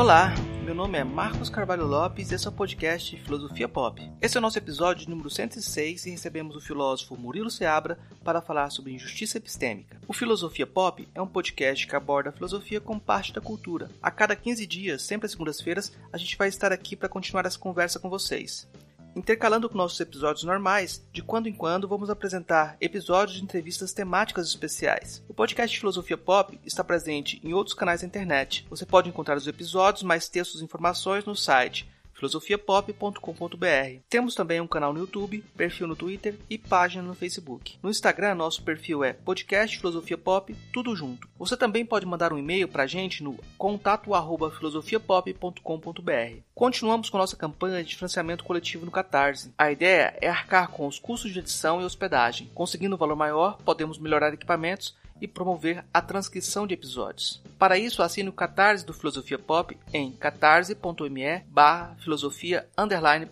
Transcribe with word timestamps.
Olá, 0.00 0.32
meu 0.64 0.74
nome 0.74 0.96
é 0.96 1.04
Marcos 1.04 1.50
Carvalho 1.50 1.86
Lopes 1.86 2.30
e 2.30 2.34
esse 2.34 2.46
é 2.46 2.48
o 2.48 2.52
podcast 2.54 3.14
Filosofia 3.18 3.68
Pop. 3.68 4.00
Esse 4.18 4.34
é 4.34 4.40
o 4.40 4.40
nosso 4.40 4.56
episódio 4.56 5.10
número 5.10 5.28
106 5.28 6.06
e 6.06 6.10
recebemos 6.12 6.56
o 6.56 6.60
filósofo 6.60 7.18
Murilo 7.18 7.50
Seabra 7.50 7.98
para 8.24 8.40
falar 8.40 8.70
sobre 8.70 8.94
injustiça 8.94 9.36
epistêmica. 9.36 10.00
O 10.08 10.14
Filosofia 10.14 10.66
Pop 10.66 11.06
é 11.14 11.20
um 11.20 11.26
podcast 11.26 11.86
que 11.86 11.94
aborda 11.94 12.30
a 12.30 12.32
filosofia 12.32 12.80
como 12.80 12.98
parte 12.98 13.30
da 13.34 13.42
cultura. 13.42 13.90
A 14.00 14.10
cada 14.10 14.34
15 14.34 14.66
dias, 14.66 15.02
sempre 15.02 15.26
às 15.26 15.32
segundas-feiras, 15.32 15.92
a 16.10 16.16
gente 16.16 16.34
vai 16.38 16.48
estar 16.48 16.72
aqui 16.72 16.96
para 16.96 17.06
continuar 17.06 17.44
essa 17.44 17.58
conversa 17.58 17.98
com 17.98 18.08
vocês. 18.08 18.66
Intercalando 19.14 19.68
com 19.68 19.76
nossos 19.76 19.98
episódios 20.00 20.44
normais, 20.44 21.04
de 21.12 21.22
quando 21.22 21.48
em 21.48 21.52
quando 21.52 21.88
vamos 21.88 22.10
apresentar 22.10 22.76
episódios 22.80 23.38
de 23.38 23.42
entrevistas 23.44 23.92
temáticas 23.92 24.46
especiais. 24.46 25.22
O 25.28 25.34
podcast 25.34 25.78
Filosofia 25.78 26.16
Pop 26.16 26.58
está 26.64 26.84
presente 26.84 27.40
em 27.44 27.52
outros 27.52 27.74
canais 27.74 28.02
da 28.02 28.06
internet. 28.06 28.66
Você 28.70 28.86
pode 28.86 29.08
encontrar 29.08 29.36
os 29.36 29.46
episódios, 29.46 30.02
mais 30.02 30.28
textos 30.28 30.60
e 30.60 30.64
informações 30.64 31.24
no 31.24 31.34
site 31.34 31.88
filosofiapop.com.br. 32.20 34.00
Temos 34.08 34.34
também 34.34 34.60
um 34.60 34.66
canal 34.66 34.92
no 34.92 34.98
YouTube, 35.00 35.42
perfil 35.56 35.86
no 35.86 35.94
Twitter 35.96 36.38
e 36.50 36.58
página 36.58 37.02
no 37.02 37.14
Facebook. 37.14 37.78
No 37.82 37.88
Instagram, 37.88 38.34
nosso 38.34 38.62
perfil 38.62 39.02
é 39.02 39.14
podcast 39.14 39.78
Filosofia 39.78 40.18
Pop, 40.18 40.54
tudo 40.72 40.94
junto. 40.94 41.26
Você 41.38 41.56
também 41.56 41.86
pode 41.86 42.04
mandar 42.04 42.30
um 42.32 42.38
e-mail 42.38 42.66
para 42.68 42.82
a 42.82 42.86
gente 42.86 43.24
no 43.24 43.38
contato@filosofiapop.com.br. 43.56 46.42
Continuamos 46.54 47.08
com 47.08 47.16
nossa 47.16 47.36
campanha 47.36 47.82
de 47.82 47.96
financiamento 47.96 48.44
coletivo 48.44 48.84
no 48.84 48.90
Catarse. 48.90 49.54
A 49.56 49.72
ideia 49.72 50.14
é 50.20 50.28
arcar 50.28 50.68
com 50.68 50.86
os 50.86 50.98
custos 50.98 51.32
de 51.32 51.38
edição 51.38 51.80
e 51.80 51.84
hospedagem. 51.84 52.50
Conseguindo 52.54 52.96
um 52.96 52.98
valor 52.98 53.16
maior, 53.16 53.56
podemos 53.64 53.98
melhorar 53.98 54.34
equipamentos 54.34 54.94
e 55.20 55.28
promover 55.28 55.84
a 55.92 56.00
transcrição 56.00 56.66
de 56.66 56.74
episódios. 56.74 57.42
Para 57.58 57.78
isso, 57.78 58.02
assine 58.02 58.28
o 58.28 58.32
Catarse 58.32 58.84
do 58.86 58.94
Filosofia 58.94 59.38
Pop 59.38 59.76
em 59.92 60.12
catarse.me 60.12 61.44
barra 61.48 61.96
filosofia 62.00 62.66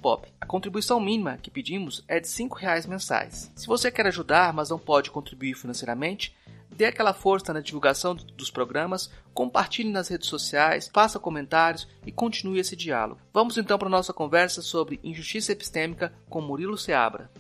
pop. 0.01 0.29
A 0.41 0.47
contribuição 0.47 1.01
mínima 1.01 1.39
que 1.39 1.51
pedimos 1.51 2.05
é 2.07 2.21
de 2.21 2.29
R$ 2.29 2.49
reais 2.57 2.87
mensais. 2.87 3.51
Se 3.57 3.67
você 3.67 3.91
quer 3.91 4.07
ajudar, 4.07 4.53
mas 4.53 4.71
não 4.71 4.79
pode 4.79 5.11
contribuir 5.11 5.55
financeiramente, 5.55 6.37
dê 6.71 6.85
aquela 6.85 7.13
força 7.13 7.53
na 7.53 7.61
divulgação 7.61 8.15
dos 8.15 8.51
programas, 8.51 9.11
compartilhe 9.35 9.91
nas 9.91 10.09
redes 10.09 10.29
sociais, 10.29 10.89
faça 10.93 11.19
comentários 11.19 11.89
e 12.07 12.13
continue 12.13 12.61
esse 12.61 12.77
diálogo. 12.77 13.21
Vamos 13.33 13.59
então 13.59 13.79
para 13.79 13.89
a 13.89 13.91
nossa 13.91 14.13
conversa 14.13 14.63
sobre 14.63 15.01
injustiça 15.03 15.53
epistêmica 15.53 16.13
com 16.29 16.41
Murilo 16.41 16.79
Seabra. 16.79 17.31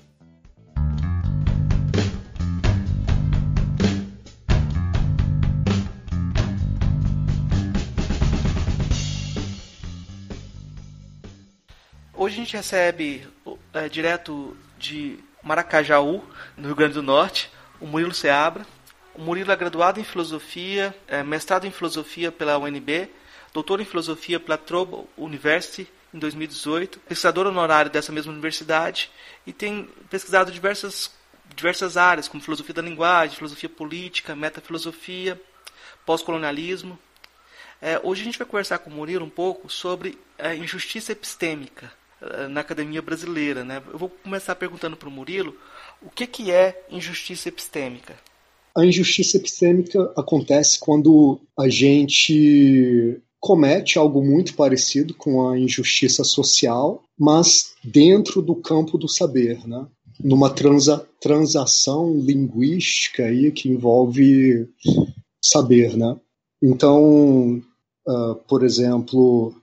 Hoje 12.28 12.36
a 12.36 12.44
gente 12.44 12.56
recebe 12.58 13.26
é, 13.72 13.88
direto 13.88 14.54
de 14.76 15.18
Maracajaú, 15.42 16.22
no 16.58 16.66
Rio 16.66 16.76
Grande 16.76 16.92
do 16.92 17.02
Norte, 17.02 17.50
o 17.80 17.86
Murilo 17.86 18.12
Seabra. 18.12 18.66
O 19.14 19.22
Murilo 19.22 19.50
é 19.50 19.56
graduado 19.56 19.98
em 19.98 20.04
filosofia, 20.04 20.94
é, 21.06 21.22
mestrado 21.22 21.66
em 21.66 21.70
filosofia 21.70 22.30
pela 22.30 22.58
UNB, 22.58 23.08
doutor 23.54 23.80
em 23.80 23.86
filosofia 23.86 24.38
pela 24.38 24.58
Trobo 24.58 25.08
University 25.16 25.88
em 26.12 26.18
2018, 26.18 27.00
pesquisador 27.00 27.46
honorário 27.46 27.90
dessa 27.90 28.12
mesma 28.12 28.30
universidade 28.30 29.10
e 29.46 29.52
tem 29.54 29.88
pesquisado 30.10 30.52
diversas, 30.52 31.10
diversas 31.56 31.96
áreas, 31.96 32.28
como 32.28 32.42
filosofia 32.42 32.74
da 32.74 32.82
linguagem, 32.82 33.36
filosofia 33.36 33.70
política, 33.70 34.36
metafilosofia, 34.36 35.40
pós-colonialismo. 36.04 36.98
É, 37.80 37.98
hoje 38.02 38.20
a 38.20 38.24
gente 38.24 38.38
vai 38.38 38.46
conversar 38.46 38.80
com 38.80 38.90
o 38.90 38.92
Murilo 38.92 39.24
um 39.24 39.30
pouco 39.30 39.70
sobre 39.70 40.18
a 40.38 40.54
injustiça 40.54 41.12
epistêmica. 41.12 41.90
Eh, 42.20 42.48
na 42.48 42.60
academia 42.60 43.00
brasileira. 43.00 43.64
Né? 43.64 43.82
Eu 43.92 43.98
vou 43.98 44.08
começar 44.08 44.54
perguntando 44.56 44.96
para 44.96 45.08
o 45.08 45.12
Murilo 45.12 45.54
o 46.02 46.10
que, 46.10 46.26
que 46.26 46.50
é 46.50 46.84
injustiça 46.90 47.48
epistêmica. 47.48 48.16
A 48.76 48.84
injustiça 48.84 49.36
epistêmica 49.36 50.12
acontece 50.16 50.78
quando 50.78 51.40
a 51.58 51.68
gente 51.68 53.20
comete 53.40 53.98
algo 53.98 54.22
muito 54.22 54.54
parecido 54.54 55.14
com 55.14 55.48
a 55.48 55.58
injustiça 55.58 56.24
social, 56.24 57.04
mas 57.18 57.74
dentro 57.84 58.42
do 58.42 58.54
campo 58.54 58.98
do 58.98 59.08
saber, 59.08 59.66
né? 59.66 59.86
numa 60.20 60.50
transa, 60.50 61.06
transação 61.20 62.18
linguística 62.18 63.24
aí 63.24 63.52
que 63.52 63.68
envolve 63.68 64.68
saber. 65.40 65.96
Né? 65.96 66.16
Então, 66.62 67.62
uh, 68.06 68.34
por 68.48 68.64
exemplo, 68.64 69.54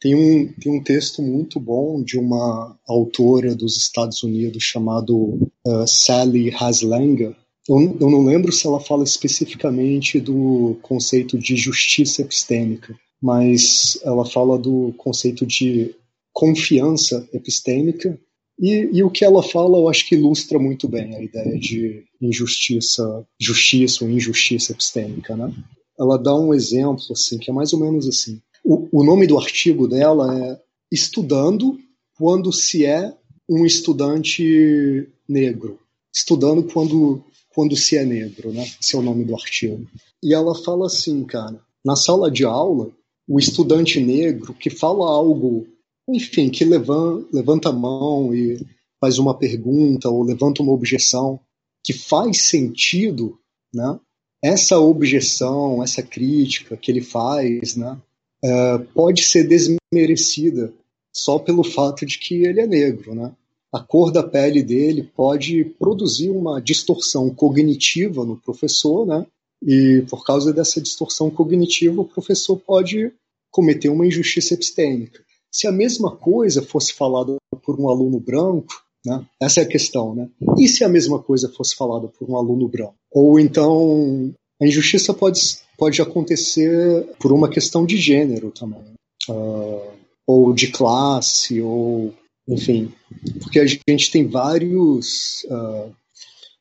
tem 0.00 0.14
um, 0.14 0.52
tem 0.60 0.72
um 0.72 0.82
texto 0.82 1.22
muito 1.22 1.58
bom 1.58 2.02
de 2.02 2.18
uma 2.18 2.78
autora 2.86 3.54
dos 3.54 3.76
Estados 3.76 4.22
Unidos 4.22 4.62
chamado 4.62 5.50
uh, 5.66 5.86
Sally 5.86 6.54
Haslanger. 6.54 7.34
Eu, 7.68 7.96
eu 8.00 8.10
não 8.10 8.24
lembro 8.24 8.52
se 8.52 8.66
ela 8.66 8.78
fala 8.78 9.04
especificamente 9.04 10.20
do 10.20 10.78
conceito 10.82 11.38
de 11.38 11.56
justiça 11.56 12.22
epistêmica, 12.22 12.94
mas 13.20 13.98
ela 14.04 14.24
fala 14.24 14.58
do 14.58 14.94
conceito 14.98 15.46
de 15.46 15.94
confiança 16.32 17.26
epistêmica 17.32 18.18
e, 18.58 18.88
e, 18.92 19.02
o 19.02 19.10
que 19.10 19.24
ela 19.24 19.42
fala, 19.42 19.78
eu 19.78 19.88
acho 19.88 20.08
que 20.08 20.14
ilustra 20.14 20.58
muito 20.58 20.88
bem 20.88 21.14
a 21.14 21.22
ideia 21.22 21.58
de 21.58 22.04
injustiça, 22.20 23.26
justiça 23.38 24.02
ou 24.04 24.10
injustiça 24.10 24.72
epistêmica, 24.72 25.36
né? 25.36 25.52
Ela 25.98 26.18
dá 26.18 26.34
um 26.34 26.54
exemplo 26.54 27.04
assim 27.10 27.38
que 27.38 27.50
é 27.50 27.54
mais 27.54 27.72
ou 27.74 27.80
menos 27.80 28.08
assim. 28.08 28.40
O, 28.68 28.88
o 29.00 29.04
nome 29.04 29.28
do 29.28 29.38
artigo 29.38 29.86
dela 29.86 30.36
é 30.36 30.60
Estudando 30.90 31.78
quando 32.16 32.52
se 32.52 32.84
é 32.84 33.16
um 33.48 33.64
estudante 33.64 35.08
negro. 35.28 35.78
Estudando 36.12 36.64
quando, 36.64 37.24
quando 37.54 37.76
se 37.76 37.96
é 37.96 38.04
negro, 38.04 38.52
né? 38.52 38.66
Esse 38.80 38.96
é 38.96 38.98
o 38.98 39.02
nome 39.02 39.24
do 39.24 39.34
artigo. 39.34 39.86
E 40.20 40.34
ela 40.34 40.52
fala 40.52 40.86
assim, 40.86 41.22
cara, 41.24 41.60
na 41.84 41.94
sala 41.94 42.28
de 42.28 42.44
aula, 42.44 42.90
o 43.28 43.38
estudante 43.38 44.00
negro 44.00 44.52
que 44.52 44.68
fala 44.68 45.08
algo, 45.08 45.68
enfim, 46.08 46.48
que 46.48 46.64
levanta, 46.64 47.28
levanta 47.32 47.68
a 47.68 47.72
mão 47.72 48.34
e 48.34 48.60
faz 49.00 49.16
uma 49.18 49.34
pergunta 49.34 50.08
ou 50.08 50.24
levanta 50.24 50.60
uma 50.60 50.72
objeção 50.72 51.38
que 51.84 51.92
faz 51.92 52.42
sentido, 52.42 53.38
né? 53.72 54.00
Essa 54.42 54.78
objeção, 54.80 55.84
essa 55.84 56.02
crítica 56.02 56.76
que 56.76 56.90
ele 56.90 57.00
faz, 57.00 57.76
né? 57.76 57.96
É, 58.44 58.78
pode 58.94 59.22
ser 59.22 59.44
desmerecida 59.44 60.72
só 61.12 61.38
pelo 61.38 61.64
fato 61.64 62.04
de 62.04 62.18
que 62.18 62.44
ele 62.44 62.60
é 62.60 62.66
negro, 62.66 63.14
né? 63.14 63.32
A 63.72 63.80
cor 63.80 64.12
da 64.12 64.22
pele 64.22 64.62
dele 64.62 65.10
pode 65.14 65.64
produzir 65.78 66.30
uma 66.30 66.60
distorção 66.60 67.28
cognitiva 67.30 68.24
no 68.24 68.36
professor, 68.36 69.06
né? 69.06 69.26
E 69.62 70.04
por 70.08 70.24
causa 70.24 70.52
dessa 70.52 70.80
distorção 70.80 71.30
cognitiva, 71.30 72.00
o 72.00 72.08
professor 72.08 72.56
pode 72.58 73.12
cometer 73.50 73.88
uma 73.88 74.06
injustiça 74.06 74.54
epistêmica. 74.54 75.24
Se 75.50 75.66
a 75.66 75.72
mesma 75.72 76.14
coisa 76.14 76.62
fosse 76.62 76.92
falada 76.92 77.36
por 77.64 77.80
um 77.80 77.88
aluno 77.88 78.20
branco, 78.20 78.74
né? 79.04 79.24
Essa 79.40 79.60
é 79.60 79.62
a 79.62 79.68
questão, 79.68 80.14
né? 80.14 80.28
E 80.58 80.66
se 80.66 80.82
a 80.82 80.88
mesma 80.88 81.22
coisa 81.22 81.48
fosse 81.48 81.76
falada 81.76 82.08
por 82.08 82.28
um 82.28 82.36
aluno 82.36 82.68
branco? 82.68 82.96
Ou 83.10 83.38
então 83.38 84.34
a 84.60 84.66
injustiça 84.66 85.12
pode 85.12 85.58
pode 85.76 86.00
acontecer 86.00 87.04
por 87.18 87.32
uma 87.32 87.48
questão 87.48 87.84
de 87.84 87.96
gênero 87.96 88.50
também, 88.50 88.94
uh, 89.28 89.92
ou 90.26 90.52
de 90.54 90.68
classe, 90.68 91.60
ou 91.60 92.14
enfim, 92.48 92.92
porque 93.40 93.60
a 93.60 93.66
gente 93.66 94.10
tem 94.10 94.26
vários. 94.26 95.44
Uh, 95.44 95.92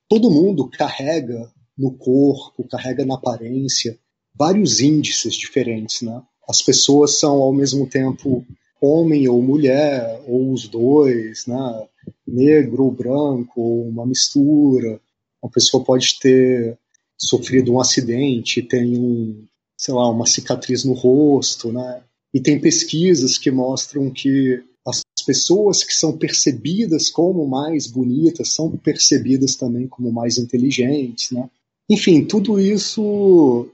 todo 0.09 0.31
mundo 0.31 0.69
carrega 0.69 1.49
no 1.77 1.91
corpo, 1.91 2.67
carrega 2.67 3.05
na 3.05 3.15
aparência 3.15 3.97
vários 4.37 4.81
índices 4.81 5.35
diferentes, 5.35 6.01
né? 6.01 6.21
As 6.47 6.61
pessoas 6.61 7.19
são 7.19 7.41
ao 7.41 7.53
mesmo 7.53 7.87
tempo 7.87 8.45
homem 8.81 9.27
ou 9.27 9.41
mulher, 9.41 10.21
ou 10.27 10.51
os 10.51 10.67
dois, 10.67 11.45
né? 11.45 11.87
Negro 12.27 12.83
ou 12.83 12.91
branco, 12.91 13.61
ou 13.61 13.87
uma 13.87 14.05
mistura. 14.05 14.99
Uma 15.41 15.51
pessoa 15.51 15.83
pode 15.83 16.19
ter 16.19 16.77
sofrido 17.17 17.73
um 17.73 17.79
acidente, 17.79 18.61
tem 18.61 18.97
um, 18.97 19.45
sei 19.77 19.93
lá, 19.93 20.09
uma 20.09 20.25
cicatriz 20.25 20.83
no 20.83 20.93
rosto, 20.93 21.71
né? 21.71 22.01
E 22.33 22.39
tem 22.39 22.59
pesquisas 22.59 23.37
que 23.37 23.49
mostram 23.49 24.11
que 24.11 24.61
as 24.85 25.01
pessoas 25.25 25.83
que 25.83 25.93
são 25.93 26.17
percebidas 26.17 27.09
como 27.09 27.47
mais 27.47 27.87
bonitas 27.87 28.49
são 28.49 28.69
percebidas 28.77 29.55
também 29.55 29.87
como 29.87 30.11
mais 30.11 30.37
inteligentes, 30.37 31.31
né? 31.31 31.49
Enfim, 31.89 32.25
tudo 32.25 32.59
isso, 32.59 33.67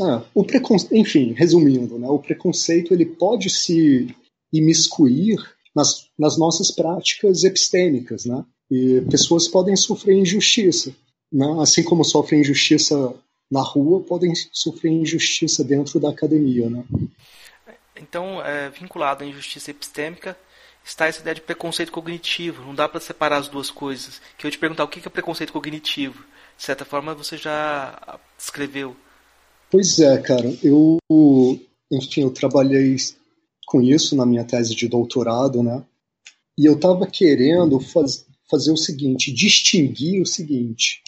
ah, 0.00 0.24
o 0.34 0.44
preconceito, 0.44 0.96
enfim, 0.96 1.32
resumindo, 1.32 1.98
né? 1.98 2.08
O 2.08 2.18
preconceito 2.18 2.92
ele 2.92 3.06
pode 3.06 3.50
se 3.50 4.14
imiscuir 4.52 5.38
nas, 5.74 6.06
nas 6.18 6.36
nossas 6.36 6.70
práticas 6.70 7.44
epistêmicas, 7.44 8.24
né? 8.24 8.44
E 8.70 9.00
pessoas 9.10 9.48
podem 9.48 9.76
sofrer 9.76 10.18
injustiça 10.18 10.94
né, 11.32 11.46
assim 11.60 11.82
como 11.82 12.04
sofrem 12.04 12.40
injustiça 12.40 13.14
na 13.50 13.62
rua, 13.62 14.00
podem 14.00 14.32
sofrer 14.52 14.92
injustiça 14.92 15.64
dentro 15.64 15.98
da 15.98 16.10
academia. 16.10 16.68
Né? 16.68 16.84
Então, 17.96 18.42
é, 18.42 18.68
vinculado 18.70 19.24
à 19.24 19.26
injustiça 19.26 19.70
epistêmica, 19.70 20.36
está 20.84 21.06
essa 21.06 21.20
ideia 21.20 21.34
de 21.34 21.40
preconceito 21.40 21.92
cognitivo. 21.92 22.62
Não 22.64 22.74
dá 22.74 22.88
para 22.88 23.00
separar 23.00 23.38
as 23.38 23.48
duas 23.48 23.70
coisas. 23.70 24.20
Que 24.36 24.46
eu 24.46 24.50
te 24.50 24.58
perguntar 24.58 24.84
o 24.84 24.88
que 24.88 25.06
é 25.06 25.10
preconceito 25.10 25.52
cognitivo. 25.52 26.24
De 26.56 26.64
certa 26.64 26.84
forma, 26.84 27.14
você 27.14 27.36
já 27.36 28.18
descreveu. 28.36 28.96
Pois 29.70 29.98
é, 29.98 30.18
cara. 30.18 30.52
Eu, 30.62 30.98
enfim, 31.90 32.22
eu 32.22 32.30
trabalhei 32.30 32.96
com 33.66 33.82
isso 33.82 34.16
na 34.16 34.26
minha 34.26 34.44
tese 34.44 34.74
de 34.74 34.88
doutorado, 34.88 35.62
né? 35.62 35.84
E 36.56 36.66
eu 36.66 36.74
estava 36.74 37.06
querendo 37.06 37.78
faz, 37.78 38.26
fazer 38.50 38.72
o 38.72 38.76
seguinte, 38.76 39.32
distinguir 39.32 40.22
o 40.22 40.26
seguinte 40.26 41.02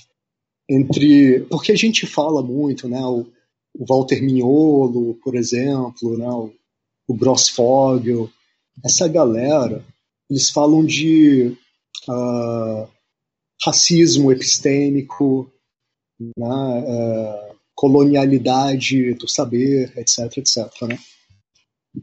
entre, 0.71 1.41
porque 1.51 1.73
a 1.73 1.77
gente 1.77 2.07
fala 2.07 2.43
muito, 2.43 2.89
né? 2.89 3.01
O, 3.01 3.27
o 3.75 3.85
Walter 3.87 4.23
Mignolo, 4.23 5.15
por 5.23 5.35
exemplo, 5.35 6.17
né? 6.17 6.29
O, 6.29 6.53
o 7.09 7.15
Gross 7.15 7.49
Fogel, 7.49 8.31
essa 8.85 9.09
galera, 9.09 9.85
eles 10.31 10.49
falam 10.51 10.85
de 10.85 11.57
uh, 12.09 12.89
racismo 13.65 14.31
epistêmico, 14.31 15.51
né, 16.37 16.47
uh, 16.47 17.57
colonialidade 17.75 19.15
do 19.15 19.29
saber, 19.29 19.93
etc, 19.97 20.39
etc. 20.39 20.67
Né? 20.83 20.99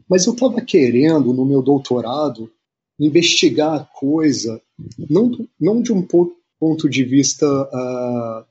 Mas 0.08 0.26
eu 0.26 0.34
estava 0.34 0.60
querendo, 0.60 1.32
no 1.32 1.46
meu 1.46 1.62
doutorado, 1.62 2.52
investigar 3.00 3.80
a 3.80 3.84
coisa 3.84 4.60
não, 4.98 5.30
não 5.58 5.82
de 5.82 5.92
um 5.92 6.06
ponto 6.06 6.88
de 6.88 7.04
vista 7.04 7.46
uh, 7.46 8.44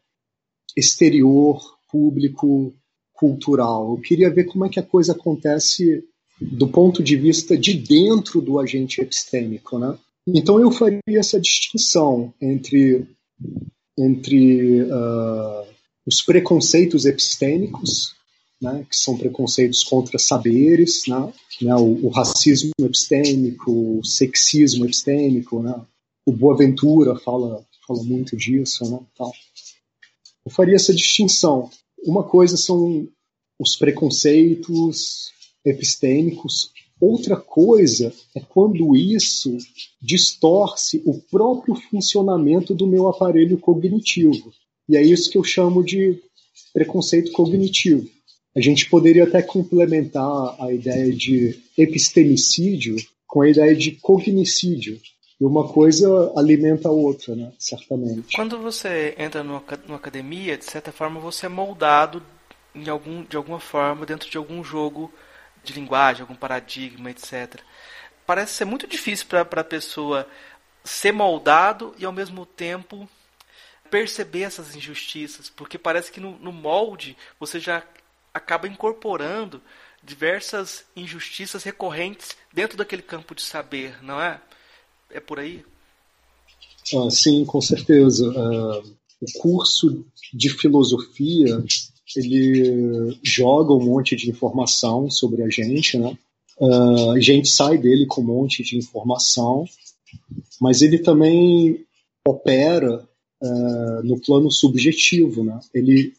exterior, 0.77 1.59
público, 1.91 2.74
cultural. 3.13 3.91
Eu 3.91 4.01
queria 4.01 4.29
ver 4.29 4.45
como 4.45 4.65
é 4.65 4.69
que 4.69 4.79
a 4.79 4.83
coisa 4.83 5.13
acontece 5.13 6.03
do 6.39 6.68
ponto 6.68 7.01
de 7.01 7.15
vista 7.15 7.57
de 7.57 7.74
dentro 7.74 8.39
do 8.39 8.59
agente 8.59 9.01
epistêmico, 9.01 9.79
né? 9.79 9.97
Então 10.27 10.59
eu 10.59 10.69
faria 10.71 11.01
essa 11.07 11.39
distinção 11.39 12.33
entre 12.39 13.07
entre 13.97 14.83
uh, 14.83 15.68
os 16.06 16.21
preconceitos 16.21 17.06
epistêmicos, 17.06 18.13
né, 18.62 18.85
que 18.88 18.95
são 18.95 19.18
preconceitos 19.18 19.83
contra 19.83 20.19
saberes, 20.19 21.03
né, 21.07 21.33
né 21.62 21.75
o, 21.75 22.06
o, 22.06 22.09
racismo 22.09 22.71
epistêmico, 22.80 24.00
o 24.00 24.06
sexismo 24.06 24.85
epistêmico, 24.85 25.63
né, 25.63 25.80
o 26.27 26.31
Boaventura 26.31 27.15
fala 27.15 27.65
fala 27.88 28.03
muito 28.03 28.35
disso, 28.35 28.89
né, 28.91 29.00
tal. 29.18 29.31
Eu 30.47 30.49
faria 30.49 30.75
essa 30.75 30.94
distinção. 30.94 31.69
Uma 32.05 32.23
coisa 32.23 32.55
são 32.55 33.05
os 33.59 33.75
preconceitos 33.75 35.29
epistêmicos. 35.65 36.71
Outra 37.01 37.35
coisa 37.35 38.13
é 38.33 38.39
quando 38.39 38.95
isso 38.95 39.57
distorce 40.01 41.03
o 41.05 41.19
próprio 41.29 41.75
funcionamento 41.75 42.73
do 42.73 42.88
meu 42.88 43.09
aparelho 43.09 43.57
cognitivo. 43.57 44.53
E 44.88 44.95
é 44.95 45.01
isso 45.01 45.29
que 45.29 45.38
eu 45.38 45.44
chamo 45.44 45.83
de 45.83 46.17
preconceito 46.73 47.33
cognitivo. 47.33 48.07
A 48.55 48.61
gente 48.61 48.89
poderia 48.89 49.25
até 49.25 49.41
complementar 49.41 50.55
a 50.61 50.71
ideia 50.71 51.11
de 51.11 51.59
epistemicídio 51.77 52.95
com 53.27 53.41
a 53.41 53.49
ideia 53.49 53.75
de 53.75 53.91
cognicídio. 53.91 54.97
E 55.39 55.45
uma 55.45 55.72
coisa 55.72 56.07
alimenta 56.36 56.89
a 56.89 56.92
outra, 56.92 57.36
né? 57.36 57.51
certamente. 57.60 58.36
Quando 58.36 58.57
você 58.60 59.16
entra 59.19 59.44
numa 59.44 59.62
academia, 59.95 60.57
de 60.57 60.66
certa 60.66 60.92
forma 60.92 61.19
você 61.19 61.45
é 61.45 61.50
moldado 61.50 62.24
em 62.74 62.89
algum, 62.89 63.24
de 63.24 63.38
alguma 63.38 63.60
forma 63.60 64.06
dentro 64.06 64.30
de 64.30 64.38
algum 64.38 64.63
jogo 64.63 65.13
de 65.63 65.74
linguagem, 65.74 66.22
algum 66.22 66.36
paradigma, 66.36 67.12
etc. 67.12 67.62
Parece 68.25 68.54
ser 68.54 68.66
muito 68.66 68.88
difícil 68.88 69.28
para 69.28 69.42
a 69.42 69.63
pessoa 69.63 70.28
ser 70.84 71.12
moldado 71.12 71.94
e 71.98 72.06
ao 72.06 72.12
mesmo 72.12 72.45
tempo 72.45 73.07
perceber 73.92 74.44
essas 74.44 74.75
injustiças, 74.75 75.50
porque 75.50 75.78
parece 75.78 76.12
que 76.12 76.19
no, 76.19 76.38
no 76.40 76.51
molde 76.51 77.16
você 77.40 77.60
já 77.60 77.83
acaba 78.33 78.68
incorporando 78.68 79.62
diversas 80.04 80.86
injustiças 80.95 81.63
recorrentes 81.63 82.38
dentro 82.54 82.78
daquele 82.78 83.01
campo 83.01 83.36
de 83.36 83.42
saber, 83.42 84.04
não 84.04 84.22
é? 84.22 84.40
É 85.12 85.19
por 85.19 85.39
aí? 85.39 85.63
Ah, 86.95 87.09
sim, 87.09 87.44
com 87.45 87.62
certeza. 87.62 88.27
Uh, 88.30 88.98
o 89.21 89.39
curso 89.39 90.06
de 90.33 90.50
filosofia 90.50 91.63
ele 92.15 93.18
joga 93.21 93.74
um 93.74 93.83
monte 93.83 94.15
de 94.15 94.30
informação 94.30 95.09
sobre 95.09 95.44
a 95.44 95.50
gente, 95.50 95.98
né? 95.98 96.18
Uh, 96.59 97.12
a 97.12 97.19
gente 97.19 97.50
sai 97.50 97.77
dele 97.77 98.06
com 98.06 98.21
um 98.21 98.25
monte 98.25 98.63
de 98.63 98.77
informação, 98.77 99.65
mas 100.59 100.81
ele 100.81 101.00
também 101.00 101.86
opera 102.25 103.07
uh, 103.44 104.04
no 104.04 104.19
plano 104.19 104.50
subjetivo, 104.51 105.44
né? 105.44 105.59
Ele 105.74 106.13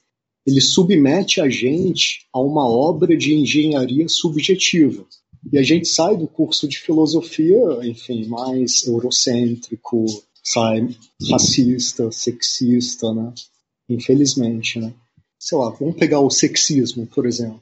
ele 0.46 0.62
submete 0.62 1.42
a 1.42 1.50
gente 1.50 2.26
a 2.32 2.40
uma 2.40 2.66
obra 2.66 3.14
de 3.14 3.34
engenharia 3.34 4.08
subjetiva. 4.08 5.04
E 5.52 5.58
a 5.58 5.62
gente 5.62 5.88
sai 5.88 6.16
do 6.16 6.26
curso 6.26 6.66
de 6.66 6.78
filosofia, 6.78 7.60
enfim, 7.84 8.26
mais 8.26 8.86
eurocêntrico, 8.86 10.04
sai 10.42 10.88
racista, 11.30 12.10
sexista, 12.10 13.12
né? 13.14 13.32
Infelizmente, 13.88 14.78
né? 14.78 14.92
sei 15.38 15.56
lá, 15.56 15.70
vamos 15.70 15.96
pegar 15.96 16.20
o 16.20 16.30
sexismo, 16.30 17.06
por 17.06 17.24
exemplo. 17.26 17.60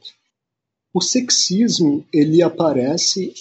O 0.94 1.00
sexismo, 1.00 2.06
ele 2.12 2.42
aparece 2.42 3.34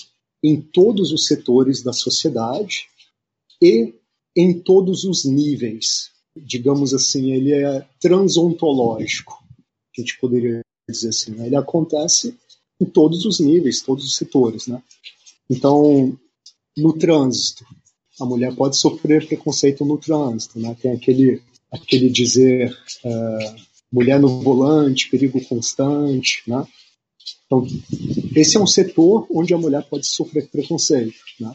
em 0.44 0.60
todos 0.60 1.12
os 1.12 1.26
setores 1.26 1.82
da 1.82 1.94
sociedade 1.94 2.88
e 3.62 3.94
em 4.36 4.60
todos 4.60 5.06
os 5.06 5.24
níveis. 5.24 6.12
Digamos 6.36 6.94
assim, 6.94 7.32
ele 7.32 7.54
é 7.54 7.88
transontológico, 8.00 9.42
a 9.98 10.02
gente 10.02 10.20
poderia 10.20 10.60
dizer 10.90 11.10
assim. 11.10 11.32
Né? 11.32 11.48
Ele 11.48 11.56
acontece 11.56 12.38
em 12.80 12.86
todos 12.86 13.26
os 13.26 13.40
níveis, 13.40 13.82
todos 13.82 14.06
os 14.06 14.16
setores, 14.16 14.68
né? 14.68 14.82
Então, 15.50 16.18
no 16.78 16.94
trânsito, 16.94 17.66
a 18.20 18.26
mulher 18.26 18.54
pode 18.56 18.78
sofrer 18.78 19.26
preconceito 19.28 19.86
no 19.86 19.98
trânsito, 19.98 20.60
né? 20.60 20.76
Tem 20.82 20.92
aquele 20.92 21.42
aquele 21.72 22.10
dizer 22.10 22.76
uh, 23.04 23.56
mulher 23.92 24.20
no 24.20 24.42
volante, 24.42 25.10
perigo 25.10 25.44
constante, 25.46 26.44
né? 26.48 26.66
Então, 27.46 27.66
esse 28.36 28.58
é 28.58 28.60
um 28.60 28.68
setor 28.68 29.28
onde 29.30 29.54
a 29.54 29.58
mulher 29.58 29.84
pode 29.84 30.08
sofrer 30.08 30.48
preconceito, 30.48 31.18
né? 31.40 31.52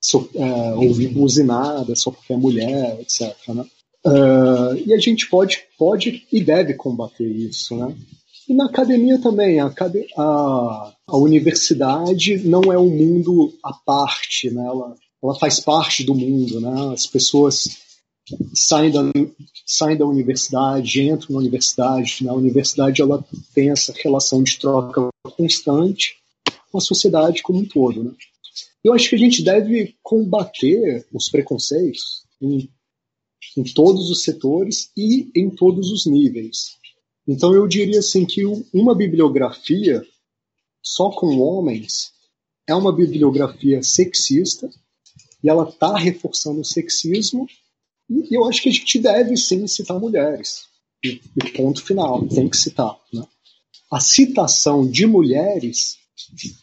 So, 0.00 0.28
é, 0.34 0.74
ouvir 0.74 1.08
buzinada 1.08 1.94
só 1.94 2.10
porque 2.10 2.32
é 2.32 2.36
mulher, 2.36 3.00
etc. 3.00 3.36
Né? 3.48 3.64
Uh, 4.04 4.76
e 4.84 4.92
a 4.92 4.98
gente 4.98 5.28
pode, 5.28 5.64
pode 5.78 6.26
e 6.32 6.42
deve 6.42 6.74
combater 6.74 7.24
isso, 7.24 7.76
né? 7.76 7.94
E 8.52 8.54
na 8.54 8.66
academia 8.66 9.18
também, 9.18 9.60
a, 9.60 9.72
a, 10.18 10.92
a 11.06 11.16
universidade 11.16 12.46
não 12.46 12.70
é 12.70 12.78
um 12.78 12.90
mundo 12.90 13.50
à 13.64 13.72
parte, 13.72 14.50
né? 14.50 14.62
Ela, 14.62 14.94
ela 15.24 15.34
faz 15.36 15.58
parte 15.58 16.04
do 16.04 16.14
mundo, 16.14 16.60
né? 16.60 16.92
As 16.92 17.06
pessoas 17.06 17.78
saem 18.54 18.90
da, 18.90 19.00
saem 19.64 19.96
da 19.96 20.04
universidade, 20.04 21.00
entram 21.00 21.30
na 21.30 21.38
universidade. 21.38 22.22
Na 22.22 22.34
universidade 22.34 23.00
ela 23.00 23.24
tem 23.54 23.70
essa 23.70 23.90
relação 24.04 24.42
de 24.42 24.58
troca 24.58 25.08
constante 25.34 26.18
com 26.70 26.76
a 26.76 26.82
sociedade 26.82 27.42
como 27.42 27.60
um 27.60 27.64
todo. 27.64 28.04
Né? 28.04 28.12
Eu 28.84 28.92
acho 28.92 29.08
que 29.08 29.14
a 29.14 29.18
gente 29.18 29.42
deve 29.42 29.94
combater 30.02 31.06
os 31.10 31.30
preconceitos 31.30 32.24
em, 32.38 32.68
em 33.56 33.62
todos 33.62 34.10
os 34.10 34.22
setores 34.22 34.90
e 34.94 35.30
em 35.34 35.48
todos 35.48 35.90
os 35.90 36.04
níveis. 36.04 36.81
Então 37.26 37.54
eu 37.54 37.66
diria 37.66 38.00
assim 38.00 38.24
que 38.24 38.44
uma 38.72 38.94
bibliografia 38.94 40.04
só 40.82 41.10
com 41.10 41.38
homens 41.38 42.12
é 42.66 42.74
uma 42.74 42.92
bibliografia 42.92 43.82
sexista 43.82 44.68
e 45.42 45.48
ela 45.48 45.68
está 45.68 45.96
reforçando 45.96 46.60
o 46.60 46.64
sexismo 46.64 47.46
e 48.08 48.36
eu 48.36 48.44
acho 48.46 48.62
que 48.62 48.68
a 48.68 48.72
gente 48.72 48.98
deve 48.98 49.36
sim 49.36 49.66
citar 49.66 49.98
mulheres. 49.98 50.64
E, 51.04 51.20
ponto 51.56 51.82
final, 51.82 52.26
tem 52.28 52.48
que 52.48 52.56
citar. 52.56 52.96
Né? 53.12 53.24
A 53.90 53.98
citação 54.00 54.86
de 54.86 55.06
mulheres 55.06 55.96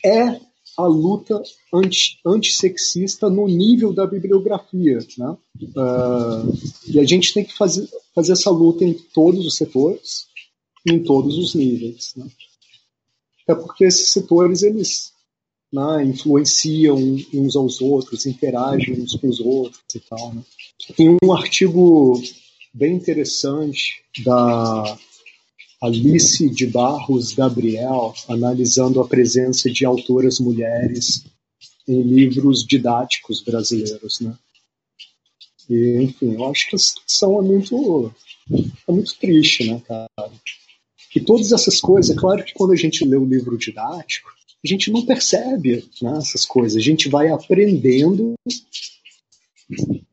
é 0.06 0.40
a 0.78 0.86
luta 0.88 1.42
anti, 1.74 2.20
antissexista 2.26 3.30
no 3.30 3.48
nível 3.48 3.92
da 3.92 4.08
bibliografia. 4.08 5.00
Né? 5.18 5.38
Uh, 5.62 6.58
e 6.88 7.00
a 7.00 7.04
gente 7.04 7.34
tem 7.34 7.44
que 7.44 7.56
fazer, 7.56 7.90
fazer 8.16 8.32
essa 8.32 8.50
luta 8.50 8.86
em 8.86 8.94
todos 8.94 9.46
os 9.46 9.58
setores, 9.58 10.28
em 10.86 11.04
todos 11.04 11.38
os 11.38 11.56
níveis. 11.56 12.14
Né? 12.16 12.28
É 13.48 13.56
porque 13.56 13.86
esses 13.86 14.10
setores 14.10 14.64
eles 14.64 15.12
né, 15.72 16.04
influenciam 16.04 16.98
uns 17.34 17.56
aos 17.56 17.82
outros, 17.82 18.26
interagem 18.26 19.02
uns 19.02 19.16
com 19.16 19.28
os 19.28 19.40
outros 19.40 19.84
e 19.96 20.00
tal. 20.00 20.34
Né? 20.34 20.44
Tem 20.96 21.18
um 21.24 21.34
artigo 21.34 22.22
bem 22.74 22.96
interessante 22.96 24.02
da 24.24 24.98
Alice 25.82 26.50
de 26.50 26.68
Barros 26.68 27.34
Gabriel, 27.34 28.14
analisando 28.28 29.00
a 29.00 29.08
presença 29.08 29.70
de 29.70 29.86
autoras 29.86 30.40
mulheres 30.40 31.24
em 31.88 32.02
livros 32.02 32.66
didáticos 32.66 33.42
brasileiros, 33.42 34.20
né? 34.20 34.38
E, 35.70 36.02
enfim, 36.02 36.34
eu 36.34 36.50
acho 36.50 36.70
que 36.70 36.76
a 36.76 36.80
situação 36.80 37.40
é 37.40 37.42
muito, 37.42 38.14
é 38.88 38.92
muito 38.92 39.18
triste, 39.18 39.72
né, 39.72 39.82
cara? 39.88 40.10
E 41.16 41.20
todas 41.20 41.52
essas 41.52 41.80
coisas, 41.80 42.16
é 42.16 42.20
claro 42.20 42.44
que 42.44 42.54
quando 42.54 42.72
a 42.72 42.76
gente 42.76 43.06
lê 43.06 43.18
o 43.18 43.26
livro 43.26 43.58
didático, 43.58 44.30
a 44.64 44.68
gente 44.68 44.92
não 44.92 45.06
percebe 45.06 45.90
né, 46.02 46.18
essas 46.18 46.46
coisas, 46.46 46.76
a 46.76 46.84
gente 46.84 47.08
vai 47.08 47.30
aprendendo, 47.30 48.34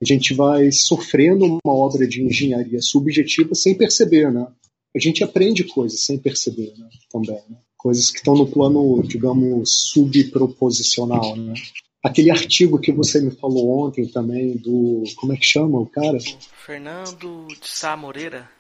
a 0.01 0.05
gente 0.05 0.35
vai 0.35 0.71
sofrendo 0.71 1.45
uma 1.45 1.75
obra 1.75 2.07
de 2.07 2.23
engenharia 2.23 2.81
subjetiva 2.81 3.55
sem 3.55 3.75
perceber, 3.75 4.33
né? 4.33 4.47
A 4.95 4.99
gente 4.99 5.23
aprende 5.23 5.65
coisas 5.65 6.01
sem 6.01 6.19
perceber, 6.19 6.73
né, 6.79 6.89
também, 7.11 7.41
né? 7.49 7.59
Coisas 7.77 8.11
que 8.11 8.19
estão 8.19 8.35
no 8.35 8.47
plano, 8.47 9.03
digamos, 9.03 9.91
subproposicional, 9.91 11.37
né? 11.37 11.55
Aquele 12.03 12.31
artigo 12.31 12.79
que 12.79 12.93
você 12.93 13.21
me 13.21 13.33
falou 13.33 13.85
ontem 13.85 14.07
também, 14.07 14.57
do. 14.57 15.03
Como 15.17 15.33
é 15.33 15.37
que 15.37 15.45
chama 15.45 15.81
o 15.81 15.87
cara? 15.87 16.19
Fernando 16.65 17.49
de 17.49 17.69
Sá 17.69 17.97
Moreira. 17.97 18.56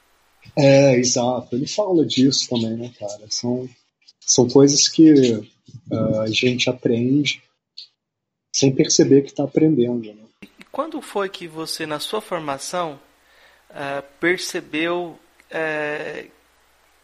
É, 0.56 0.96
exato. 0.96 1.54
Ele 1.56 1.66
fala 1.66 2.04
disso 2.04 2.48
também, 2.48 2.76
né, 2.76 2.92
cara? 2.98 3.26
São, 3.30 3.68
são 4.20 4.48
coisas 4.48 4.88
que 4.88 5.12
uh, 5.90 6.20
a 6.20 6.28
gente 6.28 6.68
aprende 6.68 7.42
sem 8.54 8.74
perceber 8.74 9.22
que 9.22 9.30
está 9.30 9.44
aprendendo. 9.44 10.14
Né? 10.14 10.22
E 10.42 10.64
quando 10.70 11.00
foi 11.00 11.28
que 11.28 11.48
você, 11.48 11.86
na 11.86 11.98
sua 11.98 12.20
formação, 12.20 12.98
uh, 13.70 14.02
percebeu 14.20 15.18
uh, 15.50 16.30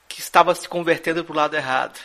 que 0.08 0.20
estava 0.20 0.54
se 0.54 0.68
convertendo 0.68 1.24
para 1.24 1.32
o 1.32 1.36
lado 1.36 1.56
errado? 1.56 1.98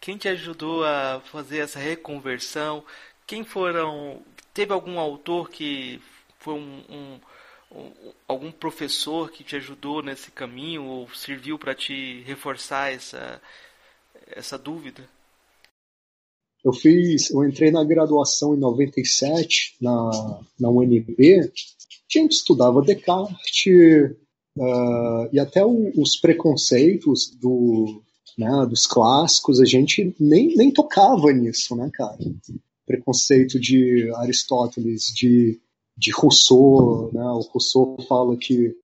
Quem 0.00 0.18
te 0.18 0.28
ajudou 0.28 0.84
a 0.84 1.22
fazer 1.30 1.58
essa 1.58 1.78
reconversão? 1.78 2.84
quem 3.26 3.44
foram. 3.44 4.22
Teve 4.52 4.72
algum 4.72 4.98
autor 4.98 5.50
que 5.50 6.00
foi 6.38 6.54
um, 6.54 6.84
um, 6.88 6.96
um, 6.96 7.20
algum 8.26 8.50
professor 8.50 9.30
que 9.30 9.44
te 9.44 9.56
ajudou 9.56 10.02
nesse 10.02 10.30
caminho 10.30 10.84
ou 10.84 11.08
serviu 11.10 11.58
para 11.58 11.74
te 11.74 12.22
reforçar 12.26 12.92
essa, 12.92 13.40
essa 14.28 14.58
dúvida? 14.58 15.08
Eu 16.64 16.72
fiz, 16.72 17.30
eu 17.30 17.44
entrei 17.46 17.70
na 17.70 17.84
graduação 17.84 18.54
em 18.54 18.58
97 18.58 19.76
na, 19.80 20.40
na 20.58 20.70
UNB. 20.70 21.40
A 21.40 22.18
gente 22.18 22.32
estudava 22.32 22.80
Descartes 22.80 24.12
uh, 24.56 25.28
e 25.32 25.38
até 25.38 25.64
o, 25.64 25.92
os 26.00 26.16
preconceitos 26.16 27.30
do, 27.36 28.02
né, 28.38 28.66
dos 28.66 28.86
clássicos, 28.86 29.60
a 29.60 29.64
gente 29.64 30.14
nem, 30.18 30.56
nem 30.56 30.72
tocava 30.72 31.32
nisso, 31.32 31.76
né, 31.76 31.90
cara? 31.92 32.18
preconceito 32.86 33.58
de 33.58 34.10
Aristóteles, 34.16 35.12
de, 35.14 35.58
de 35.96 36.10
Rousseau, 36.10 37.10
né? 37.12 37.24
O 37.24 37.40
Rousseau 37.40 37.96
fala 38.08 38.36
que 38.36 38.74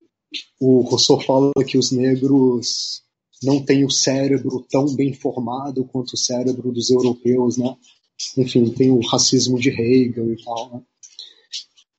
o 0.61 0.81
Rousseau 0.83 1.21
fala 1.21 1.53
que 1.67 1.77
os 1.77 1.91
negros 1.91 3.03
não 3.43 3.65
têm 3.65 3.85
o 3.85 3.91
cérebro 3.91 4.65
tão 4.71 4.95
bem 4.95 5.13
formado 5.13 5.85
quanto 5.87 6.13
o 6.13 6.19
cérebro 6.19 6.71
dos 6.71 6.91
europeus, 6.91 7.57
né? 7.57 7.77
Enfim, 8.37 8.71
tem 8.71 8.91
o 8.91 9.01
racismo 9.01 9.59
de 9.59 9.71
Hegel 9.71 10.33
e 10.33 10.45
tal, 10.45 10.75
né? 10.75 10.83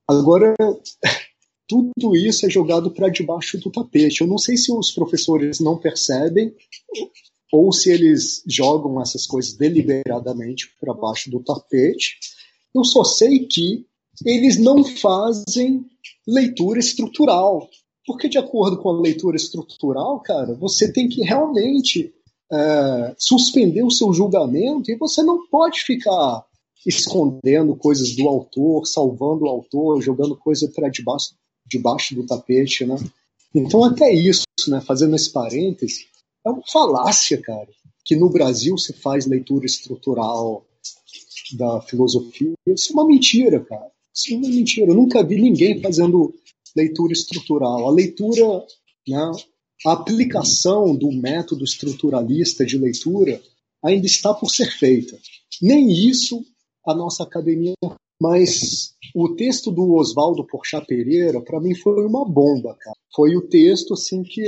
Agora, 0.07 0.53
tudo 1.67 2.15
isso 2.15 2.45
é 2.45 2.49
jogado 2.49 2.91
para 2.91 3.09
debaixo 3.09 3.57
do 3.57 3.71
tapete. 3.71 4.21
Eu 4.21 4.27
não 4.27 4.37
sei 4.37 4.55
se 4.55 4.71
os 4.71 4.91
professores 4.91 5.59
não 5.59 5.77
percebem 5.77 6.53
ou 7.51 7.71
se 7.71 7.91
eles 7.91 8.43
jogam 8.47 9.01
essas 9.01 9.25
coisas 9.25 9.53
deliberadamente 9.53 10.69
para 10.79 10.93
baixo 10.93 11.29
do 11.29 11.43
tapete. 11.43 12.17
Eu 12.73 12.83
só 12.83 13.03
sei 13.03 13.45
que 13.45 13.85
eles 14.25 14.57
não 14.57 14.83
fazem 14.83 15.85
leitura 16.27 16.79
estrutural. 16.79 17.69
Porque, 18.05 18.27
de 18.27 18.37
acordo 18.37 18.77
com 18.77 18.89
a 18.89 18.99
leitura 18.99 19.37
estrutural, 19.37 20.19
cara, 20.21 20.53
você 20.55 20.91
tem 20.91 21.07
que 21.07 21.21
realmente 21.21 22.11
é, 22.51 23.15
suspender 23.17 23.83
o 23.83 23.91
seu 23.91 24.11
julgamento 24.11 24.91
e 24.91 24.97
você 24.97 25.21
não 25.21 25.47
pode 25.47 25.81
ficar 25.81 26.43
escondendo 26.85 27.75
coisas 27.75 28.15
do 28.15 28.27
autor, 28.27 28.87
salvando 28.87 29.45
o 29.45 29.49
autor, 29.49 30.01
jogando 30.01 30.35
coisa 30.35 30.67
para 30.73 30.89
debaixo, 30.89 31.35
debaixo 31.67 32.15
do 32.15 32.25
tapete, 32.25 32.85
né? 32.85 32.95
Então, 33.53 33.83
até 33.83 34.11
isso, 34.11 34.45
né, 34.67 34.81
fazendo 34.81 35.15
esse 35.15 35.29
parêntese, 35.29 36.05
é 36.45 36.49
uma 36.49 36.63
falácia, 36.71 37.39
cara, 37.39 37.69
que 38.03 38.15
no 38.15 38.29
Brasil 38.29 38.77
se 38.77 38.93
faz 38.93 39.27
leitura 39.27 39.65
estrutural 39.65 40.65
da 41.53 41.81
filosofia. 41.81 42.53
Isso 42.65 42.91
é 42.91 42.93
uma 42.93 43.05
mentira, 43.05 43.59
cara. 43.59 43.91
Isso 44.13 44.33
é 44.33 44.37
uma 44.37 44.49
mentira. 44.49 44.91
Eu 44.91 44.95
nunca 44.95 45.23
vi 45.23 45.41
ninguém 45.41 45.81
fazendo 45.81 46.33
leitura 46.75 47.13
estrutural. 47.13 47.87
A 47.87 47.91
leitura, 47.91 48.65
né, 49.07 49.31
a 49.85 49.93
aplicação 49.93 50.95
do 50.95 51.11
método 51.11 51.63
estruturalista 51.63 52.65
de 52.65 52.77
leitura 52.77 53.41
ainda 53.83 54.05
está 54.05 54.33
por 54.33 54.49
ser 54.49 54.71
feita. 54.71 55.17
Nem 55.61 55.91
isso 55.91 56.45
a 56.85 56.93
nossa 56.93 57.23
academia. 57.23 57.73
Mas 58.21 58.93
o 59.15 59.29
texto 59.29 59.71
do 59.71 59.93
Oswaldo 59.95 60.45
Porchat 60.45 60.85
Pereira, 60.85 61.41
para 61.41 61.59
mim, 61.59 61.73
foi 61.73 62.05
uma 62.05 62.23
bomba, 62.23 62.75
cara. 62.79 62.95
Foi 63.15 63.35
o 63.35 63.41
texto 63.41 63.95
assim 63.95 64.21
que 64.23 64.43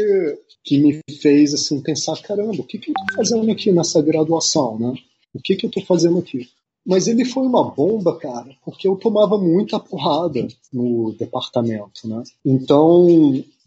que 0.64 0.78
me 0.78 1.02
fez 1.22 1.54
assim 1.54 1.82
pensar, 1.82 2.20
caramba, 2.22 2.62
o 2.62 2.64
que, 2.64 2.78
que 2.78 2.90
eu 2.90 2.94
estou 2.98 3.18
fazendo 3.18 3.52
aqui 3.52 3.72
nessa 3.72 4.02
graduação, 4.02 4.80
né? 4.80 4.94
O 5.34 5.40
que, 5.42 5.56
que 5.56 5.66
eu 5.66 5.68
estou 5.68 5.84
fazendo 5.84 6.20
aqui? 6.20 6.48
Mas 6.86 7.08
ele 7.08 7.24
foi 7.24 7.44
uma 7.44 7.72
bomba, 7.72 8.18
cara, 8.18 8.56
porque 8.64 8.88
eu 8.88 8.96
tomava 8.96 9.38
muita 9.38 9.80
porrada 9.80 10.46
no 10.72 11.14
departamento, 11.18 12.08
né? 12.08 12.24
Então, 12.46 13.08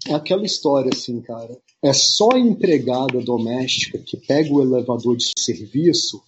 é 0.06 0.14
aquela 0.14 0.44
história 0.44 0.90
assim, 0.92 1.20
cara. 1.22 1.58
É 1.82 1.92
só 1.92 2.30
a 2.32 2.38
empregada 2.38 3.20
doméstica 3.20 3.98
que 3.98 4.16
pega 4.16 4.52
o 4.52 4.60
elevador 4.60 5.16
de 5.16 5.30
serviço, 5.38 6.22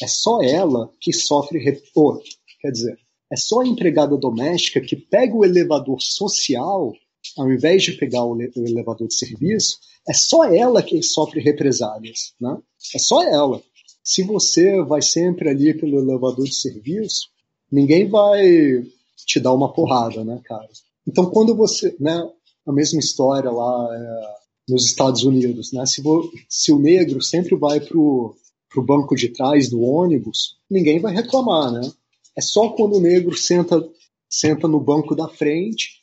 é 0.00 0.06
só 0.06 0.42
ela 0.42 0.90
que 1.00 1.12
sofre. 1.12 1.58
Repor. 1.58 2.22
Quer 2.60 2.70
dizer, 2.70 2.98
é 3.30 3.36
só 3.36 3.60
a 3.60 3.66
empregada 3.66 4.16
doméstica 4.16 4.80
que 4.80 4.96
pega 4.96 5.34
o 5.34 5.44
elevador 5.44 6.00
social 6.00 6.92
ao 7.36 7.50
invés 7.50 7.82
de 7.82 7.92
pegar 7.92 8.24
o, 8.24 8.38
elevador 8.40 9.08
de 9.08 9.14
serviço, 9.14 9.78
é 10.08 10.12
só 10.12 10.44
ela 10.44 10.82
que 10.82 11.02
sofre 11.02 11.40
represálias, 11.40 12.34
né? 12.40 12.56
É 12.94 12.98
só 12.98 13.22
ela. 13.22 13.62
Se 14.06 14.22
você 14.22 14.80
vai 14.84 15.02
sempre 15.02 15.48
ali 15.48 15.74
pelo 15.74 15.98
elevador 15.98 16.44
de 16.44 16.54
serviço, 16.54 17.28
ninguém 17.70 18.08
vai 18.08 18.86
te 19.26 19.40
dar 19.40 19.52
uma 19.52 19.72
porrada, 19.72 20.24
né, 20.24 20.40
cara? 20.44 20.68
Então, 21.04 21.28
quando 21.28 21.56
você, 21.56 21.92
né, 21.98 22.16
a 22.64 22.72
mesma 22.72 23.00
história 23.00 23.50
lá 23.50 23.88
é, 23.92 24.72
nos 24.72 24.84
Estados 24.84 25.24
Unidos, 25.24 25.72
né? 25.72 25.84
Se, 25.86 26.00
se 26.48 26.70
o 26.70 26.78
negro 26.78 27.20
sempre 27.20 27.56
vai 27.56 27.80
pro, 27.80 28.36
pro 28.70 28.84
banco 28.84 29.16
de 29.16 29.30
trás 29.30 29.68
do 29.68 29.82
ônibus, 29.82 30.56
ninguém 30.70 31.00
vai 31.00 31.12
reclamar, 31.12 31.72
né? 31.72 31.90
É 32.36 32.40
só 32.40 32.68
quando 32.68 32.98
o 32.98 33.00
negro 33.00 33.36
senta, 33.36 33.84
senta 34.30 34.68
no 34.68 34.78
banco 34.78 35.16
da 35.16 35.28
frente 35.28 36.00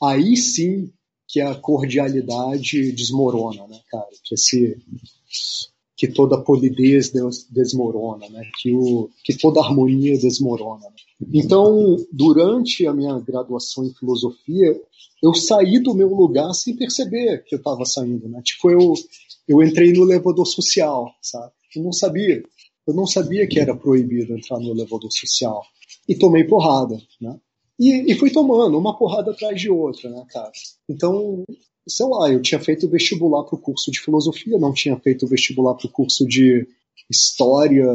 aí 0.00 0.36
sim 0.36 0.92
que 1.26 1.40
a 1.40 1.52
cordialidade 1.52 2.92
desmorona, 2.92 3.66
né, 3.66 3.80
cara? 3.90 4.06
Que 4.22 4.36
esse 4.36 4.78
que 5.96 6.08
toda 6.08 6.42
polidez 6.42 7.12
desmorona, 7.50 8.28
né? 8.28 8.42
Que 8.60 8.74
o 8.74 9.10
que 9.22 9.36
toda 9.36 9.60
harmonia 9.60 10.18
desmorona. 10.18 10.86
Então, 11.32 11.96
durante 12.12 12.86
a 12.86 12.92
minha 12.92 13.18
graduação 13.20 13.84
em 13.84 13.94
filosofia, 13.94 14.80
eu 15.22 15.34
saí 15.34 15.78
do 15.78 15.94
meu 15.94 16.08
lugar 16.08 16.52
sem 16.52 16.76
perceber 16.76 17.44
que 17.44 17.54
eu 17.54 17.58
estava 17.58 17.84
saindo, 17.84 18.28
né? 18.28 18.42
Tipo, 18.42 18.70
eu 18.70 18.94
eu 19.46 19.62
entrei 19.62 19.92
no 19.92 20.04
elevador 20.04 20.46
social, 20.46 21.12
sabe? 21.20 21.52
Eu 21.76 21.82
não 21.82 21.92
sabia. 21.92 22.42
Eu 22.86 22.94
não 22.94 23.06
sabia 23.06 23.46
que 23.46 23.58
era 23.58 23.76
proibido 23.76 24.34
entrar 24.34 24.58
no 24.58 24.70
elevador 24.70 25.10
social. 25.12 25.62
E 26.08 26.14
tomei 26.14 26.44
porrada, 26.44 26.96
né? 27.20 27.38
E, 27.78 28.12
e 28.12 28.14
fui 28.14 28.30
tomando 28.30 28.78
uma 28.78 28.96
porrada 28.96 29.32
atrás 29.32 29.60
de 29.60 29.68
outra, 29.68 30.08
né, 30.10 30.24
cara? 30.30 30.52
Então, 30.88 31.44
sei 31.86 32.06
lá, 32.06 32.30
eu 32.30 32.40
tinha 32.40 32.60
feito 32.60 32.88
vestibular 32.88 33.44
para 33.44 33.56
o 33.56 33.60
curso 33.60 33.90
de 33.90 34.00
filosofia, 34.00 34.58
não 34.58 34.72
tinha 34.72 34.98
feito 34.98 35.26
vestibular 35.26 35.74
para 35.74 35.86
o 35.86 35.90
curso 35.90 36.26
de 36.26 36.66
história 37.10 37.86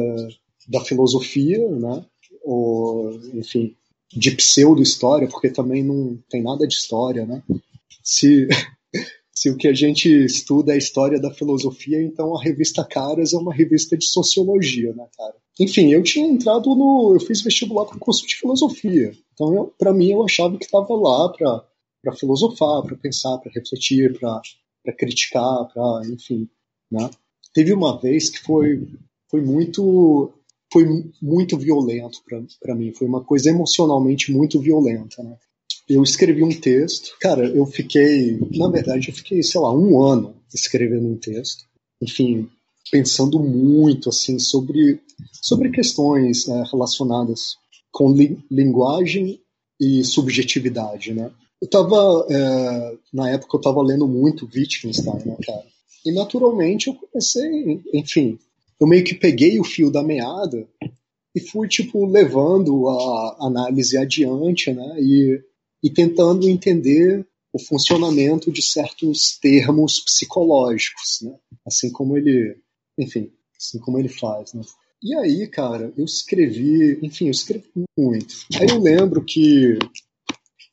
da 0.67 0.81
filosofia, 0.81 1.67
né? 1.69 2.05
Ou, 2.43 3.11
enfim, 3.33 3.75
de 4.11 4.31
pseudo-história, 4.31 5.27
porque 5.27 5.49
também 5.49 5.83
não 5.83 6.17
tem 6.29 6.41
nada 6.41 6.67
de 6.67 6.73
história, 6.73 7.25
né? 7.25 7.43
Se, 8.03 8.47
se 9.33 9.49
o 9.49 9.57
que 9.57 9.67
a 9.67 9.73
gente 9.73 10.07
estuda 10.25 10.73
é 10.73 10.77
história 10.77 11.19
da 11.19 11.33
filosofia, 11.33 12.01
então 12.01 12.35
a 12.35 12.41
revista 12.41 12.83
Caras 12.83 13.33
é 13.33 13.37
uma 13.37 13.53
revista 13.53 13.97
de 13.97 14.05
sociologia, 14.05 14.93
né, 14.93 15.05
cara? 15.17 15.35
Enfim, 15.59 15.91
eu 15.91 16.01
tinha 16.01 16.25
entrado 16.25 16.73
no. 16.73 17.15
Eu 17.15 17.19
fiz 17.19 17.41
vestibular 17.41 17.85
para 17.85 17.97
o 17.97 17.99
curso 17.99 18.25
de 18.25 18.35
filosofia. 18.35 19.11
Então, 19.33 19.71
para 19.77 19.93
mim, 19.93 20.11
eu 20.11 20.23
achava 20.23 20.57
que 20.57 20.63
estava 20.63 20.93
lá 20.95 21.29
para 21.29 21.65
filosofar, 22.17 22.83
para 22.83 22.95
pensar, 22.97 23.37
para 23.37 23.51
refletir, 23.51 24.17
para 24.19 24.93
criticar, 24.97 25.67
para, 25.73 26.01
enfim, 26.07 26.49
né? 26.91 27.09
Teve 27.53 27.73
uma 27.73 27.99
vez 27.99 28.29
que 28.29 28.39
foi, 28.39 28.87
foi 29.29 29.41
muito 29.41 30.33
foi 30.71 30.85
muito 31.19 31.57
violento 31.57 32.19
para 32.61 32.75
mim, 32.75 32.93
foi 32.93 33.07
uma 33.07 33.23
coisa 33.23 33.49
emocionalmente 33.49 34.31
muito 34.31 34.59
violenta, 34.59 35.23
né? 35.23 35.35
Eu 35.87 36.03
escrevi 36.03 36.43
um 36.43 36.51
texto, 36.51 37.17
cara, 37.19 37.47
eu 37.47 37.65
fiquei, 37.65 38.39
na 38.55 38.69
verdade, 38.69 39.09
eu 39.09 39.13
fiquei, 39.13 39.41
sei 39.41 39.59
lá, 39.59 39.73
um 39.73 39.99
ano 40.03 40.35
escrevendo 40.53 41.07
um 41.07 41.17
texto, 41.17 41.65
enfim, 41.99 42.47
pensando 42.91 43.39
muito, 43.39 44.09
assim, 44.09 44.37
sobre, 44.37 45.01
sobre 45.41 45.71
questões 45.71 46.45
né, 46.45 46.63
relacionadas 46.71 47.57
com 47.91 48.11
li 48.11 48.37
linguagem 48.51 49.41
e 49.79 50.03
subjetividade, 50.03 51.11
né? 51.11 51.31
Eu 51.61 51.69
tava, 51.69 52.25
é, 52.29 52.97
na 53.13 53.29
época 53.31 53.57
eu 53.57 53.61
tava 53.61 53.81
lendo 53.81 54.07
muito 54.07 54.49
Wittgenstein, 54.53 55.25
né, 55.25 55.37
cara? 55.45 55.65
E 56.05 56.11
naturalmente 56.11 56.87
eu 56.87 56.95
comecei, 56.95 57.81
enfim, 57.93 58.39
eu 58.79 58.87
meio 58.87 59.03
que 59.03 59.13
peguei 59.13 59.59
o 59.59 59.63
fio 59.63 59.91
da 59.91 60.01
meada 60.01 60.65
e 61.35 61.39
fui, 61.39 61.67
tipo, 61.67 62.05
levando 62.05 62.87
a 62.87 63.37
análise 63.41 63.97
adiante, 63.97 64.71
né? 64.71 64.95
E, 64.99 65.41
e 65.83 65.89
tentando 65.89 66.49
entender 66.49 67.25
o 67.51 67.59
funcionamento 67.59 68.51
de 68.51 68.61
certos 68.61 69.37
termos 69.37 69.99
psicológicos, 69.99 71.19
né? 71.21 71.35
Assim 71.65 71.91
como 71.91 72.17
ele, 72.17 72.57
enfim, 72.97 73.31
assim 73.57 73.79
como 73.79 73.99
ele 73.99 74.09
faz, 74.09 74.53
né? 74.53 74.61
E 75.01 75.15
aí, 75.15 75.47
cara, 75.47 75.93
eu 75.97 76.03
escrevi, 76.03 76.99
enfim, 77.01 77.25
eu 77.25 77.31
escrevi 77.31 77.65
muito. 77.97 78.35
Aí 78.59 78.67
eu 78.69 78.79
lembro 78.79 79.23
que, 79.23 79.77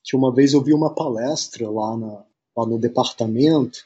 que 0.07 0.17
uma 0.17 0.33
vez 0.33 0.53
eu 0.53 0.63
vi 0.63 0.73
uma 0.73 0.95
palestra 0.95 1.69
lá, 1.69 1.97
na, 1.97 2.25
lá 2.57 2.67
no 2.67 2.79
departamento 2.79 3.81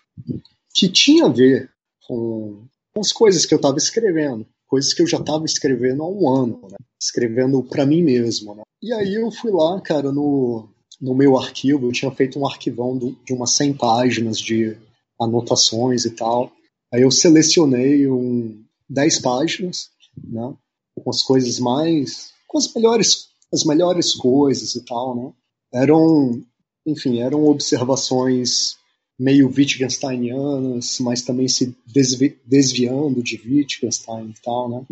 que 0.75 0.89
tinha 0.89 1.27
a 1.27 1.29
ver 1.29 1.71
com, 2.07 2.63
com 2.95 3.01
as 3.01 3.11
coisas 3.11 3.47
que 3.47 3.55
eu 3.55 3.57
estava 3.57 3.79
escrevendo, 3.79 4.47
coisas 4.69 4.93
que 4.93 5.03
eu 5.03 5.07
já 5.07 5.19
estava 5.19 5.45
escrevendo 5.45 6.03
há 6.03 6.09
um 6.09 6.29
ano, 6.29 6.61
né? 6.71 6.77
escrevendo 7.01 7.63
para 7.63 7.87
mim 7.87 8.03
mesmo. 8.03 8.55
Né? 8.55 8.63
E 8.83 8.93
aí 8.93 9.15
eu 9.15 9.31
fui 9.33 9.51
lá, 9.51 9.81
cara, 9.81 10.13
no, 10.13 10.69
no 11.01 11.15
meu 11.15 11.37
arquivo, 11.39 11.87
eu 11.87 11.93
tinha 11.93 12.11
feito 12.13 12.39
um 12.39 12.47
arquivão 12.47 12.97
do, 12.97 13.17
de 13.25 13.33
umas 13.33 13.53
100 13.53 13.75
páginas 13.75 14.39
de 14.39 14.77
anotações 15.19 16.05
e 16.05 16.11
tal. 16.11 16.53
Aí 16.93 17.03
eu 17.03 17.11
selecionei 17.11 18.09
um 18.09 18.63
10 18.89 19.21
páginas 19.21 19.91
né? 20.17 20.55
Com 21.03 21.11
as 21.11 21.23
coisas 21.23 21.59
mais, 21.59 22.33
com 22.47 22.59
as 22.59 22.73
melhores, 22.75 23.29
as 23.53 23.65
melhores 23.65 24.15
coisas 24.15 24.75
e 24.75 24.85
tal, 24.85 25.17
né? 25.17 25.33
Eram, 25.73 26.43
enfim, 26.87 27.21
eram 27.21 27.45
observações 27.47 28.77
meio 29.19 29.53
Wittgensteinianas, 29.55 30.99
mas 31.01 31.23
também 31.23 31.47
se 31.47 31.77
desvi 31.87 32.39
desviando 32.45 33.23
de 33.23 33.37
Wittgenstein 33.37 34.31
e 34.31 34.43
tal, 34.43 34.69
né? 34.71 34.87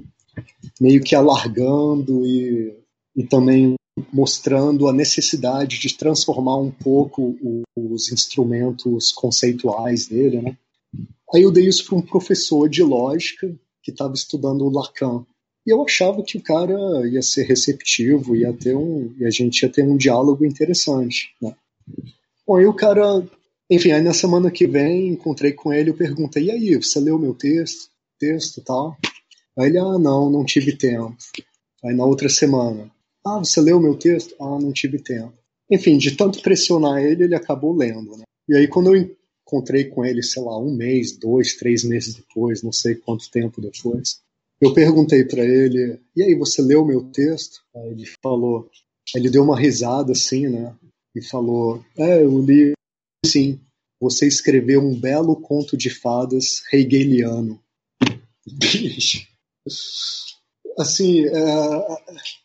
Meio 0.81 1.03
que 1.03 1.15
alargando 1.15 2.27
e, 2.27 2.77
e 3.17 3.25
também 3.25 3.75
mostrando 4.13 4.87
a 4.87 4.93
necessidade 4.93 5.79
de 5.79 5.97
transformar 5.97 6.59
um 6.59 6.71
pouco 6.71 7.37
o, 7.43 7.63
os 7.75 8.13
instrumentos 8.13 9.11
conceituais 9.13 10.07
dele, 10.07 10.43
né? 10.43 10.57
Aí 11.35 11.43
eu 11.43 11.51
dei 11.51 11.67
isso 11.67 11.87
para 11.87 11.97
um 11.97 12.03
professor 12.03 12.69
de 12.69 12.83
lógica 12.83 13.55
que 13.83 13.91
estava 13.91 14.15
estudando 14.15 14.69
Lacan. 14.69 15.25
E 15.69 15.71
eu 15.71 15.83
achava 15.83 16.23
que 16.23 16.39
o 16.39 16.43
cara 16.43 16.73
ia 17.07 17.21
ser 17.21 17.43
receptivo, 17.43 18.35
ia 18.35 18.55
ter 18.55 18.75
um, 18.75 19.15
e 19.19 19.27
a 19.27 19.31
gente 19.31 19.61
ia 19.61 19.69
ter 19.69 19.85
um 19.85 19.99
diálogo 19.99 20.43
interessante, 20.43 21.35
né? 21.43 21.55
Bom, 22.47 22.57
aí 22.57 22.65
o 22.65 22.73
cara, 22.73 23.23
enfim, 23.69 23.91
aí 23.91 24.01
na 24.01 24.15
semana 24.15 24.51
que 24.51 24.67
vem 24.67 25.09
encontrei 25.09 25.53
com 25.53 25.71
ele, 25.71 25.91
eu 25.91 25.95
perguntei: 25.95 26.45
"E 26.45 26.51
aí, 26.51 26.75
você 26.77 26.99
leu 26.99 27.19
meu 27.19 27.35
texto? 27.35 27.91
Texto, 28.19 28.63
tal?" 28.63 28.97
Aí 29.59 29.67
ele: 29.67 29.77
"Ah, 29.77 29.99
não, 29.99 30.31
não 30.31 30.43
tive 30.43 30.75
tempo." 30.75 31.15
Aí 31.85 31.95
na 31.95 32.07
outra 32.07 32.31
semana: 32.31 32.91
"Ah, 33.23 33.41
você 33.41 33.61
leu 33.61 33.79
meu 33.79 33.95
texto? 33.95 34.35
Ah, 34.41 34.59
não 34.59 34.73
tive 34.73 34.99
tempo." 34.99 35.35
Enfim, 35.71 35.99
de 35.99 36.17
tanto 36.17 36.41
pressionar 36.41 37.03
ele, 37.05 37.25
ele 37.25 37.35
acabou 37.35 37.77
lendo, 37.77 38.17
né? 38.17 38.25
E 38.49 38.57
aí 38.57 38.67
quando 38.67 38.95
eu 38.95 39.15
encontrei 39.47 39.85
com 39.85 40.03
ele, 40.03 40.23
sei 40.23 40.43
lá, 40.43 40.59
um 40.59 40.75
mês, 40.75 41.13
dois, 41.13 41.57
três 41.57 41.85
meses 41.85 42.15
depois, 42.15 42.63
não 42.63 42.73
sei 42.73 42.95
quanto 42.95 43.31
tempo 43.31 43.61
depois. 43.61 44.27
Eu 44.61 44.75
perguntei 44.75 45.25
para 45.25 45.45
ele, 45.45 46.01
e 46.17 46.23
aí, 46.23 46.35
você 46.35 46.61
leu 46.61 46.85
meu 46.85 47.05
texto? 47.11 47.61
Aí 47.77 47.91
ele 47.91 48.07
falou, 48.23 48.69
ele 49.15 49.31
deu 49.31 49.45
uma 49.45 49.59
risada 49.59 50.13
assim, 50.13 50.49
né? 50.49 50.77
E 51.15 51.23
falou, 51.23 51.85
é, 51.97 52.23
eu 52.23 52.39
li 52.41 52.73
sim. 53.25 53.61
Você 54.01 54.27
escreveu 54.27 54.81
um 54.81 54.99
belo 54.99 55.37
conto 55.37 55.77
de 55.77 55.91
fadas 55.91 56.63
hegeliano. 56.73 57.61
Bicho. 58.47 59.27
Assim, 60.79 61.27
é... 61.27 61.33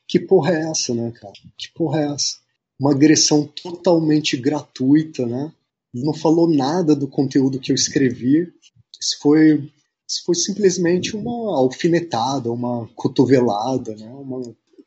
que 0.07 0.19
porra 0.19 0.53
é 0.53 0.69
essa, 0.69 0.93
né, 0.93 1.11
cara? 1.11 1.33
Que 1.57 1.71
porra 1.73 2.01
é 2.01 2.13
essa? 2.13 2.37
Uma 2.79 2.91
agressão 2.91 3.45
totalmente 3.45 4.35
gratuita, 4.35 5.25
né? 5.25 5.53
não 5.93 6.13
falou 6.13 6.49
nada 6.49 6.95
do 6.95 7.07
conteúdo 7.07 7.59
que 7.59 7.71
eu 7.71 7.75
escrevi. 7.75 8.51
Isso 8.99 9.19
foi, 9.21 9.71
isso 10.13 10.23
foi 10.25 10.35
simplesmente 10.35 11.15
uma 11.15 11.57
alfinetada, 11.57 12.51
uma 12.51 12.87
cotovelada, 12.95 13.95
né? 13.95 14.07
Uma, 14.13 14.41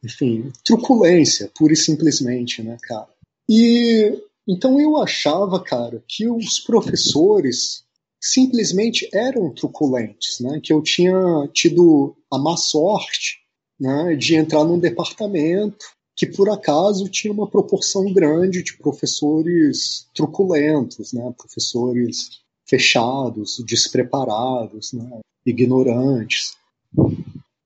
enfim, 0.04 0.52
truculência, 0.64 1.50
pura 1.56 1.72
e 1.72 1.76
simplesmente, 1.76 2.62
né, 2.62 2.76
cara? 2.82 3.08
E 3.48 4.22
então 4.48 4.80
eu 4.80 4.96
achava, 4.96 5.60
cara, 5.62 6.02
que 6.06 6.28
os 6.28 6.60
professores 6.60 7.84
simplesmente 8.20 9.08
eram 9.12 9.52
truculentes, 9.52 10.38
né? 10.40 10.60
Que 10.62 10.72
eu 10.72 10.80
tinha 10.80 11.48
tido 11.52 12.16
a 12.32 12.38
má 12.38 12.56
sorte, 12.56 13.40
né, 13.78 14.14
de 14.16 14.36
entrar 14.36 14.64
num 14.64 14.78
departamento 14.78 15.84
que 16.16 16.26
por 16.26 16.48
acaso 16.48 17.10
tinha 17.10 17.30
uma 17.32 17.46
proporção 17.46 18.10
grande 18.10 18.62
de 18.62 18.78
professores 18.78 20.08
truculentos, 20.14 21.12
né? 21.12 21.34
professores 21.36 22.40
fechados, 22.66 23.62
despreparados, 23.66 24.92
né? 24.92 25.20
ignorantes. 25.44 26.56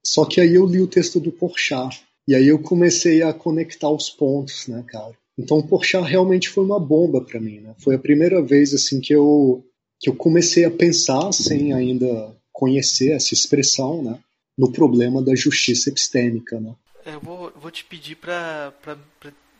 Só 0.04 0.24
que 0.24 0.40
aí 0.40 0.54
eu 0.54 0.66
li 0.66 0.80
o 0.80 0.86
texto 0.86 1.18
do 1.18 1.32
Porchat 1.32 2.02
e 2.28 2.34
aí 2.34 2.48
eu 2.48 2.58
comecei 2.58 3.22
a 3.22 3.32
conectar 3.32 3.90
os 3.90 4.10
pontos, 4.10 4.68
né, 4.68 4.84
cara? 4.86 5.12
Então 5.38 5.58
o 5.58 5.66
Porchat 5.66 6.04
realmente 6.04 6.48
foi 6.48 6.64
uma 6.64 6.78
bomba 6.78 7.20
para 7.22 7.40
mim, 7.40 7.60
né? 7.60 7.74
Foi 7.78 7.94
a 7.94 7.98
primeira 7.98 8.42
vez 8.42 8.74
assim 8.74 9.00
que 9.00 9.14
eu 9.14 9.64
que 9.98 10.08
eu 10.08 10.14
comecei 10.14 10.64
a 10.64 10.70
pensar 10.70 11.30
sem 11.32 11.74
ainda 11.74 12.34
conhecer 12.50 13.12
essa 13.12 13.34
expressão, 13.34 14.02
né, 14.02 14.18
no 14.56 14.72
problema 14.72 15.22
da 15.22 15.34
justiça 15.34 15.90
epistêmica, 15.90 16.58
né? 16.58 16.74
Eu 17.04 17.20
vou, 17.20 17.52
vou 17.54 17.70
te 17.70 17.84
pedir 17.84 18.16
para 18.16 18.72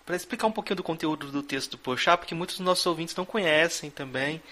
para 0.05 0.17
explicar 0.17 0.47
um 0.47 0.53
pouquinho 0.53 0.77
do 0.77 0.83
conteúdo 0.83 1.31
do 1.31 1.43
texto 1.43 1.73
do 1.73 1.79
Porchat, 1.79 2.19
porque 2.19 2.35
muitos 2.35 2.57
dos 2.57 2.67
nossos 2.67 2.85
ouvintes 2.85 3.15
não 3.15 3.25
conhecem 3.25 3.91
também. 3.91 4.43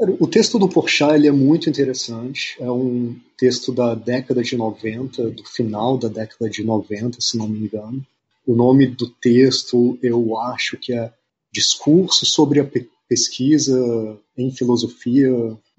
O 0.00 0.26
texto 0.26 0.58
do 0.58 0.66
Porchat 0.66 1.14
ele 1.14 1.28
é 1.28 1.32
muito 1.32 1.68
interessante. 1.68 2.56
É 2.58 2.70
um 2.70 3.14
texto 3.36 3.70
da 3.70 3.94
década 3.94 4.42
de 4.42 4.56
90, 4.56 5.30
do 5.30 5.44
final 5.44 5.98
da 5.98 6.08
década 6.08 6.48
de 6.48 6.64
90, 6.64 7.20
se 7.20 7.36
não 7.36 7.46
me 7.46 7.58
engano. 7.58 8.04
O 8.46 8.54
nome 8.54 8.86
do 8.86 9.06
texto 9.06 9.98
eu 10.02 10.38
acho 10.38 10.78
que 10.78 10.94
é 10.94 11.12
Discurso 11.52 12.24
sobre 12.24 12.60
a 12.60 12.70
pesquisa 13.08 14.16
em 14.38 14.52
filosofia 14.52 15.30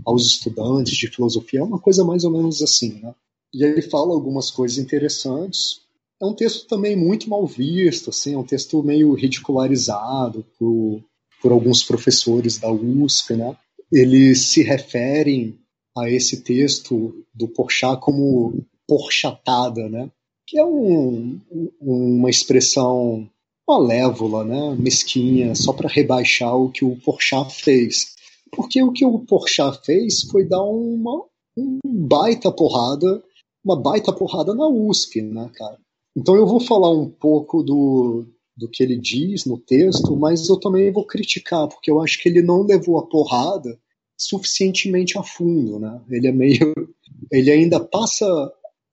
aos 0.05 0.27
estudantes 0.27 0.97
de 0.97 1.07
filosofia. 1.07 1.61
É 1.61 1.63
uma 1.63 1.79
coisa 1.79 2.03
mais 2.03 2.25
ou 2.25 2.31
menos 2.31 2.61
assim, 2.61 2.99
né? 3.01 3.15
E 3.53 3.63
ele 3.63 3.81
fala 3.81 4.13
algumas 4.13 4.51
coisas 4.51 4.77
interessantes. 4.77 5.79
É 6.21 6.25
um 6.25 6.33
texto 6.33 6.67
também 6.67 6.95
muito 6.95 7.29
mal 7.29 7.47
visto, 7.47 8.09
assim, 8.09 8.33
é 8.33 8.37
um 8.37 8.43
texto 8.43 8.83
meio 8.83 9.13
ridicularizado 9.13 10.45
por, 10.59 11.01
por 11.41 11.53
alguns 11.53 11.83
professores 11.83 12.57
da 12.57 12.69
USP, 12.69 13.33
né? 13.35 13.55
Eles 13.91 14.47
se 14.47 14.63
referem 14.63 15.57
a 15.97 16.09
esse 16.09 16.41
texto 16.41 17.25
do 17.33 17.47
Porchat 17.47 17.99
como 17.99 18.63
porchatada, 18.87 19.89
né? 19.89 20.09
Que 20.47 20.57
é 20.57 20.65
um, 20.65 21.39
uma 21.79 22.29
expressão 22.29 23.29
malévola, 23.67 24.43
né? 24.43 24.75
Mesquinha, 24.77 25.55
só 25.55 25.73
para 25.73 25.89
rebaixar 25.89 26.55
o 26.55 26.71
que 26.71 26.85
o 26.85 26.95
Porchat 26.97 27.53
fez. 27.53 28.15
Porque 28.51 28.81
o 28.81 28.91
que 28.91 29.05
o 29.05 29.19
Porchat 29.19 29.85
fez 29.85 30.23
foi 30.23 30.45
dar 30.45 30.63
uma, 30.63 31.23
um 31.57 31.79
baita 31.83 32.51
porrada 32.51 33.23
uma 33.63 33.79
baita 33.79 34.11
porrada 34.11 34.53
na 34.53 34.67
USP, 34.67 35.21
né, 35.21 35.49
cara? 35.53 35.77
Então 36.15 36.35
eu 36.35 36.45
vou 36.45 36.59
falar 36.59 36.91
um 36.91 37.09
pouco 37.09 37.63
do, 37.63 38.25
do 38.61 38.69
que 38.69 38.83
ele 38.83 38.95
diz 38.95 39.43
no 39.45 39.57
texto, 39.57 40.15
mas 40.15 40.47
eu 40.47 40.59
também 40.59 40.91
vou 40.91 41.03
criticar, 41.03 41.67
porque 41.67 41.89
eu 41.89 41.99
acho 41.99 42.21
que 42.21 42.29
ele 42.29 42.43
não 42.43 42.61
levou 42.61 42.99
a 42.99 43.07
porrada 43.07 43.77
suficientemente 44.15 45.17
a 45.17 45.23
fundo, 45.23 45.79
né? 45.79 45.99
Ele 46.07 46.27
é 46.27 46.31
meio. 46.31 46.73
Ele 47.31 47.51
ainda 47.51 47.79
passa 47.79 48.25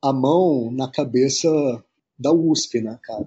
a 0.03 0.13
mão 0.13 0.71
na 0.71 0.89
cabeça 0.89 1.49
da 2.17 2.33
USP, 2.33 2.81
né, 2.81 2.99
cara? 3.03 3.27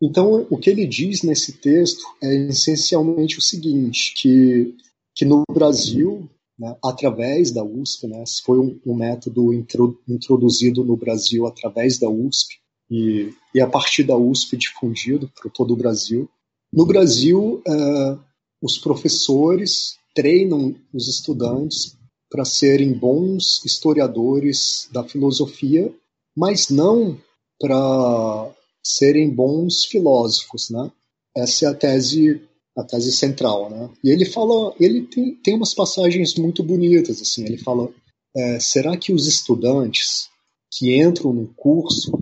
Então, 0.00 0.46
o 0.50 0.58
que 0.58 0.68
ele 0.68 0.86
diz 0.86 1.22
nesse 1.22 1.52
texto 1.52 2.02
é 2.22 2.34
essencialmente 2.48 3.38
o 3.38 3.40
seguinte, 3.40 4.12
que, 4.14 4.74
que 5.14 5.24
no 5.24 5.44
Brasil, 5.50 6.28
né, 6.58 6.76
através 6.84 7.50
da 7.52 7.64
USP, 7.64 8.08
né, 8.08 8.24
foi 8.44 8.58
um, 8.58 8.78
um 8.84 8.94
método 8.94 9.54
intro, 9.54 9.98
introduzido 10.08 10.84
no 10.84 10.96
Brasil 10.96 11.46
através 11.46 11.98
da 11.98 12.10
USP 12.10 12.61
e, 12.92 13.32
e 13.54 13.60
a 13.60 13.66
partir 13.66 14.04
da 14.04 14.14
USP 14.14 14.54
difundido 14.58 15.32
para 15.34 15.50
todo 15.50 15.72
o 15.72 15.76
Brasil. 15.76 16.28
No 16.70 16.84
Brasil, 16.84 17.62
uh, 17.66 18.20
os 18.62 18.76
professores 18.76 19.96
treinam 20.14 20.74
os 20.92 21.08
estudantes 21.08 21.96
para 22.30 22.44
serem 22.44 22.92
bons 22.92 23.64
historiadores 23.64 24.88
da 24.92 25.02
filosofia, 25.02 25.92
mas 26.36 26.68
não 26.68 27.18
para 27.58 28.50
serem 28.84 29.30
bons 29.30 29.86
filósofos, 29.86 30.68
né? 30.68 30.90
Essa 31.34 31.66
é 31.66 31.68
a 31.68 31.74
tese, 31.74 32.42
a 32.76 32.82
tese 32.82 33.12
central, 33.12 33.70
né? 33.70 33.88
E 34.04 34.10
ele 34.10 34.26
fala, 34.26 34.74
ele 34.78 35.02
tem, 35.02 35.34
tem 35.36 35.54
umas 35.54 35.72
passagens 35.72 36.34
muito 36.34 36.62
bonitas, 36.62 37.22
assim. 37.22 37.44
Ele 37.44 37.58
fala, 37.58 37.90
é, 38.36 38.60
será 38.60 38.96
que 38.96 39.12
os 39.12 39.26
estudantes 39.26 40.30
que 40.70 40.98
entram 40.98 41.32
no 41.32 41.46
curso, 41.54 42.21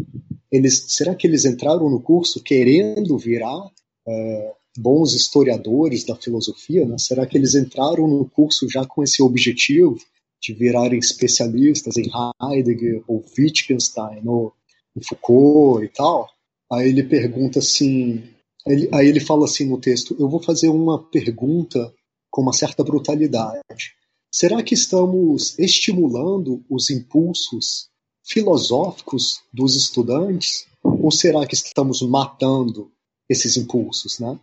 eles, 0.51 0.87
será 0.89 1.15
que 1.15 1.27
eles 1.27 1.45
entraram 1.45 1.89
no 1.89 2.01
curso 2.01 2.43
querendo 2.43 3.17
virar 3.17 3.71
é, 4.07 4.53
bons 4.77 5.15
historiadores 5.15 6.05
da 6.05 6.17
filosofia? 6.17 6.85
Né? 6.85 6.97
Será 6.99 7.27
que 7.27 7.37
eles 7.37 7.55
entraram 7.55 8.07
no 8.09 8.29
curso 8.29 8.69
já 8.69 8.85
com 8.85 9.03
esse 9.03 9.23
objetivo 9.23 9.99
de 10.43 10.55
virarem 10.55 10.99
especialistas 10.99 11.97
em 11.97 12.11
Heidegger 12.43 13.03
ou 13.07 13.25
Wittgenstein 13.39 14.27
ou 14.27 14.53
Foucault 15.07 15.85
e 15.85 15.89
tal? 15.89 16.29
Aí 16.73 16.89
ele 16.89 17.03
pergunta 17.03 17.59
assim, 17.59 18.23
ele, 18.67 18.89
aí 18.93 19.09
ele 19.09 19.21
fala 19.21 19.45
assim 19.45 19.67
no 19.67 19.79
texto: 19.79 20.17
eu 20.19 20.29
vou 20.29 20.43
fazer 20.43 20.69
uma 20.69 21.03
pergunta 21.11 21.93
com 22.31 22.43
uma 22.43 22.53
certa 22.53 22.85
brutalidade. 22.85 23.95
Será 24.33 24.63
que 24.63 24.75
estamos 24.75 25.59
estimulando 25.59 26.65
os 26.71 26.89
impulsos 26.89 27.90
filosóficos 28.31 29.41
dos 29.53 29.75
estudantes? 29.77 30.67
Ou 30.83 31.11
será 31.11 31.47
que 31.47 31.55
estamos 31.55 32.01
matando 32.03 32.91
esses 33.29 33.57
impulsos, 33.57 34.19
né? 34.19 34.39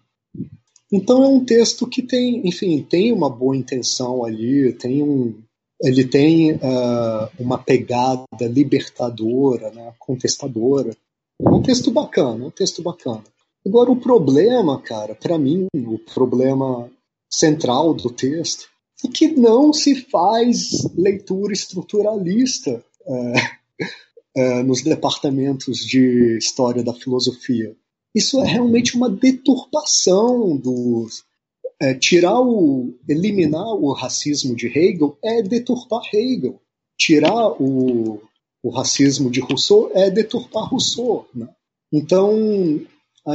Então 0.92 1.24
é 1.24 1.28
um 1.28 1.44
texto 1.44 1.88
que 1.88 2.02
tem, 2.02 2.48
enfim, 2.48 2.82
tem 2.82 3.12
uma 3.12 3.30
boa 3.30 3.56
intenção 3.56 4.24
ali, 4.24 4.72
tem 4.74 5.04
um, 5.04 5.36
ele 5.82 6.06
tem 6.06 6.54
uh, 6.54 7.30
uma 7.38 7.58
pegada 7.58 8.26
libertadora, 8.42 9.70
né, 9.72 9.94
contestadora. 10.00 10.96
É 11.42 11.50
um 11.50 11.62
texto 11.62 11.92
bacana, 11.92 12.46
é 12.46 12.48
um 12.48 12.52
texto 12.52 12.82
bacana. 12.82 13.24
Agora 13.66 13.92
o 13.92 14.00
problema, 14.00 14.80
cara, 14.82 15.14
para 15.14 15.38
mim, 15.38 15.68
o 15.76 16.00
problema 16.14 16.90
central 17.30 17.94
do 17.94 18.10
texto 18.10 18.70
é 19.06 19.10
que 19.10 19.28
não 19.28 19.74
se 19.74 19.94
faz 19.96 20.88
leitura 20.96 21.54
estruturalista 21.54 22.84
uh, 23.06 23.58
uh, 23.82 24.64
nos 24.64 24.82
departamentos 24.82 25.80
de 25.80 26.38
história 26.38 26.84
da 26.84 26.94
filosofia. 26.94 27.76
Isso 28.16 28.42
é 28.42 28.48
realmente 28.48 28.96
uma 28.96 29.10
deturpação 29.10 30.58
dos. 30.58 31.24
É, 31.80 31.94
tirar 31.94 32.42
o. 32.42 32.98
eliminar 33.08 33.76
o 33.76 33.94
racismo 33.94 34.56
de 34.56 34.68
Hegel 34.68 35.18
é 35.24 35.42
deturpar 35.42 36.02
Hegel. 36.12 36.60
Tirar 36.98 37.62
o, 37.62 38.22
o 38.64 38.70
racismo 38.70 39.30
de 39.30 39.40
Rousseau 39.40 39.92
é 39.94 40.10
deturpar 40.10 40.68
Rousseau. 40.68 41.28
Né? 41.36 41.48
Então, 41.94 42.82
a, 43.26 43.34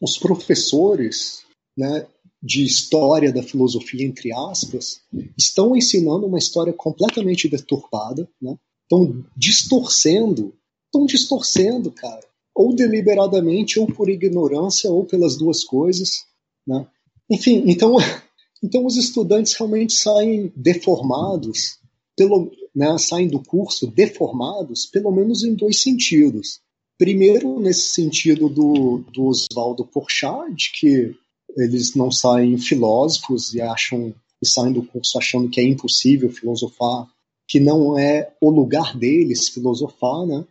os 0.00 0.16
professores 0.16 1.44
né, 1.76 2.06
de 2.42 2.64
história 2.64 3.32
da 3.32 3.42
filosofia, 3.42 4.06
entre 4.06 4.32
aspas, 4.32 5.00
estão 5.36 5.76
ensinando 5.76 6.26
uma 6.26 6.38
história 6.38 6.72
completamente 6.72 7.48
deturpada, 7.48 8.28
né? 8.40 8.56
Estão 8.86 9.24
distorcendo, 9.36 10.54
estão 10.86 11.06
distorcendo, 11.06 11.90
cara 11.90 12.26
ou 12.56 12.74
deliberadamente, 12.74 13.78
ou 13.78 13.86
por 13.86 14.08
ignorância, 14.08 14.90
ou 14.90 15.04
pelas 15.04 15.36
duas 15.36 15.62
coisas. 15.62 16.24
Né? 16.66 16.86
Enfim, 17.30 17.64
então, 17.66 17.96
então 18.64 18.86
os 18.86 18.96
estudantes 18.96 19.52
realmente 19.52 19.92
saem 19.92 20.50
deformados, 20.56 21.78
pelo, 22.16 22.50
né, 22.74 22.96
saem 22.96 23.28
do 23.28 23.42
curso 23.42 23.86
deformados, 23.86 24.86
pelo 24.86 25.12
menos 25.12 25.44
em 25.44 25.54
dois 25.54 25.82
sentidos. 25.82 26.60
Primeiro, 26.96 27.60
nesse 27.60 27.88
sentido 27.88 28.48
do, 28.48 29.04
do 29.12 29.26
Oswaldo 29.26 29.84
Porchat, 29.84 30.72
que 30.80 31.14
eles 31.54 31.94
não 31.94 32.10
saem 32.10 32.56
filósofos 32.56 33.52
e 33.52 33.60
acham 33.60 34.14
e 34.40 34.46
saem 34.46 34.72
do 34.72 34.82
curso 34.82 35.18
achando 35.18 35.48
que 35.48 35.60
é 35.60 35.64
impossível 35.64 36.30
filosofar, 36.30 37.06
que 37.46 37.60
não 37.60 37.98
é 37.98 38.32
o 38.40 38.50
lugar 38.50 38.96
deles 38.96 39.48
filosofar, 39.48 40.26
né? 40.26 40.44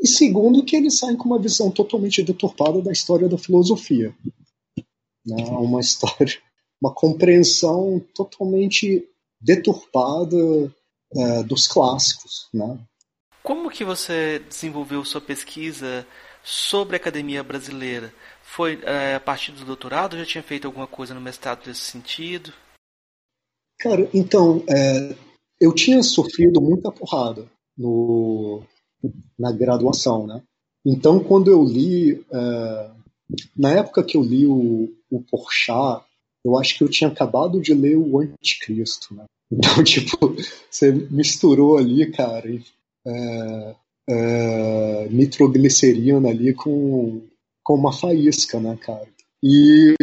E 0.00 0.06
segundo, 0.06 0.64
que 0.64 0.76
eles 0.76 0.98
saem 0.98 1.16
com 1.16 1.24
uma 1.24 1.40
visão 1.40 1.70
totalmente 1.70 2.22
deturpada 2.22 2.80
da 2.80 2.92
história 2.92 3.28
da 3.28 3.36
filosofia. 3.36 4.14
Né? 5.26 5.44
Uma 5.50 5.80
história, 5.80 6.40
uma 6.80 6.92
compreensão 6.92 8.00
totalmente 8.14 9.08
deturpada 9.40 10.72
é, 11.16 11.42
dos 11.42 11.66
clássicos. 11.66 12.48
Né? 12.54 12.78
Como 13.42 13.70
que 13.70 13.84
você 13.84 14.40
desenvolveu 14.48 15.04
sua 15.04 15.20
pesquisa 15.20 16.06
sobre 16.44 16.94
a 16.94 16.98
academia 16.98 17.42
brasileira? 17.42 18.12
Foi 18.42 18.80
é, 18.84 19.16
a 19.16 19.20
partir 19.20 19.52
do 19.52 19.64
doutorado 19.64 20.14
ou 20.14 20.20
já 20.20 20.26
tinha 20.26 20.44
feito 20.44 20.66
alguma 20.66 20.86
coisa 20.86 21.12
no 21.12 21.20
mestrado 21.20 21.66
nesse 21.66 21.82
sentido? 21.82 22.52
Cara, 23.80 24.08
então, 24.12 24.64
é, 24.68 25.14
eu 25.60 25.72
tinha 25.74 26.02
sofrido 26.02 26.60
muita 26.60 26.90
porrada 26.90 27.46
no, 27.76 28.62
na 29.38 29.52
graduação, 29.52 30.26
né? 30.26 30.42
Então, 30.84 31.20
quando 31.20 31.50
eu 31.50 31.62
li, 31.62 32.24
é, 32.32 32.90
na 33.56 33.70
época 33.70 34.02
que 34.02 34.16
eu 34.16 34.22
li 34.22 34.46
o, 34.46 34.92
o 35.10 35.20
Porchat, 35.22 36.04
eu 36.44 36.56
acho 36.56 36.76
que 36.76 36.84
eu 36.84 36.88
tinha 36.88 37.10
acabado 37.10 37.60
de 37.60 37.74
ler 37.74 37.96
o 37.96 38.18
Anticristo, 38.18 39.14
né? 39.14 39.24
Então, 39.50 39.82
tipo, 39.82 40.36
você 40.70 40.92
misturou 40.92 41.78
ali, 41.78 42.10
cara, 42.10 42.46
é, 43.06 43.74
é, 44.10 45.08
nitroglicerina 45.08 46.28
ali 46.28 46.52
com, 46.52 47.22
com 47.64 47.74
uma 47.74 47.90
faísca, 47.90 48.60
né, 48.60 48.76
cara? 48.76 49.08
E, 49.42 49.94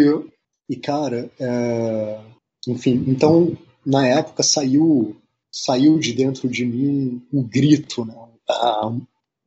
e 0.68 0.76
cara, 0.76 1.30
é, 1.40 2.20
enfim, 2.68 3.04
então, 3.08 3.56
na 3.86 4.08
época 4.08 4.42
saiu 4.42 5.16
saiu 5.56 5.98
de 5.98 6.12
dentro 6.12 6.50
de 6.50 6.66
mim 6.66 7.26
um 7.32 7.42
grito, 7.42 8.04
né? 8.04 8.14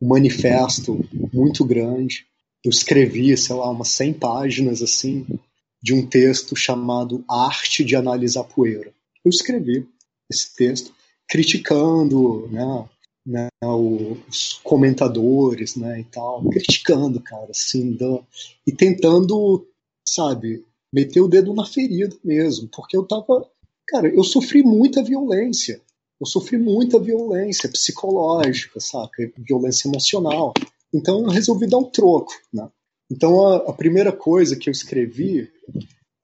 um 0.01 0.09
manifesto 0.09 1.07
muito 1.33 1.62
grande. 1.66 2.27
Eu 2.64 2.71
escrevi, 2.71 3.37
sei 3.37 3.55
lá, 3.55 3.71
umas 3.71 3.88
100 3.88 4.14
páginas 4.14 4.81
assim 4.81 5.27
de 5.83 5.92
um 5.92 6.07
texto 6.07 6.57
chamado 6.57 7.23
Arte 7.29 7.85
de 7.85 7.94
Analisar 7.94 8.44
Poeira. 8.44 8.90
Eu 9.23 9.29
escrevi 9.29 9.87
esse 10.31 10.55
texto 10.57 10.92
criticando, 11.29 12.49
né, 12.49 12.88
né, 13.27 13.49
os 13.62 14.59
comentadores, 14.64 15.77
né, 15.77 16.01
e 16.01 16.05
tal, 16.05 16.42
criticando, 16.49 17.21
cara, 17.21 17.51
assim, 17.51 17.92
do, 17.92 18.25
e 18.66 18.73
tentando, 18.73 19.68
sabe, 20.07 20.64
meter 20.92 21.21
o 21.21 21.29
dedo 21.29 21.53
na 21.55 21.66
ferida 21.66 22.16
mesmo, 22.25 22.66
porque 22.75 22.97
eu 22.97 23.05
tava, 23.05 23.47
cara, 23.87 24.09
eu 24.09 24.25
sofri 24.25 24.62
muita 24.62 25.05
violência, 25.05 25.83
eu 26.20 26.26
sofri 26.26 26.59
muita 26.59 26.98
violência 26.98 27.68
psicológica, 27.68 28.81
saca? 28.81 29.31
Violência 29.38 29.88
emocional. 29.88 30.52
Então 30.92 31.22
eu 31.22 31.28
resolvi 31.28 31.66
dar 31.66 31.78
um 31.78 31.85
troco, 31.85 32.33
né? 32.52 32.68
Então 33.11 33.46
a, 33.46 33.57
a 33.57 33.72
primeira 33.72 34.12
coisa 34.12 34.57
que 34.57 34.68
eu 34.68 34.72
escrevi 34.72 35.50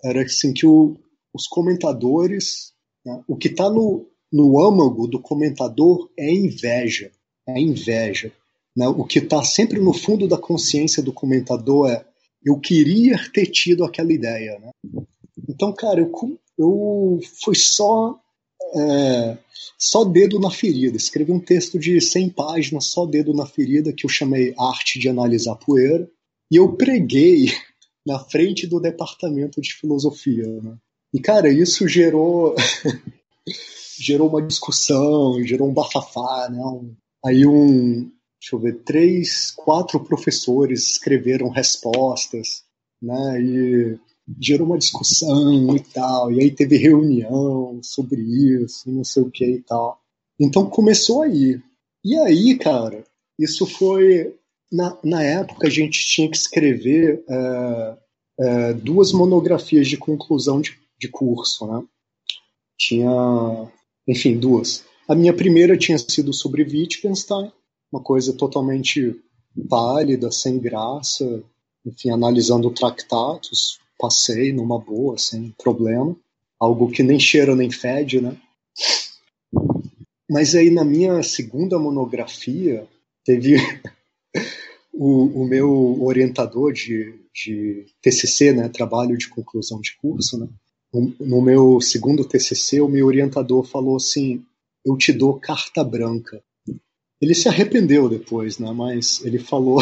era 0.02 0.22
assim 0.22 0.52
que 0.52 0.66
o, 0.66 0.96
os 1.33 1.46
comentadores, 1.46 2.72
né, 3.04 3.22
o 3.26 3.37
que 3.37 3.48
está 3.48 3.70
no, 3.70 4.07
no 4.33 4.61
âmago 4.61 5.07
do 5.07 5.20
comentador 5.20 6.11
é 6.18 6.30
inveja, 6.30 7.11
é 7.48 7.59
inveja. 7.59 8.33
Né? 8.76 8.88
O 8.88 9.04
que 9.04 9.20
está 9.20 9.42
sempre 9.42 9.80
no 9.80 9.92
fundo 9.92 10.28
da 10.28 10.37
consciência 10.37 11.02
do 11.02 11.12
comentador 11.12 11.88
é 11.88 12.04
eu 12.44 12.59
queria 12.59 13.16
ter 13.33 13.46
tido 13.46 13.85
aquela 13.85 14.12
ideia, 14.12 14.59
né? 14.59 14.70
Então, 15.48 15.72
cara, 15.72 16.00
eu, 16.00 16.12
eu 16.59 17.20
foi 17.40 17.54
só 17.54 18.20
é, 18.74 19.38
só 19.78 20.04
dedo 20.04 20.38
na 20.38 20.50
ferida. 20.50 20.96
Escrevi 20.96 21.32
um 21.32 21.40
texto 21.40 21.78
de 21.78 22.00
100 22.00 22.30
páginas, 22.30 22.87
só 22.87 23.06
dedo 23.06 23.32
na 23.32 23.46
ferida, 23.46 23.92
que 23.92 24.06
eu 24.06 24.10
chamei 24.10 24.54
Arte 24.58 24.98
de 24.98 25.08
Analisar 25.08 25.56
Poeira, 25.56 26.08
e 26.50 26.56
eu 26.56 26.72
preguei 26.74 27.46
na 28.06 28.18
frente 28.18 28.66
do 28.66 28.80
departamento 28.80 29.60
de 29.60 29.72
filosofia. 29.74 30.46
Né? 30.62 30.76
E, 31.12 31.20
cara, 31.20 31.50
isso 31.50 31.87
gerou. 31.88 32.54
gerou 33.98 34.28
uma 34.28 34.42
discussão, 34.42 35.42
gerou 35.44 35.68
um 35.68 35.72
bafafá, 35.72 36.48
né? 36.50 36.58
Um, 36.58 36.94
aí 37.24 37.46
um, 37.46 38.10
deixa 38.40 38.54
eu 38.54 38.58
ver, 38.58 38.82
três, 38.82 39.52
quatro 39.52 40.00
professores 40.00 40.90
escreveram 40.90 41.48
respostas, 41.48 42.64
né? 43.00 43.40
E 43.40 43.98
gerou 44.40 44.66
uma 44.66 44.78
discussão 44.78 45.76
e 45.76 45.80
tal, 45.80 46.32
e 46.32 46.40
aí 46.40 46.50
teve 46.50 46.76
reunião 46.76 47.80
sobre 47.82 48.20
isso, 48.20 48.90
não 48.90 49.04
sei 49.04 49.22
o 49.22 49.30
que 49.30 49.44
e 49.44 49.62
tal. 49.62 50.00
Então 50.40 50.68
começou 50.68 51.22
aí. 51.22 51.60
E 52.04 52.16
aí, 52.16 52.56
cara, 52.56 53.04
isso 53.38 53.66
foi. 53.66 54.34
Na, 54.72 54.98
na 55.04 55.22
época 55.22 55.66
a 55.66 55.70
gente 55.70 56.04
tinha 56.06 56.28
que 56.28 56.37
escrever 56.37 57.22
é, 57.28 57.98
é, 58.40 58.72
duas 58.74 59.12
monografias 59.12 59.87
de 59.87 59.96
conclusão 59.96 60.60
de, 60.60 60.76
de 60.98 61.08
curso, 61.08 61.66
né? 61.66 61.82
Tinha, 62.76 63.70
enfim, 64.08 64.37
duas. 64.37 64.84
A 65.08 65.14
minha 65.14 65.32
primeira 65.32 65.76
tinha 65.76 65.98
sido 65.98 66.32
sobre 66.32 66.64
Wittgenstein, 66.64 67.52
uma 67.92 68.02
coisa 68.02 68.32
totalmente 68.32 69.14
pálida, 69.68 70.32
sem 70.32 70.58
graça, 70.58 71.44
enfim, 71.87 72.10
analisando 72.10 72.70
tratados, 72.70 73.78
passei 74.05 74.53
numa 74.53 74.79
boa, 74.79 75.17
sem 75.17 75.55
problema, 75.62 76.14
algo 76.61 76.90
que 76.90 77.03
nem 77.03 77.19
cheira 77.19 77.57
nem 77.57 77.71
fede, 77.71 78.21
né? 78.21 78.37
Mas 80.31 80.55
aí 80.55 80.71
na 80.71 80.85
minha 80.85 81.23
segunda 81.23 81.79
monografia 81.79 82.87
teve 83.25 83.57
o, 84.93 85.43
o, 85.43 85.47
meu 85.47 86.03
orientador 86.03 86.73
de, 86.75 87.14
de 87.33 87.87
TCC, 88.03 88.53
né, 88.53 88.69
trabalho 88.69 89.17
de 89.17 89.29
conclusão 89.29 89.81
de 89.81 89.97
curso, 89.97 90.38
né? 90.38 90.49
No, 90.93 91.14
no 91.19 91.43
meu 91.43 91.81
segundo 91.81 92.27
TCC, 92.27 92.83
o 92.83 92.88
meu 92.88 93.07
orientador 93.07 93.64
falou 93.64 93.97
assim: 93.97 94.45
"Eu 94.85 94.99
te 94.99 95.14
dou 95.14 95.40
carta 95.40 95.83
branca". 95.83 96.43
Ele 97.23 97.35
se 97.35 97.49
arrependeu 97.49 98.07
depois, 98.07 98.59
né? 98.59 98.71
Mas 98.71 99.25
ele 99.25 99.38
falou 99.38 99.81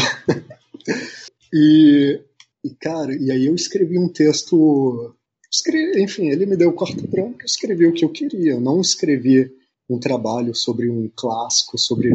e, 1.52 2.20
e 2.64 2.70
cara, 2.74 3.14
e 3.14 3.30
aí 3.30 3.46
eu 3.46 3.54
escrevi 3.54 3.98
um 3.98 4.08
texto 4.08 5.14
escrevi, 5.52 6.02
enfim, 6.02 6.28
ele 6.28 6.46
me 6.46 6.56
deu 6.56 6.72
carta 6.72 7.06
branca, 7.06 7.42
eu 7.42 7.46
escrevi 7.46 7.86
o 7.86 7.92
que 7.92 8.04
eu 8.04 8.08
queria, 8.08 8.52
eu 8.52 8.60
não 8.60 8.80
escrevi 8.80 9.52
um 9.88 9.98
trabalho 9.98 10.54
sobre 10.54 10.88
um 10.88 11.10
clássico, 11.14 11.76
sobre 11.76 12.10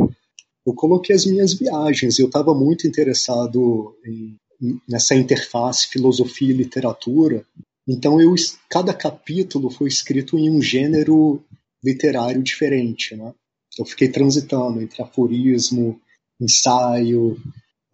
eu 0.67 0.73
coloquei 0.73 1.15
as 1.15 1.25
minhas 1.25 1.53
viagens. 1.53 2.19
Eu 2.19 2.25
estava 2.25 2.53
muito 2.53 2.85
interessado 2.85 3.95
em, 4.05 4.37
nessa 4.87 5.15
interface 5.15 5.87
filosofia 5.87 6.49
e 6.49 6.57
literatura. 6.57 7.45
Então 7.87 8.19
eu 8.19 8.35
cada 8.69 8.93
capítulo 8.93 9.69
foi 9.69 9.87
escrito 9.87 10.37
em 10.37 10.49
um 10.49 10.61
gênero 10.61 11.41
literário 11.81 12.43
diferente, 12.43 13.15
né? 13.15 13.33
Eu 13.79 13.85
fiquei 13.85 14.09
transitando 14.09 14.81
entre 14.81 15.01
aforismo, 15.01 16.01
ensaio, 16.41 17.39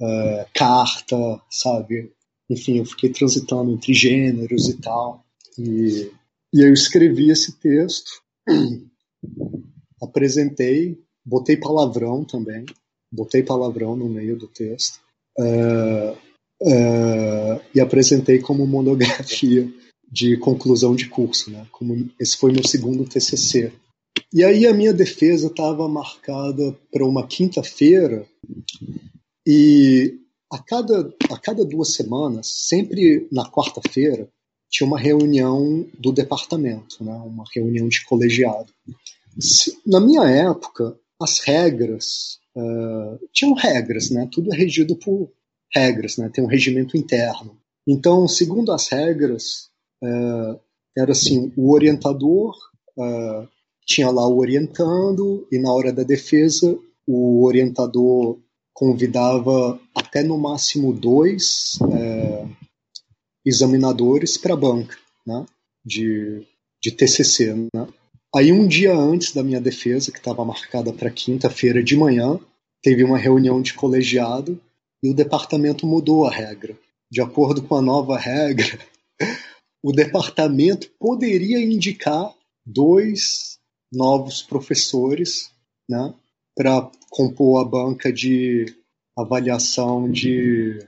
uh, 0.01 0.45
carta, 0.55 1.39
sabe? 1.51 2.11
Enfim, 2.53 2.77
eu 2.77 2.85
fiquei 2.85 3.09
transitando 3.09 3.71
entre 3.71 3.93
gêneros 3.93 4.69
e 4.69 4.79
tal. 4.79 5.25
E, 5.57 6.11
e 6.53 6.65
eu 6.65 6.73
escrevi 6.73 7.29
esse 7.29 7.59
texto, 7.59 8.11
apresentei 10.01 10.97
botei 11.25 11.57
palavrão 11.57 12.23
também, 12.23 12.65
botei 13.11 13.43
palavrão 13.43 13.95
no 13.95 14.09
meio 14.09 14.37
do 14.37 14.47
texto 14.47 14.99
uh, 15.39 16.11
uh, 16.61 17.61
e 17.73 17.79
apresentei 17.79 18.39
como 18.39 18.67
monografia 18.67 19.71
de 20.11 20.37
conclusão 20.37 20.95
de 20.95 21.07
curso, 21.07 21.49
né? 21.49 21.65
Como 21.71 22.09
esse 22.19 22.37
foi 22.37 22.51
meu 22.51 22.67
segundo 22.67 23.05
TCC. 23.05 23.71
E 24.31 24.43
aí 24.43 24.67
a 24.67 24.73
minha 24.73 24.93
defesa 24.93 25.47
estava 25.47 25.87
marcada 25.87 26.77
para 26.91 27.05
uma 27.05 27.25
quinta-feira 27.25 28.25
e 29.45 30.19
a 30.53 30.59
cada, 30.59 31.11
a 31.31 31.39
cada 31.39 31.65
duas 31.65 31.95
semanas, 31.95 32.45
sempre 32.47 33.27
na 33.31 33.49
quarta-feira, 33.49 34.29
tinha 34.69 34.87
uma 34.87 34.99
reunião 34.99 35.83
do 35.99 36.11
departamento, 36.11 37.03
né? 37.03 37.13
uma 37.25 37.43
reunião 37.55 37.87
de 37.87 38.05
colegiado. 38.05 38.71
Na 39.83 39.99
minha 39.99 40.23
época, 40.29 40.95
as 41.19 41.39
regras 41.39 42.37
uh, 42.55 43.19
tinham 43.31 43.53
regras, 43.53 44.11
né? 44.11 44.29
Tudo 44.31 44.53
é 44.53 44.57
regido 44.57 44.95
por 44.95 45.31
regras, 45.73 46.17
né? 46.17 46.29
Tem 46.31 46.43
um 46.43 46.47
regimento 46.47 46.95
interno. 46.95 47.57
Então, 47.87 48.27
segundo 48.27 48.71
as 48.71 48.87
regras, 48.89 49.69
uh, 50.03 50.59
era 50.95 51.13
assim: 51.13 51.51
o 51.57 51.71
orientador 51.73 52.55
uh, 52.97 53.47
tinha 53.85 54.11
lá 54.11 54.27
o 54.27 54.37
orientando 54.37 55.47
e 55.51 55.57
na 55.57 55.73
hora 55.73 55.91
da 55.91 56.03
defesa 56.03 56.77
o 57.07 57.43
orientador 57.43 58.37
convidava 58.73 59.79
até 59.95 60.23
no 60.23 60.37
máximo 60.37 60.93
dois 60.93 61.77
examinadores 63.45 64.37
para 64.37 64.53
a 64.53 64.57
banca, 64.57 64.97
né? 65.25 65.45
De, 65.85 66.45
de 66.81 66.91
TCC, 66.91 67.53
né? 67.53 67.87
Aí, 68.35 68.51
um 68.51 68.67
dia 68.67 68.95
antes 68.95 69.31
da 69.31 69.43
minha 69.43 69.61
defesa, 69.61 70.11
que 70.11 70.17
estava 70.17 70.43
marcada 70.43 70.91
para 70.91 71.11
quinta-feira 71.11 71.83
de 71.83 71.95
manhã, 71.95 72.39
teve 72.81 73.03
uma 73.03 73.17
reunião 73.17 73.61
de 73.61 73.75
colegiado 73.75 74.59
e 75.03 75.09
o 75.09 75.13
departamento 75.13 75.85
mudou 75.85 76.25
a 76.25 76.31
regra. 76.31 76.75
De 77.11 77.21
acordo 77.21 77.61
com 77.61 77.75
a 77.75 77.81
nova 77.81 78.17
regra, 78.17 78.79
o 79.83 79.91
departamento 79.91 80.89
poderia 80.99 81.63
indicar 81.63 82.33
dois 82.65 83.59
novos 83.91 84.41
professores 84.41 85.51
né, 85.87 86.11
para 86.55 86.89
compor 87.09 87.61
a 87.61 87.65
banca 87.65 88.11
de 88.11 88.65
avaliação 89.17 90.11
de, 90.11 90.79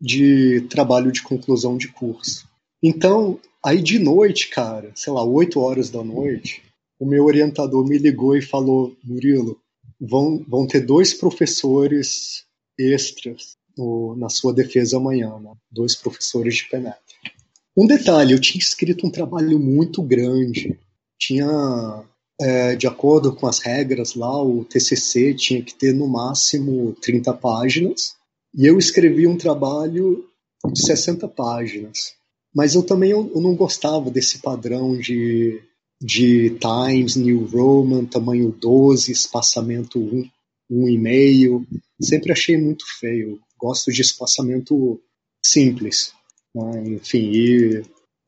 de 0.00 0.62
trabalho 0.70 1.12
de 1.12 1.22
conclusão 1.22 1.76
de 1.76 1.88
curso. 1.88 2.48
Então, 2.82 3.40
Aí 3.64 3.80
de 3.80 3.98
noite, 3.98 4.50
cara, 4.50 4.92
sei 4.94 5.10
lá, 5.10 5.24
8 5.24 5.58
horas 5.58 5.88
da 5.88 6.04
noite, 6.04 6.62
o 7.00 7.06
meu 7.06 7.24
orientador 7.24 7.82
me 7.88 7.96
ligou 7.96 8.36
e 8.36 8.42
falou: 8.42 8.94
Murilo, 9.02 9.58
vão, 9.98 10.44
vão 10.46 10.66
ter 10.66 10.80
dois 10.80 11.14
professores 11.14 12.44
extras 12.78 13.56
no, 13.76 14.14
na 14.16 14.28
sua 14.28 14.52
defesa 14.52 14.98
amanhã, 14.98 15.38
né? 15.40 15.50
dois 15.70 15.96
professores 15.96 16.56
de 16.56 16.68
penetra. 16.68 17.00
Um 17.74 17.86
detalhe, 17.86 18.34
eu 18.34 18.40
tinha 18.40 18.60
escrito 18.60 19.06
um 19.06 19.10
trabalho 19.10 19.58
muito 19.58 20.02
grande, 20.02 20.78
tinha, 21.18 22.04
é, 22.40 22.74
de 22.74 22.86
acordo 22.86 23.34
com 23.34 23.46
as 23.46 23.58
regras 23.58 24.14
lá, 24.14 24.42
o 24.42 24.64
TCC 24.64 25.34
tinha 25.34 25.62
que 25.62 25.74
ter 25.74 25.92
no 25.94 26.08
máximo 26.08 26.92
30 27.00 27.32
páginas, 27.34 28.14
e 28.54 28.66
eu 28.66 28.78
escrevi 28.78 29.26
um 29.26 29.36
trabalho 29.36 30.24
de 30.72 30.80
60 30.80 31.28
páginas. 31.28 32.14
Mas 32.54 32.74
eu 32.74 32.82
também 32.82 33.10
eu, 33.10 33.30
não 33.34 33.54
gostava 33.54 34.10
desse 34.10 34.38
padrão 34.38 34.96
de, 34.96 35.60
de 36.00 36.56
Times 36.60 37.16
New 37.16 37.46
Roman, 37.46 38.04
tamanho 38.04 38.52
12, 38.52 39.10
espaçamento 39.10 39.98
1, 39.98 40.30
1,5. 40.70 41.66
Sempre 42.00 42.32
achei 42.32 42.56
muito 42.56 42.84
feio. 43.00 43.40
Gosto 43.58 43.90
de 43.90 44.02
espaçamento 44.02 45.00
simples. 45.44 46.12
Né? 46.54 46.90
Enfim, 46.90 47.30
e, 47.32 47.78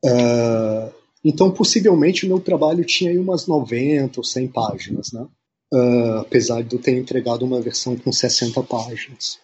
uh, 0.05 0.93
então 1.23 1.51
possivelmente 1.51 2.25
o 2.25 2.29
meu 2.29 2.39
trabalho 2.39 2.85
tinha 2.85 3.11
aí 3.11 3.17
umas 3.17 3.47
90 3.47 4.19
ou 4.19 4.23
100 4.23 4.47
páginas, 4.49 5.11
né? 5.11 5.27
Uh, 5.73 6.19
apesar 6.19 6.63
de 6.63 6.75
eu 6.75 6.81
ter 6.81 6.97
entregado 6.97 7.43
uma 7.43 7.59
versão 7.59 7.97
com 7.97 8.11
60 8.11 8.63
páginas. 8.63 9.37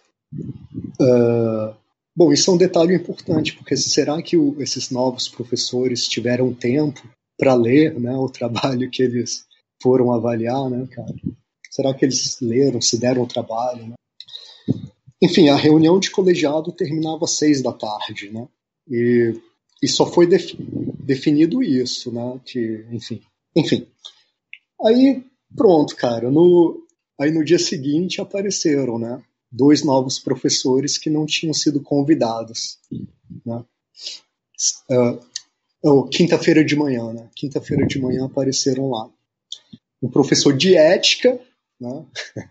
Uh, 1.00 1.74
Bom, 2.16 2.32
isso 2.32 2.48
é 2.48 2.54
um 2.54 2.56
detalhe 2.56 2.94
importante, 2.94 3.56
porque 3.56 3.76
será 3.76 4.22
que 4.22 4.36
o, 4.36 4.54
esses 4.62 4.88
novos 4.90 5.28
professores 5.28 6.06
tiveram 6.06 6.54
tempo 6.54 7.02
para 7.36 7.54
ler 7.54 7.98
né, 7.98 8.14
o 8.14 8.28
trabalho 8.28 8.88
que 8.88 9.02
eles 9.02 9.44
foram 9.82 10.12
avaliar, 10.12 10.70
né, 10.70 10.86
cara? 10.92 11.12
Será 11.68 11.92
que 11.92 12.04
eles 12.04 12.38
leram, 12.40 12.80
se 12.80 12.98
deram 12.98 13.22
o 13.22 13.26
trabalho, 13.26 13.88
né? 13.88 13.94
Enfim, 15.20 15.48
a 15.48 15.56
reunião 15.56 15.98
de 15.98 16.10
colegiado 16.10 16.70
terminava 16.70 17.24
às 17.24 17.32
seis 17.32 17.60
da 17.60 17.72
tarde, 17.72 18.30
né? 18.30 18.46
E, 18.88 19.34
e 19.82 19.88
só 19.88 20.06
foi 20.06 20.26
defi 20.26 20.56
definido 21.04 21.62
isso, 21.62 22.12
né? 22.12 22.40
Que, 22.44 22.86
enfim, 22.90 23.20
enfim. 23.54 23.86
Aí, 24.84 25.24
pronto, 25.56 25.94
cara. 25.96 26.30
No, 26.30 26.86
aí 27.20 27.30
no 27.30 27.44
dia 27.44 27.58
seguinte 27.58 28.20
apareceram, 28.20 28.98
né? 28.98 29.22
dois 29.54 29.84
novos 29.84 30.18
professores 30.18 30.98
que 30.98 31.08
não 31.08 31.24
tinham 31.24 31.54
sido 31.54 31.80
convidados. 31.80 32.78
Né? 33.46 33.64
Uh, 35.84 36.08
Quinta-feira 36.08 36.64
de 36.64 36.74
manhã, 36.74 37.12
né? 37.12 37.30
Quinta-feira 37.36 37.86
de 37.86 38.00
manhã 38.00 38.24
apareceram 38.24 38.90
lá. 38.90 39.08
Um 40.02 40.10
professor 40.10 40.56
de 40.56 40.74
ética, 40.74 41.38
né? 41.80 42.04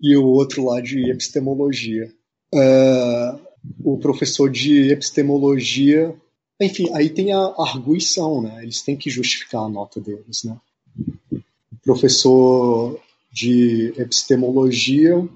e 0.00 0.16
o 0.16 0.26
outro 0.26 0.66
lá 0.66 0.80
de 0.80 1.10
epistemologia. 1.10 2.12
Uh, 2.54 3.40
o 3.82 3.96
professor 3.98 4.50
de 4.50 4.90
epistemologia, 4.90 6.14
enfim, 6.62 6.88
aí 6.94 7.10
tem 7.10 7.32
a 7.32 7.54
arguição, 7.58 8.40
né? 8.42 8.62
Eles 8.62 8.82
têm 8.82 8.96
que 8.96 9.10
justificar 9.10 9.64
a 9.64 9.68
nota 9.68 10.00
deles, 10.00 10.44
né? 10.44 10.56
O 11.34 11.76
professor 11.82 13.00
de 13.32 13.92
epistemologia 13.96 15.26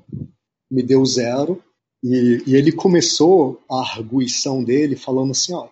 me 0.70 0.82
deu 0.82 1.04
zero. 1.04 1.62
E, 2.04 2.42
e 2.46 2.54
ele 2.54 2.70
começou 2.70 3.60
a 3.70 3.80
arguição 3.80 4.62
dele 4.62 4.94
falando 4.96 5.30
assim: 5.32 5.54
ó, 5.54 5.68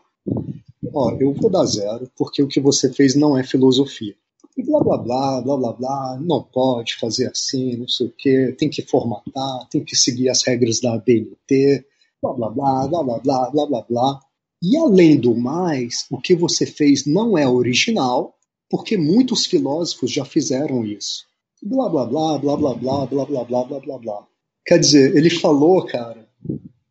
ó, 0.93 1.17
eu 1.21 1.33
vou 1.35 1.51
dar 1.51 1.65
zero, 1.65 2.11
porque 2.17 2.43
o 2.43 2.49
que 2.49 2.61
você 2.61 2.93
fez 2.93 3.15
não 3.15 3.37
é 3.37 3.45
filosofia. 3.45 4.15
E 4.57 4.63
blá 4.63 4.81
blá 4.81 4.99
blá, 4.99 5.43
blá 5.43 5.57
blá 5.57 5.73
blá, 5.73 6.19
não 6.21 6.43
pode 6.43 6.95
fazer 6.97 7.27
assim, 7.27 7.77
não 7.77 7.89
sei 7.89 8.07
o 8.07 8.15
quê, 8.17 8.55
tem 8.57 8.71
que 8.71 8.83
formatar, 8.83 9.69
tem 9.69 9.85
que 9.85 9.97
seguir 9.97 10.29
as 10.29 10.45
regras 10.45 10.81
da 10.81 10.95
ABNT, 10.95 11.85
blá 12.23 12.33
blá 12.33 12.51
blá, 12.51 12.87
blá 12.87 13.03
blá 13.03 13.19
blá, 13.19 13.51
blá 13.51 13.67
blá 13.67 13.83
blá. 13.89 14.21
E 14.67 14.79
além 14.79 15.21
do 15.21 15.37
mais, 15.37 16.07
o 16.11 16.19
que 16.19 16.35
você 16.35 16.65
fez 16.65 17.05
não 17.05 17.37
é 17.37 17.47
original, 17.47 18.35
porque 18.71 18.97
muitos 18.97 19.45
filósofos 19.45 20.11
já 20.11 20.25
fizeram 20.25 20.87
isso. 20.87 21.27
Blá 21.63 21.87
blá 21.87 22.07
blá, 22.07 22.39
blá 22.39 22.57
blá 22.57 22.75
blá, 22.75 23.07
blá 23.07 23.27
blá 23.27 23.45
blá, 23.45 23.65
blá 23.65 23.81
blá 23.81 23.99
blá. 23.99 24.27
Quer 24.65 24.79
dizer, 24.79 25.15
ele 25.15 25.29
falou, 25.29 25.85
cara, 25.85 26.27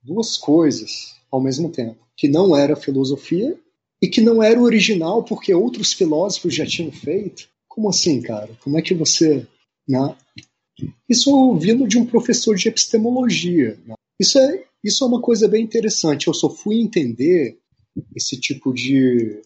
duas 0.04 0.38
coisas 0.38 1.16
ao 1.32 1.42
mesmo 1.42 1.72
tempo, 1.72 1.98
que 2.16 2.28
não 2.28 2.56
era 2.56 2.76
filosofia 2.76 3.60
e 4.00 4.08
que 4.08 4.22
não 4.22 4.44
era 4.44 4.62
original 4.62 5.24
porque 5.24 5.52
outros 5.52 5.94
filósofos 5.94 6.54
já 6.54 6.68
tinham 6.68 6.92
feito. 6.92 7.50
Como 7.68 7.90
assim, 7.90 8.22
cara? 8.22 8.56
Como 8.64 8.78
é 8.78 8.84
que 8.84 8.94
você. 8.94 9.48
Né? 9.90 10.16
Isso 11.10 11.36
ouvindo 11.36 11.88
de 11.88 11.98
um 11.98 12.06
professor 12.06 12.56
de 12.56 12.68
epistemologia. 12.68 13.80
Né? 13.84 13.96
Isso, 14.20 14.38
é, 14.38 14.64
isso 14.84 15.04
é 15.04 15.08
uma 15.08 15.20
coisa 15.20 15.48
bem 15.48 15.64
interessante. 15.64 16.28
Eu 16.28 16.36
só 16.36 16.52
fui 16.52 16.80
entender 16.80 17.58
esse 18.16 18.40
tipo 18.40 18.74
de. 18.74 19.42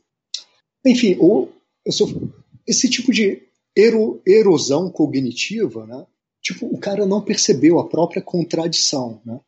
Enfim, 0.86 1.18
ou 1.20 1.54
sou, 1.90 2.32
esse 2.68 2.90
tipo 2.90 3.12
de 3.12 3.42
ero, 3.76 4.22
erosão 4.26 4.90
cognitiva, 4.90 5.86
né? 5.86 6.06
Tipo, 6.42 6.66
o 6.68 6.78
cara 6.78 7.06
não 7.06 7.22
percebeu 7.22 7.80
a 7.80 7.88
própria 7.88 8.22
contradição, 8.22 9.22
né? 9.26 9.40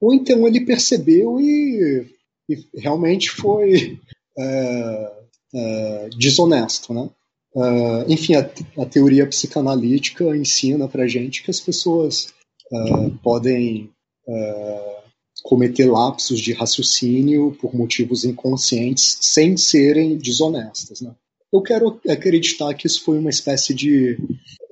Ou 0.00 0.12
então 0.12 0.46
ele 0.46 0.64
percebeu 0.64 1.40
e, 1.40 2.06
e 2.48 2.78
realmente 2.78 3.30
foi 3.30 3.98
é, 4.38 5.12
é, 5.54 6.08
desonesto, 6.10 6.92
né? 6.92 7.08
Uh, 7.54 8.04
enfim, 8.08 8.34
a, 8.34 8.40
a, 8.82 8.84
teoria 8.84 9.24
psicanalítica 9.28 10.36
ensina 10.36 10.88
para 10.88 11.06
gente 11.06 11.40
que 11.44 11.52
as 11.52 11.60
pessoas 11.60 12.34
uh, 12.72 13.16
podem 13.22 13.92
uh, 14.26 15.03
cometer 15.44 15.84
lapsos 15.84 16.40
de 16.40 16.54
raciocínio 16.54 17.54
por 17.60 17.76
motivos 17.76 18.24
inconscientes 18.24 19.18
sem 19.20 19.58
serem 19.58 20.16
desonestas. 20.16 21.02
Né? 21.02 21.14
Eu 21.52 21.60
quero 21.60 22.00
acreditar 22.08 22.72
que 22.72 22.86
isso 22.86 23.04
foi 23.04 23.18
uma 23.18 23.28
espécie 23.28 23.74
de. 23.74 24.18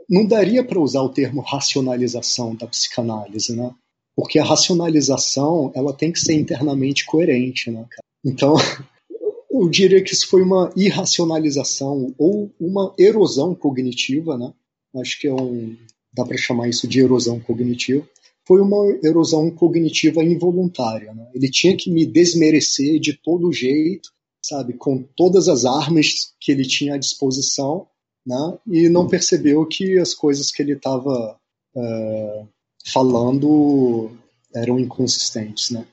Não 0.08 0.26
daria 0.26 0.64
para 0.64 0.80
usar 0.80 1.02
o 1.02 1.10
termo 1.10 1.42
racionalização 1.42 2.56
da 2.56 2.66
psicanálise, 2.66 3.54
né? 3.54 3.72
Porque 4.16 4.38
a 4.38 4.44
racionalização 4.44 5.70
ela 5.74 5.92
tem 5.92 6.10
que 6.10 6.20
ser 6.20 6.34
internamente 6.34 7.04
coerente, 7.06 7.70
né? 7.70 7.86
Então, 8.24 8.54
eu 9.50 9.68
diria 9.68 10.02
que 10.02 10.12
isso 10.12 10.28
foi 10.28 10.42
uma 10.42 10.72
irracionalização 10.74 12.14
ou 12.18 12.50
uma 12.58 12.94
erosão 12.98 13.54
cognitiva, 13.54 14.36
né? 14.36 14.52
Acho 14.96 15.20
que 15.20 15.28
é 15.28 15.32
um, 15.32 15.76
dá 16.12 16.24
para 16.24 16.36
chamar 16.36 16.68
isso 16.68 16.88
de 16.88 17.00
erosão 17.00 17.38
cognitiva. 17.38 18.06
Foi 18.46 18.60
uma 18.60 18.98
erosão 19.02 19.50
cognitiva 19.50 20.22
involuntária. 20.22 21.12
Né? 21.14 21.30
Ele 21.34 21.50
tinha 21.50 21.76
que 21.76 21.90
me 21.90 22.04
desmerecer 22.04 22.98
de 22.98 23.12
todo 23.12 23.52
jeito, 23.52 24.10
sabe, 24.44 24.72
com 24.72 25.02
todas 25.16 25.48
as 25.48 25.64
armas 25.64 26.32
que 26.40 26.50
ele 26.50 26.64
tinha 26.64 26.94
à 26.94 26.98
disposição, 26.98 27.86
né? 28.26 28.58
E 28.66 28.88
não 28.88 29.06
percebeu 29.06 29.66
que 29.66 29.98
as 29.98 30.14
coisas 30.14 30.50
que 30.50 30.62
ele 30.62 30.72
estava 30.72 31.38
é, 31.76 32.44
falando 32.86 34.10
eram 34.54 34.78
inconsistentes, 34.78 35.70
né? 35.70 35.86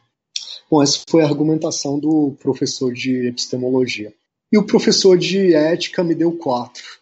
Bom, 0.69 0.83
essa 0.83 0.99
foi 1.09 1.23
a 1.23 1.25
argumentação 1.25 1.97
do 1.97 2.35
professor 2.39 2.93
de 2.93 3.27
epistemologia. 3.27 4.13
E 4.51 4.57
o 4.57 4.65
professor 4.65 5.17
de 5.17 5.53
ética 5.53 6.03
me 6.03 6.13
deu 6.13 6.31
quatro. 6.31 6.98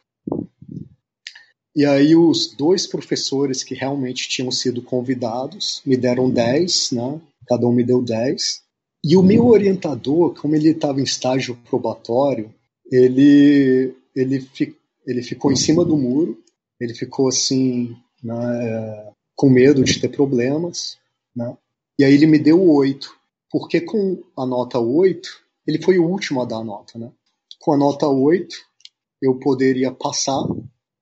E 1.77 1.85
aí 1.85 2.15
os 2.15 2.47
dois 2.55 2.87
professores 2.87 3.63
que 3.63 3.75
realmente 3.75 4.27
tinham 4.27 4.49
sido 4.49 4.81
convidados 4.81 5.79
me 5.85 5.95
deram 5.95 6.27
dez, 6.27 6.89
né? 6.91 7.21
Cada 7.47 7.67
um 7.67 7.71
me 7.71 7.83
deu 7.83 8.01
dez. 8.01 8.63
E 9.05 9.15
o 9.15 9.21
meu 9.21 9.45
orientador, 9.45 10.33
como 10.33 10.55
ele 10.55 10.69
estava 10.69 10.99
em 10.99 11.03
estágio 11.03 11.55
probatório, 11.69 12.51
ele, 12.91 13.93
ele, 14.15 14.41
fi, 14.41 14.75
ele 15.05 15.21
ficou 15.21 15.51
em 15.51 15.55
cima 15.55 15.85
do 15.85 15.95
muro, 15.95 16.43
ele 16.81 16.95
ficou 16.95 17.27
assim, 17.27 17.95
né, 18.23 19.13
com 19.35 19.47
medo 19.47 19.83
de 19.83 19.99
ter 19.99 20.09
problemas, 20.09 20.97
né? 21.35 21.55
E 21.99 22.03
aí 22.03 22.11
ele 22.11 22.25
me 22.25 22.39
deu 22.39 22.59
oito 22.71 23.15
porque 23.51 23.81
com 23.81 24.23
a 24.35 24.47
nota 24.47 24.79
8, 24.79 25.29
ele 25.67 25.79
foi 25.79 25.99
o 25.99 26.09
último 26.09 26.41
a 26.41 26.45
dar 26.45 26.57
a 26.57 26.63
nota, 26.63 26.97
né? 26.97 27.11
Com 27.59 27.73
a 27.73 27.77
nota 27.77 28.07
8, 28.07 28.55
eu 29.21 29.35
poderia 29.35 29.91
passar 29.91 30.43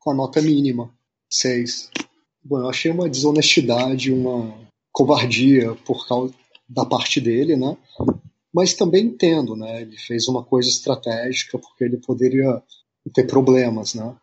com 0.05 0.11
a 0.11 0.13
nota 0.13 0.39
mínima, 0.39 0.93
6. 1.27 1.89
Bom, 2.43 2.59
eu 2.59 2.69
achei 2.69 2.91
uma 2.91 3.09
desonestidade, 3.09 4.13
uma 4.13 4.55
covardia 4.91 5.73
por 5.83 6.07
causa 6.07 6.31
da 6.69 6.85
parte 6.85 7.19
dele, 7.19 7.55
né? 7.55 7.75
Mas 8.53 8.75
também 8.75 9.07
entendo, 9.07 9.55
né? 9.55 9.81
Ele 9.81 9.97
fez 9.97 10.27
uma 10.27 10.43
coisa 10.43 10.69
estratégica 10.69 11.57
porque 11.57 11.83
ele 11.83 11.97
poderia 11.97 12.61
ter 13.11 13.25
problemas, 13.25 13.95
né? 13.95 14.15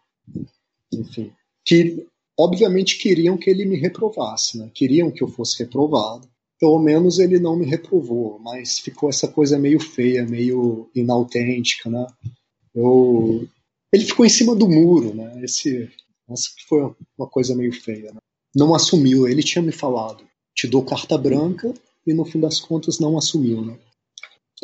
Enfim, 0.92 1.32
que 1.66 2.06
obviamente 2.38 2.98
queriam 2.98 3.36
que 3.36 3.50
ele 3.50 3.64
me 3.64 3.76
reprovasse, 3.76 4.58
né? 4.58 4.70
Queriam 4.72 5.10
que 5.10 5.22
eu 5.22 5.28
fosse 5.28 5.58
reprovado 5.58 6.30
pelo 6.62 6.78
menos 6.78 7.18
ele 7.18 7.40
não 7.40 7.56
me 7.56 7.66
reprovou, 7.66 8.38
mas 8.38 8.78
ficou 8.78 9.10
essa 9.10 9.26
coisa 9.26 9.58
meio 9.58 9.80
feia, 9.80 10.24
meio 10.24 10.88
inautêntica, 10.94 11.90
né? 11.90 12.06
Eu, 12.72 13.48
ele 13.92 14.04
ficou 14.04 14.24
em 14.24 14.30
cima 14.30 14.54
do 14.54 14.68
muro, 14.68 15.14
né? 15.14 15.40
Esse, 15.44 15.90
essa 16.30 16.48
foi 16.68 16.94
uma 17.18 17.28
coisa 17.28 17.54
meio 17.54 17.72
feia. 17.72 18.12
Né? 18.12 18.18
Não 18.54 18.74
assumiu, 18.74 19.28
ele 19.28 19.42
tinha 19.42 19.62
me 19.62 19.72
falado, 19.72 20.24
te 20.54 20.66
dou 20.66 20.84
carta 20.84 21.18
branca 21.18 21.72
e 22.06 22.14
no 22.14 22.24
fim 22.24 22.40
das 22.40 22.58
contas 22.58 22.98
não 22.98 23.18
assumiu, 23.18 23.62
né? 23.62 23.78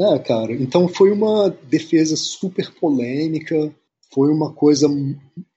É, 0.00 0.18
cara, 0.20 0.52
então 0.52 0.86
foi 0.86 1.10
uma 1.10 1.50
defesa 1.50 2.16
super 2.16 2.72
polêmica, 2.74 3.74
foi 4.14 4.30
uma 4.30 4.52
coisa 4.52 4.88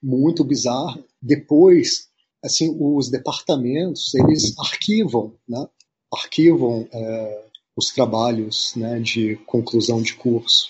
muito 0.01 0.43
bizarra. 0.43 0.99
Depois, 1.21 2.07
assim, 2.43 2.75
os 2.79 3.10
departamentos, 3.10 4.13
eles 4.15 4.57
arquivam, 4.57 5.36
né? 5.47 5.67
arquivam 6.12 6.88
é, 6.91 7.45
os 7.77 7.91
trabalhos 7.91 8.73
né, 8.75 8.99
de 8.99 9.38
conclusão 9.45 10.01
de 10.01 10.15
curso. 10.15 10.69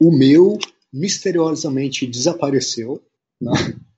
O 0.00 0.10
meu 0.10 0.58
misteriosamente 0.92 2.06
desapareceu. 2.06 3.02
Né? 3.40 3.52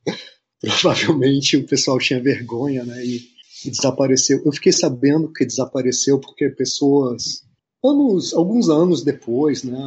Provavelmente 0.61 1.57
o 1.57 1.67
pessoal 1.67 1.99
tinha 1.99 2.23
vergonha 2.23 2.85
né, 2.85 3.05
e, 3.05 3.21
e, 3.65 3.71
desapareceu. 3.71 4.43
Eu 4.45 4.53
fiquei 4.53 4.73
sabendo 4.73 5.33
que 5.33 5.45
desapareceu 5.45 6.19
porque 6.19 6.49
pessoas, 6.49 7.43
anos, 7.85 8.33
alguns 8.33 8.69
anos 8.69 9.03
depois, 9.03 9.63
né, 9.63 9.79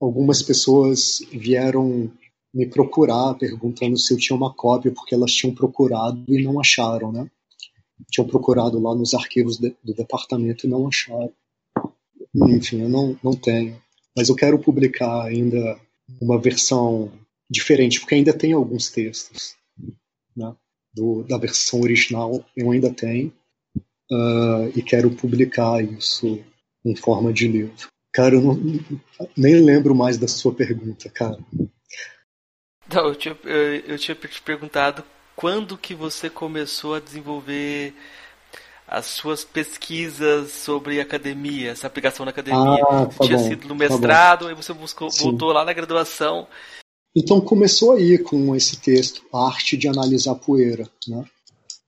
algumas 0.00 0.42
pessoas 0.42 1.20
vieram 1.30 2.10
me 2.54 2.66
procurar 2.66 3.34
perguntando 3.34 3.98
se 3.98 4.14
eu 4.14 4.18
tinha 4.18 4.36
uma 4.36 4.54
cópia 4.54 4.92
porque 4.92 5.14
elas 5.14 5.32
tinham 5.32 5.54
procurado 5.54 6.24
e 6.28 6.42
não 6.42 6.60
acharam, 6.60 7.10
né? 7.10 7.28
tinham 8.10 8.26
procurado 8.26 8.78
lá 8.80 8.94
nos 8.94 9.14
arquivos 9.14 9.58
de, 9.58 9.74
do 9.82 9.94
departamento 9.94 10.66
e 10.66 10.70
não 10.70 10.86
acharam. 10.86 11.32
Enfim, 12.34 12.82
eu 12.82 12.88
não, 12.88 13.16
não 13.22 13.32
tenho. 13.32 13.80
Mas 14.16 14.28
eu 14.28 14.36
quero 14.36 14.58
publicar 14.58 15.24
ainda 15.24 15.78
uma 16.20 16.38
versão 16.38 17.12
diferente, 17.50 18.00
porque 18.00 18.14
ainda 18.14 18.32
tem 18.32 18.52
alguns 18.52 18.90
textos 18.90 19.56
né, 20.36 20.54
do, 20.92 21.22
da 21.24 21.38
versão 21.38 21.80
original, 21.80 22.44
eu 22.56 22.70
ainda 22.70 22.92
tenho, 22.92 23.32
uh, 24.10 24.68
e 24.74 24.82
quero 24.82 25.10
publicar 25.10 25.82
isso 25.82 26.42
em 26.84 26.96
forma 26.96 27.32
de 27.32 27.48
livro. 27.48 27.88
Cara, 28.12 28.36
eu 28.36 28.42
não, 28.42 28.54
nem 29.36 29.56
lembro 29.56 29.94
mais 29.94 30.16
da 30.16 30.28
sua 30.28 30.54
pergunta, 30.54 31.10
cara. 31.10 31.38
Não, 32.92 33.08
eu 33.08 33.14
tinha, 33.14 33.36
eu, 33.44 33.80
eu 33.80 33.98
tinha 33.98 34.14
te 34.14 34.42
perguntado 34.42 35.04
quando 35.34 35.76
que 35.76 35.94
você 35.94 36.30
começou 36.30 36.94
a 36.94 37.00
desenvolver 37.00 37.92
as 38.94 39.06
suas 39.06 39.44
pesquisas 39.44 40.52
sobre 40.52 41.00
academia, 41.00 41.70
essa 41.70 41.86
aplicação 41.86 42.24
na 42.24 42.30
academia? 42.30 42.82
Ah, 42.88 43.06
tá 43.06 43.24
Tinha 43.24 43.38
bom, 43.38 43.48
sido 43.48 43.68
no 43.68 43.74
mestrado, 43.74 44.44
tá 44.44 44.48
aí 44.50 44.54
você 44.54 44.72
buscou, 44.72 45.10
voltou 45.10 45.52
lá 45.52 45.64
na 45.64 45.72
graduação. 45.72 46.46
Então 47.16 47.40
começou 47.40 47.92
aí 47.92 48.18
com 48.18 48.54
esse 48.54 48.76
texto, 48.76 49.22
a 49.32 49.46
arte 49.46 49.76
de 49.76 49.88
analisar 49.88 50.34
poeira, 50.36 50.88
né? 51.06 51.24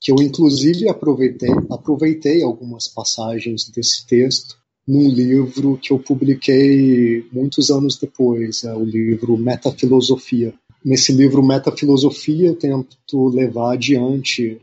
que 0.01 0.13
eu 0.13 0.17
inclusive 0.17 0.89
aproveitei, 0.89 1.51
aproveitei 1.71 2.43
algumas 2.43 2.87
passagens 2.87 3.69
desse 3.69 4.07
texto 4.07 4.57
num 4.87 5.09
livro 5.09 5.77
que 5.83 5.93
eu 5.93 5.99
publiquei 5.99 7.27
muitos 7.33 7.71
anos 7.71 7.99
depois, 7.99 8.63
é 8.63 8.73
o 8.73 8.85
livro 8.85 9.37
Metafilosofia, 9.37 10.55
nesse 10.85 11.13
livro 11.13 11.45
Metafilosofia, 11.45 12.51
eu 12.51 12.55
tento 12.55 13.29
levar 13.29 13.73
adiante 13.73 14.61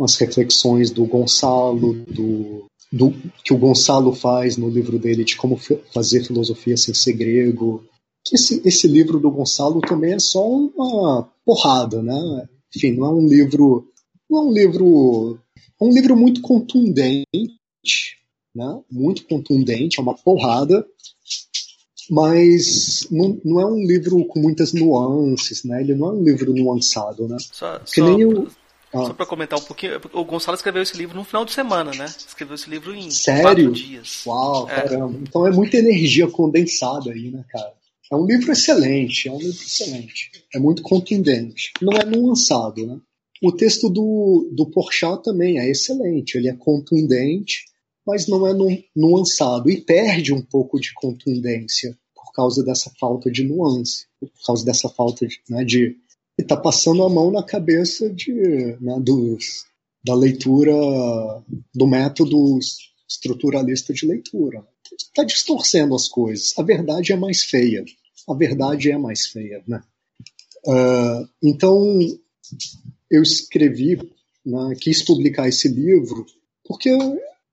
as 0.00 0.16
reflexões 0.16 0.90
do 0.90 1.04
Gonçalo, 1.06 1.94
do 2.06 2.66
do, 2.92 3.12
que 3.44 3.52
o 3.52 3.58
Gonçalo 3.58 4.12
faz 4.12 4.56
no 4.56 4.68
livro 4.68 4.98
dele 4.98 5.24
de 5.24 5.36
como 5.36 5.58
fazer 5.92 6.24
filosofia 6.24 6.76
sem 6.76 6.94
ser 6.94 7.12
grego. 7.14 7.84
Que 8.24 8.36
esse, 8.36 8.60
esse 8.64 8.86
livro 8.88 9.20
do 9.20 9.30
Gonçalo 9.30 9.80
também 9.80 10.14
é 10.14 10.18
só 10.18 10.46
uma 10.48 11.28
porrada, 11.44 12.02
né? 12.02 12.48
Enfim, 12.74 12.92
não 12.92 13.06
é 13.06 13.10
um 13.10 13.26
livro, 13.26 13.88
não 14.28 14.40
é 14.40 14.42
um 14.42 14.52
livro, 14.52 15.38
é 15.80 15.84
um 15.84 15.90
livro 15.90 16.16
muito 16.16 16.40
contundente, 16.40 17.26
né? 18.54 18.80
Muito 18.90 19.26
contundente, 19.26 19.98
é 19.98 20.02
uma 20.02 20.14
porrada, 20.14 20.84
mas 22.10 23.06
não, 23.10 23.40
não 23.44 23.60
é 23.60 23.66
um 23.66 23.86
livro 23.86 24.24
com 24.26 24.40
muitas 24.40 24.72
nuances, 24.72 25.62
né? 25.64 25.80
Ele 25.80 25.94
não 25.94 26.08
é 26.08 26.12
um 26.12 26.22
livro 26.24 26.52
nuançado, 26.52 27.28
né? 27.28 27.36
Só, 27.38 27.78
que 27.78 28.00
só... 28.00 28.04
nem 28.04 28.24
o. 28.24 28.48
Só 29.04 29.14
para 29.14 29.26
comentar 29.26 29.58
um 29.58 29.62
pouquinho, 29.62 30.00
o 30.12 30.24
Gonçalo 30.24 30.56
escreveu 30.56 30.82
esse 30.82 30.96
livro 30.96 31.16
no 31.16 31.24
final 31.24 31.44
de 31.44 31.52
semana, 31.52 31.92
né? 31.92 32.06
Escreveu 32.06 32.54
esse 32.54 32.70
livro 32.70 32.94
em 32.94 33.10
Sério? 33.10 33.42
quatro 33.42 33.72
dias. 33.72 34.24
Uau, 34.26 34.68
é. 34.68 34.74
caramba. 34.74 35.18
Então 35.22 35.46
é 35.46 35.50
muita 35.50 35.76
energia 35.76 36.28
condensada 36.28 37.10
aí, 37.10 37.30
né, 37.30 37.44
cara? 37.48 37.72
É 38.10 38.16
um 38.16 38.24
livro 38.24 38.52
excelente, 38.52 39.28
é 39.28 39.32
um 39.32 39.38
livro 39.38 39.62
excelente. 39.62 40.30
É 40.54 40.58
muito 40.58 40.82
contundente. 40.82 41.72
Não 41.82 41.92
é 41.92 42.04
nuançado, 42.04 42.86
né? 42.86 42.98
O 43.42 43.52
texto 43.52 43.90
do, 43.90 44.48
do 44.52 44.66
Porchat 44.70 45.22
também 45.22 45.58
é 45.58 45.68
excelente. 45.68 46.36
Ele 46.36 46.48
é 46.48 46.54
contundente, 46.54 47.64
mas 48.06 48.26
não 48.28 48.46
é 48.46 48.54
nu, 48.54 48.68
nuançado. 48.94 49.70
E 49.70 49.80
perde 49.80 50.32
um 50.32 50.40
pouco 50.40 50.80
de 50.80 50.94
contundência 50.94 51.96
por 52.14 52.32
causa 52.32 52.62
dessa 52.62 52.90
falta 52.98 53.30
de 53.30 53.42
nuance. 53.42 54.06
Por 54.20 54.30
causa 54.46 54.64
dessa 54.64 54.88
falta 54.88 55.26
de, 55.26 55.40
né, 55.50 55.64
de 55.64 55.96
e 56.38 56.42
está 56.42 56.56
passando 56.56 57.02
a 57.02 57.08
mão 57.08 57.30
na 57.30 57.42
cabeça 57.42 58.10
de, 58.10 58.32
né, 58.80 58.98
dos, 59.00 59.64
da 60.04 60.14
leitura, 60.14 60.72
do 61.74 61.86
método 61.86 62.58
estruturalista 63.08 63.92
de 63.92 64.06
leitura. 64.06 64.66
Está 64.92 65.24
distorcendo 65.24 65.94
as 65.94 66.08
coisas. 66.08 66.52
A 66.58 66.62
verdade 66.62 67.12
é 67.12 67.16
mais 67.16 67.44
feia. 67.44 67.84
A 68.28 68.34
verdade 68.34 68.90
é 68.90 68.98
mais 68.98 69.26
feia. 69.26 69.62
Né? 69.66 69.82
Uh, 70.66 71.28
então, 71.42 71.98
eu 73.10 73.22
escrevi, 73.22 73.96
né, 74.44 74.74
quis 74.80 75.02
publicar 75.02 75.48
esse 75.48 75.68
livro 75.68 76.26
porque, 76.66 76.90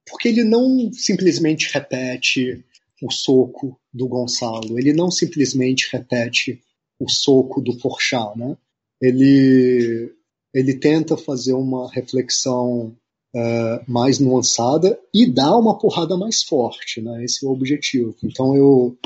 porque 0.10 0.28
ele 0.28 0.44
não 0.44 0.92
simplesmente 0.92 1.72
repete 1.72 2.64
o 3.02 3.12
soco 3.12 3.80
do 3.94 4.08
Gonçalo, 4.08 4.80
ele 4.80 4.94
não 4.94 5.12
simplesmente 5.12 5.90
repete 5.92 6.62
o 7.00 7.10
soco 7.10 7.62
do 7.62 7.78
Porchat, 7.78 8.38
né? 8.38 8.58
Ele, 9.04 10.14
ele 10.54 10.76
tenta 10.76 11.18
fazer 11.18 11.52
uma 11.52 11.92
reflexão 11.92 12.96
uh, 13.36 13.92
mais 13.92 14.18
nuançada 14.18 14.98
e 15.14 15.30
dá 15.30 15.58
uma 15.58 15.78
porrada 15.78 16.16
mais 16.16 16.42
forte, 16.42 17.02
né? 17.02 17.22
Esse 17.26 17.46
é 17.46 17.50
o 17.50 17.52
objetivo. 17.52 18.16
Então 18.24 18.56
eu 18.56 18.98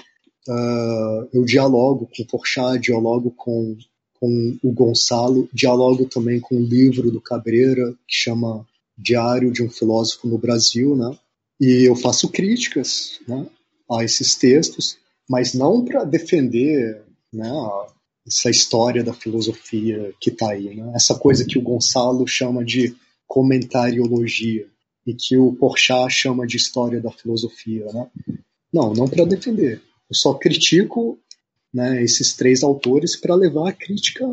uh, 0.48 1.30
eu 1.34 1.43
dialogo 1.43 2.08
com 2.16 2.24
Porchat, 2.26 2.80
dialogo 2.80 3.32
com 3.32 3.76
com 4.20 4.58
o 4.64 4.72
Gonçalo, 4.72 5.48
dialogo 5.54 6.06
também 6.06 6.39
com 6.39 6.56
o 6.56 6.64
livro 6.64 7.12
do 7.12 7.22
Cabreira 7.22 7.91
que 8.08 8.16
chama 8.16 8.66
Diário 8.98 9.52
de 9.52 9.64
um 9.64 9.70
Filósofo 9.70 10.28
no 10.28 10.38
Brasil, 10.38 10.95
né? 10.95 11.18
E 11.60 11.88
eu 11.88 11.95
faço 11.95 12.30
críticas, 12.30 13.20
né, 13.28 13.48
a 13.91 14.04
esses 14.04 14.36
textos, 14.36 14.98
mas 15.30 15.54
não 15.54 15.84
para 15.84 16.04
defender, 16.04 17.04
né, 17.34 17.52
essa 18.28 18.50
história 18.50 19.04
da 19.04 19.14
filosofia 19.14 20.14
que 20.20 20.30
está 20.30 20.52
aí, 20.52 20.76
né? 20.76 20.92
essa 20.94 21.16
coisa 21.16 21.46
que 21.46 21.58
o 21.58 21.62
Gonçalo 21.62 22.28
chama 22.28 22.64
de 22.64 22.96
comentariologia 23.26 24.68
e 25.06 25.14
que 25.14 25.38
o 25.38 25.54
Porchat 25.54 26.12
chama 26.12 26.46
de 26.46 26.58
história 26.58 27.00
da 27.00 27.10
filosofia. 27.10 27.86
Né? 27.86 28.08
Não, 28.74 28.94
não 28.94 29.08
para 29.08 29.24
defender. 29.24 29.82
Eu 30.10 30.16
só 30.16 30.34
critico 30.34 31.18
né, 31.74 32.04
esses 32.04 32.34
três 32.34 32.64
autores 32.64 33.16
para 33.16 33.34
levar 33.34 33.70
a 33.70 33.74
crítica 33.74 34.26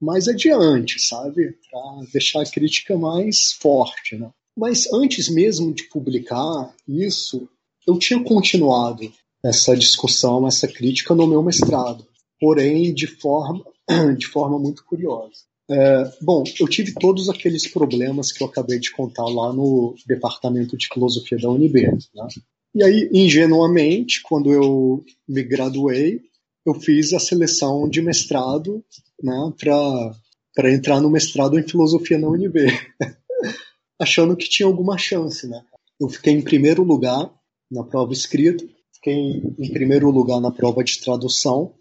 mais 0.00 0.26
adiante, 0.26 1.00
sabe? 1.00 1.56
Para 1.70 2.06
deixar 2.12 2.42
a 2.42 2.50
crítica 2.50 2.96
mais 2.96 3.52
forte. 3.60 4.16
Né? 4.16 4.30
Mas 4.56 4.90
antes 4.92 5.28
mesmo 5.28 5.72
de 5.74 5.84
publicar 5.84 6.74
isso, 6.88 7.48
eu 7.86 7.98
tinha 7.98 8.22
continuado 8.22 9.12
essa 9.44 9.76
discussão, 9.76 10.46
essa 10.46 10.66
crítica 10.66 11.14
no 11.14 11.26
meu 11.26 11.42
mestrado 11.42 12.06
porém 12.42 12.92
de 12.92 13.06
forma, 13.06 13.64
de 14.18 14.26
forma 14.26 14.58
muito 14.58 14.84
curiosa. 14.84 15.44
É, 15.70 16.10
bom, 16.20 16.42
eu 16.58 16.66
tive 16.66 16.92
todos 16.92 17.28
aqueles 17.28 17.68
problemas 17.68 18.32
que 18.32 18.42
eu 18.42 18.48
acabei 18.48 18.80
de 18.80 18.90
contar 18.90 19.26
lá 19.26 19.52
no 19.52 19.94
departamento 20.04 20.76
de 20.76 20.88
filosofia 20.92 21.38
da 21.38 21.48
UNB. 21.48 21.82
Né? 22.12 22.28
E 22.74 22.82
aí, 22.82 23.08
ingenuamente, 23.12 24.20
quando 24.24 24.52
eu 24.52 25.04
me 25.28 25.44
graduei, 25.44 26.20
eu 26.66 26.74
fiz 26.74 27.12
a 27.12 27.20
seleção 27.20 27.88
de 27.88 28.02
mestrado 28.02 28.84
né, 29.22 29.52
para 29.56 30.72
entrar 30.72 31.00
no 31.00 31.08
mestrado 31.08 31.56
em 31.56 31.68
filosofia 31.68 32.18
na 32.18 32.28
UNB, 32.28 32.58
achando 34.00 34.36
que 34.36 34.48
tinha 34.48 34.66
alguma 34.66 34.98
chance. 34.98 35.46
Né? 35.46 35.62
Eu 36.00 36.08
fiquei 36.08 36.32
em 36.32 36.42
primeiro 36.42 36.82
lugar 36.82 37.32
na 37.70 37.84
prova 37.84 38.12
escrita, 38.12 38.64
fiquei 38.94 39.14
em 39.60 39.72
primeiro 39.72 40.10
lugar 40.10 40.40
na 40.40 40.50
prova 40.50 40.82
de 40.82 40.98
tradução 40.98 41.72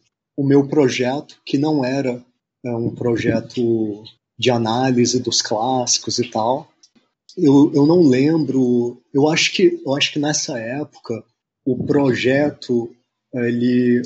o 0.42 0.44
meu 0.44 0.68
projeto, 0.68 1.40
que 1.46 1.56
não 1.56 1.86
era 1.86 2.26
é, 2.66 2.76
um 2.76 2.90
projeto 2.90 4.04
de 4.38 4.50
análise 4.50 5.22
dos 5.22 5.40
clássicos 5.40 6.18
e 6.18 6.32
tal. 6.32 6.68
Eu, 7.38 7.72
eu 7.76 7.86
não 7.86 8.02
lembro, 8.02 9.00
eu 9.14 9.30
acho 9.30 9.54
que 9.54 9.80
eu 9.86 9.96
acho 9.96 10.12
que 10.12 10.20
nessa 10.20 10.58
época 10.58 11.24
o 11.64 11.86
projeto, 11.86 12.90
ele 13.32 14.02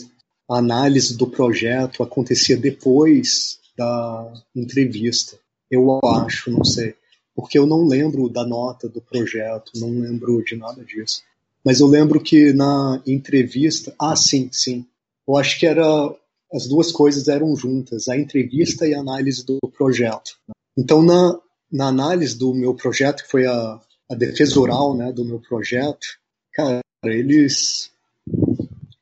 a 0.48 0.58
análise 0.58 1.18
do 1.18 1.26
projeto 1.26 2.04
acontecia 2.04 2.58
depois 2.58 3.58
da 3.78 4.34
entrevista. 4.54 5.40
Eu 5.72 6.00
acho, 6.04 6.52
não 6.52 6.66
sei, 6.66 6.96
porque 7.34 7.58
eu 7.58 7.66
não 7.66 7.88
lembro 7.88 8.30
da 8.30 8.46
nota 8.46 8.90
do 8.90 9.02
projeto, 9.02 9.72
não 9.76 9.90
lembro 9.90 10.44
de 10.44 10.58
nada 10.58 10.84
disso. 10.84 11.24
Mas 11.64 11.80
eu 11.80 11.88
lembro 11.88 12.20
que 12.20 12.52
na 12.52 13.02
entrevista, 13.08 13.96
ah, 13.98 14.18
sim, 14.18 14.50
sim, 14.52 14.86
eu 15.28 15.38
acho 15.38 15.58
que 15.58 15.66
era 15.66 16.14
as 16.54 16.68
duas 16.68 16.92
coisas 16.92 17.28
eram 17.28 17.56
juntas, 17.56 18.08
a 18.08 18.18
entrevista 18.18 18.88
e 18.88 18.94
a 18.94 19.00
análise 19.00 19.46
do 19.46 19.60
projeto. 19.78 20.38
Então, 20.78 21.02
na, 21.02 21.40
na 21.72 21.88
análise 21.88 22.38
do 22.38 22.54
meu 22.54 22.74
projeto, 22.74 23.24
que 23.24 23.30
foi 23.30 23.46
a, 23.46 23.80
a 24.10 24.16
defesa 24.16 24.60
oral 24.60 24.96
né, 24.96 25.12
do 25.12 25.26
meu 25.26 25.40
projeto, 25.40 26.06
cara, 26.54 26.82
eles, 27.04 27.92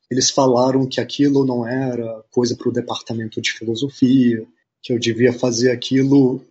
eles 0.10 0.30
falaram 0.30 0.88
que 0.88 1.02
aquilo 1.02 1.46
não 1.46 1.68
era 1.68 2.24
coisa 2.32 2.56
para 2.56 2.70
o 2.70 2.74
departamento 2.74 3.42
de 3.42 3.52
filosofia, 3.52 4.46
que 4.82 4.94
eu 4.94 5.00
devia 5.00 5.34
fazer 5.34 5.72
aquilo. 5.72 6.42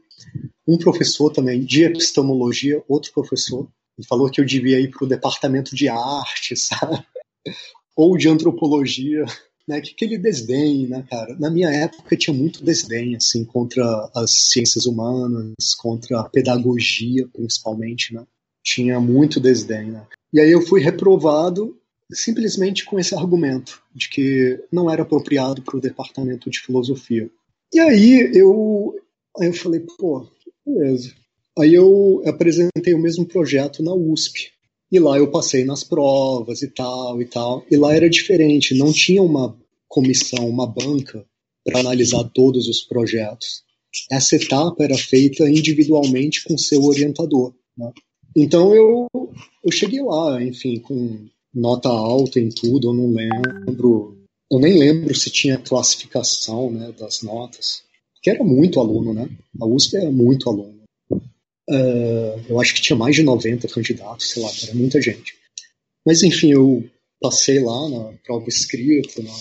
Um 0.66 0.78
professor 0.78 1.30
também 1.30 1.64
de 1.64 1.84
epistemologia, 1.84 2.82
outro 2.88 3.12
professor, 3.12 3.68
falou 4.08 4.30
que 4.30 4.40
eu 4.40 4.44
devia 4.44 4.80
ir 4.80 4.90
para 4.90 5.04
o 5.04 5.08
departamento 5.08 5.74
de 5.74 5.88
arte, 5.88 6.54
sabe? 6.56 7.04
Ou 7.96 8.16
de 8.16 8.28
antropologia 8.28 9.24
né, 9.68 9.80
que 9.80 9.92
aquele 9.92 10.18
desdém, 10.18 10.86
né, 10.86 11.04
cara? 11.08 11.36
Na 11.38 11.50
minha 11.50 11.70
época 11.70 12.16
tinha 12.16 12.34
muito 12.34 12.64
desdém, 12.64 13.16
assim, 13.16 13.44
contra 13.44 14.10
as 14.14 14.30
ciências 14.30 14.86
humanas, 14.86 15.74
contra 15.78 16.20
a 16.20 16.28
pedagogia, 16.28 17.28
principalmente, 17.32 18.14
né? 18.14 18.24
Tinha 18.64 19.00
muito 19.00 19.40
desdém, 19.40 19.90
né? 19.90 20.06
E 20.32 20.40
aí 20.40 20.50
eu 20.50 20.62
fui 20.62 20.80
reprovado 20.80 21.76
simplesmente 22.10 22.84
com 22.84 22.98
esse 22.98 23.14
argumento 23.14 23.82
de 23.94 24.08
que 24.08 24.62
não 24.70 24.90
era 24.90 25.02
apropriado 25.02 25.62
para 25.62 25.76
o 25.76 25.80
departamento 25.80 26.50
de 26.50 26.60
filosofia. 26.60 27.30
E 27.72 27.80
aí 27.80 28.30
eu, 28.34 28.94
aí 29.38 29.48
eu 29.48 29.54
falei, 29.54 29.80
pô, 29.80 30.28
beleza. 30.66 31.12
Aí 31.58 31.74
eu 31.74 32.22
apresentei 32.26 32.94
o 32.94 32.98
mesmo 32.98 33.26
projeto 33.26 33.82
na 33.82 33.94
USP, 33.94 34.52
e 34.92 34.98
lá 34.98 35.16
eu 35.16 35.30
passei 35.30 35.64
nas 35.64 35.82
provas 35.82 36.60
e 36.60 36.68
tal 36.68 37.20
e 37.22 37.24
tal. 37.24 37.64
E 37.70 37.76
lá 37.78 37.94
era 37.94 38.10
diferente, 38.10 38.76
não 38.76 38.92
tinha 38.92 39.22
uma 39.22 39.56
comissão, 39.88 40.46
uma 40.46 40.66
banca 40.66 41.24
para 41.64 41.80
analisar 41.80 42.24
todos 42.34 42.68
os 42.68 42.82
projetos. 42.82 43.62
Essa 44.10 44.36
etapa 44.36 44.84
era 44.84 44.96
feita 44.96 45.48
individualmente 45.48 46.44
com 46.44 46.58
seu 46.58 46.84
orientador. 46.84 47.54
Né? 47.76 47.90
Então 48.36 48.74
eu, 48.74 49.08
eu 49.64 49.72
cheguei 49.72 50.02
lá, 50.02 50.42
enfim, 50.42 50.78
com 50.78 51.26
nota 51.54 51.88
alta 51.88 52.38
em 52.38 52.50
tudo, 52.50 52.88
eu 52.88 52.92
não 52.92 53.10
lembro. 53.10 54.18
Eu 54.50 54.58
nem 54.60 54.78
lembro 54.78 55.14
se 55.14 55.30
tinha 55.30 55.56
classificação 55.56 56.70
né, 56.70 56.92
das 56.98 57.22
notas. 57.22 57.82
Que 58.22 58.30
era 58.30 58.44
muito 58.44 58.78
aluno, 58.78 59.12
né? 59.12 59.28
A 59.60 59.66
USP 59.66 59.96
era 59.96 60.12
muito 60.12 60.48
aluno. 60.48 60.81
Uh, 61.68 62.40
eu 62.48 62.60
acho 62.60 62.74
que 62.74 62.82
tinha 62.82 62.96
mais 62.96 63.14
de 63.14 63.22
90 63.22 63.68
candidatos, 63.68 64.30
sei 64.30 64.42
lá, 64.42 64.50
era 64.64 64.74
muita 64.74 65.00
gente. 65.00 65.34
Mas 66.04 66.22
enfim, 66.22 66.52
eu 66.52 66.84
passei 67.20 67.60
lá 67.60 67.88
na 67.88 68.12
prova 68.24 68.48
escrita, 68.48 69.22
na 69.22 69.32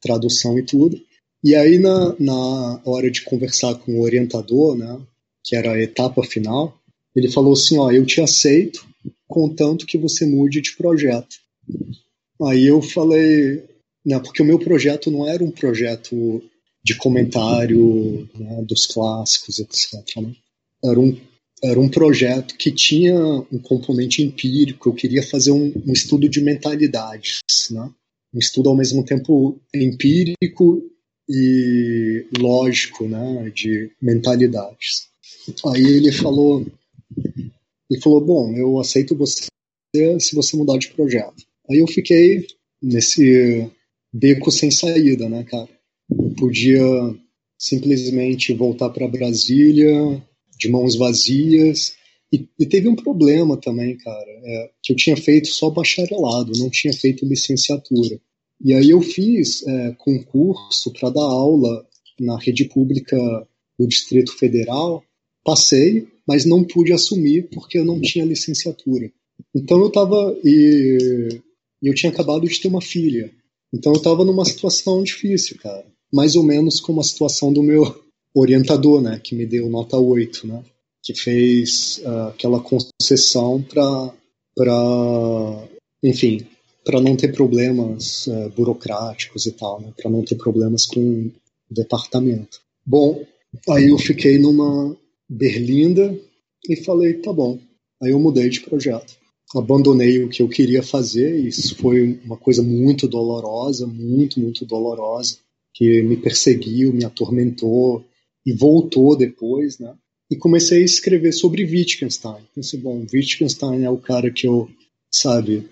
tradução 0.00 0.58
e 0.58 0.62
tudo. 0.62 1.00
E 1.44 1.54
aí, 1.54 1.78
na, 1.78 2.14
na 2.18 2.80
hora 2.84 3.10
de 3.10 3.22
conversar 3.22 3.74
com 3.74 3.92
o 3.92 4.02
orientador, 4.02 4.76
né, 4.76 5.00
que 5.44 5.56
era 5.56 5.72
a 5.72 5.80
etapa 5.80 6.22
final, 6.22 6.78
ele 7.14 7.30
falou 7.30 7.52
assim: 7.52 7.78
Ó, 7.78 7.90
eu 7.90 8.04
te 8.04 8.20
aceito, 8.20 8.86
contanto 9.26 9.86
que 9.86 9.98
você 9.98 10.26
mude 10.26 10.60
de 10.60 10.76
projeto. 10.76 11.36
Aí 12.42 12.66
eu 12.66 12.80
falei, 12.80 13.64
né, 14.04 14.18
porque 14.18 14.42
o 14.42 14.46
meu 14.46 14.58
projeto 14.58 15.10
não 15.10 15.28
era 15.28 15.44
um 15.44 15.50
projeto 15.50 16.42
de 16.82 16.96
comentário 16.96 18.28
né, 18.34 18.62
dos 18.62 18.86
clássicos, 18.86 19.58
etc. 19.58 20.16
Né? 20.16 20.34
Era, 20.82 20.98
um, 20.98 21.16
era 21.62 21.78
um 21.78 21.88
projeto 21.88 22.56
que 22.56 22.70
tinha 22.72 23.16
um 23.52 23.58
componente 23.58 24.22
empírico, 24.22 24.88
eu 24.88 24.94
queria 24.94 25.22
fazer 25.22 25.50
um, 25.50 25.72
um 25.86 25.92
estudo 25.92 26.28
de 26.28 26.40
mentalidades, 26.40 27.40
né? 27.70 27.90
um 28.32 28.38
estudo 28.38 28.70
ao 28.70 28.76
mesmo 28.76 29.04
tempo 29.04 29.60
empírico 29.74 30.82
e 31.28 32.26
lógico 32.38 33.06
né, 33.06 33.50
de 33.54 33.90
mentalidades. 34.00 35.08
Aí 35.66 35.84
ele 35.84 36.12
falou, 36.12 36.64
ele 37.90 38.00
falou, 38.00 38.20
bom, 38.20 38.56
eu 38.56 38.78
aceito 38.78 39.16
você 39.16 39.46
se 40.18 40.34
você 40.34 40.56
mudar 40.56 40.78
de 40.78 40.88
projeto. 40.88 41.44
Aí 41.68 41.78
eu 41.78 41.86
fiquei 41.86 42.46
nesse 42.80 43.68
beco 44.12 44.50
sem 44.50 44.70
saída, 44.70 45.28
né, 45.28 45.44
cara? 45.44 45.68
Eu 46.10 46.30
podia 46.36 46.80
simplesmente 47.58 48.54
voltar 48.54 48.90
para 48.90 49.08
Brasília 49.08 50.22
de 50.60 50.68
mãos 50.68 50.94
vazias. 50.94 51.94
E, 52.32 52.46
e, 52.58 52.66
teve 52.66 52.88
um 52.88 52.94
problema 52.94 53.56
também, 53.56 53.96
cara, 53.96 54.30
é, 54.44 54.70
que 54.82 54.92
eu 54.92 54.96
tinha 54.96 55.16
feito 55.16 55.48
só 55.48 55.68
bacharelado, 55.70 56.52
não 56.58 56.70
tinha 56.70 56.92
feito 56.92 57.26
licenciatura. 57.26 58.20
E 58.62 58.74
aí 58.74 58.90
eu 58.90 59.00
fiz 59.00 59.66
é, 59.66 59.94
concurso 59.98 60.92
para 60.92 61.10
dar 61.10 61.22
aula 61.22 61.84
na 62.20 62.38
rede 62.38 62.66
pública 62.66 63.16
do 63.78 63.88
Distrito 63.88 64.36
Federal, 64.36 65.02
passei, 65.42 66.06
mas 66.28 66.44
não 66.44 66.62
pude 66.62 66.92
assumir 66.92 67.48
porque 67.52 67.78
eu 67.78 67.84
não 67.84 68.00
tinha 68.00 68.24
licenciatura. 68.24 69.10
Então 69.54 69.80
eu 69.80 69.88
estava 69.88 70.38
e 70.44 71.40
eu 71.82 71.94
tinha 71.94 72.12
acabado 72.12 72.46
de 72.46 72.60
ter 72.60 72.68
uma 72.68 72.82
filha. 72.82 73.32
Então 73.72 73.92
eu 73.92 73.98
estava 73.98 74.24
numa 74.24 74.44
situação 74.44 75.02
difícil, 75.02 75.56
cara. 75.58 75.86
Mais 76.12 76.36
ou 76.36 76.42
menos 76.42 76.78
como 76.78 77.00
a 77.00 77.04
situação 77.04 77.52
do 77.52 77.62
meu 77.62 78.04
orientador, 78.34 79.00
né, 79.00 79.20
que 79.22 79.34
me 79.34 79.46
deu 79.46 79.68
nota 79.68 79.96
8, 79.98 80.46
né, 80.46 80.62
que 81.02 81.14
fez 81.14 82.00
uh, 82.04 82.28
aquela 82.28 82.60
concessão 82.60 83.62
para 83.62 84.12
para 84.56 85.68
enfim, 86.02 86.46
para 86.84 87.00
não 87.00 87.16
ter 87.16 87.32
problemas 87.32 88.26
uh, 88.26 88.50
burocráticos 88.50 89.46
e 89.46 89.52
tal, 89.52 89.80
né, 89.80 89.92
para 89.96 90.10
não 90.10 90.22
ter 90.22 90.36
problemas 90.36 90.86
com 90.86 91.00
o 91.00 91.74
departamento. 91.74 92.60
Bom, 92.84 93.24
aí 93.68 93.88
eu 93.88 93.98
fiquei 93.98 94.38
numa 94.38 94.96
berlinda 95.28 96.18
e 96.68 96.76
falei, 96.76 97.14
tá 97.14 97.32
bom. 97.32 97.58
Aí 98.02 98.10
eu 98.10 98.18
mudei 98.18 98.48
de 98.48 98.60
projeto 98.60 99.20
abandonei 99.54 100.22
o 100.22 100.28
que 100.28 100.42
eu 100.42 100.48
queria 100.48 100.82
fazer. 100.82 101.38
E 101.38 101.48
isso 101.48 101.76
foi 101.76 102.18
uma 102.24 102.36
coisa 102.36 102.62
muito 102.62 103.08
dolorosa, 103.08 103.86
muito, 103.86 104.40
muito 104.40 104.64
dolorosa, 104.64 105.38
que 105.74 106.02
me 106.02 106.16
perseguiu, 106.16 106.92
me 106.92 107.04
atormentou 107.04 108.04
e 108.46 108.52
voltou 108.52 109.16
depois, 109.16 109.78
né? 109.78 109.94
E 110.30 110.36
comecei 110.36 110.82
a 110.82 110.84
escrever 110.84 111.32
sobre 111.32 111.64
Wittgenstein. 111.64 112.42
Pensei, 112.54 112.78
bom, 112.78 113.04
Wittgenstein 113.12 113.84
é 113.84 113.90
o 113.90 113.98
cara 113.98 114.30
que 114.30 114.46
eu, 114.46 114.70
sabe, 115.12 115.68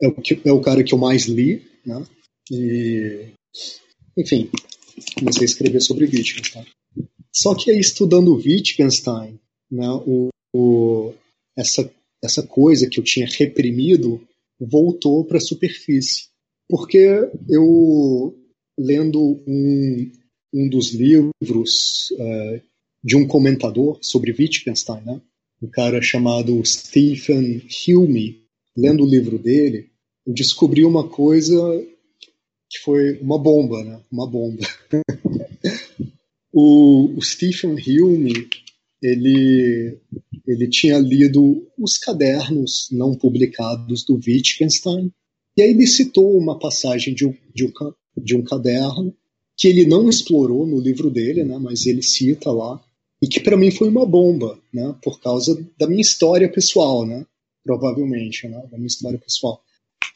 é 0.00 0.08
o, 0.08 0.14
que, 0.14 0.40
é 0.44 0.52
o 0.52 0.60
cara 0.60 0.84
que 0.84 0.92
eu 0.92 0.98
mais 0.98 1.26
li, 1.26 1.62
né? 1.84 2.04
E, 2.50 3.28
enfim, 4.18 4.50
comecei 5.18 5.42
a 5.42 5.46
escrever 5.46 5.80
sobre 5.80 6.04
Wittgenstein. 6.04 6.66
Só 7.34 7.54
que 7.54 7.70
aí, 7.70 7.78
estudando 7.78 8.34
Wittgenstein, 8.34 9.40
né, 9.70 9.88
o, 10.06 10.28
o, 10.54 11.14
essa 11.56 11.90
essa 12.22 12.46
coisa 12.46 12.88
que 12.88 13.00
eu 13.00 13.04
tinha 13.04 13.26
reprimido 13.26 14.22
voltou 14.60 15.24
para 15.24 15.38
a 15.38 15.40
superfície. 15.40 16.28
Porque 16.68 17.04
eu, 17.48 18.34
lendo 18.78 19.42
um, 19.46 20.12
um 20.52 20.68
dos 20.68 20.92
livros 20.92 22.10
uh, 22.12 22.62
de 23.02 23.16
um 23.16 23.26
comentador 23.26 23.98
sobre 24.02 24.32
Wittgenstein, 24.32 25.02
né? 25.04 25.20
um 25.62 25.68
cara 25.68 26.02
chamado 26.02 26.64
Stephen 26.64 27.62
Hume, 27.86 28.42
lendo 28.76 29.04
o 29.04 29.08
livro 29.08 29.38
dele, 29.38 29.90
eu 30.26 30.34
descobri 30.34 30.84
uma 30.84 31.08
coisa 31.08 31.56
que 32.68 32.78
foi 32.80 33.18
uma 33.18 33.38
bomba, 33.38 33.84
né? 33.84 34.00
Uma 34.10 34.26
bomba. 34.26 34.66
o, 36.52 37.16
o 37.16 37.22
Stephen 37.22 37.74
Hume, 37.74 38.48
ele 39.00 39.98
ele 40.46 40.68
tinha 40.68 40.98
lido 40.98 41.68
os 41.78 41.98
cadernos 41.98 42.88
não 42.90 43.14
publicados 43.14 44.04
do 44.04 44.14
Wittgenstein, 44.14 45.12
e 45.56 45.62
aí 45.62 45.70
ele 45.70 45.86
citou 45.86 46.36
uma 46.36 46.58
passagem 46.58 47.14
de 47.14 47.26
um, 47.26 47.34
de 47.54 47.66
um, 47.66 47.72
de 48.16 48.36
um 48.36 48.42
caderno 48.42 49.14
que 49.56 49.68
ele 49.68 49.86
não 49.86 50.08
explorou 50.08 50.66
no 50.66 50.80
livro 50.80 51.10
dele, 51.10 51.44
né, 51.44 51.58
mas 51.58 51.86
ele 51.86 52.02
cita 52.02 52.50
lá, 52.50 52.82
e 53.22 53.28
que 53.28 53.40
para 53.40 53.56
mim 53.56 53.70
foi 53.70 53.88
uma 53.88 54.04
bomba, 54.04 54.58
né, 54.72 54.94
por 55.02 55.20
causa 55.20 55.64
da 55.78 55.86
minha 55.86 56.00
história 56.00 56.50
pessoal, 56.50 57.06
né, 57.06 57.24
provavelmente, 57.64 58.48
né, 58.48 58.60
da 58.70 58.76
minha 58.76 58.88
história 58.88 59.18
pessoal. 59.18 59.62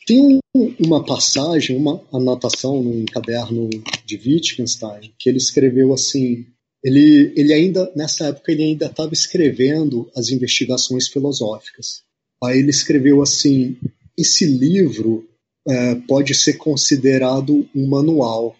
Tem 0.06 0.20
um, 0.20 0.40
uma 0.78 1.04
passagem, 1.04 1.76
uma 1.76 2.00
anotação 2.12 2.82
num 2.82 3.04
caderno 3.06 3.68
de 4.04 4.16
Wittgenstein, 4.16 5.12
que 5.18 5.28
ele 5.28 5.38
escreveu 5.38 5.92
assim: 5.92 6.46
ele, 6.82 7.32
ele 7.36 7.52
ainda, 7.52 7.92
nessa 7.96 8.26
época, 8.28 8.52
ele 8.52 8.62
ainda 8.62 8.86
estava 8.86 9.12
escrevendo 9.12 10.08
as 10.14 10.30
investigações 10.30 11.08
filosóficas. 11.08 12.04
Aí 12.42 12.60
ele 12.60 12.70
escreveu 12.70 13.20
assim: 13.20 13.76
esse 14.16 14.46
livro 14.46 15.28
é, 15.66 15.96
pode 15.96 16.34
ser 16.34 16.54
considerado 16.54 17.68
um 17.74 17.88
manual, 17.88 18.54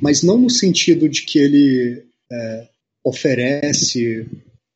mas 0.00 0.22
não 0.22 0.38
no 0.38 0.50
sentido 0.50 1.08
de 1.08 1.22
que 1.22 1.38
ele 1.38 2.04
é, 2.30 2.68
oferece 3.04 4.26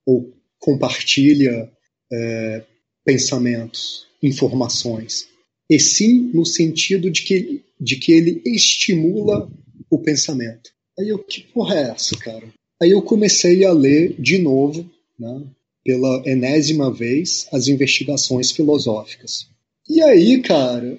ou 0.06 0.32
compartilha 0.58 1.70
é, 2.12 2.62
pensamentos, 3.04 4.06
informações, 4.22 5.28
e 5.70 5.78
sim 5.78 6.30
no 6.32 6.44
sentido 6.44 7.10
de 7.10 7.22
que, 7.22 7.62
de 7.80 7.96
que 7.96 8.12
ele 8.12 8.42
estimula 8.44 9.50
o 9.90 9.98
pensamento. 9.98 10.70
Aí 10.98 11.08
eu, 11.08 11.18
que 11.18 11.40
porra 11.40 11.74
é 11.76 11.90
essa, 11.90 12.16
cara? 12.16 12.46
Aí 12.82 12.90
eu 12.90 13.02
comecei 13.02 13.64
a 13.64 13.72
ler 13.72 14.14
de 14.20 14.38
novo, 14.38 14.88
né, 15.18 15.42
pela 15.84 16.22
enésima 16.26 16.92
vez, 16.92 17.46
as 17.52 17.68
investigações 17.68 18.50
filosóficas. 18.50 19.46
E 19.88 20.02
aí, 20.02 20.40
cara, 20.40 20.98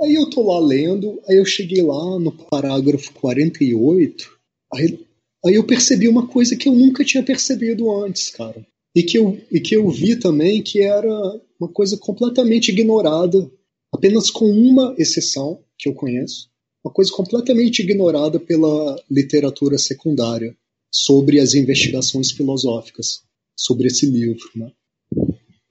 aí 0.00 0.14
eu 0.14 0.28
tô 0.30 0.42
lá 0.42 0.58
lendo, 0.58 1.20
aí 1.28 1.36
eu 1.36 1.44
cheguei 1.44 1.82
lá 1.82 2.18
no 2.18 2.32
parágrafo 2.32 3.12
48, 3.14 4.30
aí, 4.72 4.98
aí 5.44 5.54
eu 5.54 5.64
percebi 5.64 6.08
uma 6.08 6.26
coisa 6.26 6.56
que 6.56 6.68
eu 6.68 6.74
nunca 6.74 7.04
tinha 7.04 7.22
percebido 7.22 7.90
antes, 7.90 8.30
cara. 8.30 8.66
E 8.94 9.02
que, 9.02 9.18
eu, 9.18 9.38
e 9.50 9.60
que 9.60 9.76
eu 9.76 9.88
vi 9.90 10.16
também 10.16 10.62
que 10.62 10.82
era 10.82 11.12
uma 11.60 11.68
coisa 11.68 11.96
completamente 11.96 12.70
ignorada, 12.70 13.50
apenas 13.92 14.30
com 14.30 14.46
uma 14.46 14.94
exceção 14.98 15.62
que 15.78 15.88
eu 15.88 15.94
conheço, 15.94 16.48
uma 16.84 16.92
coisa 16.92 17.12
completamente 17.12 17.80
ignorada 17.80 18.40
pela 18.40 19.00
literatura 19.10 19.78
secundária 19.78 20.56
sobre 20.92 21.38
as 21.38 21.54
investigações 21.54 22.30
filosóficas 22.30 23.22
sobre 23.56 23.88
esse 23.88 24.06
livro. 24.06 24.48
Né? 24.54 24.72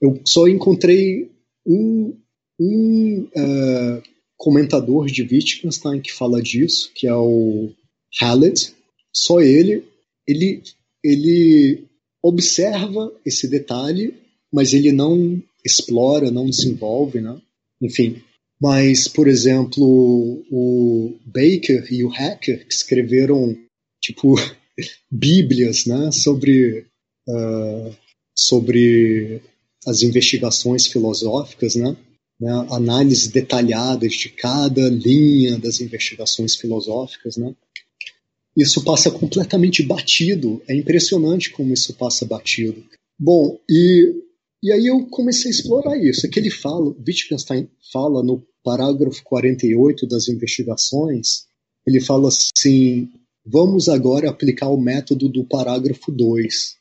Eu 0.00 0.20
só 0.24 0.46
encontrei 0.46 1.30
um, 1.66 2.16
um 2.58 3.28
uh, 3.36 4.02
comentador 4.36 5.06
de 5.06 5.22
Wittgenstein 5.22 6.00
que 6.00 6.12
fala 6.12 6.42
disso, 6.42 6.90
que 6.94 7.06
é 7.06 7.14
o 7.14 7.70
Hallett. 8.20 8.72
Só 9.12 9.40
ele, 9.40 9.84
ele, 10.26 10.62
ele 11.02 11.84
observa 12.22 13.12
esse 13.24 13.48
detalhe, 13.48 14.14
mas 14.52 14.72
ele 14.72 14.92
não 14.92 15.42
explora, 15.64 16.30
não 16.30 16.48
desenvolve, 16.48 17.20
né? 17.20 17.40
Enfim, 17.80 18.22
mas, 18.60 19.06
por 19.06 19.28
exemplo, 19.28 20.44
o 20.50 21.16
Baker 21.24 21.86
e 21.92 22.04
o 22.04 22.08
Hacker, 22.08 22.66
que 22.66 22.74
escreveram, 22.74 23.56
tipo, 24.00 24.34
bíblias, 25.10 25.86
né, 25.86 26.10
sobre, 26.10 26.86
uh, 27.28 27.96
sobre 28.36 29.40
as 29.86 30.02
investigações 30.02 30.86
filosóficas, 30.88 31.76
né, 31.76 31.96
né, 32.40 32.66
análises 32.70 33.28
detalhadas 33.28 34.12
de 34.14 34.28
cada 34.28 34.88
linha 34.88 35.58
das 35.58 35.80
investigações 35.80 36.54
filosóficas, 36.54 37.36
né, 37.36 37.54
isso 38.56 38.82
passa 38.82 39.10
completamente 39.10 39.82
batido. 39.84 40.60
É 40.66 40.74
impressionante 40.74 41.50
como 41.50 41.72
isso 41.72 41.94
passa 41.94 42.26
batido. 42.26 42.84
Bom, 43.16 43.58
e 43.70 44.24
e 44.62 44.72
aí 44.72 44.86
eu 44.86 45.06
comecei 45.06 45.50
a 45.50 45.54
explorar 45.54 45.96
isso. 45.96 46.26
É 46.26 46.28
que 46.28 46.38
ele 46.38 46.50
fala, 46.50 46.94
Wittgenstein 47.06 47.68
fala 47.92 48.22
no 48.22 48.44
parágrafo 48.62 49.22
48 49.22 50.06
das 50.06 50.28
investigações, 50.28 51.46
ele 51.86 52.00
fala 52.00 52.28
assim: 52.28 53.08
vamos 53.46 53.88
agora 53.88 54.28
aplicar 54.28 54.68
o 54.68 54.80
método 54.80 55.28
do 55.28 55.44
parágrafo 55.44 56.10
2. 56.10 56.76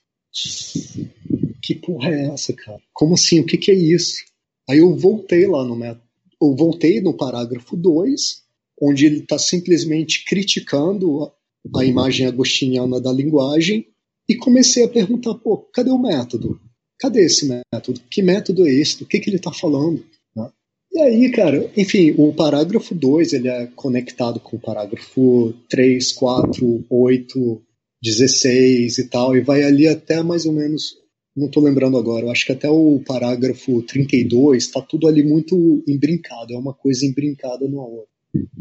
que 1.62 1.76
porra 1.76 2.10
é 2.10 2.28
essa, 2.28 2.54
cara? 2.54 2.82
Como 2.94 3.14
assim? 3.14 3.40
O 3.40 3.46
que, 3.46 3.58
que 3.58 3.72
é 3.72 3.76
isso? 3.76 4.26
Aí 4.70 4.80
eu 4.80 4.96
voltei 4.96 5.48
lá 5.48 5.64
no 5.64 5.76
método, 5.76 6.04
eu 6.42 6.56
voltei 6.56 7.02
no 7.02 7.16
parágrafo 7.16 7.76
2, 7.76 8.44
onde 8.82 9.06
ele 9.06 9.20
está 9.20 9.40
simplesmente 9.40 10.24
criticando 10.26 11.32
a, 11.76 11.86
imagem 11.86 12.28
agostiniana 12.28 13.00
da 13.00 13.12
linguagem, 13.12 13.88
e 14.30 14.36
comecei 14.36 14.84
a 14.84 14.90
perguntar, 14.90 15.36
pô, 15.36 15.58
cadê 15.74 15.90
o 15.90 15.98
método? 15.98 16.60
Cadê 17.00 17.26
esse 17.26 17.48
método? 17.48 18.02
Que 18.10 18.22
método 18.22 18.68
é 18.68 18.74
esse? 18.74 19.00
Do 19.00 19.06
que, 19.06 19.20
que 19.20 19.30
ele 19.30 19.38
está 19.38 19.54
falando? 19.54 20.04
Né? 20.36 20.50
E 20.92 21.00
aí, 21.00 21.32
cara, 21.32 21.72
enfim, 21.78 22.14
o 22.18 22.34
parágrafo 22.34 22.94
2 22.94 23.34
ele 23.34 23.48
é 23.48 23.68
conectado 23.68 24.40
com 24.40 24.58
o 24.58 24.60
parágrafo 24.60 25.54
3, 25.70 26.12
4, 26.12 26.86
8, 26.90 27.62
16 28.02 28.98
e 28.98 29.10
tal, 29.10 29.36
e 29.36 29.42
vai 29.42 29.64
ali 29.64 29.88
até 29.88 30.22
mais 30.22 30.46
ou 30.46 30.54
menos, 30.54 30.98
não 31.38 31.46
estou 31.46 31.62
lembrando 31.62 31.98
agora, 31.98 32.26
eu 32.26 32.32
acho 32.32 32.48
que 32.48 32.52
até 32.52 32.68
o 32.68 33.00
parágrafo 33.06 33.84
32 33.84 34.64
está 34.64 34.82
tudo 34.82 35.08
ali 35.08 35.24
muito 35.24 35.84
embrincado, 35.88 36.52
é 36.52 36.58
uma 36.58 36.74
coisa 36.74 37.06
embrincada 37.06 37.68
no 37.68 37.80
outra. 37.80 38.10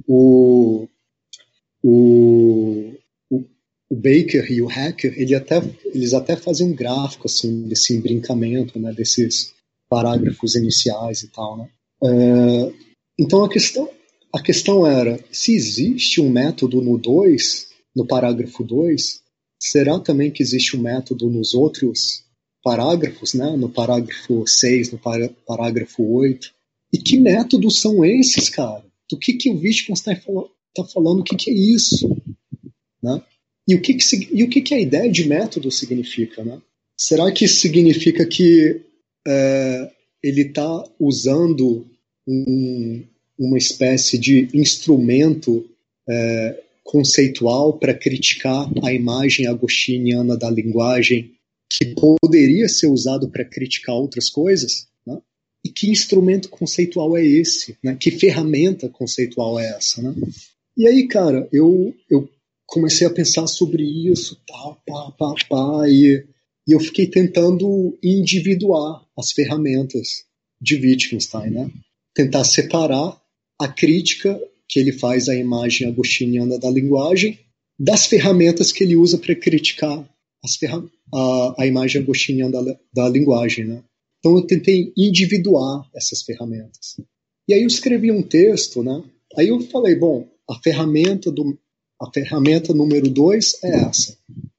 O, 0.06 0.86
o, 1.82 2.94
o, 3.30 3.44
o, 3.90 3.96
Baker 3.96 4.52
e 4.52 4.60
o 4.60 4.66
Hacker, 4.66 5.14
ele 5.16 5.34
até, 5.34 5.62
eles 5.86 6.12
até 6.12 6.36
fazem 6.36 6.66
um 6.66 6.74
gráfico 6.74 7.26
assim, 7.26 7.62
desse 7.62 7.96
embrincamento, 7.96 8.78
né, 8.78 8.92
desses 8.92 9.54
parágrafos 9.88 10.54
iniciais 10.54 11.22
e 11.22 11.28
tal. 11.28 11.56
Né? 11.56 11.68
É, 12.04 12.72
então 13.18 13.42
a 13.42 13.48
questão, 13.48 13.88
a 14.34 14.42
questão 14.42 14.86
era, 14.86 15.18
se 15.32 15.54
existe 15.54 16.20
um 16.20 16.28
método 16.28 16.82
no 16.82 16.98
2, 16.98 17.68
no 17.94 18.06
parágrafo 18.06 18.62
2, 18.62 19.22
será 19.58 19.98
também 19.98 20.30
que 20.30 20.42
existe 20.42 20.76
um 20.76 20.82
método 20.82 21.30
nos 21.30 21.54
outros 21.54 22.25
parágrafos, 22.66 23.32
né? 23.32 23.56
no 23.56 23.68
parágrafo 23.68 24.44
6, 24.44 24.90
no 24.90 25.00
parágrafo 25.46 26.02
8? 26.02 26.52
E 26.92 26.98
que 26.98 27.16
métodos 27.16 27.80
são 27.80 28.04
esses, 28.04 28.48
cara? 28.48 28.84
Do 29.08 29.16
que, 29.16 29.34
que 29.34 29.48
o 29.48 29.54
Wittgenstein 29.54 30.16
está 30.16 30.32
tá 30.74 30.84
falando? 30.84 31.20
O 31.20 31.22
que, 31.22 31.36
que 31.36 31.48
é 31.48 31.54
isso? 31.54 32.10
Né? 33.00 33.22
E 33.68 33.76
o, 33.76 33.80
que, 33.80 33.94
que, 33.94 34.28
e 34.32 34.42
o 34.42 34.48
que, 34.48 34.60
que 34.60 34.74
a 34.74 34.80
ideia 34.80 35.08
de 35.08 35.28
método 35.28 35.70
significa? 35.70 36.42
Né? 36.42 36.60
Será 36.98 37.30
que 37.30 37.44
isso 37.44 37.60
significa 37.60 38.26
que 38.26 38.82
é, 39.24 39.92
ele 40.20 40.42
está 40.42 40.84
usando 40.98 41.86
um, 42.26 43.04
uma 43.38 43.58
espécie 43.58 44.18
de 44.18 44.48
instrumento 44.52 45.64
é, 46.08 46.64
conceitual 46.82 47.74
para 47.74 47.94
criticar 47.94 48.68
a 48.82 48.92
imagem 48.92 49.46
agostiniana 49.46 50.36
da 50.36 50.50
linguagem 50.50 51.35
que 51.78 51.94
poderia 51.94 52.68
ser 52.68 52.88
usado 52.88 53.28
para 53.28 53.44
criticar 53.44 53.94
outras 53.94 54.30
coisas? 54.30 54.88
Né? 55.06 55.18
E 55.64 55.68
que 55.68 55.90
instrumento 55.90 56.48
conceitual 56.48 57.16
é 57.16 57.24
esse? 57.24 57.76
Né? 57.82 57.96
Que 57.98 58.10
ferramenta 58.10 58.88
conceitual 58.88 59.58
é 59.58 59.68
essa? 59.76 60.00
Né? 60.00 60.14
E 60.76 60.86
aí, 60.86 61.06
cara, 61.06 61.48
eu, 61.52 61.94
eu 62.10 62.28
comecei 62.66 63.06
a 63.06 63.10
pensar 63.10 63.46
sobre 63.46 63.82
isso, 63.82 64.40
pá, 64.46 65.12
pá, 65.16 65.34
pá, 65.48 65.88
e, 65.88 66.24
e 66.66 66.72
eu 66.72 66.80
fiquei 66.80 67.06
tentando 67.06 67.98
individuar 68.02 69.04
as 69.16 69.32
ferramentas 69.32 70.24
de 70.60 70.76
Wittgenstein, 70.76 71.50
né? 71.50 71.70
Tentar 72.14 72.44
separar 72.44 73.20
a 73.58 73.68
crítica 73.68 74.38
que 74.68 74.80
ele 74.80 74.92
faz 74.92 75.28
à 75.28 75.34
imagem 75.34 75.86
agostiniana 75.86 76.58
da 76.58 76.70
linguagem 76.70 77.38
das 77.78 78.06
ferramentas 78.06 78.72
que 78.72 78.82
ele 78.82 78.96
usa 78.96 79.18
para 79.18 79.34
criticar 79.34 80.08
a, 81.14 81.62
a, 81.62 81.66
imagem 81.66 82.02
agostiniana 82.02 82.62
da, 82.62 82.78
da 82.94 83.08
linguagem. 83.08 83.66
Né? 83.66 83.82
Então 84.18 84.36
eu 84.36 84.46
tentei 84.46 84.92
individuar 84.96 85.88
essas 85.94 86.22
ferramentas. 86.22 86.96
E 87.48 87.54
aí 87.54 87.62
eu 87.62 87.66
escrevi 87.66 88.10
um 88.10 88.22
texto, 88.22 88.82
né? 88.82 89.02
aí 89.36 89.48
eu 89.48 89.60
falei, 89.60 89.94
bom, 89.94 90.28
a 90.48 90.54
ferramenta, 90.60 91.30
do, 91.30 91.58
a 92.00 92.10
ferramenta 92.12 92.74
número 92.74 93.08
2 93.08 93.64
é 93.64 93.80
essa. 93.80 94.16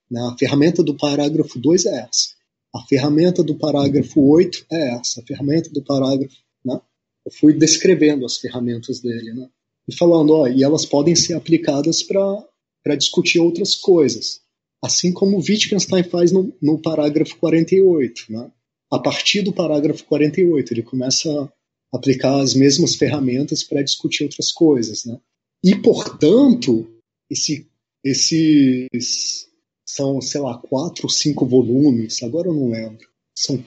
Né? 0.10 0.22
A 0.22 0.38
ferramenta 0.38 0.84
do 0.84 0.96
parágrafo 0.96 1.60
2 1.60 1.86
é 1.86 2.00
essa. 2.00 2.30
A 2.76 2.82
ferramenta 2.88 3.44
do 3.44 3.56
parágrafo 3.56 4.22
8 4.22 4.66
é 4.72 4.96
essa. 4.96 5.22
A 5.22 5.24
ferramenta 5.24 5.70
do 5.70 5.82
parágrafo. 5.84 6.36
Né? 6.64 6.80
Eu 7.26 7.32
fui 7.32 7.54
descrevendo 7.54 8.26
as 8.26 8.38
ferramentas 8.38 9.00
dele. 9.00 9.34
Né? 9.34 9.50
e 9.88 9.96
falando, 9.96 10.32
ó, 10.32 10.48
e 10.48 10.64
elas 10.64 10.86
podem 10.86 11.16
ser 11.16 11.34
aplicadas 11.34 12.04
para 12.04 12.96
discutir 12.98 13.40
outras 13.40 13.74
coisas. 13.74 14.42
Assim 14.84 15.12
como 15.12 15.38
Wittgenstein 15.38 16.04
faz 16.04 16.32
no, 16.32 16.54
no 16.62 16.80
parágrafo 16.80 17.38
48. 17.38 18.26
Né? 18.30 18.52
A 18.92 19.00
partir 19.00 19.42
do 19.42 19.54
parágrafo 19.54 20.04
48, 20.06 20.74
ele 20.74 20.84
começa 20.84 21.30
a 21.92 21.98
aplicar 21.98 22.40
as 22.40 22.54
mesmas 22.54 22.96
ferramentas 22.96 23.64
para 23.64 23.82
discutir 23.82 24.24
outras 24.24 24.52
coisas. 24.52 25.06
Né? 25.06 25.18
E, 25.64 25.76
portanto, 25.76 26.88
esse, 27.30 27.68
esses 28.04 29.48
são, 29.86 30.22
sei 30.22 30.42
lá, 30.42 30.58
quatro 30.58 31.06
ou 31.06 31.10
cinco 31.10 31.46
volumes, 31.46 32.22
agora 32.22 32.50
eu 32.50 32.54
não 32.54 32.70
lembro. 32.70 33.08
São, 33.36 33.64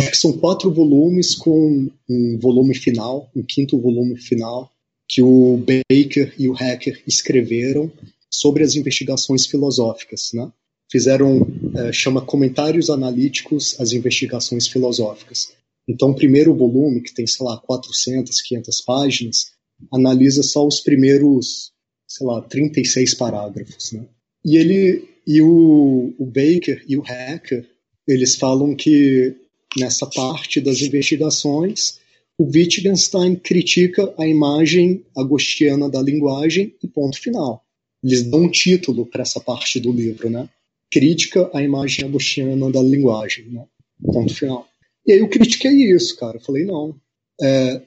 acho 0.00 0.10
que 0.10 0.16
são 0.16 0.32
quatro 0.32 0.72
volumes 0.72 1.34
com 1.34 1.90
um 2.08 2.38
volume 2.38 2.74
final, 2.74 3.30
um 3.36 3.42
quinto 3.42 3.78
volume 3.78 4.16
final, 4.16 4.72
que 5.08 5.20
o 5.20 5.56
Baker 5.58 6.34
e 6.38 6.48
o 6.48 6.52
Hacker 6.52 7.02
escreveram 7.06 7.92
sobre 8.30 8.62
as 8.62 8.74
investigações 8.74 9.46
filosóficas, 9.46 10.30
né? 10.32 10.50
Fizeram, 10.90 11.46
é, 11.76 11.92
chama 11.92 12.24
Comentários 12.24 12.90
Analíticos 12.90 13.76
às 13.80 13.92
Investigações 13.92 14.66
Filosóficas. 14.66 15.52
Então, 15.88 16.10
o 16.10 16.14
primeiro 16.14 16.54
volume, 16.54 17.00
que 17.00 17.14
tem, 17.14 17.26
sei 17.26 17.44
lá, 17.46 17.58
400, 17.58 18.40
500 18.40 18.80
páginas, 18.82 19.52
analisa 19.92 20.42
só 20.42 20.66
os 20.66 20.80
primeiros, 20.80 21.72
sei 22.08 22.26
lá, 22.26 22.40
36 22.42 23.14
parágrafos, 23.14 23.92
né? 23.92 24.06
E 24.44 24.56
ele, 24.56 25.08
e 25.26 25.40
o, 25.42 26.14
o 26.18 26.26
Baker 26.26 26.84
e 26.88 26.96
o 26.96 27.02
Hacker, 27.02 27.68
eles 28.06 28.36
falam 28.36 28.74
que 28.74 29.36
nessa 29.78 30.06
parte 30.06 30.60
das 30.60 30.80
investigações 30.80 32.00
o 32.38 32.44
Wittgenstein 32.44 33.36
critica 33.36 34.14
a 34.18 34.26
imagem 34.26 35.04
agostiana 35.14 35.90
da 35.90 36.00
linguagem 36.00 36.74
e 36.82 36.88
ponto 36.88 37.20
final. 37.20 37.62
Eles 38.02 38.24
dão 38.24 38.42
um 38.42 38.50
título 38.50 39.06
para 39.06 39.22
essa 39.22 39.40
parte 39.40 39.78
do 39.78 39.92
livro, 39.92 40.30
né? 40.30 40.48
Crítica 40.90 41.50
à 41.54 41.62
imagem 41.62 42.04
agostiana 42.04 42.70
da 42.70 42.82
linguagem, 42.82 43.46
né? 43.46 43.64
Ponto 44.02 44.34
final. 44.34 44.66
E 45.06 45.12
aí 45.12 45.18
eu 45.18 45.28
critiquei 45.28 45.72
isso, 45.92 46.16
cara. 46.16 46.38
Eu 46.38 46.40
falei, 46.40 46.64
não. 46.64 46.94
É, 47.40 47.82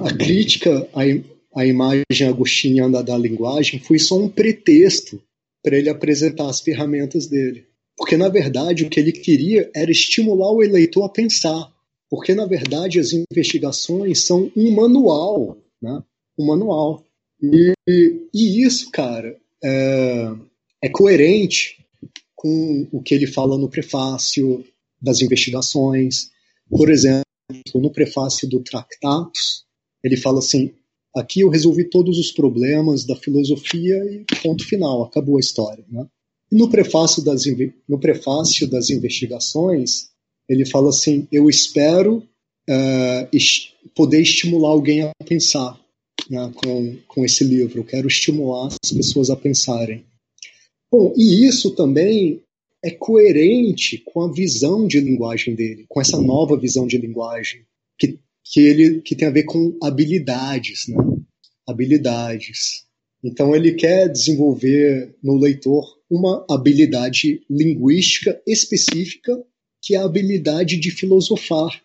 a 0.00 0.14
crítica 0.14 0.88
à, 0.92 1.60
à 1.60 1.66
imagem 1.66 2.28
agostiniana 2.28 3.02
da 3.02 3.16
linguagem 3.16 3.78
foi 3.78 3.98
só 3.98 4.18
um 4.18 4.28
pretexto 4.28 5.22
para 5.62 5.76
ele 5.76 5.88
apresentar 5.88 6.48
as 6.48 6.60
ferramentas 6.60 7.26
dele. 7.26 7.66
Porque, 7.96 8.16
na 8.16 8.28
verdade, 8.28 8.84
o 8.84 8.90
que 8.90 9.00
ele 9.00 9.12
queria 9.12 9.70
era 9.74 9.90
estimular 9.90 10.50
o 10.52 10.62
eleitor 10.62 11.04
a 11.04 11.08
pensar 11.08 11.72
porque 12.08 12.34
na 12.34 12.46
verdade 12.46 13.00
as 13.00 13.12
investigações 13.12 14.24
são 14.24 14.50
um 14.56 14.70
manual, 14.72 15.56
né? 15.80 16.02
Um 16.38 16.46
manual. 16.46 17.04
E, 17.42 17.74
e 18.34 18.64
isso, 18.64 18.90
cara, 18.90 19.36
é, 19.62 20.32
é 20.82 20.88
coerente 20.88 21.84
com 22.34 22.86
o 22.92 23.02
que 23.02 23.14
ele 23.14 23.26
fala 23.26 23.58
no 23.58 23.68
prefácio 23.68 24.64
das 25.00 25.20
investigações. 25.20 26.30
Por 26.68 26.90
exemplo, 26.90 27.24
no 27.74 27.90
prefácio 27.90 28.48
do 28.48 28.60
Tractatus, 28.60 29.64
ele 30.02 30.16
fala 30.16 30.38
assim: 30.38 30.72
aqui 31.14 31.40
eu 31.40 31.48
resolvi 31.48 31.84
todos 31.84 32.18
os 32.18 32.30
problemas 32.30 33.04
da 33.04 33.16
filosofia 33.16 33.96
e 34.10 34.24
ponto 34.42 34.66
final, 34.66 35.02
acabou 35.02 35.36
a 35.36 35.40
história. 35.40 35.84
Né? 35.88 36.06
E 36.50 36.56
no 36.56 36.70
prefácio 36.70 37.24
das, 37.24 37.44
no 37.88 37.98
prefácio 37.98 38.68
das 38.68 38.90
investigações, 38.90 40.08
ele 40.48 40.66
fala 40.66 40.90
assim: 40.90 41.26
eu 41.32 41.48
espero 41.48 42.18
uh, 42.68 43.88
poder 43.94 44.20
estimular 44.20 44.70
alguém 44.70 45.02
a 45.02 45.12
pensar 45.24 45.78
né, 46.28 46.52
com, 46.54 46.96
com 47.06 47.24
esse 47.24 47.44
livro. 47.44 47.84
Quero 47.84 48.08
estimular 48.08 48.68
as 48.82 48.92
pessoas 48.92 49.30
a 49.30 49.36
pensarem. 49.36 50.04
Bom, 50.90 51.12
e 51.16 51.46
isso 51.46 51.72
também 51.74 52.42
é 52.84 52.90
coerente 52.90 54.02
com 54.04 54.22
a 54.22 54.32
visão 54.32 54.86
de 54.86 55.00
linguagem 55.00 55.54
dele, 55.54 55.86
com 55.88 56.00
essa 56.00 56.20
nova 56.20 56.58
visão 56.58 56.86
de 56.86 56.96
linguagem 56.98 57.64
que, 57.98 58.18
que 58.44 58.60
ele 58.60 59.00
que 59.00 59.16
tem 59.16 59.26
a 59.26 59.32
ver 59.32 59.44
com 59.44 59.76
habilidades, 59.82 60.86
né? 60.88 60.96
Habilidades. 61.66 62.84
Então 63.24 63.56
ele 63.56 63.72
quer 63.72 64.08
desenvolver 64.08 65.16
no 65.22 65.36
leitor 65.36 65.84
uma 66.08 66.46
habilidade 66.48 67.42
linguística 67.50 68.40
específica 68.46 69.36
que 69.82 69.94
é 69.94 69.98
a 69.98 70.04
habilidade 70.04 70.76
de 70.78 70.90
filosofar, 70.90 71.80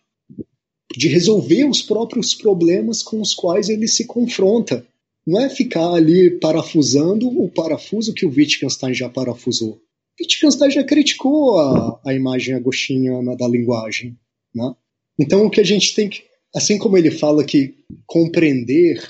de 0.96 1.08
resolver 1.08 1.66
os 1.66 1.82
próprios 1.82 2.34
problemas 2.34 3.02
com 3.02 3.22
os 3.22 3.34
quais 3.34 3.70
ele 3.70 3.88
se 3.88 4.06
confronta. 4.06 4.86
Não 5.26 5.40
é 5.40 5.50
ficar 5.50 5.94
ali 5.94 6.32
parafusando 6.40 7.28
o 7.28 7.50
parafuso 7.50 8.14
que 8.14 8.26
o 8.26 8.30
Wittgenstein 8.30 8.94
já 8.94 9.10
parafusou. 9.10 9.80
Wittgenstein 10.20 10.72
já 10.72 10.84
criticou 10.84 11.60
a, 11.60 12.00
a 12.06 12.14
imagem 12.14 12.56
agostiniana 12.56 13.36
da 13.36 13.48
linguagem. 13.48 14.18
Né? 14.54 14.74
Então, 15.20 15.46
o 15.46 15.50
que 15.50 15.62
a 15.62 15.66
gente 15.66 15.94
tem 15.94 16.10
que, 16.10 16.24
assim 16.56 16.78
como 16.78 16.98
ele 16.98 17.12
fala 17.12 17.44
que 17.44 17.76
compreender, 18.06 19.02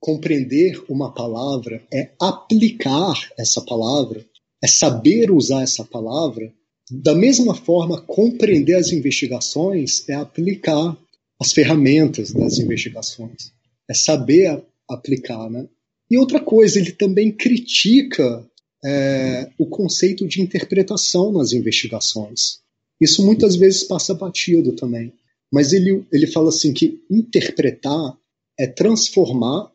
compreender 0.00 0.82
uma 0.88 1.12
palavra 1.12 1.82
é 1.92 2.10
aplicar 2.20 3.14
essa 3.38 3.60
palavra, 3.62 4.24
é 4.62 4.66
saber 4.66 5.30
usar 5.30 5.62
essa 5.62 5.84
palavra, 5.84 6.52
da 6.90 7.14
mesma 7.14 7.54
forma, 7.54 8.00
compreender 8.02 8.74
as 8.74 8.90
investigações 8.90 10.08
é 10.08 10.14
aplicar 10.14 10.96
as 11.40 11.52
ferramentas 11.52 12.32
das 12.32 12.58
investigações, 12.58 13.52
é 13.88 13.94
saber 13.94 14.62
aplicar, 14.88 15.48
né? 15.48 15.66
E 16.10 16.18
outra 16.18 16.40
coisa, 16.40 16.78
ele 16.78 16.92
também 16.92 17.30
critica 17.30 18.44
é, 18.84 19.50
o 19.58 19.66
conceito 19.66 20.26
de 20.26 20.42
interpretação 20.42 21.32
nas 21.32 21.52
investigações. 21.52 22.60
Isso 23.00 23.24
muitas 23.24 23.56
vezes 23.56 23.84
passa 23.84 24.12
batido 24.12 24.72
também. 24.72 25.12
Mas 25.52 25.72
ele, 25.72 26.04
ele 26.12 26.26
fala 26.26 26.48
assim 26.48 26.72
que 26.72 27.02
interpretar 27.10 28.16
é 28.58 28.66
transformar 28.66 29.70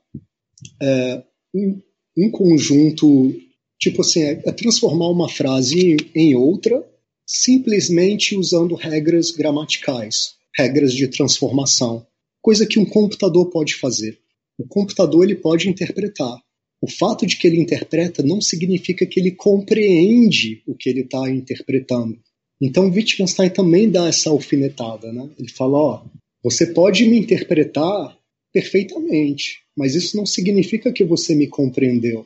é, 0.81 1.23
um, 1.53 1.81
um, 2.17 2.31
conjunto, 2.31 3.33
tipo 3.79 4.01
assim, 4.01 4.21
é, 4.21 4.41
é 4.45 4.51
transformar 4.51 5.09
uma 5.09 5.27
frase 5.27 5.91
em, 5.91 5.97
em 6.13 6.35
outra 6.35 6.85
simplesmente 7.27 8.35
usando 8.35 8.75
regras 8.75 9.31
gramaticais, 9.31 10.35
regras 10.57 10.93
de 10.93 11.07
transformação, 11.07 12.05
coisa 12.41 12.65
que 12.65 12.79
um 12.79 12.85
computador 12.85 13.49
pode 13.49 13.75
fazer. 13.75 14.19
O 14.57 14.67
computador 14.67 15.23
ele 15.23 15.35
pode 15.35 15.69
interpretar. 15.69 16.37
O 16.81 16.89
fato 16.89 17.25
de 17.25 17.37
que 17.37 17.47
ele 17.47 17.59
interpreta 17.59 18.21
não 18.21 18.39
significa 18.39 19.05
que 19.05 19.19
ele 19.19 19.31
compreende 19.31 20.61
o 20.67 20.75
que 20.75 20.89
ele 20.89 21.01
está 21.01 21.29
interpretando. 21.29 22.17
Então 22.61 22.89
Wittgenstein 22.89 23.49
também 23.49 23.89
dá 23.89 24.07
essa 24.07 24.29
alfinetada, 24.29 25.11
né? 25.11 25.29
Ele 25.37 25.49
fala, 25.49 25.77
ó, 25.77 26.05
você 26.43 26.67
pode 26.67 27.05
me 27.05 27.17
interpretar 27.17 28.17
perfeitamente, 28.53 29.61
mas 29.75 29.95
isso 29.95 30.15
não 30.15 30.25
significa 30.25 30.93
que 30.93 31.03
você 31.03 31.35
me 31.35 31.47
compreendeu, 31.47 32.25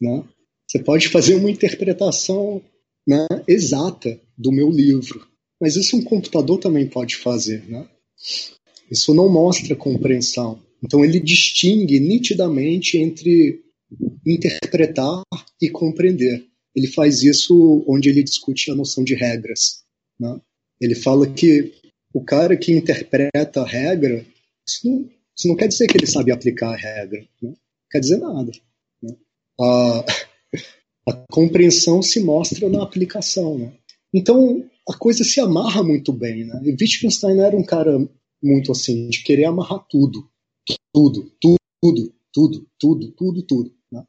né? 0.00 0.24
Você 0.66 0.78
pode 0.82 1.08
fazer 1.08 1.34
uma 1.34 1.50
interpretação 1.50 2.60
né, 3.06 3.26
exata 3.46 4.18
do 4.36 4.50
meu 4.50 4.70
livro, 4.70 5.24
mas 5.60 5.76
isso 5.76 5.96
um 5.96 6.02
computador 6.02 6.58
também 6.58 6.86
pode 6.86 7.16
fazer, 7.16 7.68
né? 7.68 7.88
Isso 8.90 9.14
não 9.14 9.28
mostra 9.28 9.74
compreensão. 9.74 10.60
Então 10.82 11.04
ele 11.04 11.18
distingue 11.18 11.98
nitidamente 11.98 12.98
entre 12.98 13.62
interpretar 14.26 15.22
e 15.60 15.70
compreender. 15.70 16.44
Ele 16.74 16.88
faz 16.88 17.22
isso 17.22 17.84
onde 17.86 18.08
ele 18.08 18.22
discute 18.22 18.70
a 18.70 18.74
noção 18.74 19.04
de 19.04 19.14
regras. 19.14 19.84
Né? 20.18 20.40
Ele 20.80 20.94
fala 20.94 21.26
que 21.32 21.72
o 22.12 22.22
cara 22.24 22.56
que 22.56 22.72
interpreta 22.72 23.60
a 23.60 23.66
regra, 23.66 24.24
isso 24.66 24.88
não, 24.88 25.10
isso 25.36 25.48
não 25.48 25.56
quer 25.56 25.68
dizer 25.68 25.86
que 25.86 25.96
ele 25.96 26.06
sabe 26.06 26.32
aplicar 26.32 26.72
a 26.72 26.76
regra. 26.76 27.20
Né? 27.20 27.50
Não 27.50 27.56
quer 27.90 28.00
dizer 28.00 28.18
nada. 28.18 28.52
Né? 29.02 29.16
A, 29.60 30.04
a, 31.10 31.12
compreensão 31.30 32.02
se 32.02 32.20
mostra 32.20 32.68
na 32.68 32.82
aplicação. 32.82 33.58
Né? 33.58 33.72
Então 34.14 34.64
a 34.88 34.96
coisa 34.96 35.24
se 35.24 35.40
amarra 35.40 35.82
muito 35.82 36.12
bem. 36.12 36.44
Né? 36.44 36.60
E 36.64 36.70
Wittgenstein 36.70 37.40
era 37.40 37.56
um 37.56 37.64
cara 37.64 37.98
muito 38.42 38.70
assim, 38.70 39.08
de 39.08 39.22
querer 39.22 39.46
amarrar 39.46 39.84
tudo. 39.90 40.28
Tudo, 40.92 41.32
tudo, 41.40 42.14
tudo, 42.32 42.66
tudo, 42.78 43.12
tudo, 43.12 43.42
tudo. 43.42 43.74
Né? 43.90 44.04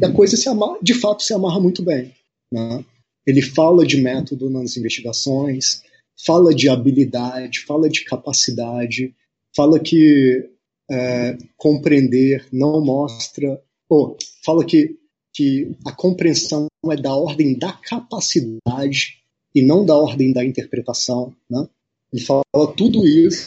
E 0.00 0.04
a 0.04 0.12
coisa 0.12 0.36
se 0.36 0.48
amarra, 0.48 0.78
de 0.82 0.94
fato 0.94 1.22
se 1.22 1.34
amarra 1.34 1.60
muito 1.60 1.82
bem. 1.82 2.14
Né? 2.52 2.84
Ele 3.26 3.42
fala 3.42 3.86
de 3.86 4.00
método 4.00 4.48
nas 4.48 4.76
investigações, 4.76 5.82
fala 6.24 6.54
de 6.54 6.68
habilidade, 6.68 7.60
fala 7.60 7.88
de 7.88 8.04
capacidade, 8.04 9.14
fala 9.54 9.78
que 9.78 10.48
é, 10.90 11.36
compreender 11.56 12.46
não 12.50 12.82
mostra, 12.82 13.60
ou 13.90 14.16
fala 14.44 14.64
que, 14.64 14.96
que 15.34 15.70
a 15.84 15.92
compreensão 15.92 16.66
é 16.90 16.96
da 16.96 17.14
ordem 17.14 17.58
da 17.58 17.72
capacidade 17.72 19.17
e 19.54 19.62
não 19.62 19.84
da 19.84 19.96
ordem 19.96 20.32
da 20.32 20.44
interpretação, 20.44 21.34
né? 21.50 21.66
Ele 22.12 22.22
fala 22.22 22.42
tudo 22.76 23.06
isso 23.06 23.46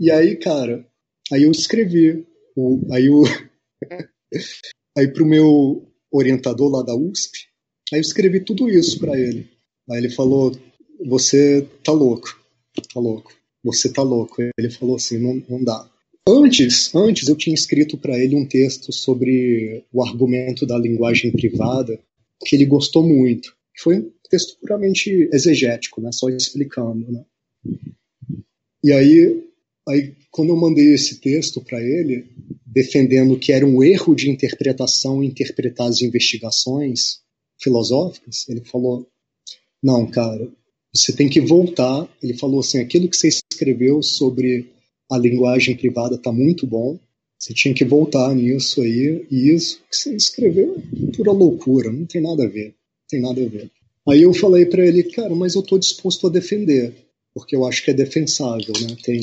e 0.00 0.10
aí, 0.10 0.36
cara, 0.36 0.86
aí 1.32 1.42
eu 1.42 1.50
escrevi 1.50 2.26
o, 2.56 2.80
aí 2.90 3.08
o 3.08 3.22
aí 4.96 5.08
pro 5.08 5.26
meu 5.26 5.86
orientador 6.10 6.70
lá 6.70 6.82
da 6.82 6.94
USP, 6.94 7.48
aí 7.92 7.98
eu 7.98 8.02
escrevi 8.02 8.40
tudo 8.40 8.68
isso 8.68 8.98
para 8.98 9.18
ele. 9.18 9.48
Aí 9.90 9.98
ele 9.98 10.10
falou: 10.10 10.56
"Você 11.06 11.68
tá 11.82 11.92
louco, 11.92 12.28
tá 12.92 13.00
louco, 13.00 13.32
você 13.62 13.92
tá 13.92 14.02
louco". 14.02 14.42
Ele 14.56 14.70
falou 14.70 14.96
assim: 14.96 15.18
"Não, 15.18 15.42
não 15.48 15.62
dá". 15.62 15.88
Antes, 16.26 16.94
antes 16.94 17.28
eu 17.28 17.36
tinha 17.36 17.54
escrito 17.54 17.98
para 17.98 18.18
ele 18.18 18.34
um 18.34 18.46
texto 18.46 18.90
sobre 18.92 19.84
o 19.92 20.02
argumento 20.02 20.64
da 20.64 20.78
linguagem 20.78 21.30
privada 21.30 22.00
que 22.46 22.56
ele 22.56 22.64
gostou 22.64 23.06
muito. 23.06 23.54
Foi 23.78 24.10
texto 24.34 24.58
puramente 24.60 25.28
exegético, 25.32 26.00
né? 26.00 26.10
Só 26.12 26.28
explicando, 26.28 27.10
né? 27.10 27.24
E 28.82 28.92
aí, 28.92 29.44
aí 29.88 30.14
quando 30.30 30.48
eu 30.48 30.56
mandei 30.56 30.92
esse 30.92 31.20
texto 31.20 31.60
para 31.60 31.80
ele, 31.80 32.26
defendendo 32.66 33.38
que 33.38 33.52
era 33.52 33.64
um 33.64 33.82
erro 33.82 34.14
de 34.14 34.28
interpretação 34.28 35.22
interpretar 35.22 35.88
as 35.88 36.02
investigações 36.02 37.20
filosóficas, 37.60 38.48
ele 38.48 38.64
falou: 38.64 39.08
não, 39.82 40.06
cara, 40.10 40.50
você 40.92 41.12
tem 41.12 41.28
que 41.28 41.40
voltar. 41.40 42.08
Ele 42.20 42.34
falou 42.36 42.60
assim: 42.60 42.78
aquilo 42.78 43.08
que 43.08 43.16
você 43.16 43.28
escreveu 43.28 44.02
sobre 44.02 44.68
a 45.10 45.16
linguagem 45.16 45.76
privada 45.76 46.16
está 46.16 46.32
muito 46.32 46.66
bom. 46.66 46.98
Você 47.38 47.54
tinha 47.54 47.74
que 47.74 47.84
voltar 47.84 48.34
nisso 48.34 48.82
aí. 48.82 49.26
E 49.30 49.54
isso 49.54 49.80
que 49.88 49.96
você 49.96 50.16
escreveu 50.16 50.76
é 50.76 51.16
pura 51.16 51.30
loucura, 51.30 51.92
não 51.92 52.06
tem 52.06 52.20
nada 52.20 52.44
a 52.44 52.48
ver. 52.48 52.68
Não 52.68 53.08
tem 53.08 53.20
nada 53.20 53.44
a 53.44 53.48
ver. 53.48 53.70
Aí 54.08 54.22
eu 54.22 54.34
falei 54.34 54.66
para 54.66 54.86
ele, 54.86 55.02
cara, 55.04 55.34
mas 55.34 55.54
eu 55.54 55.62
estou 55.62 55.78
disposto 55.78 56.26
a 56.26 56.30
defender, 56.30 56.94
porque 57.34 57.56
eu 57.56 57.64
acho 57.64 57.82
que 57.82 57.90
é 57.90 57.94
defensável, 57.94 58.74
né? 58.80 58.96
Tem 59.02 59.20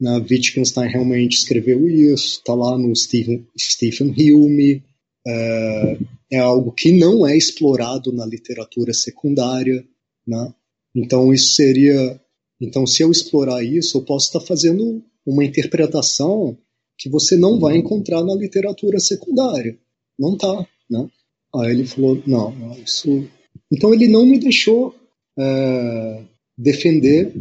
na 0.00 0.18
Wittgenstein 0.18 0.90
realmente 0.90 1.38
escreveu 1.38 1.88
isso, 1.88 2.38
está 2.38 2.54
lá 2.54 2.76
no 2.76 2.94
Stephen, 2.94 3.46
Stephen 3.58 4.10
Hume, 4.10 4.82
é, 5.26 5.98
é, 6.32 6.38
algo 6.38 6.70
que 6.72 6.92
não 6.92 7.26
é 7.26 7.36
explorado 7.36 8.12
na 8.12 8.26
literatura 8.26 8.92
secundária, 8.92 9.84
né? 10.26 10.54
Então 10.94 11.32
isso 11.32 11.54
seria, 11.54 12.20
então 12.60 12.86
se 12.86 13.02
eu 13.02 13.10
explorar 13.10 13.62
isso, 13.62 13.98
eu 13.98 14.02
posso 14.02 14.26
estar 14.26 14.40
tá 14.40 14.46
fazendo 14.46 15.02
uma 15.24 15.44
interpretação 15.44 16.56
que 16.98 17.08
você 17.08 17.36
não 17.36 17.58
vai 17.58 17.76
encontrar 17.76 18.22
na 18.22 18.34
literatura 18.34 18.98
secundária, 19.00 19.78
não 20.18 20.36
tá, 20.36 20.66
né? 20.90 21.08
Aí 21.54 21.70
ele 21.70 21.86
falou, 21.86 22.22
não, 22.26 22.76
isso, 22.78 23.28
então 23.72 23.92
ele 23.92 24.08
não 24.08 24.24
me 24.24 24.38
deixou 24.38 24.94
é, 25.38 26.22
defender 26.56 27.34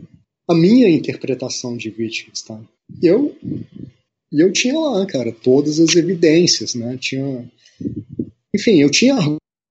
a 0.47 0.53
minha 0.53 0.89
interpretação 0.89 1.75
de 1.75 1.89
Wittgenstein. 1.89 2.67
E 3.01 3.07
eu, 3.07 3.35
eu 4.31 4.51
tinha 4.51 4.77
lá, 4.77 5.05
cara, 5.05 5.31
todas 5.31 5.79
as 5.79 5.95
evidências, 5.95 6.75
né? 6.75 6.97
Tinha, 6.97 7.49
enfim, 8.53 8.81
eu 8.81 8.89
tinha 8.89 9.15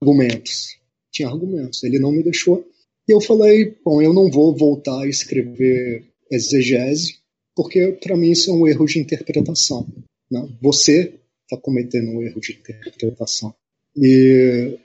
argumentos, 0.02 0.76
tinha 1.12 1.28
argumentos. 1.28 1.82
Ele 1.84 1.98
não 1.98 2.12
me 2.12 2.22
deixou. 2.22 2.66
E 3.08 3.12
eu 3.12 3.20
falei, 3.20 3.76
bom, 3.84 4.00
eu 4.02 4.12
não 4.12 4.30
vou 4.30 4.56
voltar 4.56 5.02
a 5.02 5.08
escrever 5.08 6.04
exegese, 6.30 7.18
porque 7.54 7.92
para 8.02 8.16
mim 8.16 8.30
isso 8.30 8.50
é 8.50 8.54
um 8.54 8.66
erro 8.66 8.86
de 8.86 8.98
interpretação. 8.98 9.86
Né? 10.30 10.48
Você 10.60 11.14
está 11.42 11.56
cometendo 11.60 12.10
um 12.10 12.22
erro 12.22 12.40
de 12.40 12.52
interpretação. 12.52 13.54
E 13.96 14.78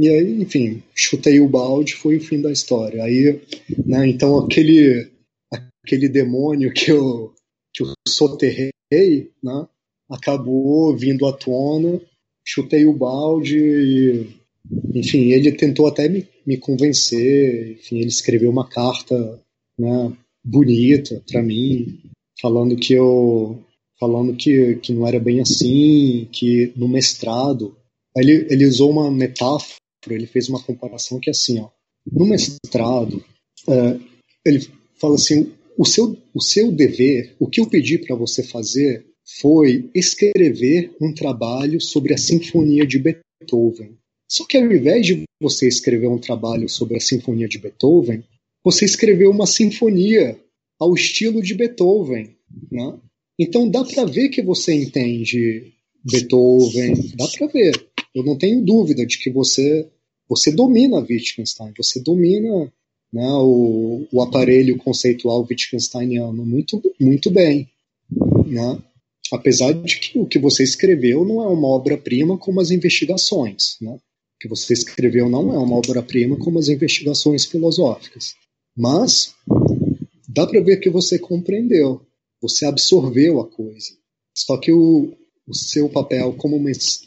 e 0.00 0.08
aí, 0.08 0.40
enfim, 0.40 0.82
chutei 0.94 1.40
o 1.40 1.48
balde, 1.48 1.94
foi 1.94 2.16
o 2.16 2.20
fim 2.22 2.40
da 2.40 2.50
história. 2.50 3.04
Aí, 3.04 3.38
né, 3.84 4.08
então 4.08 4.38
aquele 4.38 5.10
aquele 5.84 6.08
demônio 6.08 6.72
que 6.72 6.90
eu 6.90 7.34
que 7.74 7.82
eu 7.82 7.92
soterrei, 8.08 8.70
né, 9.42 9.68
acabou 10.10 10.96
vindo 10.96 11.26
à 11.26 11.34
tona, 11.34 12.00
chutei 12.42 12.86
o 12.86 12.94
balde 12.94 13.58
e, 13.58 14.26
enfim, 14.94 15.32
ele 15.32 15.52
tentou 15.52 15.86
até 15.86 16.08
me, 16.08 16.26
me 16.46 16.56
convencer, 16.56 17.72
enfim, 17.72 17.98
ele 17.98 18.08
escreveu 18.08 18.50
uma 18.50 18.66
carta, 18.66 19.38
né, 19.78 20.16
bonita 20.42 21.22
para 21.30 21.42
mim, 21.42 22.00
falando 22.40 22.74
que 22.74 22.94
eu 22.94 23.62
falando 23.98 24.34
que, 24.34 24.76
que 24.76 24.94
não 24.94 25.06
era 25.06 25.20
bem 25.20 25.42
assim, 25.42 26.26
que 26.32 26.72
no 26.74 26.88
mestrado 26.88 27.76
ele, 28.16 28.46
ele 28.48 28.64
usou 28.64 28.90
uma 28.90 29.10
metáfora 29.10 29.79
ele 30.08 30.26
fez 30.26 30.48
uma 30.48 30.62
comparação 30.62 31.20
que 31.20 31.28
é 31.28 31.32
assim, 31.32 31.60
ó, 31.60 31.68
no 32.10 32.26
mestrado, 32.26 33.24
é, 33.68 33.98
ele 34.44 34.66
fala 34.94 35.16
assim, 35.16 35.52
o 35.76 35.84
seu, 35.84 36.16
o 36.34 36.40
seu 36.40 36.72
dever, 36.72 37.34
o 37.38 37.46
que 37.46 37.60
eu 37.60 37.66
pedi 37.66 37.98
para 37.98 38.16
você 38.16 38.42
fazer 38.42 39.06
foi 39.40 39.88
escrever 39.94 40.94
um 41.00 41.12
trabalho 41.12 41.80
sobre 41.80 42.14
a 42.14 42.18
Sinfonia 42.18 42.86
de 42.86 42.98
Beethoven. 42.98 43.96
Só 44.28 44.44
que 44.46 44.56
ao 44.56 44.70
invés 44.70 45.06
de 45.06 45.22
você 45.40 45.66
escrever 45.66 46.08
um 46.08 46.18
trabalho 46.18 46.68
sobre 46.68 46.96
a 46.96 47.00
Sinfonia 47.00 47.48
de 47.48 47.58
Beethoven, 47.58 48.22
você 48.64 48.84
escreveu 48.84 49.30
uma 49.30 49.46
sinfonia 49.46 50.38
ao 50.78 50.94
estilo 50.94 51.42
de 51.42 51.54
Beethoven, 51.54 52.36
né? 52.70 52.98
Então 53.38 53.68
dá 53.68 53.84
para 53.84 54.04
ver 54.04 54.28
que 54.28 54.42
você 54.42 54.74
entende 54.74 55.72
Beethoven, 56.04 56.94
dá 57.16 57.26
para 57.28 57.46
ver. 57.46 57.89
Eu 58.14 58.24
não 58.24 58.36
tenho 58.36 58.64
dúvida 58.64 59.06
de 59.06 59.18
que 59.18 59.30
você 59.30 59.88
você 60.30 60.52
domina 60.52 60.98
Wittgenstein, 61.00 61.72
você 61.76 62.00
domina 62.00 62.72
né, 63.12 63.28
o, 63.32 64.06
o 64.12 64.22
aparelho 64.22 64.78
conceitual 64.78 65.44
Wittgensteiniano 65.48 66.46
muito, 66.46 66.80
muito 67.00 67.32
bem. 67.32 67.68
Né? 68.46 68.80
Apesar 69.32 69.72
de 69.72 69.98
que 69.98 70.18
o 70.20 70.26
que 70.26 70.38
você 70.38 70.62
escreveu 70.62 71.24
não 71.24 71.42
é 71.42 71.48
uma 71.48 71.66
obra-prima 71.66 72.38
como 72.38 72.60
as 72.60 72.70
investigações. 72.70 73.76
Né? 73.80 73.90
O 73.90 74.38
que 74.38 74.48
você 74.48 74.72
escreveu 74.72 75.28
não 75.28 75.52
é 75.52 75.58
uma 75.58 75.76
obra-prima 75.76 76.36
como 76.36 76.60
as 76.60 76.68
investigações 76.68 77.44
filosóficas. 77.44 78.34
Mas 78.76 79.34
dá 80.28 80.46
para 80.46 80.60
ver 80.60 80.78
que 80.78 80.88
você 80.88 81.18
compreendeu, 81.18 82.00
você 82.40 82.64
absorveu 82.64 83.40
a 83.40 83.48
coisa. 83.48 83.90
Só 84.32 84.56
que 84.56 84.70
o, 84.70 85.12
o 85.50 85.54
seu 85.54 85.88
papel 85.88 86.32
como 86.34 86.58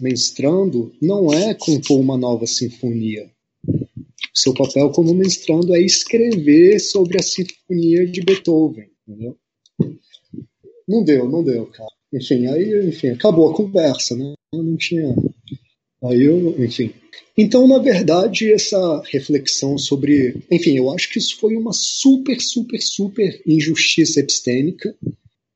mestrando 0.02 0.94
não 1.02 1.32
é 1.34 1.54
compor 1.54 2.00
uma 2.00 2.18
nova 2.18 2.46
sinfonia. 2.46 3.32
O 3.66 4.38
seu 4.38 4.54
papel 4.54 4.90
como 4.90 5.14
mestrando 5.14 5.74
é 5.74 5.82
escrever 5.82 6.80
sobre 6.80 7.18
a 7.18 7.24
sinfonia 7.24 8.06
de 8.06 8.22
Beethoven. 8.22 8.90
Entendeu? 9.08 9.38
Não 10.88 11.04
deu, 11.04 11.30
não 11.30 11.44
deu, 11.44 11.66
cara. 11.68 11.90
Enfim, 12.14 12.46
aí, 12.48 12.88
enfim, 12.88 13.10
acabou 13.10 13.50
a 13.50 13.56
conversa, 13.56 14.16
né? 14.16 14.34
Eu 14.54 14.62
não 14.62 14.76
tinha. 14.76 15.16
Aí 16.04 16.22
eu, 16.22 16.64
enfim. 16.64 16.94
Então, 17.38 17.68
na 17.68 17.80
verdade, 17.80 18.52
essa 18.52 19.02
reflexão 19.06 19.78
sobre. 19.78 20.36
Enfim, 20.52 20.78
eu 20.78 20.92
acho 20.92 21.10
que 21.10 21.18
isso 21.18 21.38
foi 21.38 21.56
uma 21.56 21.72
super, 21.74 22.40
super, 22.40 22.82
super 22.82 23.42
injustiça 23.48 24.20
epistêmica. 24.20 24.96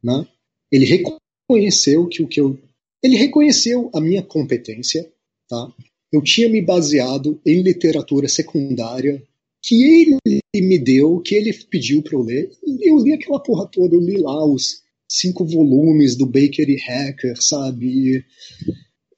Né? 0.01 0.25
Ele 0.71 0.85
reconheceu 0.85 2.07
que 2.07 2.23
o 2.23 2.27
que 2.27 2.39
eu. 2.39 2.57
Ele 3.03 3.15
reconheceu 3.15 3.89
a 3.93 4.01
minha 4.01 4.23
competência, 4.23 5.09
tá? 5.47 5.71
Eu 6.11 6.21
tinha 6.21 6.49
me 6.49 6.61
baseado 6.61 7.39
em 7.45 7.61
literatura 7.61 8.27
secundária 8.27 9.21
que 9.61 9.83
ele 9.83 10.41
me 10.55 10.79
deu, 10.79 11.19
que 11.19 11.35
ele 11.35 11.53
pediu 11.53 12.01
para 12.01 12.15
eu 12.15 12.21
ler. 12.21 12.51
Eu 12.81 12.97
li 12.97 13.13
aquela 13.13 13.39
porra 13.39 13.67
toda, 13.67 13.95
eu 13.95 13.99
li 13.99 14.17
lá 14.17 14.45
os 14.45 14.81
cinco 15.09 15.45
volumes 15.45 16.15
do 16.15 16.25
Baker 16.25 16.69
e 16.69 16.79
Hacker, 16.79 17.41
sabe? 17.41 18.23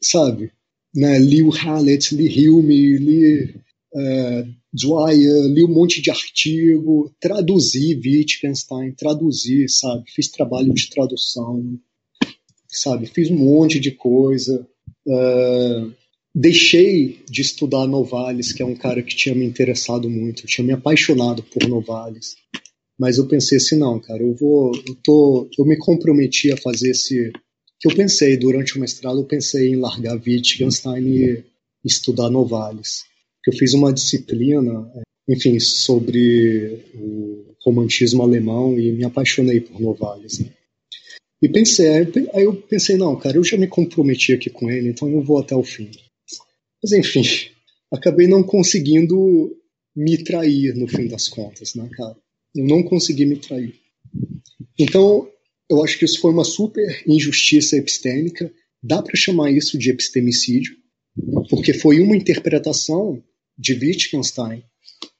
sabe? 0.01 0.51
Né? 0.93 1.19
Li 1.19 1.43
o 1.43 1.49
Hallett, 1.49 2.15
li 2.15 2.49
Hume, 2.49 2.97
li 2.97 3.43
uh, 3.43 4.53
Dwyer, 4.73 5.43
li 5.45 5.63
um 5.63 5.73
monte 5.73 6.01
de 6.01 6.09
artigo, 6.09 7.13
traduzi 7.19 7.95
Wittgenstein, 7.95 8.93
traduzi, 8.93 9.67
sabe? 9.67 10.09
Fiz 10.11 10.29
trabalho 10.29 10.73
de 10.73 10.89
tradução, 10.89 11.79
sabe? 12.69 13.07
Fiz 13.07 13.29
um 13.29 13.37
monte 13.37 13.79
de 13.79 13.91
coisa. 13.91 14.67
Uh, 15.05 15.91
deixei 16.33 17.19
de 17.29 17.41
estudar 17.41 17.87
Novalis, 17.87 18.53
que 18.53 18.61
é 18.61 18.65
um 18.65 18.75
cara 18.75 19.01
que 19.01 19.15
tinha 19.15 19.35
me 19.35 19.45
interessado 19.45 20.09
muito, 20.09 20.43
eu 20.43 20.47
tinha 20.47 20.65
me 20.65 20.73
apaixonado 20.73 21.43
por 21.43 21.67
Novalis. 21.67 22.35
Mas 22.97 23.17
eu 23.17 23.27
pensei 23.27 23.57
assim, 23.57 23.77
não, 23.77 23.99
cara, 23.99 24.21
eu 24.21 24.33
vou, 24.35 24.71
eu 24.87 24.95
tô, 25.03 25.49
eu 25.57 25.65
me 25.65 25.77
comprometi 25.77 26.51
a 26.51 26.57
fazer 26.57 26.91
esse 26.91 27.31
que 27.79 27.87
eu 27.87 27.95
pensei 27.95 28.35
durante 28.35 28.77
o 28.77 28.81
mestrado, 28.81 29.19
eu 29.19 29.25
pensei 29.25 29.69
em 29.69 29.77
largar 29.77 30.15
Wittgenstein 30.15 31.07
e 31.07 31.43
estudar 31.83 32.29
Novalis. 32.29 33.05
Que 33.41 33.51
eu 33.51 33.55
fiz 33.55 33.73
uma 33.73 33.93
disciplina, 33.93 34.85
enfim, 35.27 35.57
sobre 35.61 36.83
o 36.93 37.55
romantismo 37.63 38.21
alemão 38.21 38.77
e 38.77 38.91
me 38.91 39.05
apaixonei 39.05 39.61
por 39.61 39.79
Novalis. 39.79 40.39
Né? 40.39 40.49
E 41.41 41.47
pensei, 41.47 41.87
aí 42.33 42.43
eu 42.43 42.53
pensei, 42.53 42.97
não, 42.97 43.15
cara, 43.17 43.37
eu 43.37 43.43
já 43.43 43.57
me 43.57 43.67
comprometi 43.67 44.33
aqui 44.33 44.49
com 44.49 44.69
ele, 44.69 44.89
então 44.89 45.09
eu 45.09 45.21
vou 45.21 45.39
até 45.39 45.55
o 45.55 45.63
fim. 45.63 45.89
Mas 46.81 46.91
enfim, 46.91 47.23
acabei 47.91 48.27
não 48.27 48.43
conseguindo 48.43 49.55
me 49.95 50.17
trair 50.23 50.75
no 50.75 50.87
fim 50.87 51.07
das 51.07 51.27
contas, 51.27 51.75
né, 51.75 51.89
cara? 51.93 52.15
Eu 52.55 52.65
não 52.65 52.83
consegui 52.83 53.25
me 53.25 53.37
trair. 53.37 53.75
Então, 54.77 55.29
eu 55.69 55.83
acho 55.83 55.97
que 55.97 56.05
isso 56.05 56.19
foi 56.19 56.31
uma 56.31 56.43
super 56.43 57.03
injustiça 57.07 57.77
epistêmica. 57.77 58.51
Dá 58.81 59.01
para 59.01 59.15
chamar 59.15 59.51
isso 59.51 59.77
de 59.77 59.89
epistemicídio, 59.91 60.75
porque 61.49 61.73
foi 61.73 61.99
uma 61.99 62.15
interpretação 62.15 63.21
de 63.57 63.73
Wittgenstein 63.73 64.63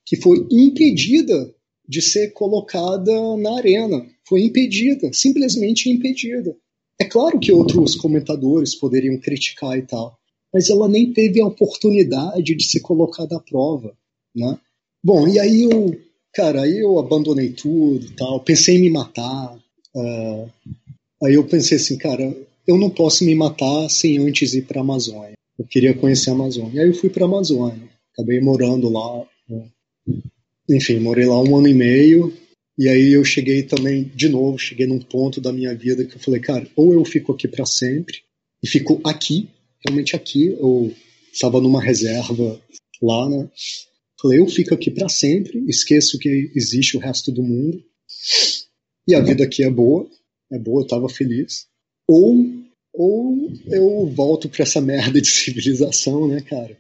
que 0.05 0.15
foi 0.15 0.47
impedida 0.49 1.53
de 1.88 2.01
ser 2.01 2.32
colocada 2.32 3.11
na 3.38 3.57
arena. 3.57 4.05
Foi 4.30 4.43
impedida, 4.43 5.11
simplesmente 5.11 5.89
impedida. 5.89 6.55
É 6.99 7.05
claro 7.05 7.39
que 7.39 7.51
outros 7.51 7.95
comentadores 7.95 8.75
poderiam 8.75 9.17
criticar 9.17 9.75
e 9.75 9.82
tal, 9.82 10.15
mas 10.53 10.69
ela 10.69 10.88
nem 10.88 11.11
teve 11.11 11.41
a 11.41 11.47
oportunidade 11.47 12.55
de 12.55 12.63
ser 12.63 12.82
colocada 12.82 13.38
à 13.38 13.39
prova, 13.39 13.97
né? 14.36 14.59
Bom, 15.03 15.27
e 15.27 15.39
aí 15.39 15.63
eu 15.63 15.99
cara, 16.34 16.61
aí 16.61 16.80
eu 16.80 16.99
abandonei 16.99 17.49
tudo 17.49 18.11
tal, 18.15 18.39
pensei 18.41 18.77
em 18.77 18.82
me 18.82 18.89
matar. 18.89 19.57
Uh, 19.95 20.49
aí 21.23 21.34
eu 21.34 21.43
pensei 21.45 21.77
assim, 21.77 21.97
cara, 21.97 22.36
eu 22.67 22.77
não 22.77 22.89
posso 22.89 23.25
me 23.25 23.34
matar 23.34 23.89
sem 23.89 24.19
antes 24.19 24.53
ir 24.53 24.63
para 24.63 24.80
a 24.80 24.84
Amazônia. 24.84 25.34
Eu 25.57 25.65
queria 25.65 25.93
conhecer 25.93 26.30
a 26.30 26.34
Amazônia. 26.34 26.84
Aí 26.84 26.88
eu 26.88 26.93
fui 26.93 27.09
para 27.09 27.25
a 27.25 27.27
Amazônia, 27.27 27.89
acabei 28.13 28.39
morando 28.39 28.89
lá. 28.89 29.25
Né? 29.49 29.65
Enfim, 30.69 30.99
morei 30.99 31.25
lá 31.25 31.41
um 31.41 31.57
ano 31.57 31.67
e 31.67 31.73
meio. 31.73 32.32
E 32.80 32.88
aí 32.88 33.11
eu 33.11 33.25
cheguei 33.25 33.63
também, 33.63 34.09
de 34.15 34.30
novo, 34.30 34.57
cheguei 34.57 34.88
num 34.88 34.99
ponto 34.99 35.41
da 35.41 35.51
minha 35.51 35.75
vida 35.75 36.05
que 36.05 36.15
eu 36.15 36.19
falei, 36.19 36.39
cara, 36.39 36.65
ou 36.77 36.93
eu 36.93 37.03
fico 37.03 37.34
aqui 37.34 37.45
para 37.45 37.65
sempre, 37.65 38.19
e 38.63 38.69
fico 38.69 39.01
aqui, 39.03 39.49
realmente 39.86 40.15
aqui. 40.15 40.45
Eu 40.57 40.95
estava 41.30 41.59
numa 41.59 41.84
reserva 41.84 42.57
lá, 43.01 43.30
né? 43.30 43.49
Falei, 44.21 44.39
eu 44.39 44.47
fico 44.47 44.73
aqui 44.73 44.89
para 44.89 45.09
sempre, 45.09 45.61
esqueço 45.67 46.17
que 46.17 46.53
existe 46.55 46.95
o 46.95 47.01
resto 47.01 47.34
do 47.34 47.43
mundo. 47.43 47.84
E 49.05 49.13
a 49.13 49.19
vida 49.19 49.43
aqui 49.43 49.61
é 49.61 49.69
boa, 49.69 50.09
é 50.49 50.57
boa, 50.57 50.82
eu 50.82 50.88
tava 50.88 51.09
feliz. 51.09 51.67
Ou, 52.07 52.34
ou 52.93 53.51
eu 53.73 54.05
volto 54.05 54.47
para 54.47 54.63
essa 54.63 54.80
merda 54.80 55.19
de 55.19 55.27
civilização, 55.30 56.30
né, 56.30 56.39
cara? 56.39 56.77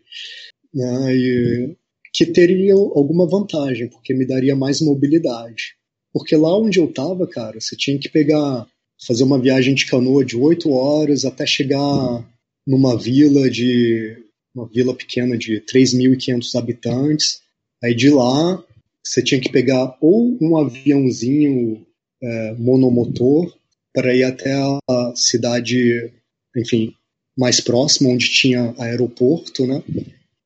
Né, 0.73 1.13
e, 1.13 1.75
que 2.13 2.25
teria 2.25 2.73
alguma 2.73 3.27
vantagem, 3.27 3.89
porque 3.89 4.13
me 4.13 4.25
daria 4.25 4.55
mais 4.55 4.79
mobilidade. 4.79 5.77
Porque 6.13 6.35
lá 6.35 6.57
onde 6.57 6.79
eu 6.79 6.91
tava, 6.91 7.27
cara, 7.27 7.59
você 7.59 7.75
tinha 7.75 7.97
que 7.99 8.09
pegar, 8.09 8.67
fazer 9.05 9.23
uma 9.23 9.39
viagem 9.39 9.75
de 9.75 9.85
canoa 9.85 10.25
de 10.25 10.35
oito 10.35 10.71
horas 10.71 11.25
até 11.25 11.45
chegar 11.45 12.25
numa 12.65 12.97
vila 12.97 13.49
de 13.49 14.17
uma 14.53 14.67
vila 14.67 14.93
pequena 14.93 15.37
de 15.37 15.61
3.500 15.61 16.55
habitantes. 16.55 17.41
Aí 17.83 17.93
de 17.93 18.09
lá 18.09 18.63
você 19.03 19.23
tinha 19.23 19.39
que 19.39 19.51
pegar 19.51 19.97
ou 20.01 20.37
um 20.41 20.57
aviãozinho 20.57 21.85
é, 22.21 22.53
monomotor 22.55 23.55
para 23.93 24.15
ir 24.15 24.23
até 24.23 24.53
a 24.53 25.13
cidade, 25.15 26.11
enfim, 26.55 26.93
mais 27.37 27.59
próxima, 27.59 28.09
onde 28.09 28.29
tinha 28.29 28.73
aeroporto, 28.77 29.65
né? 29.65 29.81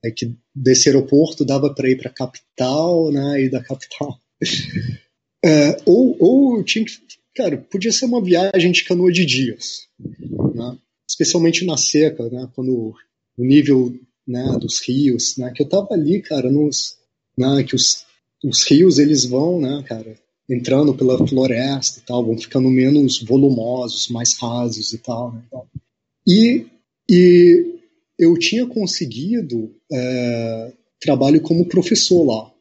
Aí 0.03 0.11
que 0.11 0.34
desse 0.55 0.89
aeroporto 0.89 1.43
dava 1.43 1.74
para 1.74 1.89
ir 1.89 1.97
para 1.97 2.09
a 2.09 2.14
capital, 2.14 3.11
né? 3.11 3.43
E 3.43 3.49
da 3.49 3.61
capital. 3.61 4.20
É, 5.44 5.78
ou, 5.86 6.16
ou 6.20 6.64
tinha 6.64 6.86
que. 6.86 6.94
Cara, 7.36 7.58
podia 7.58 7.91
ser 7.91 8.06
uma 8.06 8.24
viagem 8.24 8.72
de 8.72 8.84
canoa 8.84 9.12
de 9.12 9.26
dias, 9.26 9.88
né? 10.54 10.78
especialmente 11.10 11.66
na 11.66 11.78
seca, 11.78 12.30
né? 12.30 12.48
Quando 12.56 12.94
o 13.38 13.44
nível 13.44 13.94
né, 14.28 14.58
dos 14.60 14.80
rios, 14.80 15.38
né, 15.38 15.52
que 15.54 15.62
eu 15.62 15.68
tava 15.68 15.89
ali, 15.91 16.22
cara, 16.22 16.50
nos, 16.50 16.98
né, 17.38 17.64
que 17.64 17.76
os, 17.76 18.06
os 18.44 18.64
rios 18.64 19.00
eles 19.00 19.26
vão, 19.26 19.60
né, 19.60 19.84
cara, 19.88 20.18
entrando 20.50 20.94
pela 20.94 21.26
floresta 21.28 22.00
e 22.00 22.04
tal, 22.04 22.26
vão 22.26 22.38
ficando 22.38 22.70
menos 22.70 23.22
volumosos, 23.22 24.08
mais 24.10 24.38
rasos 24.38 24.94
e 24.94 24.98
tal, 24.98 25.34
né, 25.34 25.44
e, 26.26 26.66
e 27.10 27.80
eu 28.18 28.38
tinha 28.38 28.66
conseguido 28.66 29.76
é, 29.91 30.74
trabalho 31.02 31.41
como 31.41 31.68
professor 31.68 32.24
lá, 32.24 32.53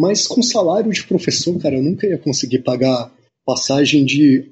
mas 0.00 0.26
com 0.26 0.40
salário 0.40 0.90
de 0.90 1.06
professor, 1.06 1.60
cara, 1.60 1.76
eu 1.76 1.82
nunca 1.82 2.06
ia 2.06 2.16
conseguir 2.16 2.60
pagar 2.60 3.12
passagem 3.44 4.02
de 4.02 4.50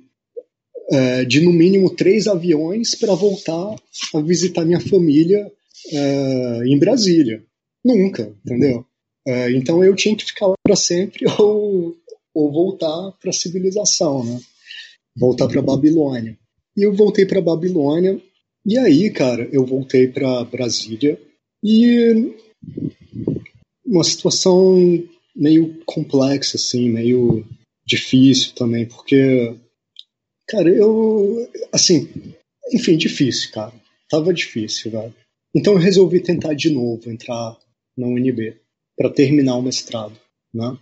é, 0.91 1.25
de 1.25 1.41
no 1.41 1.51
mínimo 1.51 1.89
três 1.89 2.27
aviões 2.27 2.95
para 2.95 3.15
voltar 3.15 3.75
a 4.15 4.21
visitar 4.21 4.67
minha 4.67 4.79
família 4.79 5.51
é, 5.91 6.61
em 6.67 6.79
Brasília. 6.79 7.43
Nunca, 7.83 8.31
entendeu? 8.45 8.85
É, 9.27 9.51
então 9.53 9.83
eu 9.83 9.95
tinha 9.95 10.15
que 10.15 10.27
ficar 10.27 10.49
lá 10.49 10.55
para 10.63 10.77
sempre 10.77 11.25
ou, 11.41 11.97
ou 12.35 12.53
voltar 12.53 13.13
para 13.19 13.31
a 13.31 13.33
civilização, 13.33 14.23
né? 14.23 14.39
Voltar 15.17 15.49
para 15.49 15.63
Babilônia. 15.63 16.39
E 16.77 16.83
eu 16.83 16.93
voltei 16.95 17.25
para 17.25 17.41
Babilônia. 17.41 18.21
E 18.67 18.77
aí, 18.77 19.09
cara, 19.11 19.49
eu 19.51 19.65
voltei 19.65 20.09
para 20.09 20.45
Brasília. 20.45 21.19
E 21.65 22.35
uma 23.87 24.05
situação 24.05 24.77
meio 25.39 25.81
complexa, 25.87 26.57
assim, 26.57 26.91
meio 26.91 27.47
difícil 27.87 28.53
também, 28.55 28.87
porque, 28.87 29.55
cara, 30.49 30.69
eu, 30.69 31.49
assim, 31.73 32.11
enfim, 32.73 32.97
difícil, 32.97 33.51
cara. 33.53 33.73
Tava 34.11 34.35
difícil, 34.35 34.91
velho. 34.91 35.15
Então 35.55 35.75
eu 35.75 35.79
resolvi 35.79 36.21
tentar 36.21 36.55
de 36.55 36.71
novo 36.71 37.11
entrar 37.11 37.57
na 37.97 38.07
UNB 38.07 38.57
para 38.97 39.11
terminar 39.11 39.57
o 39.57 39.63
mestrado, 39.63 40.19
né? 40.53 40.77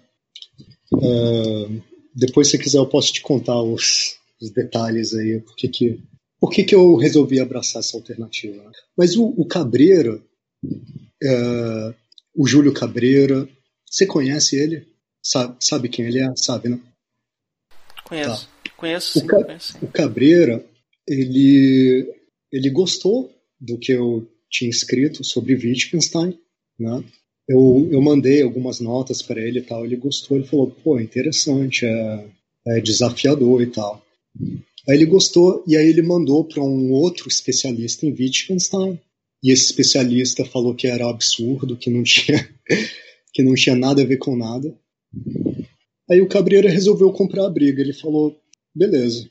Uh, 0.92 1.82
depois, 2.14 2.48
se 2.48 2.58
quiser, 2.58 2.78
eu 2.78 2.88
posso 2.88 3.12
te 3.12 3.20
contar 3.20 3.60
os, 3.60 4.16
os 4.40 4.50
detalhes 4.50 5.12
aí, 5.14 5.40
por 5.40 5.54
que 5.54 5.98
por 6.40 6.50
que 6.50 6.64
que 6.64 6.74
eu 6.74 6.96
resolvi 6.96 7.40
abraçar 7.40 7.80
essa 7.80 7.96
alternativa. 7.96 8.62
Né? 8.62 8.70
Mas 8.96 9.16
o, 9.16 9.26
o 9.36 9.46
Cabreira, 9.46 10.16
uh, 10.64 11.94
o 12.34 12.46
Júlio 12.46 12.72
Cabreira, 12.72 13.48
você 13.96 14.04
conhece 14.04 14.56
ele? 14.56 14.86
Sabe, 15.22 15.56
sabe 15.58 15.88
quem 15.88 16.04
ele 16.04 16.18
é? 16.18 16.36
Sabe, 16.36 16.68
né? 16.68 16.78
Conheço. 18.04 18.46
Tá. 18.46 18.70
Conheço, 18.76 19.18
sim, 19.18 19.24
o, 19.24 19.26
Ca 19.26 19.42
conheço. 19.42 19.78
o 19.80 19.86
Cabreira, 19.86 20.64
ele, 21.08 22.14
ele 22.52 22.68
gostou 22.68 23.34
do 23.58 23.78
que 23.78 23.92
eu 23.92 24.28
tinha 24.50 24.68
escrito 24.68 25.24
sobre 25.24 25.54
Wittgenstein, 25.54 26.38
né? 26.78 27.02
Eu, 27.48 27.88
eu 27.90 28.02
mandei 28.02 28.42
algumas 28.42 28.80
notas 28.80 29.22
para 29.22 29.40
ele 29.40 29.60
e 29.60 29.62
tal, 29.62 29.84
ele 29.84 29.96
gostou, 29.96 30.36
ele 30.36 30.46
falou, 30.46 30.70
pô, 30.70 31.00
interessante, 31.00 31.86
é, 31.86 32.26
é 32.66 32.80
desafiador 32.80 33.62
e 33.62 33.68
tal. 33.68 34.04
Aí 34.86 34.94
ele 34.94 35.06
gostou 35.06 35.64
e 35.66 35.74
aí 35.74 35.88
ele 35.88 36.02
mandou 36.02 36.44
para 36.44 36.62
um 36.62 36.92
outro 36.92 37.28
especialista 37.28 38.04
em 38.04 38.12
Wittgenstein 38.12 39.00
e 39.42 39.50
esse 39.50 39.64
especialista 39.64 40.44
falou 40.44 40.74
que 40.74 40.86
era 40.86 41.08
absurdo, 41.08 41.76
que 41.76 41.88
não 41.88 42.02
tinha 42.02 42.46
que 43.36 43.42
não 43.42 43.54
tinha 43.54 43.76
nada 43.76 44.00
a 44.00 44.06
ver 44.06 44.16
com 44.16 44.34
nada. 44.34 44.74
Aí 46.10 46.22
o 46.22 46.28
Cabreira 46.28 46.70
resolveu 46.70 47.12
comprar 47.12 47.44
a 47.44 47.50
briga. 47.50 47.82
Ele 47.82 47.92
falou: 47.92 48.34
beleza, 48.74 49.28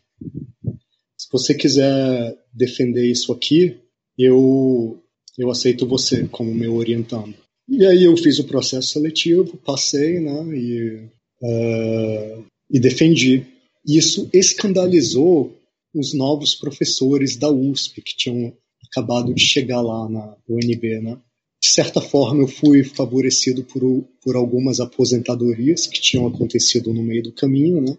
se 1.18 1.28
você 1.32 1.56
quiser 1.56 2.38
defender 2.54 3.10
isso 3.10 3.34
aqui, 3.34 3.80
eu 4.16 5.02
eu 5.40 5.50
aceito 5.50 5.88
você 5.88 6.28
como 6.28 6.54
meu 6.54 6.76
orientando. 6.76 7.34
E 7.68 7.84
aí 7.84 8.04
eu 8.04 8.16
fiz 8.16 8.38
o 8.38 8.44
processo 8.44 8.90
seletivo, 8.90 9.58
passei, 9.58 10.20
né, 10.20 10.56
e, 10.56 11.10
uh, 11.42 12.46
e 12.70 12.80
defendi. 12.80 13.44
Isso 13.84 14.30
escandalizou 14.32 15.52
os 15.96 16.14
novos 16.14 16.54
professores 16.54 17.36
da 17.36 17.50
USP 17.52 18.04
que 18.04 18.16
tinham 18.16 18.56
acabado 18.88 19.34
de 19.34 19.42
chegar 19.42 19.82
lá 19.82 20.08
na 20.08 20.38
UNB, 20.48 21.02
né? 21.02 21.18
De 21.66 21.72
certa 21.72 22.00
forma, 22.00 22.44
eu 22.44 22.48
fui 22.48 22.84
favorecido 22.84 23.64
por, 23.64 23.82
por 24.22 24.36
algumas 24.36 24.80
aposentadorias 24.80 25.88
que 25.88 26.00
tinham 26.00 26.28
acontecido 26.28 26.94
no 26.94 27.02
meio 27.02 27.24
do 27.24 27.32
caminho, 27.32 27.82
né? 27.82 27.98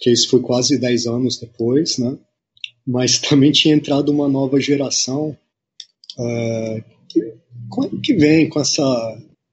Que 0.00 0.10
isso 0.10 0.28
foi 0.28 0.40
quase 0.40 0.76
10 0.76 1.06
anos 1.06 1.38
depois, 1.38 1.96
né? 1.96 2.18
Mas 2.84 3.20
também 3.20 3.52
tinha 3.52 3.72
entrado 3.72 4.08
uma 4.08 4.28
nova 4.28 4.58
geração 4.58 5.38
uh, 6.18 6.84
que, 7.08 8.00
que 8.02 8.14
vem 8.14 8.48
com 8.48 8.58
essa 8.58 8.82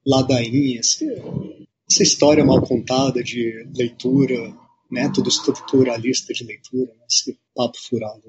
ladainha, 0.04 0.80
essa, 0.80 2.02
história 2.02 2.44
mal 2.44 2.64
contada 2.64 3.24
de 3.24 3.64
leitura, 3.76 4.58
método 4.90 5.30
estruturalista 5.30 6.34
de 6.34 6.46
leitura, 6.46 6.92
né? 6.92 7.06
esse 7.08 7.38
papo 7.54 7.78
furado. 7.78 8.24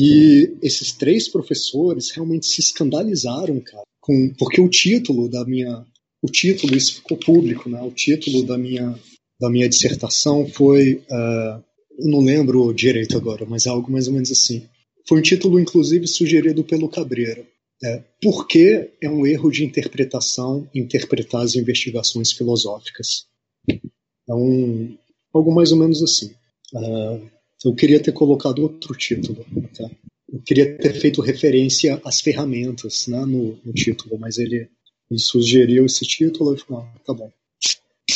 E 0.00 0.56
esses 0.62 0.92
três 0.92 1.26
professores 1.28 2.12
realmente 2.12 2.46
se 2.46 2.60
escandalizaram, 2.60 3.58
cara, 3.58 3.82
com, 4.00 4.32
porque 4.38 4.60
o 4.60 4.68
título 4.68 5.28
da 5.28 5.44
minha, 5.44 5.84
o 6.22 6.28
título 6.28 6.76
isso 6.76 6.94
ficou 6.94 7.16
público, 7.16 7.68
né? 7.68 7.82
O 7.82 7.90
título 7.90 8.44
da 8.44 8.56
minha 8.56 8.96
da 9.40 9.50
minha 9.50 9.68
dissertação 9.68 10.46
foi, 10.48 10.94
uh, 11.10 11.64
eu 11.98 12.08
não 12.08 12.20
lembro 12.20 12.72
direito 12.72 13.16
agora, 13.16 13.44
mas 13.44 13.66
é 13.66 13.70
algo 13.70 13.90
mais 13.90 14.06
ou 14.06 14.14
menos 14.14 14.30
assim. 14.30 14.68
Foi 15.06 15.18
um 15.18 15.22
título 15.22 15.58
inclusive 15.58 16.06
sugerido 16.06 16.62
pelo 16.62 16.88
Cabreira. 16.88 17.44
É, 17.82 18.02
por 18.20 18.46
que 18.48 18.90
é 19.00 19.08
um 19.08 19.24
erro 19.24 19.50
de 19.50 19.64
interpretação 19.64 20.68
interpretar 20.74 21.42
as 21.42 21.54
investigações 21.54 22.32
filosóficas? 22.32 23.26
Então, 23.68 24.98
algo 25.32 25.54
mais 25.54 25.70
ou 25.70 25.78
menos 25.78 26.02
assim. 26.02 26.32
Uh, 26.74 27.30
eu 27.64 27.74
queria 27.74 28.00
ter 28.00 28.12
colocado 28.12 28.62
outro 28.62 28.94
título. 28.94 29.44
Tá? 29.76 29.90
Eu 30.32 30.40
queria 30.42 30.76
ter 30.78 30.94
feito 30.94 31.20
referência 31.20 32.00
às 32.04 32.20
ferramentas 32.20 33.06
né, 33.08 33.20
no, 33.24 33.58
no 33.64 33.72
título, 33.72 34.18
mas 34.18 34.38
ele, 34.38 34.68
ele, 35.10 35.20
sugeriu 35.20 35.86
esse 35.86 36.04
título 36.06 36.54
e 36.54 36.58
falei, 36.58 36.84
ah, 36.84 36.98
tá 37.04 37.14
bom. 37.14 37.30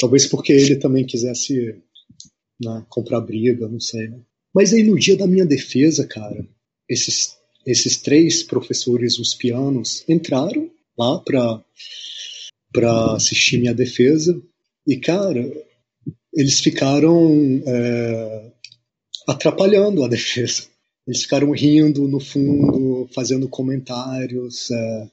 Talvez 0.01 0.27
porque 0.27 0.53
ele 0.53 0.77
também 0.77 1.05
quisesse 1.05 1.77
né, 2.61 2.85
comprar 2.89 3.21
briga, 3.21 3.69
não 3.69 3.81
sei. 3.81 4.09
Né? 4.09 4.21
Mas 4.55 4.73
aí 4.73 4.83
no 4.83 4.99
dia 4.99 5.17
da 5.17 5.27
minha 5.27 5.47
defesa, 5.47 6.07
cara, 6.07 6.47
esses, 6.89 7.37
esses 7.67 7.97
três 7.97 8.43
professores 8.43 9.19
uspianos 9.19 10.05
entraram 10.09 10.71
lá 10.99 11.19
para 11.19 11.65
para 12.73 13.17
assistir 13.17 13.59
minha 13.59 13.75
defesa 13.75 14.41
e 14.87 14.97
cara 14.97 15.47
eles 16.35 16.61
ficaram 16.61 17.63
é, 17.67 18.52
atrapalhando 19.33 20.05
a 20.05 20.09
defesa. 20.09 20.65
Eles 21.07 21.23
ficaram 21.23 21.51
rindo 21.51 22.07
no 22.07 22.21
fundo, 22.21 23.09
fazendo 23.13 23.49
comentários. 23.49 24.71
É, 24.71 25.09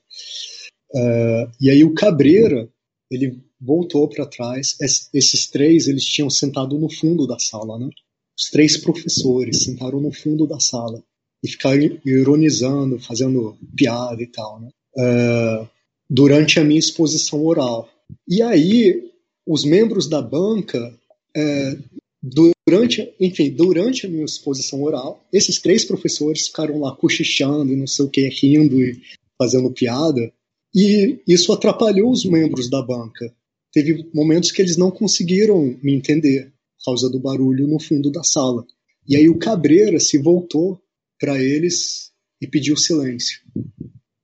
é, 0.95 1.47
e 1.59 1.69
aí 1.69 1.83
o 1.83 1.93
Cabreira, 1.93 2.69
ele 3.09 3.39
voltou 3.59 4.07
para 4.07 4.25
trás. 4.25 4.75
Es, 4.79 5.09
esses 5.13 5.47
três, 5.47 5.87
eles 5.87 6.05
tinham 6.05 6.29
sentado 6.29 6.77
no 6.77 6.89
fundo 6.89 7.25
da 7.25 7.39
sala, 7.39 7.79
né? 7.79 7.89
Os 8.37 8.49
três 8.49 8.77
professores 8.77 9.63
sentaram 9.63 9.99
no 9.99 10.11
fundo 10.11 10.47
da 10.47 10.59
sala 10.59 11.03
e 11.43 11.49
ficaram 11.49 11.99
ironizando, 12.05 12.99
fazendo 12.99 13.57
piada 13.75 14.21
e 14.21 14.27
tal, 14.27 14.61
né? 14.61 14.69
É, 14.97 15.67
durante 16.09 16.59
a 16.59 16.63
minha 16.63 16.79
exposição 16.79 17.43
oral. 17.45 17.89
E 18.27 18.41
aí, 18.41 19.11
os 19.45 19.65
membros 19.65 20.07
da 20.07 20.21
banca 20.21 20.93
é, 21.35 21.77
durante, 22.21 23.13
enfim, 23.19 23.49
durante 23.51 24.05
a 24.05 24.09
minha 24.09 24.25
exposição 24.25 24.81
oral, 24.83 25.25
esses 25.31 25.59
três 25.59 25.85
professores 25.85 26.47
ficaram 26.47 26.79
lá 26.79 26.95
cochichando 26.95 27.71
e 27.71 27.75
não 27.75 27.87
sei 27.87 28.05
o 28.05 28.09
que, 28.09 28.27
rindo 28.27 28.81
e 28.81 29.01
fazendo 29.37 29.71
piada, 29.71 30.31
e 30.75 31.19
isso 31.27 31.51
atrapalhou 31.51 32.11
os 32.11 32.25
membros 32.25 32.69
da 32.69 32.81
banca. 32.81 33.33
Teve 33.71 34.09
momentos 34.13 34.51
que 34.51 34.61
eles 34.61 34.77
não 34.77 34.91
conseguiram 34.91 35.77
me 35.81 35.93
entender 35.93 36.51
por 36.77 36.85
causa 36.85 37.09
do 37.09 37.19
barulho 37.19 37.67
no 37.67 37.79
fundo 37.79 38.11
da 38.11 38.23
sala. 38.23 38.65
E 39.07 39.15
aí 39.15 39.29
o 39.29 39.39
Cabreira 39.39 39.99
se 39.99 40.17
voltou 40.17 40.79
para 41.19 41.41
eles 41.41 42.11
e 42.41 42.47
pediu 42.47 42.77
silêncio. 42.77 43.39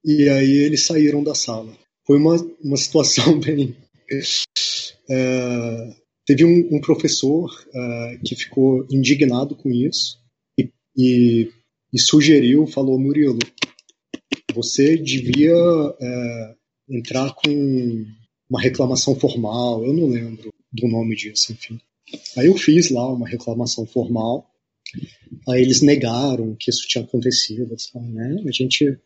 E 0.03 0.29
aí 0.29 0.51
eles 0.51 0.81
saíram 0.81 1.23
da 1.23 1.33
sala. 1.33 1.75
Foi 2.05 2.17
uma, 2.17 2.35
uma 2.63 2.77
situação 2.77 3.37
bem. 3.41 3.75
É, 5.09 5.95
Teve 6.26 6.43
um, 6.43 6.76
um 6.76 6.82
professor 6.82 7.49
uh, 7.49 8.23
que 8.26 8.36
ficou 8.36 8.86
indignado 8.89 9.55
com 9.55 9.69
isso 9.69 10.19
e, 10.57 10.71
e, 10.97 11.51
e, 11.93 11.99
sugeriu, 11.99 12.65
falou, 12.65 12.99
Murilo, 12.99 13.38
você 14.53 14.97
devia 14.97 15.55
uh, 15.55 16.55
entrar 16.89 17.34
com 17.34 18.05
uma 18.49 18.61
reclamação 18.61 19.15
formal, 19.15 19.86
eu 19.86 19.93
não 19.93 20.07
lembro 20.07 20.51
do 20.71 20.88
nome 20.88 21.15
disso, 21.15 21.51
enfim. 21.51 21.80
Aí 22.38 22.47
eu 22.47 22.57
fiz 22.57 22.89
lá 22.89 23.11
uma 23.11 23.28
reclamação 23.28 23.86
formal, 23.86 24.49
aí 25.47 25.61
eles 25.61 25.82
negaram 25.82 26.55
que 26.59 26.69
isso 26.69 26.88
tinha 26.88 27.03
acontecido, 27.03 27.76
sabe, 27.78 28.07
né? 28.07 28.43
A 28.47 28.51
gente 28.51 28.99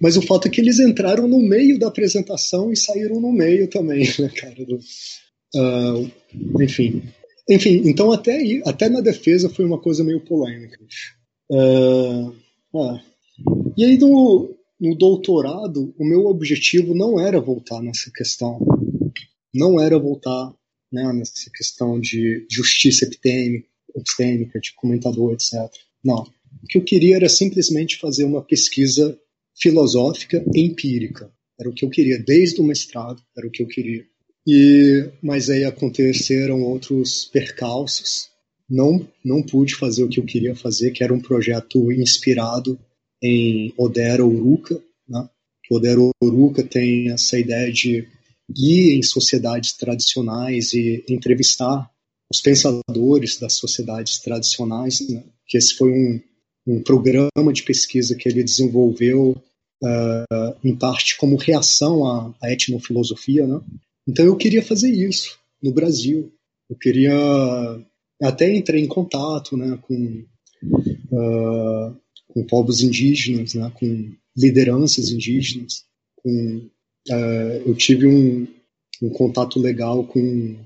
mas 0.00 0.16
o 0.16 0.22
fato 0.22 0.46
é 0.46 0.50
que 0.50 0.60
eles 0.60 0.78
entraram 0.78 1.26
no 1.26 1.40
meio 1.40 1.78
da 1.78 1.88
apresentação 1.88 2.72
e 2.72 2.76
saíram 2.76 3.20
no 3.20 3.32
meio 3.32 3.68
também, 3.68 4.04
né, 4.18 4.28
cara? 4.28 4.64
Do, 4.64 4.78
Uh, 5.54 6.10
enfim. 6.62 7.02
Enfim, 7.48 7.82
então 7.84 8.12
até 8.12 8.38
até 8.66 8.88
na 8.88 9.00
defesa 9.00 9.48
foi 9.48 9.64
uma 9.64 9.78
coisa 9.78 10.04
meio 10.04 10.20
polêmica. 10.20 10.78
Uh. 11.50 12.34
E 13.76 13.84
aí 13.84 13.96
no, 13.98 14.54
no 14.78 14.94
doutorado, 14.94 15.94
o 15.98 16.04
meu 16.04 16.26
objetivo 16.26 16.94
não 16.94 17.18
era 17.18 17.40
voltar 17.40 17.80
nessa 17.80 18.10
questão. 18.10 18.58
Não 19.54 19.80
era 19.80 19.98
voltar 19.98 20.52
né, 20.92 21.12
nessa 21.12 21.50
questão 21.50 21.98
de 21.98 22.46
justiça 22.50 23.04
epistêmica, 23.04 24.60
de 24.60 24.74
comentador, 24.74 25.32
etc. 25.32 25.54
Não. 26.04 26.22
O 26.62 26.66
que 26.68 26.78
eu 26.78 26.84
queria 26.84 27.16
era 27.16 27.28
simplesmente 27.28 27.98
fazer 27.98 28.24
uma 28.24 28.42
pesquisa 28.42 29.18
filosófica 29.54 30.44
empírica. 30.54 31.32
Era 31.58 31.68
o 31.68 31.74
que 31.74 31.84
eu 31.84 31.90
queria, 31.90 32.18
desde 32.18 32.60
o 32.60 32.64
mestrado, 32.64 33.20
era 33.36 33.46
o 33.46 33.50
que 33.50 33.62
eu 33.62 33.66
queria. 33.66 34.04
E, 34.50 35.10
mas 35.22 35.50
aí 35.50 35.62
aconteceram 35.62 36.62
outros 36.62 37.26
percalços. 37.26 38.30
Não, 38.66 39.06
não 39.22 39.42
pude 39.42 39.74
fazer 39.74 40.02
o 40.02 40.08
que 40.08 40.18
eu 40.18 40.24
queria 40.24 40.54
fazer, 40.54 40.90
que 40.92 41.04
era 41.04 41.12
um 41.12 41.20
projeto 41.20 41.92
inspirado 41.92 42.78
em 43.22 43.74
Odera 43.76 44.24
Uruka, 44.24 44.82
né? 45.06 45.28
que 45.62 45.74
Odero 45.74 46.12
Oruka 46.22 46.62
tem 46.62 47.10
essa 47.10 47.38
ideia 47.38 47.70
de 47.70 48.08
ir 48.56 48.96
em 48.96 49.02
sociedades 49.02 49.74
tradicionais 49.74 50.72
e 50.72 51.04
entrevistar 51.10 51.86
os 52.32 52.40
pensadores 52.40 53.38
das 53.38 53.52
sociedades 53.52 54.18
tradicionais, 54.18 55.06
né? 55.10 55.24
que 55.46 55.58
esse 55.58 55.74
foi 55.74 55.92
um, 55.92 56.20
um 56.66 56.82
programa 56.82 57.52
de 57.52 57.64
pesquisa 57.64 58.14
que 58.14 58.26
ele 58.26 58.42
desenvolveu 58.42 59.36
uh, 59.84 60.56
em 60.64 60.74
parte 60.74 61.18
como 61.18 61.36
reação 61.36 62.06
à, 62.06 62.34
à 62.42 62.50
etnofilosofia, 62.50 63.46
né? 63.46 63.60
Então 64.08 64.24
eu 64.24 64.36
queria 64.36 64.62
fazer 64.62 64.90
isso 64.90 65.38
no 65.62 65.72
Brasil. 65.72 66.32
Eu 66.70 66.76
queria 66.76 67.14
até 68.22 68.52
entrei 68.52 68.82
em 68.82 68.88
contato, 68.88 69.56
né, 69.56 69.78
com 69.82 70.24
uh, 71.12 71.96
com 72.28 72.44
povos 72.44 72.82
indígenas, 72.82 73.54
né, 73.54 73.70
com 73.74 74.10
lideranças 74.36 75.10
indígenas, 75.10 75.84
com 76.16 76.68
uh, 77.10 77.62
eu 77.66 77.74
tive 77.74 78.06
um, 78.06 78.46
um 79.02 79.10
contato 79.10 79.60
legal 79.60 80.04
com 80.04 80.56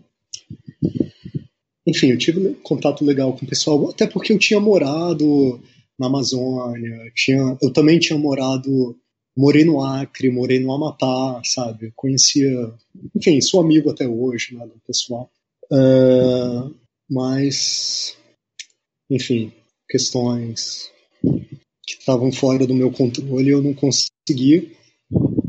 enfim, 1.87 2.11
eu 2.11 2.19
tive 2.19 2.55
contato 2.63 3.05
legal 3.05 3.37
com 3.37 3.45
o 3.45 3.49
pessoal, 3.49 3.91
até 3.91 4.07
porque 4.07 4.33
eu 4.33 4.39
tinha 4.39 4.61
morado 4.61 5.61
na 5.99 6.07
Amazônia, 6.07 7.11
tinha, 7.15 7.59
eu 7.61 7.73
também 7.73 7.99
tinha 7.99 8.19
morado, 8.19 8.97
morei 9.37 9.65
no 9.65 9.83
Acre, 9.83 10.31
morei 10.31 10.61
no 10.61 10.73
Amapá, 10.73 11.41
sabe? 11.45 11.93
conhecia, 11.97 12.73
enfim, 13.15 13.41
sou 13.41 13.61
amigo 13.61 13.91
até 13.91 14.07
hoje, 14.07 14.55
né, 14.55 14.67
do 14.67 14.81
pessoal. 14.87 15.31
Uh, 15.71 16.75
mas, 17.09 18.17
enfim, 19.11 19.53
questões 19.89 20.91
que 21.23 21.95
estavam 21.99 22.33
fora 22.33 22.67
do 22.67 22.75
meu 22.75 22.91
controle 22.91 23.51
eu 23.51 23.63
não 23.63 23.75
consegui. 23.75 24.77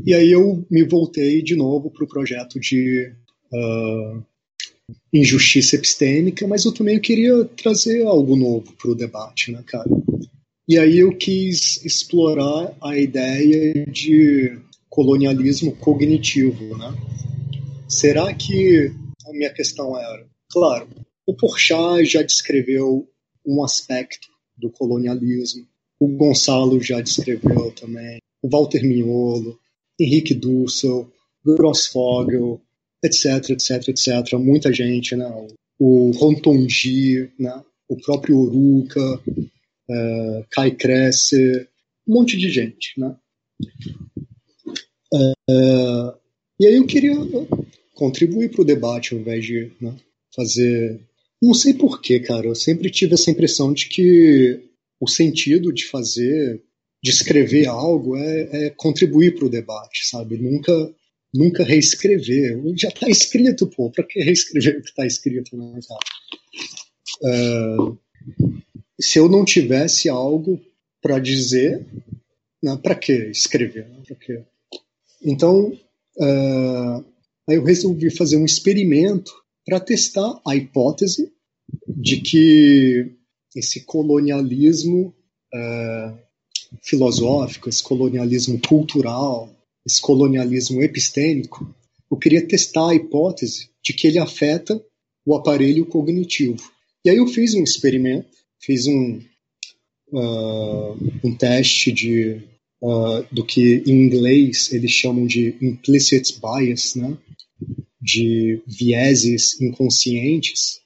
E 0.04 0.14
aí 0.14 0.30
eu 0.30 0.66
me 0.70 0.84
voltei 0.84 1.42
de 1.42 1.56
novo 1.56 1.90
para 1.90 2.04
o 2.04 2.08
projeto 2.08 2.60
de 2.60 3.12
uh, 3.52 4.22
injustiça 5.12 5.76
epistêmica, 5.76 6.46
mas 6.46 6.64
eu 6.64 6.72
também 6.72 7.00
queria 7.00 7.44
trazer 7.44 8.04
algo 8.04 8.36
novo 8.36 8.72
para 8.72 8.90
o 8.90 8.94
debate, 8.94 9.52
né, 9.52 9.62
cara? 9.66 9.88
E 10.66 10.78
aí 10.78 10.98
eu 10.98 11.14
quis 11.16 11.84
explorar 11.84 12.74
a 12.82 12.96
ideia 12.96 13.84
de 13.86 14.58
colonialismo 14.88 15.76
cognitivo, 15.76 16.76
né? 16.78 16.94
Será 17.86 18.32
que 18.32 18.90
a 19.26 19.32
minha 19.32 19.52
questão 19.52 19.98
era, 19.98 20.26
claro, 20.50 20.88
o 21.26 21.34
Porchat 21.34 22.04
já 22.06 22.22
descreveu 22.22 23.06
um 23.46 23.62
aspecto 23.62 24.28
do 24.56 24.70
colonialismo, 24.70 25.66
o 26.00 26.08
Gonçalo 26.08 26.80
já 26.80 27.00
descreveu 27.00 27.70
também, 27.72 28.18
o 28.42 28.48
Walter 28.48 28.82
Mignolo, 28.82 29.58
Henrique 30.00 30.32
Dussel, 30.32 31.10
Grossfogel, 31.44 32.60
etc, 33.02 33.50
etc, 33.50 33.88
etc. 33.88 34.38
Muita 34.38 34.72
gente, 34.72 35.14
né? 35.14 35.30
O 35.78 36.10
Rontongi, 36.12 37.30
né? 37.38 37.62
o 37.88 37.96
próprio 37.96 38.38
Oruca, 38.38 39.20
uh, 39.88 40.46
Kai 40.50 40.70
Kresse, 40.72 41.68
um 42.06 42.14
monte 42.14 42.36
de 42.36 42.50
gente, 42.50 42.98
né? 42.98 43.16
Uh, 45.12 46.18
e 46.58 46.66
aí 46.66 46.76
eu 46.76 46.86
queria 46.86 47.14
contribuir 47.94 48.50
para 48.50 48.62
o 48.62 48.64
debate 48.64 49.14
ao 49.14 49.20
invés 49.20 49.44
de 49.44 49.72
né, 49.80 49.94
fazer. 50.34 51.00
Não 51.42 51.54
sei 51.54 51.74
porquê, 51.74 52.20
cara. 52.20 52.46
Eu 52.46 52.54
sempre 52.54 52.90
tive 52.90 53.14
essa 53.14 53.30
impressão 53.30 53.72
de 53.72 53.88
que 53.88 54.60
o 55.00 55.08
sentido 55.08 55.72
de 55.72 55.84
fazer, 55.86 56.62
de 57.02 57.10
escrever 57.10 57.66
algo, 57.66 58.16
é, 58.16 58.66
é 58.66 58.70
contribuir 58.70 59.34
para 59.34 59.46
o 59.46 59.50
debate, 59.50 60.06
sabe? 60.06 60.38
Nunca, 60.38 60.72
nunca 61.32 61.64
reescrever. 61.64 62.60
Já 62.76 62.88
está 62.88 63.08
escrito, 63.08 63.66
pô. 63.66 63.90
Para 63.90 64.04
que 64.04 64.20
reescrever 64.20 64.78
o 64.78 64.82
que 64.82 64.88
está 64.88 65.06
escrito, 65.06 65.56
né? 65.56 65.78
Uh, 67.22 67.98
se 69.04 69.18
eu 69.18 69.28
não 69.28 69.44
tivesse 69.44 70.08
algo 70.08 70.58
para 71.02 71.18
dizer, 71.18 71.86
né, 72.62 72.74
para 72.82 72.94
que 72.94 73.12
escrever? 73.12 73.86
Né, 73.86 74.02
pra 74.06 74.16
quê? 74.16 74.42
Então, 75.22 75.72
uh, 76.16 77.04
aí 77.46 77.56
eu 77.56 77.64
resolvi 77.64 78.10
fazer 78.10 78.38
um 78.38 78.46
experimento 78.46 79.30
para 79.66 79.78
testar 79.78 80.40
a 80.46 80.56
hipótese 80.56 81.30
de 81.86 82.22
que 82.22 83.12
esse 83.54 83.80
colonialismo 83.84 85.14
uh, 85.54 86.18
filosófico, 86.82 87.68
esse 87.68 87.82
colonialismo 87.82 88.58
cultural, 88.66 89.54
esse 89.86 90.00
colonialismo 90.00 90.82
epistêmico, 90.82 91.74
eu 92.10 92.16
queria 92.16 92.46
testar 92.46 92.90
a 92.90 92.94
hipótese 92.94 93.68
de 93.82 93.92
que 93.92 94.06
ele 94.06 94.18
afeta 94.18 94.82
o 95.26 95.34
aparelho 95.34 95.84
cognitivo. 95.84 96.72
E 97.04 97.10
aí 97.10 97.16
eu 97.16 97.26
fiz 97.26 97.54
um 97.54 97.62
experimento 97.62 98.43
fiz 98.64 98.86
um, 98.86 99.20
uh, 100.12 100.96
um 101.22 101.36
teste 101.36 101.92
de, 101.92 102.42
uh, 102.82 103.24
do 103.32 103.44
que 103.44 103.82
em 103.86 104.02
inglês 104.02 104.72
eles 104.72 104.90
chamam 104.90 105.26
de 105.26 105.56
implicit 105.60 106.40
bias, 106.40 106.94
né? 106.94 107.16
de 108.00 108.62
vieses 108.66 109.60
inconscientes 109.60 110.80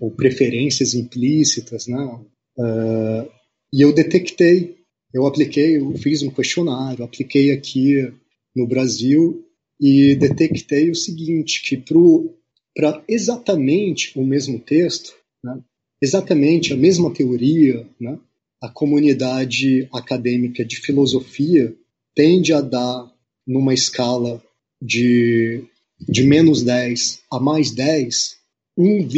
ou 0.00 0.10
preferências 0.10 0.94
implícitas, 0.94 1.86
né? 1.86 2.04
Uh, 2.58 3.30
e 3.72 3.82
eu 3.82 3.92
detectei, 3.92 4.76
eu 5.14 5.26
apliquei, 5.26 5.76
eu 5.76 5.94
fiz 5.96 6.22
um 6.22 6.30
questionário, 6.30 7.04
apliquei 7.04 7.52
aqui 7.52 8.12
no 8.54 8.66
Brasil 8.66 9.44
e 9.80 10.16
detectei 10.16 10.90
o 10.90 10.94
seguinte, 10.94 11.62
que 11.62 11.76
para 12.74 13.04
exatamente 13.08 14.18
o 14.18 14.24
mesmo 14.24 14.58
texto, 14.58 15.14
né, 15.42 15.62
exatamente 16.00 16.72
a 16.72 16.76
mesma 16.76 17.12
teoria, 17.12 17.86
né? 17.98 18.18
a 18.60 18.68
comunidade 18.68 19.88
acadêmica 19.92 20.64
de 20.64 20.76
filosofia 20.76 21.74
tende 22.14 22.52
a 22.52 22.60
dar, 22.60 23.10
numa 23.46 23.72
escala 23.72 24.42
de, 24.80 25.64
de 25.98 26.22
menos 26.24 26.62
10 26.62 27.22
a 27.32 27.40
mais 27.40 27.70
10, 27.70 28.36
1, 28.76 29.08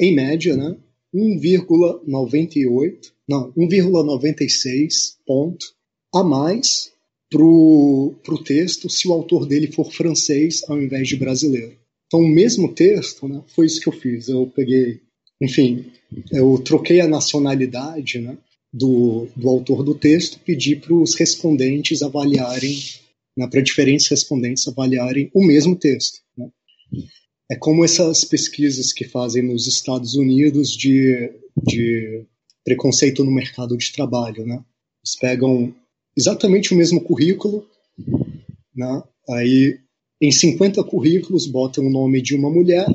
em 0.00 0.14
média, 0.14 0.56
né? 0.56 0.76
1,98, 1.14 3.12
não, 3.28 3.52
1,96 3.52 5.16
ponto 5.26 5.66
a 6.14 6.22
mais 6.22 6.92
para 7.28 7.44
o 7.44 8.44
texto 8.44 8.88
se 8.88 9.06
o 9.06 9.12
autor 9.12 9.46
dele 9.46 9.70
for 9.70 9.92
francês 9.92 10.62
ao 10.68 10.80
invés 10.80 11.08
de 11.08 11.16
brasileiro. 11.16 11.76
Então, 12.06 12.20
o 12.20 12.28
mesmo 12.28 12.72
texto, 12.74 13.28
né, 13.28 13.42
foi 13.48 13.66
isso 13.66 13.80
que 13.80 13.88
eu 13.88 13.92
fiz. 13.92 14.28
Eu 14.28 14.46
peguei 14.48 15.00
enfim, 15.40 15.86
eu 16.30 16.58
troquei 16.58 17.00
a 17.00 17.08
nacionalidade 17.08 18.18
né, 18.18 18.36
do, 18.72 19.26
do 19.34 19.48
autor 19.48 19.82
do 19.82 19.94
texto, 19.94 20.38
pedi 20.40 20.76
para 20.76 20.92
os 20.92 21.14
respondentes 21.14 22.02
avaliarem, 22.02 22.78
né, 23.36 23.46
para 23.46 23.62
diferentes 23.62 24.06
respondentes 24.08 24.66
avaliarem 24.68 25.30
o 25.32 25.44
mesmo 25.44 25.74
texto. 25.74 26.20
Né. 26.36 26.48
É 27.50 27.56
como 27.56 27.84
essas 27.84 28.24
pesquisas 28.24 28.92
que 28.92 29.04
fazem 29.04 29.42
nos 29.42 29.66
Estados 29.66 30.14
Unidos 30.14 30.76
de, 30.76 31.32
de 31.62 32.24
preconceito 32.64 33.24
no 33.24 33.32
mercado 33.32 33.76
de 33.76 33.92
trabalho. 33.92 34.44
Né. 34.44 34.62
Eles 35.02 35.16
pegam 35.18 35.74
exatamente 36.16 36.74
o 36.74 36.76
mesmo 36.76 37.00
currículo, 37.00 37.66
né, 38.76 39.02
aí 39.30 39.78
em 40.20 40.30
50 40.30 40.84
currículos 40.84 41.46
botam 41.46 41.86
o 41.86 41.90
nome 41.90 42.20
de 42.20 42.34
uma 42.34 42.50
mulher 42.50 42.86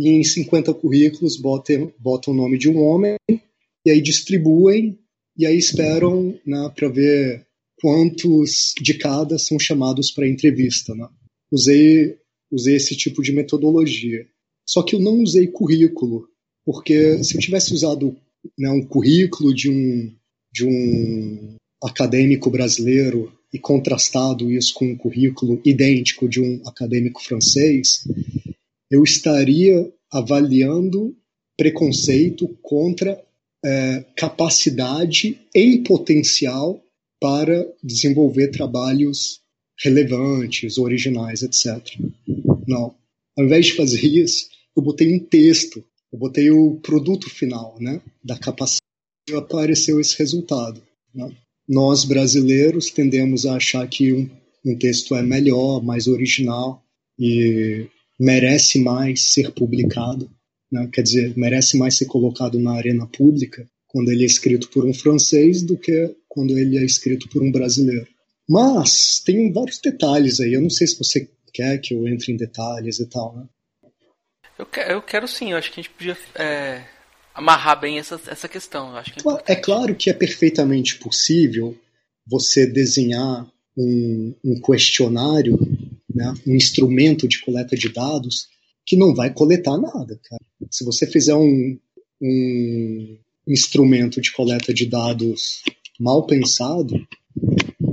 e 0.00 0.08
em 0.08 0.24
50 0.24 0.72
currículos 0.72 1.36
botam, 1.36 1.92
botam 1.98 2.32
o 2.32 2.36
nome 2.36 2.56
de 2.56 2.70
um 2.70 2.78
homem, 2.78 3.16
e 3.28 3.90
aí 3.90 4.00
distribuem, 4.00 4.98
e 5.36 5.44
aí 5.44 5.58
esperam 5.58 6.40
né, 6.46 6.72
para 6.74 6.88
ver 6.88 7.46
quantos 7.78 8.72
de 8.80 8.94
cada 8.94 9.38
são 9.38 9.58
chamados 9.58 10.10
para 10.10 10.26
entrevista. 10.26 10.94
Né? 10.94 11.06
Usei, 11.52 12.16
usei 12.50 12.76
esse 12.76 12.96
tipo 12.96 13.22
de 13.22 13.30
metodologia. 13.30 14.26
Só 14.66 14.82
que 14.82 14.94
eu 14.94 15.00
não 15.00 15.20
usei 15.20 15.46
currículo, 15.48 16.26
porque 16.64 17.22
se 17.22 17.36
eu 17.36 17.40
tivesse 17.40 17.74
usado 17.74 18.16
né, 18.58 18.70
um 18.70 18.82
currículo 18.82 19.54
de 19.54 19.70
um, 19.70 20.14
de 20.50 20.64
um 20.64 21.56
acadêmico 21.84 22.50
brasileiro 22.50 23.30
e 23.52 23.58
contrastado 23.58 24.50
isso 24.50 24.72
com 24.72 24.86
um 24.86 24.96
currículo 24.96 25.60
idêntico 25.62 26.26
de 26.26 26.40
um 26.40 26.62
acadêmico 26.66 27.22
francês, 27.22 28.02
eu 28.90 29.02
estaria 29.02 29.92
avaliando 30.10 31.16
preconceito 31.56 32.48
contra 32.62 33.22
é, 33.64 34.04
capacidade 34.16 35.38
em 35.54 35.82
potencial 35.82 36.82
para 37.20 37.66
desenvolver 37.82 38.48
trabalhos 38.48 39.40
relevantes, 39.82 40.78
originais, 40.78 41.42
etc. 41.42 41.78
Não. 42.66 42.94
Ao 43.36 43.44
invés 43.44 43.66
de 43.66 43.74
fazer 43.74 44.04
isso, 44.04 44.48
eu 44.76 44.82
botei 44.82 45.14
um 45.14 45.18
texto, 45.18 45.84
eu 46.12 46.18
botei 46.18 46.50
o 46.50 46.76
produto 46.76 47.28
final 47.30 47.76
né, 47.78 48.00
da 48.24 48.38
capacidade 48.38 48.80
e 49.28 49.34
apareceu 49.34 50.00
esse 50.00 50.18
resultado. 50.18 50.82
Né? 51.14 51.30
nós 51.70 52.04
brasileiros 52.04 52.90
tendemos 52.90 53.46
a 53.46 53.54
achar 53.54 53.86
que 53.88 54.12
um, 54.12 54.28
um 54.66 54.76
texto 54.76 55.14
é 55.14 55.22
melhor, 55.22 55.80
mais 55.80 56.08
original 56.08 56.84
e 57.16 57.86
merece 58.20 58.78
mais 58.78 59.32
ser 59.32 59.50
publicado, 59.52 60.30
né? 60.70 60.86
quer 60.92 61.00
dizer, 61.00 61.32
merece 61.38 61.78
mais 61.78 61.96
ser 61.96 62.04
colocado 62.04 62.58
na 62.60 62.72
arena 62.72 63.06
pública 63.06 63.66
quando 63.88 64.12
ele 64.12 64.22
é 64.22 64.26
escrito 64.26 64.68
por 64.68 64.84
um 64.84 64.92
francês 64.92 65.62
do 65.62 65.76
que 65.76 66.14
quando 66.28 66.56
ele 66.58 66.76
é 66.76 66.84
escrito 66.84 67.28
por 67.30 67.42
um 67.42 67.50
brasileiro. 67.50 68.06
Mas 68.46 69.20
tem 69.24 69.50
vários 69.50 69.78
detalhes 69.78 70.38
aí. 70.38 70.52
Eu 70.52 70.60
não 70.60 70.70
sei 70.70 70.86
se 70.86 70.98
você 70.98 71.28
quer 71.52 71.78
que 71.78 71.94
eu 71.94 72.06
entre 72.06 72.32
em 72.32 72.36
detalhes 72.36 73.00
e 73.00 73.06
tal, 73.06 73.34
né? 73.34 73.44
Eu, 74.58 74.66
quero, 74.66 74.92
eu 74.92 75.02
quero 75.02 75.26
sim. 75.26 75.52
Eu 75.52 75.56
acho 75.56 75.72
que 75.72 75.80
a 75.80 75.82
gente 75.82 75.92
podia 75.92 76.16
é, 76.34 76.84
amarrar 77.34 77.80
bem 77.80 77.98
essa, 77.98 78.20
essa 78.26 78.48
questão. 78.48 78.94
acho 78.96 79.14
que 79.14 79.28
é, 79.28 79.52
é, 79.52 79.56
claro 79.56 79.94
que 79.94 80.10
é 80.10 80.12
perfeitamente 80.12 80.98
possível 80.98 81.76
você 82.26 82.66
desenhar 82.66 83.50
um, 83.76 84.34
um 84.44 84.60
questionário, 84.60 85.58
né, 86.14 86.34
um 86.46 86.54
instrumento 86.54 87.28
de 87.28 87.40
coleta 87.40 87.76
de 87.76 87.88
dados 87.88 88.48
que 88.86 88.96
não 88.96 89.14
vai 89.14 89.32
coletar 89.32 89.78
nada, 89.78 90.18
cara. 90.24 90.42
Se 90.70 90.84
você 90.84 91.06
fizer 91.06 91.34
um, 91.34 91.78
um 92.20 93.18
instrumento 93.46 94.20
de 94.20 94.32
coleta 94.32 94.72
de 94.74 94.86
dados 94.86 95.62
mal 95.98 96.26
pensado, 96.26 96.94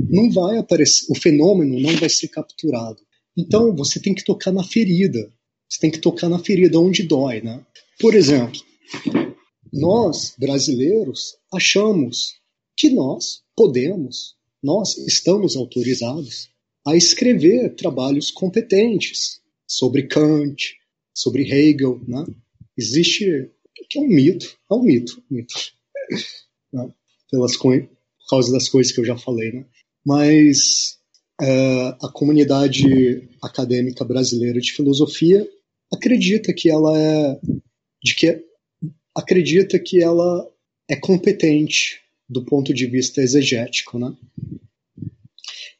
não 0.09 0.31
vai 0.31 0.57
aparecer, 0.57 1.05
o 1.09 1.15
fenômeno 1.15 1.79
não 1.79 1.95
vai 1.97 2.09
ser 2.09 2.29
capturado. 2.29 2.99
Então 3.37 3.75
você 3.75 3.99
tem 3.99 4.13
que 4.15 4.23
tocar 4.23 4.51
na 4.51 4.63
ferida. 4.63 5.31
Você 5.69 5.79
tem 5.79 5.91
que 5.91 5.99
tocar 5.99 6.29
na 6.29 6.39
ferida 6.39 6.79
onde 6.79 7.03
dói, 7.03 7.41
né? 7.41 7.63
Por 7.99 8.15
exemplo, 8.15 8.59
nós 9.71 10.33
brasileiros 10.37 11.35
achamos 11.53 12.35
que 12.75 12.89
nós 12.89 13.41
podemos, 13.55 14.35
nós 14.63 14.97
estamos 14.97 15.55
autorizados 15.55 16.49
a 16.87 16.95
escrever 16.95 17.75
trabalhos 17.75 18.31
competentes 18.31 19.41
sobre 19.67 20.03
Kant, 20.03 20.77
sobre 21.13 21.43
Hegel, 21.43 22.01
né? 22.07 22.25
Existe 22.77 23.51
que 23.89 23.99
é 23.99 24.01
um 24.01 24.07
mito, 24.07 24.57
é 24.71 24.73
um 24.73 24.81
mito, 24.81 25.21
mito. 25.29 25.53
Né? 26.71 26.85
Pelas 27.31 27.55
por 27.55 27.87
causa 28.29 28.51
das 28.51 28.67
coisas 28.67 28.91
que 28.91 28.99
eu 28.99 29.05
já 29.05 29.17
falei, 29.17 29.53
né? 29.53 29.65
mas 30.05 30.97
é, 31.41 31.95
a 32.01 32.09
comunidade 32.13 33.29
acadêmica 33.41 34.03
brasileira 34.03 34.59
de 34.59 34.73
filosofia 34.73 35.47
acredita 35.93 36.53
que 36.53 36.69
ela 36.69 36.97
é 36.97 37.39
de 38.03 38.15
que 38.15 38.43
acredita 39.15 39.79
que 39.79 40.03
ela 40.03 40.45
é 40.89 40.95
competente 40.97 42.01
do 42.27 42.43
ponto 42.43 42.73
de 42.73 42.85
vista 42.85 43.21
exegético, 43.21 43.97
né? 43.97 44.13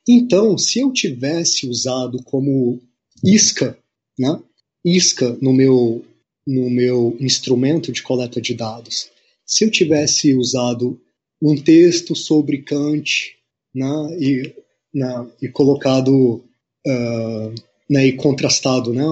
Então, 0.08 0.58
se 0.58 0.80
eu 0.80 0.92
tivesse 0.92 1.68
usado 1.68 2.22
como 2.24 2.80
isca, 3.24 3.78
né? 4.18 4.40
Isca 4.86 5.38
no 5.42 5.52
meu 5.52 6.04
no 6.46 6.70
meu 6.70 7.18
instrumento 7.20 7.92
de 7.92 8.02
coleta 8.02 8.40
de 8.40 8.54
dados, 8.54 9.10
se 9.46 9.66
eu 9.66 9.70
tivesse 9.70 10.34
usado 10.34 10.98
um 11.42 11.56
texto 11.56 12.16
sobre 12.16 12.60
Kant 12.64 13.36
né, 13.76 14.18
e, 14.18 14.56
né, 14.94 15.28
e 15.42 15.50
colocado 15.50 16.42
uh, 16.88 17.56
né, 17.90 18.08
e 18.08 18.14
contrastado, 18.14 18.94
né, 18.94 19.04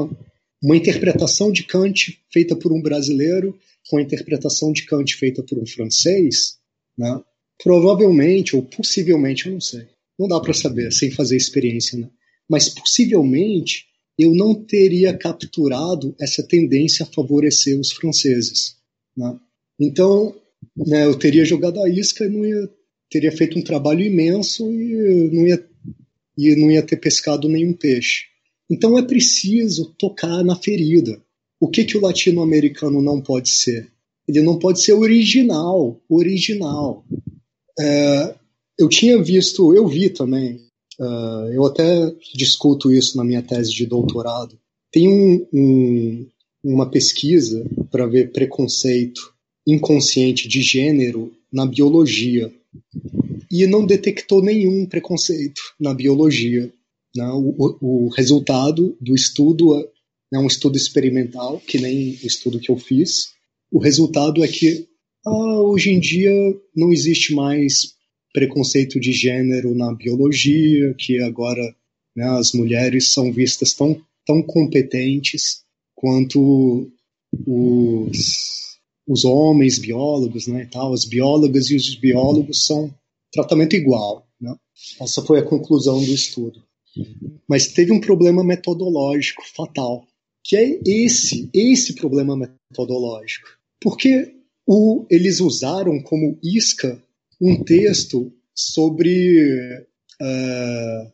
uma 0.64 0.78
interpretação 0.78 1.52
de 1.52 1.64
Kant 1.64 2.18
feita 2.32 2.56
por 2.56 2.72
um 2.72 2.82
brasileiro 2.82 3.58
com 3.90 3.98
a 3.98 4.02
interpretação 4.02 4.72
de 4.72 4.84
Kant 4.84 5.14
feita 5.16 5.44
por 5.44 5.60
um 5.60 5.66
francês, 5.66 6.58
né, 6.98 7.22
provavelmente 7.62 8.56
ou 8.56 8.64
possivelmente, 8.64 9.48
eu 9.48 9.54
não 9.54 9.62
sei, 9.62 9.88
não 10.18 10.28
dá 10.28 10.40
para 10.40 10.54
saber 10.54 10.92
sem 10.92 11.12
fazer 11.12 11.36
experiência, 11.36 11.98
né, 11.98 12.10
mas 12.50 12.70
possivelmente 12.70 13.86
eu 14.18 14.34
não 14.34 14.56
teria 14.56 15.18
capturado 15.18 16.16
essa 16.20 16.42
tendência 16.42 17.04
a 17.04 17.14
favorecer 17.14 17.78
os 17.80 17.92
franceses. 17.92 18.78
Né? 19.16 19.38
Então, 19.80 20.34
né, 20.76 21.06
eu 21.06 21.16
teria 21.16 21.44
jogado 21.44 21.84
a 21.84 21.90
isca 21.90 22.26
e 22.26 22.30
não 22.30 22.46
ia 22.46 22.70
teria 23.10 23.32
feito 23.32 23.58
um 23.58 23.64
trabalho 23.64 24.02
imenso 24.02 24.70
e 24.70 25.30
não 25.32 25.48
ia, 25.48 25.66
e 26.38 26.56
não 26.56 26.72
ia 26.72 26.82
ter 26.82 26.98
pescado 26.98 27.48
nenhum 27.48 27.74
peixe. 27.74 28.26
Então 28.70 28.98
é 28.98 29.04
preciso 29.04 29.94
tocar 29.98 30.44
na 30.44 30.56
ferida. 30.56 31.22
O 31.60 31.70
que, 31.70 31.86
que 31.86 31.98
o 31.98 32.02
latino-americano 32.02 33.02
não 33.02 33.22
pode 33.22 33.50
ser? 33.50 33.90
Ele 34.28 34.42
não 34.42 34.58
pode 34.58 34.82
ser 34.82 34.94
original, 34.94 36.02
original. 36.10 37.06
É, 37.80 38.36
eu 38.78 38.90
tinha 38.90 39.22
visto, 39.22 39.74
eu 39.74 39.88
vi 39.88 40.10
também, 40.10 40.62
uh, 41.00 41.48
eu 41.54 41.66
até 41.66 42.14
discuto 42.34 42.92
isso 42.92 43.18
na 43.18 43.24
minha 43.24 43.42
tese 43.42 43.72
de 43.74 43.86
doutorado. 43.86 44.58
Tem 44.92 45.08
um, 45.08 45.48
um, 45.54 46.28
uma 46.64 46.90
pesquisa 46.90 47.66
para 47.92 48.06
ver 48.06 48.32
preconceito 48.32 49.34
inconsciente 49.68 50.48
de 50.48 50.62
gênero 50.62 51.32
na 51.52 51.66
biologia 51.66 52.54
e 53.52 53.66
não 53.66 53.86
detectou 53.86 54.42
nenhum 54.42 54.86
preconceito 54.86 55.62
na 55.80 55.94
biologia. 55.94 56.72
Né? 57.16 57.28
O, 57.34 57.78
o, 57.82 58.10
resultado 58.10 58.98
do 59.00 59.16
estudo 59.16 59.76
é, 59.80 59.88
é 60.34 60.40
um 60.40 60.48
estudo 60.48 60.78
experimental, 60.78 61.60
que 61.60 61.80
nem 61.80 62.20
o 62.22 62.28
estudo 62.28 62.60
que 62.60 62.70
eu 62.70 62.78
fiz. 62.78 63.30
O 63.72 63.80
resultado 63.80 64.44
é 64.44 64.48
que 64.48 64.88
ah, 65.26 65.62
hoje 65.62 65.92
em 65.92 66.00
dia 66.00 66.32
não 66.76 66.92
existe 66.92 67.34
mais 67.34 67.96
preconceito 68.36 69.00
de 69.00 69.14
gênero 69.14 69.74
na 69.74 69.94
biologia, 69.94 70.94
que 70.96 71.22
agora 71.22 71.64
né, 72.14 72.26
as 72.38 72.52
mulheres 72.52 73.14
são 73.14 73.32
vistas 73.32 73.74
tão, 73.74 74.02
tão 74.26 74.44
competentes 74.44 75.64
quanto 75.96 76.92
os 77.48 78.66
os 79.08 79.24
homens 79.24 79.78
biólogos, 79.78 80.48
né, 80.48 80.68
tal, 80.72 80.92
as 80.92 81.06
biólogas 81.06 81.70
e 81.70 81.76
os 81.76 81.94
biólogos 81.96 82.66
são 82.66 82.92
tratamento 83.32 83.76
igual, 83.76 84.28
né? 84.42 84.56
Essa 85.00 85.22
foi 85.22 85.40
a 85.40 85.46
conclusão 85.46 86.04
do 86.04 86.12
estudo. 86.12 86.64
Mas 87.48 87.68
teve 87.68 87.92
um 87.92 88.00
problema 88.00 88.44
metodológico 88.44 89.44
fatal, 89.56 90.08
que 90.44 90.58
é 90.58 90.80
esse, 90.84 91.50
esse 91.54 91.94
problema 91.94 92.36
metodológico. 92.36 93.48
Porque 93.80 94.34
o, 94.66 95.06
eles 95.10 95.40
usaram 95.40 96.02
como 96.02 96.40
isca 96.42 97.00
um 97.42 97.64
texto 97.64 98.32
sobre 98.54 99.50
uh, 100.22 101.12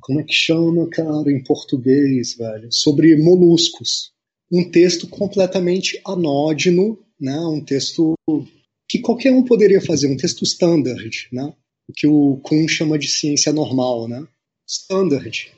como 0.00 0.20
é 0.20 0.24
que 0.24 0.34
chama, 0.34 0.88
cara, 0.88 1.30
em 1.30 1.42
português, 1.42 2.36
velho? 2.36 2.68
Sobre 2.70 3.16
moluscos 3.16 4.14
um 4.50 4.68
texto 4.68 5.08
completamente 5.08 6.00
anódino, 6.06 6.98
né? 7.20 7.38
um 7.40 7.60
texto 7.60 8.14
que 8.88 8.98
qualquer 8.98 9.32
um 9.32 9.44
poderia 9.44 9.80
fazer, 9.80 10.06
um 10.06 10.16
texto 10.16 10.44
standard, 10.44 11.28
né? 11.32 11.52
o 11.88 11.92
que 11.92 12.06
o 12.06 12.36
Kuhn 12.42 12.68
chama 12.68 12.98
de 12.98 13.08
ciência 13.08 13.52
normal, 13.52 14.08
né? 14.08 14.26
standard. 14.66 15.52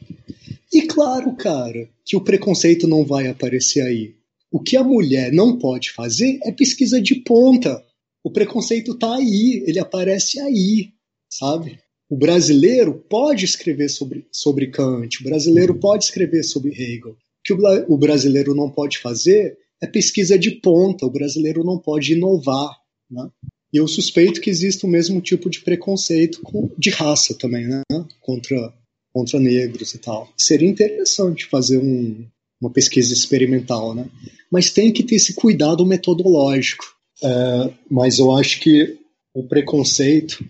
E 0.73 0.82
claro, 0.82 1.35
cara, 1.35 1.89
que 2.05 2.16
o 2.16 2.20
preconceito 2.20 2.86
não 2.86 3.05
vai 3.05 3.27
aparecer 3.27 3.81
aí. 3.81 4.15
O 4.51 4.60
que 4.60 4.77
a 4.77 4.85
mulher 4.85 5.32
não 5.32 5.59
pode 5.59 5.90
fazer 5.90 6.39
é 6.44 6.52
pesquisa 6.52 7.01
de 7.01 7.16
ponta. 7.16 7.82
O 8.28 8.30
preconceito 8.30 8.92
está 8.92 9.16
aí, 9.16 9.64
ele 9.66 9.78
aparece 9.78 10.38
aí, 10.38 10.90
sabe? 11.32 11.78
O 12.10 12.14
brasileiro 12.14 12.92
pode 13.09 13.46
escrever 13.46 13.88
sobre, 13.88 14.26
sobre 14.30 14.66
Kant, 14.66 15.18
o 15.18 15.24
brasileiro 15.24 15.74
pode 15.74 16.05
escrever 16.05 16.42
sobre 16.42 16.72
Hegel, 16.72 17.16
que 17.42 17.55
o, 17.55 17.96
brasileiro 17.96 18.55
não 18.55 18.68
pode 18.70 18.98
fazer 18.98 19.56
é 19.82 19.86
pesquisa 19.86 20.38
de 20.38 20.50
ponta, 20.50 21.06
o 21.06 21.10
brasileiro 21.10 21.64
não 21.64 21.78
pode 21.78 22.12
inovar. 22.12 22.76
Né? 23.10 23.30
E 23.72 23.78
eu 23.78 23.88
suspeito 23.88 24.42
que 24.42 24.50
existe 24.50 24.84
o 24.84 24.90
mesmo 24.90 25.22
tipo 25.22 25.48
de 25.48 25.60
preconceito 25.60 26.42
com, 26.42 26.70
de 26.76 26.90
raça 26.90 27.34
também, 27.34 27.66
né? 27.66 27.80
contra, 28.20 28.74
contra 29.10 29.40
negros 29.40 29.94
e 29.94 29.98
tal. 29.98 30.28
Seria 30.36 30.68
interessante 30.68 31.46
fazer 31.46 31.78
um, 31.78 32.26
uma 32.60 32.70
pesquisa 32.70 33.14
experimental, 33.14 33.94
né? 33.94 34.06
mas 34.52 34.70
tem 34.70 34.92
que 34.92 35.02
ter 35.02 35.14
esse 35.14 35.32
cuidado 35.32 35.86
metodológico. 35.86 36.98
É, 37.23 37.74
mas 37.90 38.19
eu 38.19 38.32
acho 38.32 38.61
que 38.61 38.99
o 39.35 39.43
preconceito, 39.43 40.45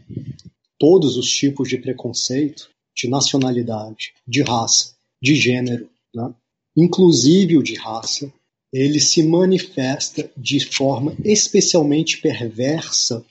todos 0.79 1.17
os 1.17 1.31
tipos 1.31 1.69
de 1.69 1.79
preconceito, 1.79 2.69
de 2.97 3.09
nacionalidade, 3.09 4.13
de 4.27 4.43
raça, 4.43 4.95
de 5.23 5.35
gênero, 5.35 5.89
né? 6.15 6.33
inclusive 6.77 7.57
o 7.57 7.63
de 7.63 7.75
raça, 7.75 8.33
ele 8.73 9.01
se 9.01 9.23
manifesta 9.23 10.31
de 10.37 10.61
forma 10.61 11.15
especialmente 11.25 12.21
perversa, 12.21 13.25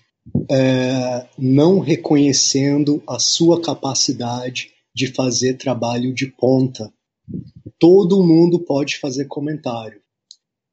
é, 0.49 1.27
não 1.38 1.80
reconhecendo 1.80 3.01
a 3.07 3.19
sua 3.19 3.61
capacidade 3.61 4.72
de 4.95 5.07
fazer 5.07 5.57
trabalho 5.57 6.14
de 6.14 6.27
ponta. 6.27 6.91
Todo 7.80 8.23
mundo 8.23 8.59
pode 8.59 8.97
fazer 8.97 9.26
comentário, 9.26 10.01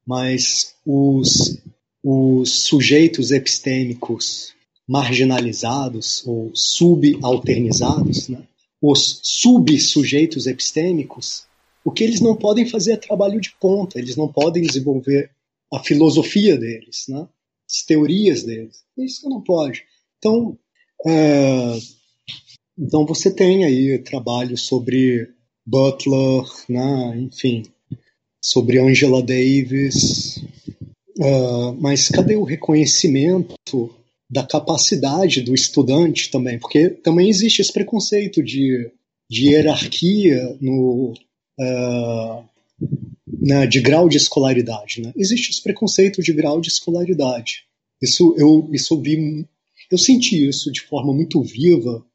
mas 0.05 0.75
os, 0.85 1.61
os 2.07 2.65
sujeitos 2.65 3.31
epistêmicos 3.31 4.53
marginalizados 4.87 6.23
ou 6.27 6.51
subalternizados, 6.53 8.29
né? 8.29 8.43
os 8.79 9.21
subsujeitos 9.23 10.45
epistêmicos, 10.45 11.47
o 11.83 11.89
que 11.89 12.03
eles 12.03 12.21
não 12.21 12.35
podem 12.35 12.69
fazer 12.69 12.91
é 12.91 12.97
trabalho 12.97 13.41
de 13.41 13.55
ponta, 13.59 13.97
eles 13.97 14.15
não 14.15 14.31
podem 14.31 14.61
desenvolver 14.61 15.31
a 15.73 15.79
filosofia 15.79 16.55
deles, 16.55 17.05
né? 17.09 17.27
as 17.67 17.81
teorias 17.81 18.43
deles. 18.43 18.83
Isso 18.95 19.27
não 19.27 19.41
pode. 19.41 19.83
Então, 20.19 20.55
é, 21.07 21.79
então 22.77 23.03
você 23.03 23.33
tem 23.33 23.65
aí 23.65 23.97
trabalho 23.97 24.55
sobre 24.55 25.31
Butler, 25.65 26.43
né? 26.69 27.17
enfim, 27.17 27.63
sobre 28.39 28.77
Angela 28.77 29.23
Davis, 29.23 30.45
uh, 31.19 31.73
mas 31.79 32.09
cadê 32.09 32.35
o 32.35 32.43
reconhecimento 32.43 33.55
da 34.29 34.43
capacidade 34.45 35.41
do 35.41 35.53
estudante 35.53 36.29
também? 36.31 36.59
Porque 36.59 36.89
também 36.89 37.29
existe 37.29 37.61
esse 37.61 37.71
preconceito 37.71 38.43
de, 38.43 38.91
de 39.29 39.49
hierarquia 39.49 40.57
no, 40.59 41.13
uh, 41.59 42.43
né, 43.27 43.67
de 43.67 43.79
grau 43.81 44.09
de 44.09 44.17
escolaridade. 44.17 45.01
Né? 45.01 45.13
Existe 45.15 45.51
esse 45.51 45.61
preconceito 45.61 46.21
de 46.21 46.33
grau 46.33 46.59
de 46.59 46.69
escolaridade. 46.69 47.65
Isso 48.01 48.35
eu, 48.37 48.69
isso 48.73 48.93
eu 48.93 49.01
vi, 49.01 49.47
eu 49.91 49.97
senti 49.97 50.47
isso 50.47 50.71
de 50.71 50.81
forma 50.81 51.13
muito 51.13 51.41
viva 51.41 52.05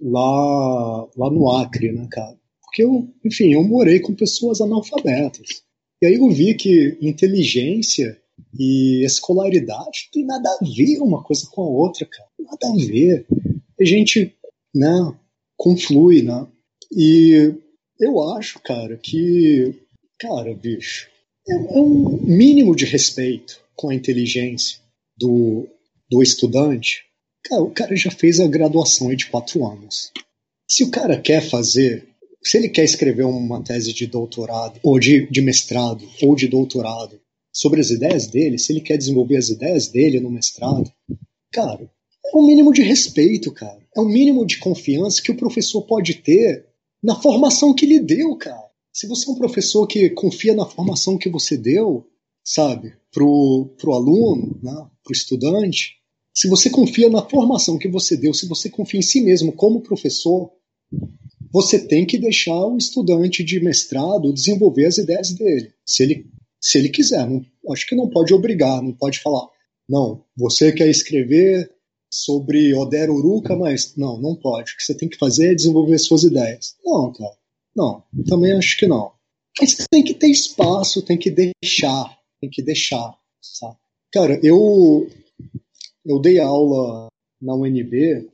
lá, 0.00 1.08
lá 1.16 1.30
no 1.30 1.50
Acre, 1.50 1.92
né, 1.92 2.06
cara? 2.10 2.36
Porque 2.62 2.82
eu, 2.82 3.08
enfim, 3.24 3.52
eu 3.52 3.62
morei 3.62 4.00
com 4.00 4.14
pessoas 4.14 4.60
analfabetas. 4.60 5.63
E 6.04 6.06
aí 6.06 6.14
eu 6.16 6.28
vi 6.28 6.52
que 6.52 6.98
inteligência 7.00 8.20
e 8.58 9.02
escolaridade 9.06 10.10
tem 10.12 10.22
nada 10.26 10.50
a 10.50 10.58
ver 10.62 10.98
uma 11.00 11.22
coisa 11.22 11.48
com 11.50 11.62
a 11.62 11.66
outra, 11.66 12.04
cara. 12.04 12.28
Nada 12.38 12.68
a 12.68 12.86
ver. 12.86 13.26
A 13.80 13.84
gente, 13.86 14.36
né, 14.74 15.14
conflui, 15.56 16.20
né? 16.20 16.46
E 16.94 17.54
eu 17.98 18.22
acho, 18.34 18.60
cara, 18.60 18.98
que, 18.98 19.74
cara, 20.18 20.54
bicho, 20.54 21.08
é, 21.48 21.54
é 21.54 21.80
um 21.80 22.18
mínimo 22.22 22.76
de 22.76 22.84
respeito 22.84 23.58
com 23.74 23.88
a 23.88 23.94
inteligência 23.94 24.80
do, 25.16 25.66
do 26.10 26.22
estudante. 26.22 27.06
Cara, 27.44 27.62
o 27.62 27.70
cara 27.70 27.96
já 27.96 28.10
fez 28.10 28.40
a 28.40 28.46
graduação 28.46 29.08
aí 29.08 29.16
de 29.16 29.30
quatro 29.30 29.66
anos. 29.66 30.12
Se 30.68 30.84
o 30.84 30.90
cara 30.90 31.18
quer 31.18 31.40
fazer, 31.40 32.06
se 32.44 32.58
ele 32.58 32.68
quer 32.68 32.84
escrever 32.84 33.24
uma 33.24 33.62
tese 33.62 33.92
de 33.92 34.06
doutorado, 34.06 34.78
ou 34.82 34.98
de, 34.98 35.26
de 35.30 35.40
mestrado, 35.40 36.06
ou 36.22 36.36
de 36.36 36.46
doutorado, 36.46 37.20
sobre 37.52 37.80
as 37.80 37.90
ideias 37.90 38.26
dele, 38.26 38.58
se 38.58 38.72
ele 38.72 38.80
quer 38.80 38.98
desenvolver 38.98 39.36
as 39.36 39.48
ideias 39.48 39.88
dele 39.88 40.20
no 40.20 40.30
mestrado, 40.30 40.90
cara, 41.52 41.90
é 42.26 42.36
um 42.36 42.46
mínimo 42.46 42.72
de 42.72 42.82
respeito, 42.82 43.52
cara. 43.52 43.78
É 43.96 44.00
um 44.00 44.08
mínimo 44.08 44.44
de 44.44 44.58
confiança 44.58 45.22
que 45.22 45.30
o 45.30 45.36
professor 45.36 45.82
pode 45.82 46.14
ter 46.14 46.66
na 47.02 47.14
formação 47.14 47.72
que 47.72 47.86
lhe 47.86 48.00
deu, 48.00 48.34
cara. 48.36 48.64
Se 48.92 49.06
você 49.06 49.28
é 49.28 49.32
um 49.32 49.36
professor 49.36 49.86
que 49.86 50.10
confia 50.10 50.54
na 50.54 50.66
formação 50.66 51.16
que 51.16 51.28
você 51.28 51.56
deu, 51.56 52.06
sabe, 52.44 52.94
pro, 53.12 53.74
pro 53.78 53.92
aluno, 53.92 54.58
né, 54.62 54.86
pro 55.02 55.12
estudante, 55.12 55.96
se 56.34 56.48
você 56.48 56.68
confia 56.68 57.08
na 57.08 57.22
formação 57.22 57.78
que 57.78 57.88
você 57.88 58.16
deu, 58.16 58.34
se 58.34 58.46
você 58.46 58.68
confia 58.68 58.98
em 58.98 59.02
si 59.02 59.20
mesmo 59.20 59.52
como 59.52 59.80
professor, 59.80 60.50
você 61.54 61.78
tem 61.78 62.04
que 62.04 62.18
deixar 62.18 62.66
o 62.66 62.76
estudante 62.76 63.44
de 63.44 63.60
mestrado 63.60 64.32
desenvolver 64.32 64.86
as 64.86 64.98
ideias 64.98 65.32
dele. 65.32 65.72
Se 65.86 66.02
ele 66.02 66.26
se 66.60 66.78
ele 66.78 66.88
quiser. 66.88 67.28
Não, 67.28 67.44
acho 67.70 67.86
que 67.86 67.94
não 67.94 68.08
pode 68.08 68.34
obrigar, 68.34 68.82
não 68.82 68.92
pode 68.92 69.20
falar, 69.20 69.46
não, 69.88 70.24
você 70.36 70.72
quer 70.72 70.88
escrever 70.88 71.70
sobre 72.10 72.74
Oder 72.74 73.10
Uruca, 73.10 73.54
mas 73.54 73.94
não, 73.96 74.18
não 74.20 74.34
pode. 74.34 74.72
O 74.72 74.76
que 74.76 74.82
você 74.82 74.96
tem 74.96 75.08
que 75.08 75.18
fazer 75.18 75.52
é 75.52 75.54
desenvolver 75.54 75.98
suas 75.98 76.24
ideias. 76.24 76.74
Não, 76.84 77.12
cara, 77.12 77.36
não, 77.76 78.02
também 78.26 78.52
acho 78.52 78.76
que 78.78 78.86
não. 78.86 79.12
Mas 79.60 79.76
tem 79.88 80.02
que 80.02 80.14
ter 80.14 80.28
espaço, 80.28 81.02
tem 81.02 81.18
que 81.18 81.30
deixar, 81.30 82.18
tem 82.40 82.50
que 82.50 82.62
deixar, 82.62 83.14
sabe? 83.40 83.76
Cara, 84.12 84.40
eu 84.42 85.06
eu 86.04 86.18
dei 86.18 86.40
aula 86.40 87.08
na 87.40 87.54
UNB, 87.54 88.14
uh, 88.14 88.24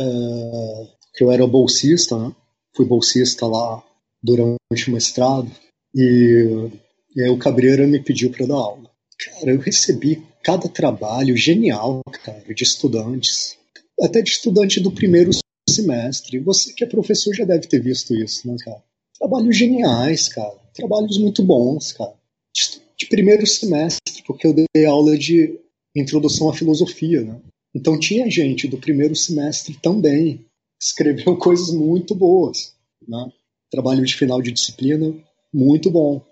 eh, 0.00 0.88
que 1.14 1.22
eu 1.22 1.30
era 1.30 1.46
bolsista, 1.46 2.18
né? 2.18 2.34
Fui 2.74 2.84
bolsista 2.86 3.46
lá 3.46 3.82
durante 4.22 4.88
o 4.88 4.92
mestrado 4.92 5.50
e 5.94 6.70
e 7.16 7.22
aí 7.22 7.28
o 7.28 7.38
Cabreira 7.38 7.86
me 7.86 8.00
pediu 8.00 8.30
para 8.30 8.46
dar 8.46 8.54
aula. 8.54 8.90
Cara, 9.18 9.52
eu 9.52 9.60
recebi 9.60 10.20
cada 10.42 10.68
trabalho 10.68 11.36
genial, 11.36 12.00
cara, 12.24 12.42
de 12.52 12.62
estudantes, 12.64 13.56
até 14.00 14.20
de 14.20 14.30
estudante 14.30 14.80
do 14.80 14.90
primeiro 14.90 15.30
semestre. 15.70 16.40
Você 16.40 16.72
que 16.72 16.82
é 16.82 16.86
professor 16.86 17.32
já 17.32 17.44
deve 17.44 17.68
ter 17.68 17.80
visto 17.80 18.14
isso, 18.14 18.48
né, 18.48 18.56
cara? 18.64 18.82
Trabalhos 19.16 19.56
geniais, 19.56 20.28
cara. 20.28 20.58
Trabalhos 20.74 21.16
muito 21.18 21.42
bons, 21.42 21.92
cara. 21.92 22.14
De, 22.52 22.80
de 22.98 23.06
primeiro 23.06 23.46
semestre, 23.46 24.22
porque 24.26 24.48
eu 24.48 24.52
dei 24.52 24.84
aula 24.84 25.16
de 25.16 25.58
introdução 25.94 26.50
à 26.50 26.54
filosofia, 26.54 27.22
né? 27.22 27.40
Então 27.72 27.98
tinha 27.98 28.28
gente 28.28 28.66
do 28.66 28.78
primeiro 28.78 29.14
semestre 29.14 29.78
também 29.80 30.44
escreveu 30.84 31.36
coisas 31.38 31.70
muito 31.72 32.14
boas, 32.14 32.74
né? 33.06 33.30
Trabalho 33.70 34.04
de 34.04 34.14
final 34.14 34.40
de 34.40 34.52
disciplina 34.52 35.14
muito 35.52 35.90
bom 35.90 36.22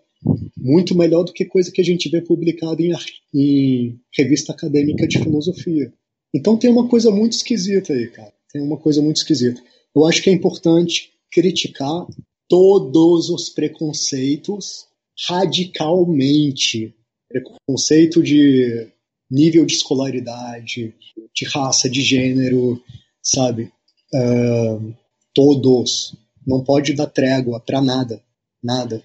muito 0.57 0.95
melhor 0.95 1.25
do 1.25 1.33
que 1.33 1.45
coisa 1.45 1.71
que 1.71 1.81
a 1.81 1.85
gente 1.85 2.09
vê 2.09 2.21
publicada 2.21 2.81
em, 2.81 2.93
em 3.35 4.01
revista 4.17 4.53
acadêmica 4.53 5.07
de 5.07 5.19
filosofia. 5.19 5.93
Então 6.35 6.57
tem 6.57 6.71
uma 6.71 6.89
coisa 6.89 7.11
muito 7.11 7.33
esquisita 7.33 7.93
aí, 7.93 8.09
cara. 8.09 8.33
Tem 8.53 8.63
uma 8.63 8.77
coisa 8.77 9.03
muito 9.03 9.17
esquisita. 9.17 9.61
Eu 9.95 10.07
acho 10.07 10.23
que 10.23 10.31
é 10.31 10.33
importante 10.33 11.11
criticar 11.31 12.07
todos 12.49 13.31
os 13.31 13.49
preconceitos 13.49 14.87
radicalmente. 15.29 16.95
Preconceito 17.29 18.23
de 18.23 18.89
nível 19.31 19.65
de 19.65 19.75
escolaridade, 19.75 20.95
de 21.35 21.45
raça, 21.47 21.89
de 21.89 22.03
gênero, 22.03 22.83
sabe? 23.23 23.73
Uh, 24.15 24.95
todos. 25.35 26.15
Não 26.47 26.63
pode 26.63 26.95
dar 26.95 27.07
trégua 27.07 27.61
para 27.61 27.81
nada. 27.81 28.23
Nada. 28.63 29.03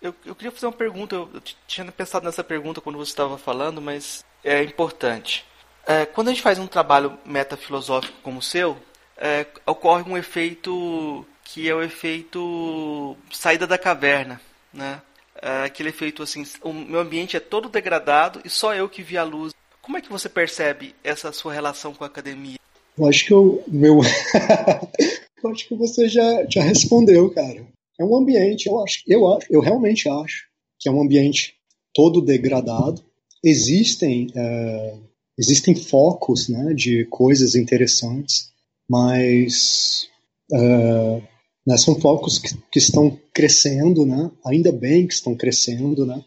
Eu, 0.00 0.14
eu 0.24 0.34
queria 0.34 0.52
fazer 0.52 0.66
uma 0.66 0.72
pergunta, 0.72 1.16
eu 1.16 1.42
tinha 1.66 1.90
pensado 1.90 2.24
nessa 2.24 2.44
pergunta 2.44 2.80
quando 2.80 2.98
você 2.98 3.10
estava 3.10 3.36
falando, 3.38 3.80
mas 3.80 4.24
é 4.44 4.62
importante. 4.62 5.44
É, 5.86 6.04
quando 6.06 6.28
a 6.28 6.30
gente 6.30 6.42
faz 6.42 6.58
um 6.58 6.66
trabalho 6.66 7.18
metafilosófico 7.24 8.18
como 8.22 8.38
o 8.38 8.42
seu, 8.42 8.76
é, 9.16 9.46
ocorre 9.64 10.08
um 10.08 10.16
efeito 10.16 11.26
que 11.44 11.68
é 11.68 11.74
o 11.74 11.82
efeito 11.82 13.16
saída 13.32 13.66
da 13.66 13.78
caverna, 13.78 14.40
né? 14.72 15.00
É 15.40 15.64
aquele 15.64 15.90
efeito 15.90 16.22
assim, 16.22 16.44
o 16.62 16.72
meu 16.72 17.00
ambiente 17.00 17.36
é 17.36 17.40
todo 17.40 17.68
degradado 17.68 18.40
e 18.44 18.50
só 18.50 18.74
eu 18.74 18.88
que 18.88 19.02
vi 19.02 19.18
a 19.18 19.22
luz. 19.22 19.54
Como 19.82 19.96
é 19.96 20.00
que 20.00 20.10
você 20.10 20.28
percebe 20.28 20.94
essa 21.04 21.30
sua 21.30 21.52
relação 21.52 21.94
com 21.94 22.04
a 22.04 22.06
academia? 22.06 22.58
Eu 22.98 23.06
acho 23.06 23.26
que 23.26 23.34
o 23.34 23.62
meu, 23.68 24.00
eu 25.44 25.50
acho 25.50 25.68
que 25.68 25.74
você 25.74 26.08
já, 26.08 26.46
já 26.48 26.62
respondeu, 26.62 27.30
cara 27.30 27.66
é 27.98 28.04
um 28.04 28.16
ambiente, 28.16 28.66
eu 28.66 28.82
acho, 28.82 29.02
eu 29.06 29.34
acho, 29.34 29.46
eu 29.50 29.60
realmente 29.60 30.08
acho 30.08 30.46
que 30.78 30.88
é 30.88 30.92
um 30.92 31.00
ambiente 31.00 31.54
todo 31.94 32.20
degradado. 32.20 33.02
Existem 33.42 34.28
é, 34.34 34.98
existem 35.38 35.74
focos, 35.74 36.48
né, 36.48 36.74
de 36.74 37.04
coisas 37.06 37.54
interessantes, 37.54 38.50
mas 38.88 40.08
é, 40.52 41.22
né, 41.66 41.76
são 41.76 41.98
focos 41.98 42.38
que, 42.38 42.54
que, 42.70 42.78
estão 42.78 43.18
crescendo, 43.32 44.04
né? 44.04 44.30
Ainda 44.44 44.70
bem 44.70 45.06
que 45.06 45.14
estão 45.14 45.34
crescendo, 45.34 46.06
né? 46.06 46.22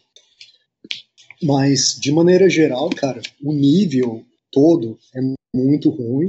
Mas 1.42 1.96
de 1.98 2.12
maneira 2.12 2.50
geral, 2.50 2.90
cara, 2.90 3.22
o 3.42 3.52
nível 3.52 4.24
todo 4.52 4.98
é 5.14 5.20
muito 5.54 5.88
ruim. 5.88 6.28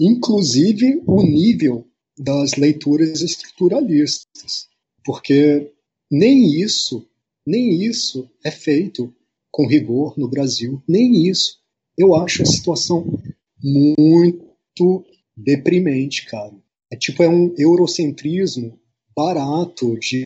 Inclusive 0.00 1.02
o 1.06 1.22
nível 1.22 1.86
das 2.18 2.54
leituras 2.54 3.20
estruturalistas, 3.20 4.68
porque 5.04 5.70
nem 6.10 6.58
isso, 6.60 7.06
nem 7.46 7.84
isso 7.84 8.30
é 8.44 8.50
feito 8.50 9.14
com 9.50 9.66
rigor 9.66 10.18
no 10.18 10.28
Brasil, 10.28 10.82
nem 10.88 11.28
isso. 11.28 11.58
Eu 11.98 12.14
acho 12.14 12.42
a 12.42 12.46
situação 12.46 13.04
muito 13.62 15.04
deprimente, 15.36 16.24
cara. 16.26 16.54
É 16.90 16.96
tipo 16.96 17.22
é 17.22 17.28
um 17.28 17.54
eurocentrismo 17.58 18.78
barato 19.14 19.98
de, 19.98 20.24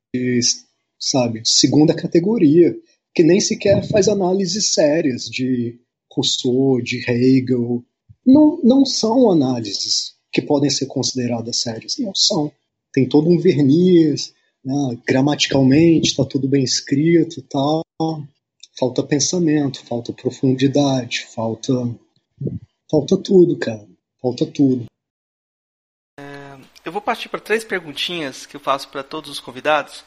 sabe, 0.98 1.42
segunda 1.44 1.94
categoria, 1.94 2.76
que 3.14 3.22
nem 3.22 3.40
sequer 3.40 3.86
faz 3.88 4.09
análises 4.09 4.72
sérias 4.72 5.24
de 5.24 5.78
Rousseau, 6.12 6.80
de 6.80 6.98
Hegel. 7.09 7.84
Não, 8.26 8.59
não 8.62 8.86
são 8.86 9.30
análises 9.30 10.14
que 10.32 10.42
podem 10.42 10.70
ser 10.70 10.86
consideradas 10.86 11.60
sérias. 11.60 11.96
Não 11.98 12.14
são. 12.14 12.51
Tem 12.92 13.09
todo 13.09 13.28
um 13.28 13.38
verniz, 13.38 14.32
né? 14.64 14.98
gramaticalmente 15.06 16.10
está 16.10 16.24
tudo 16.24 16.48
bem 16.48 16.64
escrito 16.64 17.42
tal. 17.42 17.84
Falta 18.78 19.02
pensamento, 19.02 19.84
falta 19.86 20.12
profundidade, 20.12 21.26
falta 21.32 21.72
Falta 22.90 23.16
tudo, 23.16 23.59
cara. 23.59 23.86
Falta 24.20 24.46
tudo. 24.46 24.86
É, 26.18 26.56
eu 26.84 26.92
vou 26.92 27.02
partir 27.02 27.28
para 27.28 27.40
três 27.40 27.64
perguntinhas 27.64 28.46
que 28.46 28.56
eu 28.56 28.60
faço 28.60 28.88
para 28.88 29.02
todos 29.02 29.30
os 29.30 29.40
convidados, 29.40 30.05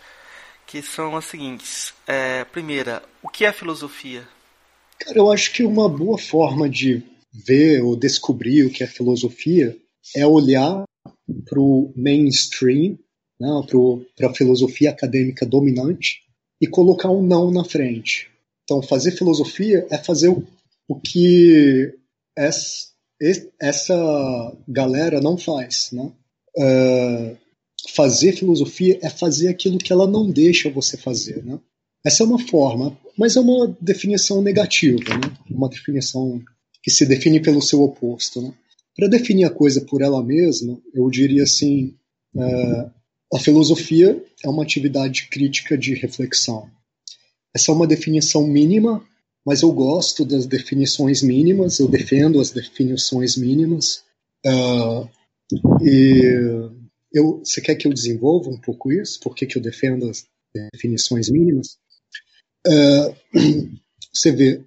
que 0.65 0.81
são 0.81 1.15
as 1.15 1.25
seguintes. 1.25 1.93
É, 2.07 2.45
primeira, 2.45 3.03
o 3.21 3.27
que 3.27 3.45
é 3.45 3.51
filosofia? 3.51 4.27
Cara, 4.99 5.17
eu 5.17 5.31
acho 5.31 5.51
que 5.53 5.63
uma 5.63 5.89
boa 5.89 6.17
forma 6.17 6.69
de 6.69 7.03
ver 7.45 7.83
ou 7.83 7.95
descobrir 7.95 8.65
o 8.65 8.69
que 8.69 8.83
é 8.83 8.87
filosofia 8.87 9.77
é 10.15 10.25
olhar 10.25 10.83
para 11.45 11.59
o 11.59 11.93
mainstream, 11.95 12.97
né, 13.39 13.47
para 14.15 14.29
a 14.29 14.33
filosofia 14.33 14.89
acadêmica 14.89 15.45
dominante 15.45 16.21
e 16.61 16.67
colocar 16.67 17.11
um 17.11 17.21
não 17.21 17.51
na 17.51 17.63
frente. 17.63 18.29
Então, 18.63 18.81
fazer 18.81 19.11
filosofia 19.11 19.85
é 19.89 19.97
fazer 19.97 20.29
o, 20.29 20.43
o 20.87 20.99
que 20.99 21.93
essa, 22.35 22.87
essa 23.61 24.57
galera 24.67 25.21
não 25.21 25.37
faz. 25.37 25.89
Né? 25.91 26.11
Uh, 26.57 27.37
fazer 27.93 28.33
filosofia 28.33 28.99
é 29.01 29.09
fazer 29.09 29.47
aquilo 29.47 29.77
que 29.77 29.93
ela 29.93 30.07
não 30.07 30.29
deixa 30.29 30.69
você 30.69 30.97
fazer. 30.97 31.43
Né? 31.45 31.59
Essa 32.05 32.23
é 32.23 32.25
uma 32.25 32.39
forma, 32.39 32.97
mas 33.17 33.35
é 33.35 33.39
uma 33.39 33.75
definição 33.79 34.41
negativa, 34.41 35.17
né? 35.17 35.37
uma 35.49 35.69
definição 35.69 36.41
que 36.87 36.91
se 36.91 37.05
define 37.05 37.41
pelo 37.41 37.61
seu 37.61 37.81
oposto. 37.81 38.41
Né? 38.41 38.53
Para 38.95 39.09
definir 39.09 39.43
a 39.43 39.49
coisa 39.49 39.81
por 39.81 40.01
ela 40.01 40.23
mesma, 40.23 40.81
eu 40.93 41.09
diria 41.09 41.43
assim: 41.43 41.93
uh, 42.33 42.89
a 43.33 43.39
filosofia 43.41 44.23
é 44.41 44.47
uma 44.47 44.63
atividade 44.63 45.27
crítica 45.27 45.77
de 45.77 45.93
reflexão. 45.95 46.71
Essa 47.53 47.73
é 47.73 47.75
uma 47.75 47.85
definição 47.85 48.47
mínima, 48.47 49.05
mas 49.45 49.63
eu 49.63 49.71
gosto 49.73 50.23
das 50.23 50.45
definições 50.45 51.21
mínimas, 51.21 51.79
eu 51.79 51.89
defendo 51.89 52.39
as 52.39 52.51
definições 52.51 53.35
mínimas. 53.35 54.05
Uh, 54.45 55.09
e 55.83 56.21
eu, 57.11 57.39
você 57.39 57.59
quer 57.59 57.75
que 57.75 57.85
eu 57.85 57.93
desenvolva 57.93 58.49
um 58.49 58.61
pouco 58.61 58.93
isso? 58.93 59.19
Por 59.19 59.35
que, 59.35 59.45
que 59.45 59.57
eu 59.57 59.61
defendo 59.61 60.09
as 60.09 60.25
definições 60.71 61.29
mínimas? 61.29 61.77
Uh, 62.65 63.13
você 64.13 64.31
vê, 64.31 64.63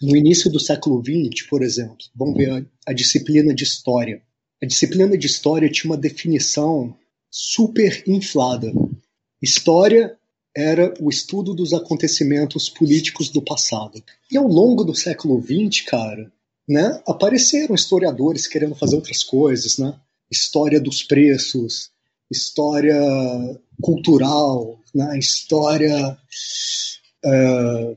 no 0.00 0.16
início 0.16 0.50
do 0.50 0.58
século 0.58 1.02
XX, 1.04 1.46
por 1.48 1.62
exemplo, 1.62 1.98
vamos 2.14 2.36
ver 2.36 2.50
a, 2.50 2.90
a 2.90 2.92
disciplina 2.92 3.54
de 3.54 3.64
história. 3.64 4.22
A 4.62 4.66
disciplina 4.66 5.16
de 5.16 5.26
história 5.26 5.70
tinha 5.70 5.90
uma 5.90 5.96
definição 5.96 6.94
super 7.30 8.02
inflada. 8.06 8.72
História 9.42 10.16
era 10.56 10.92
o 11.00 11.08
estudo 11.08 11.54
dos 11.54 11.72
acontecimentos 11.72 12.68
políticos 12.68 13.28
do 13.28 13.42
passado. 13.42 14.02
E 14.30 14.36
ao 14.36 14.46
longo 14.46 14.84
do 14.84 14.94
século 14.94 15.40
XX, 15.40 15.82
cara, 15.86 16.32
né, 16.68 17.00
apareceram 17.06 17.74
historiadores 17.74 18.46
querendo 18.46 18.74
fazer 18.74 18.96
outras 18.96 19.22
coisas, 19.22 19.78
né? 19.78 19.94
História 20.30 20.80
dos 20.80 21.02
preços, 21.02 21.90
história 22.30 22.96
cultural, 23.80 24.78
né? 24.94 25.18
história. 25.18 26.16
Uh, 27.24 27.96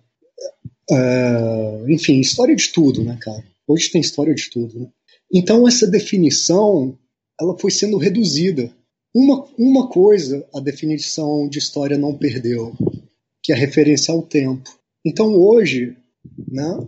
uh, 0.91 1.89
enfim, 1.89 2.19
história 2.19 2.55
de 2.55 2.69
tudo, 2.69 3.03
né, 3.03 3.18
cara? 3.22 3.43
Hoje 3.68 3.89
tem 3.89 4.01
história 4.01 4.34
de 4.34 4.49
tudo. 4.49 4.80
Né? 4.80 4.88
Então, 5.34 5.68
essa 5.68 5.88
definição 5.88 6.97
ela 7.39 7.57
foi 7.57 7.72
sendo 7.72 7.97
reduzida 7.97 8.72
uma, 9.14 9.45
uma 9.57 9.88
coisa 9.89 10.45
a 10.53 10.60
definição 10.60 11.47
de 11.47 11.60
história 11.60 11.97
não 11.97 12.18
perdeu, 12.18 12.73
que 13.43 13.51
é 13.51 13.55
a 13.55 13.60
referência 13.60 14.11
ao 14.11 14.23
tempo. 14.23 14.69
Então 15.05 15.35
hoje, 15.35 15.95
né, 16.47 16.88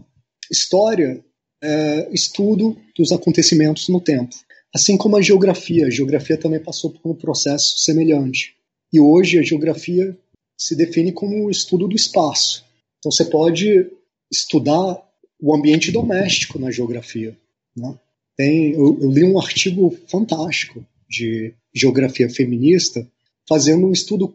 história 0.52 1.24
é 1.64 2.10
estudo 2.12 2.78
dos 2.98 3.12
acontecimentos 3.12 3.90
no 3.90 4.02
tempo. 4.02 4.36
Assim 4.74 4.98
como 4.98 5.16
a 5.16 5.22
geografia. 5.22 5.88
A 5.88 5.90
geografia 5.90 6.38
também 6.38 6.60
passou 6.60 6.90
por 6.92 7.12
um 7.12 7.16
processo 7.16 7.80
semelhante. 7.80 8.56
E 8.92 9.00
hoje 9.00 9.40
a 9.40 9.44
geografia 9.44 10.18
se 10.58 10.76
define 10.76 11.12
como 11.12 11.46
o 11.46 11.52
estudo 11.52 11.88
do 11.88 11.96
espaço. 11.96 12.65
Então 13.06 13.12
você 13.12 13.26
pode 13.26 13.88
estudar 14.32 15.00
o 15.40 15.56
ambiente 15.56 15.92
doméstico 15.92 16.58
na 16.58 16.72
geografia. 16.72 17.38
Né? 17.78 17.96
Tem, 18.36 18.72
eu, 18.72 18.98
eu 19.00 19.12
li 19.12 19.24
um 19.24 19.40
artigo 19.40 19.96
fantástico 20.08 20.84
de 21.08 21.54
geografia 21.72 22.28
feminista, 22.28 23.08
fazendo 23.48 23.86
um 23.86 23.92
estudo 23.92 24.26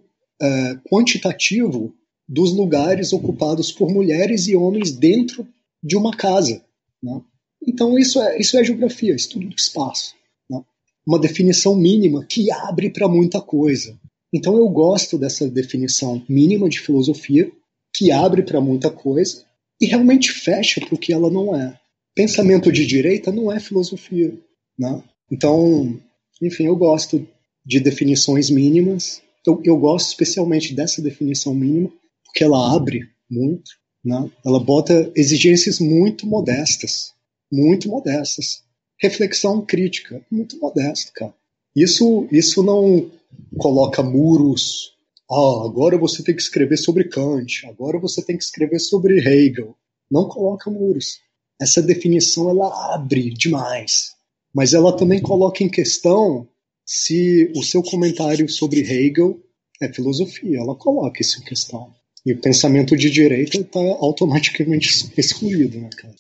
uh, 0.41 0.81
quantitativo 0.89 1.93
dos 2.29 2.53
lugares 2.53 3.13
ocupados 3.13 3.73
por 3.73 3.91
mulheres 3.91 4.47
e 4.47 4.55
homens 4.55 4.93
dentro 4.93 5.45
de 5.83 5.97
uma 5.97 6.17
casa. 6.17 6.65
Né? 7.03 7.21
Então, 7.67 7.99
isso 7.99 8.23
é, 8.23 8.39
isso 8.39 8.57
é 8.57 8.63
geografia, 8.63 9.17
estudo 9.17 9.49
do 9.49 9.57
espaço. 9.57 10.15
Né? 10.49 10.63
Uma 11.05 11.19
definição 11.19 11.75
mínima 11.75 12.25
que 12.25 12.53
abre 12.53 12.89
para 12.89 13.09
muita 13.09 13.41
coisa. 13.41 13.99
Então, 14.33 14.57
eu 14.57 14.69
gosto 14.69 15.19
dessa 15.19 15.51
definição 15.51 16.23
mínima 16.29 16.69
de 16.69 16.79
filosofia, 16.79 17.51
que 17.95 18.11
abre 18.11 18.43
para 18.43 18.61
muita 18.61 18.91
coisa 18.91 19.45
e 19.81 19.87
realmente 19.87 20.31
fecha 20.31 20.81
para 20.81 20.95
o 20.95 20.99
que 20.99 21.13
ela 21.13 21.31
não 21.31 21.57
é. 21.57 21.79
Pensamento 22.15 22.71
de 22.71 22.85
direita 22.87 23.33
não 23.33 23.51
é 23.51 23.59
filosofia. 23.59 24.37
Né? 24.79 25.03
Então, 25.31 25.99
enfim, 26.43 26.67
eu 26.67 26.77
gosto 26.77 27.27
de 27.65 27.81
definições 27.81 28.51
mínimas. 28.51 29.23
Eu, 29.47 29.61
eu 29.65 29.77
gosto 29.77 30.09
especialmente 30.09 30.75
dessa 30.75 31.01
definição 31.01 31.55
mínima, 31.55 31.91
porque 32.25 32.45
ela 32.45 32.75
abre 32.75 33.09
muito, 33.31 33.71
né? 34.05 34.31
ela 34.45 34.59
bota 34.59 35.11
exigências 35.15 35.79
muito 35.79 36.27
modestas, 36.27 37.13
muito 37.51 37.89
modestas. 37.89 38.63
Reflexão 39.01 39.65
crítica, 39.65 40.21
muito 40.31 40.59
modesta, 40.59 41.11
cara. 41.15 41.35
Isso, 41.75 42.29
isso 42.31 42.63
não 42.63 43.11
coloca 43.57 44.03
muros. 44.03 44.93
Ah, 45.31 45.65
agora 45.65 45.97
você 45.97 46.23
tem 46.23 46.35
que 46.35 46.43
escrever 46.43 46.77
sobre 46.77 47.05
Kant, 47.05 47.67
agora 47.67 47.99
você 47.99 48.25
tem 48.25 48.37
que 48.37 48.45
escrever 48.45 48.81
sobre 48.81 49.19
Hegel. 49.19 49.77
Não 50.11 50.29
coloca 50.29 50.71
muros. 50.71 51.21
Essa 51.61 51.81
definição 51.81 52.51
ela 52.51 52.95
abre 52.95 53.31
demais 53.31 54.19
mas 54.55 54.75
ela 54.75 54.97
também 54.97 55.21
coloca 55.21 55.63
em 55.63 55.69
questão 55.69 56.49
se 56.85 57.53
o 57.57 57.63
seu 57.63 57.83
comentário 57.83 58.49
sobre 58.49 58.81
Hegel 58.81 59.41
é 59.81 59.93
filosofia. 59.93 60.59
Ela 60.59 60.75
coloca 60.75 61.23
isso 61.23 61.41
em 61.41 61.45
questão. 61.45 61.95
E 62.27 62.33
o 62.33 62.41
pensamento 62.41 62.97
de 62.97 63.09
direita 63.09 63.59
está 63.59 63.81
automaticamente 63.81 65.11
excluído, 65.17 65.79
né, 65.79 65.89
cara? 65.97 66.15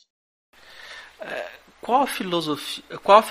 É, 1.20 1.47
qual, 1.81 2.07
filosofia, 2.07 2.85
qual 3.03 3.23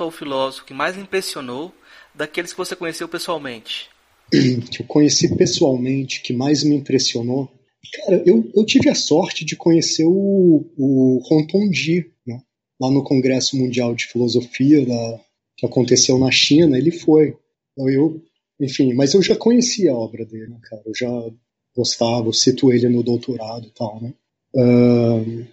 ou 0.00 0.10
filósofo 0.10 0.64
que 0.64 0.74
mais 0.74 0.96
impressionou 0.96 1.72
daqueles 2.14 2.52
que 2.52 2.58
você 2.58 2.74
conheceu 2.74 3.08
pessoalmente? 3.08 3.88
Que 4.30 4.82
eu 4.82 4.86
conheci 4.86 5.34
pessoalmente, 5.36 6.20
que 6.22 6.32
mais 6.32 6.62
me 6.62 6.76
impressionou? 6.76 7.50
Cara, 7.94 8.22
eu, 8.26 8.50
eu 8.54 8.64
tive 8.66 8.90
a 8.90 8.94
sorte 8.94 9.44
de 9.44 9.56
conhecer 9.56 10.04
o, 10.04 10.66
o 10.76 11.22
Rontondi, 11.24 12.10
né? 12.26 12.40
lá 12.80 12.90
no 12.90 13.02
Congresso 13.02 13.56
Mundial 13.56 13.94
de 13.94 14.06
Filosofia 14.06 14.84
da, 14.84 15.20
que 15.56 15.66
aconteceu 15.66 16.18
na 16.18 16.30
China, 16.30 16.76
ele 16.76 16.90
foi. 16.90 17.36
Então, 17.72 17.88
eu, 17.88 18.22
enfim, 18.60 18.92
mas 18.92 19.14
eu 19.14 19.22
já 19.22 19.34
conhecia 19.34 19.92
a 19.92 19.96
obra 19.96 20.24
dele, 20.24 20.48
né, 20.48 20.58
cara? 20.62 20.82
Eu 20.84 20.94
já 20.94 21.08
gostava, 21.74 22.26
eu 22.28 22.32
cito 22.32 22.72
ele 22.72 22.88
no 22.88 23.02
doutorado 23.02 23.66
e 23.66 23.70
tal, 23.70 24.00
né? 24.02 24.12
Uh, 24.54 25.46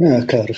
é, 0.00 0.26
cara, 0.26 0.52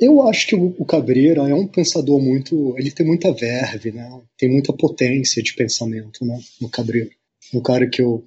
eu 0.00 0.26
acho 0.26 0.46
que 0.46 0.54
o 0.54 0.84
Cabreira 0.84 1.48
é 1.48 1.54
um 1.54 1.66
pensador 1.66 2.20
muito. 2.20 2.74
Ele 2.78 2.90
tem 2.90 3.06
muita 3.06 3.32
verve, 3.32 3.92
né? 3.92 4.08
Tem 4.38 4.50
muita 4.50 4.72
potência 4.72 5.42
de 5.42 5.54
pensamento, 5.54 6.24
né? 6.24 6.40
No 6.60 6.68
Cabreira. 6.70 7.10
Um 7.52 7.60
cara 7.60 7.88
que 7.88 8.00
eu 8.00 8.24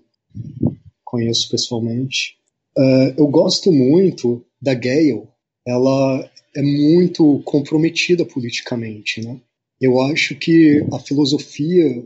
conheço 1.03 1.49
pessoalmente. 1.49 2.37
Uh, 2.77 3.13
eu 3.17 3.27
gosto 3.27 3.71
muito 3.71 4.45
da 4.61 4.73
Gale. 4.73 5.27
Ela 5.65 6.31
é 6.55 6.61
muito 6.61 7.41
comprometida 7.43 8.25
politicamente, 8.25 9.21
né? 9.21 9.39
Eu 9.81 10.01
acho 10.01 10.35
que 10.35 10.85
a 10.93 10.99
filosofia 10.99 12.05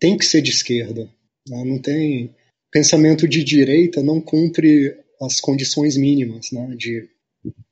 tem 0.00 0.18
que 0.18 0.26
ser 0.26 0.42
de 0.42 0.50
esquerda, 0.50 1.08
né? 1.48 1.64
não 1.64 1.78
tem 1.78 2.34
pensamento 2.70 3.28
de 3.28 3.44
direita 3.44 4.02
não 4.02 4.20
cumpre 4.20 4.94
as 5.22 5.40
condições 5.40 5.96
mínimas, 5.96 6.50
né? 6.50 6.74
De, 6.76 7.08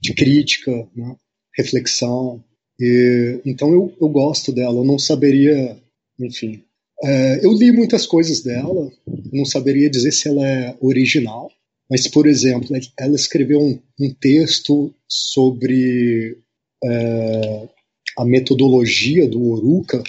de 0.01 0.15
crítica, 0.15 0.89
né? 0.95 1.17
reflexão. 1.57 2.43
E, 2.81 3.41
então 3.45 3.73
eu, 3.73 3.93
eu 4.01 4.09
gosto 4.09 4.53
dela. 4.53 4.81
Eu 4.81 4.85
não 4.85 4.99
saberia, 4.99 5.79
enfim, 6.19 6.63
é, 7.03 7.45
eu 7.45 7.53
li 7.53 7.73
muitas 7.73 8.07
coisas 8.07 8.43
dela. 8.43 8.91
não 9.33 9.45
saberia 9.45 9.91
dizer 9.91 10.13
se 10.13 10.29
ela 10.29 10.47
é 10.47 10.77
original, 10.81 11.51
mas, 11.91 12.07
por 12.07 12.27
exemplo, 12.27 12.75
ela 12.99 13.15
escreveu 13.15 13.61
um, 13.61 13.79
um 14.01 14.15
texto 14.15 14.95
sobre 15.09 16.39
é, 16.85 17.69
a 18.17 18.25
metodologia 18.25 19.29
do 19.29 19.51
Oruca, 19.51 20.03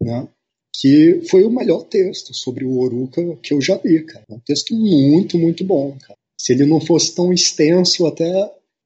né? 0.00 0.28
que 0.80 1.22
foi 1.28 1.42
o 1.44 1.50
melhor 1.50 1.82
texto 1.82 2.32
sobre 2.32 2.64
o 2.64 2.78
Oruca 2.78 3.36
que 3.42 3.52
eu 3.52 3.60
já 3.60 3.80
li, 3.84 4.04
cara. 4.04 4.24
É 4.30 4.34
um 4.34 4.40
texto 4.40 4.74
muito, 4.74 5.36
muito 5.36 5.64
bom, 5.64 5.96
cara. 6.00 6.16
Se 6.40 6.52
ele 6.52 6.64
não 6.64 6.80
fosse 6.80 7.14
tão 7.14 7.32
extenso, 7.32 8.06
até 8.06 8.30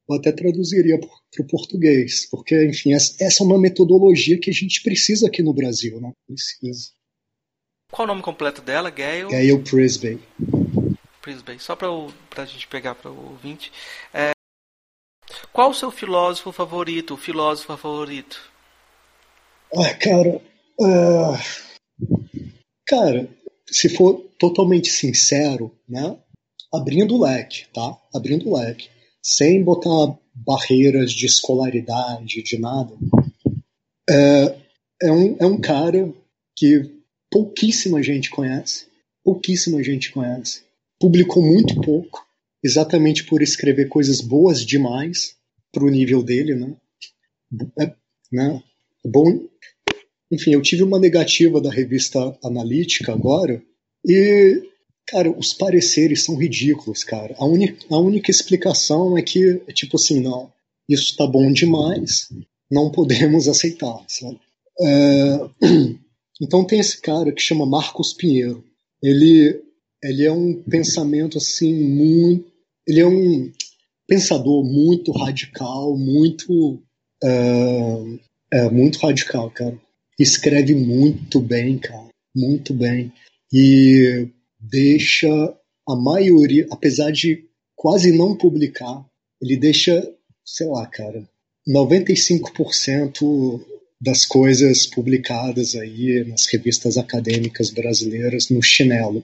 eu 0.09 0.15
até 0.15 0.31
traduziria 0.31 0.99
para 0.99 1.43
o 1.43 1.47
português, 1.47 2.27
porque, 2.29 2.67
enfim, 2.67 2.93
essa 2.93 3.43
é 3.43 3.45
uma 3.45 3.59
metodologia 3.59 4.39
que 4.39 4.49
a 4.49 4.53
gente 4.53 4.83
precisa 4.83 5.27
aqui 5.27 5.41
no 5.41 5.53
Brasil, 5.53 5.99
né? 6.01 6.11
Precisa. 6.27 6.91
Qual 7.91 8.05
o 8.05 8.07
nome 8.07 8.21
completo 8.21 8.61
dela? 8.61 8.89
Gail? 8.89 9.29
Gail 9.29 9.63
Prisby. 9.63 10.19
Prisby. 11.21 11.59
Só 11.59 11.75
para 11.75 11.87
a 12.37 12.45
gente 12.45 12.67
pegar 12.67 12.95
para 12.95 13.11
o 13.11 13.31
ouvinte. 13.31 13.71
É, 14.13 14.31
qual 15.53 15.69
o 15.69 15.73
seu 15.73 15.91
filósofo 15.91 16.51
favorito, 16.51 17.13
o 17.13 17.17
filósofo 17.17 17.77
favorito? 17.77 18.51
Ah, 19.75 19.93
cara. 19.93 20.41
Uh, 20.79 21.37
cara, 22.85 23.29
se 23.67 23.87
for 23.89 24.19
totalmente 24.37 24.89
sincero, 24.89 25.71
né? 25.87 26.17
Abrindo 26.73 27.15
o 27.15 27.23
leque, 27.23 27.67
tá? 27.71 27.95
Abrindo 28.13 28.49
o 28.49 28.57
leque 28.57 28.89
sem 29.23 29.63
botar 29.63 30.17
barreiras 30.33 31.11
de 31.11 31.25
escolaridade, 31.25 32.43
de 32.43 32.59
nada. 32.59 32.93
É, 34.09 34.57
é, 35.03 35.11
um, 35.11 35.37
é 35.39 35.45
um 35.45 35.59
cara 35.59 36.13
que 36.55 36.91
pouquíssima 37.31 38.03
gente 38.03 38.29
conhece, 38.29 38.87
pouquíssima 39.23 39.81
gente 39.81 40.11
conhece. 40.11 40.63
Publicou 40.99 41.41
muito 41.41 41.79
pouco, 41.81 42.25
exatamente 42.63 43.23
por 43.23 43.41
escrever 43.41 43.87
coisas 43.87 44.19
boas 44.19 44.65
demais 44.65 45.35
para 45.71 45.85
o 45.85 45.89
nível 45.89 46.21
dele, 46.21 46.55
né? 46.55 46.75
É, 47.79 47.93
né? 48.31 48.63
É 49.05 49.09
bom. 49.09 49.47
Enfim, 50.31 50.51
eu 50.51 50.61
tive 50.61 50.83
uma 50.83 50.99
negativa 50.99 51.61
da 51.61 51.71
revista 51.71 52.37
Analítica 52.43 53.13
agora 53.13 53.61
e 54.05 54.72
Cara, 55.07 55.29
os 55.31 55.53
pareceres 55.53 56.23
são 56.23 56.35
ridículos, 56.35 57.03
cara. 57.03 57.35
A, 57.37 57.45
uni 57.45 57.77
a 57.89 57.97
única 57.97 58.31
explicação 58.31 59.17
é 59.17 59.21
que, 59.21 59.57
tipo 59.73 59.97
assim, 59.97 60.21
não, 60.21 60.51
isso 60.87 61.15
tá 61.15 61.27
bom 61.27 61.51
demais, 61.51 62.29
não 62.71 62.89
podemos 62.89 63.47
aceitar, 63.47 64.03
sabe? 64.07 64.39
É... 64.81 65.39
Então 66.41 66.65
tem 66.65 66.79
esse 66.79 66.99
cara 66.99 67.31
que 67.31 67.41
chama 67.41 67.63
Marcos 67.65 68.11
Pinheiro. 68.11 68.63
Ele, 69.01 69.61
ele 70.03 70.25
é 70.25 70.31
um 70.31 70.61
pensamento 70.63 71.37
assim 71.37 71.73
muito, 71.73 72.51
ele 72.87 72.99
é 72.99 73.07
um 73.07 73.51
pensador 74.07 74.65
muito 74.65 75.11
radical, 75.11 75.95
muito, 75.95 76.81
é, 77.23 78.03
é, 78.51 78.69
muito 78.69 78.97
radical, 78.97 79.49
cara. 79.51 79.79
Escreve 80.19 80.73
muito 80.73 81.39
bem, 81.39 81.77
cara, 81.77 82.09
muito 82.35 82.73
bem. 82.73 83.13
E 83.51 84.27
deixa 84.63 85.29
a 85.87 85.95
maioria, 85.95 86.65
apesar 86.71 87.11
de 87.11 87.45
quase 87.75 88.11
não 88.11 88.35
publicar, 88.37 89.05
ele 89.41 89.57
deixa, 89.57 90.09
sei 90.45 90.67
lá, 90.67 90.85
cara, 90.87 91.27
95% 91.67 93.61
das 93.99 94.25
coisas 94.25 94.87
publicadas 94.87 95.75
aí 95.75 96.23
nas 96.25 96.45
revistas 96.47 96.97
acadêmicas 96.97 97.69
brasileiras 97.69 98.49
no 98.49 98.61
chinelo. 98.61 99.23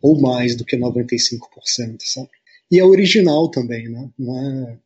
Ou 0.00 0.20
mais 0.20 0.54
do 0.56 0.64
que 0.64 0.76
95%, 0.76 1.38
sabe? 2.04 2.28
E 2.70 2.78
é 2.78 2.84
original 2.84 3.50
também, 3.50 3.88
né? 3.88 4.10
Não 4.18 4.38
é, 4.38 4.78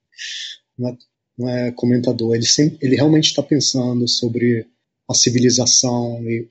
não 0.79 0.89
é, 0.89 0.97
não 1.39 1.49
é 1.49 1.73
comentador. 1.73 2.35
Ele, 2.35 2.47
sempre, 2.47 2.79
ele 2.81 2.97
realmente 2.97 3.27
está 3.27 3.43
pensando 3.43 4.07
sobre 4.09 4.67
a 5.09 5.15
civilização 5.15 6.23
e, 6.25 6.49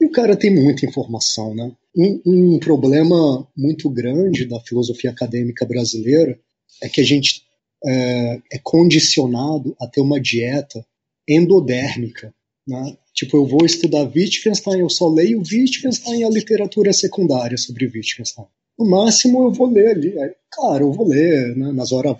e 0.00 0.04
o 0.04 0.10
cara 0.10 0.36
tem 0.36 0.54
muita 0.54 0.86
informação, 0.86 1.54
né? 1.54 1.72
Um, 1.94 2.22
um, 2.24 2.58
problema 2.58 3.46
muito 3.56 3.90
grande 3.90 4.46
da 4.46 4.58
filosofia 4.60 5.10
acadêmica 5.10 5.66
brasileira 5.66 6.38
é 6.82 6.88
que 6.88 7.00
a 7.00 7.04
gente 7.04 7.42
é, 7.84 8.40
é 8.52 8.58
condicionado 8.62 9.76
a 9.80 9.86
ter 9.86 10.00
uma 10.00 10.20
dieta 10.20 10.84
endodérmica. 11.28 12.34
Né? 12.66 12.96
Tipo, 13.12 13.36
eu 13.36 13.46
vou 13.46 13.66
estudar 13.66 14.10
Wittgenstein, 14.14 14.80
eu 14.80 14.88
só 14.88 15.08
leio 15.08 15.38
Wittgenstein 15.38 16.20
e 16.20 16.24
a 16.24 16.30
literatura 16.30 16.92
secundária 16.92 17.58
sobre 17.58 17.86
Wittgenstein. 17.86 18.46
No 18.78 18.88
máximo 18.88 19.44
eu 19.44 19.52
vou 19.52 19.70
ler 19.70 19.88
ali. 19.88 20.14
Claro, 20.50 20.86
eu 20.86 20.92
vou 20.92 21.06
ler 21.06 21.54
né? 21.56 21.72
nas, 21.72 21.92
hora 21.92 22.16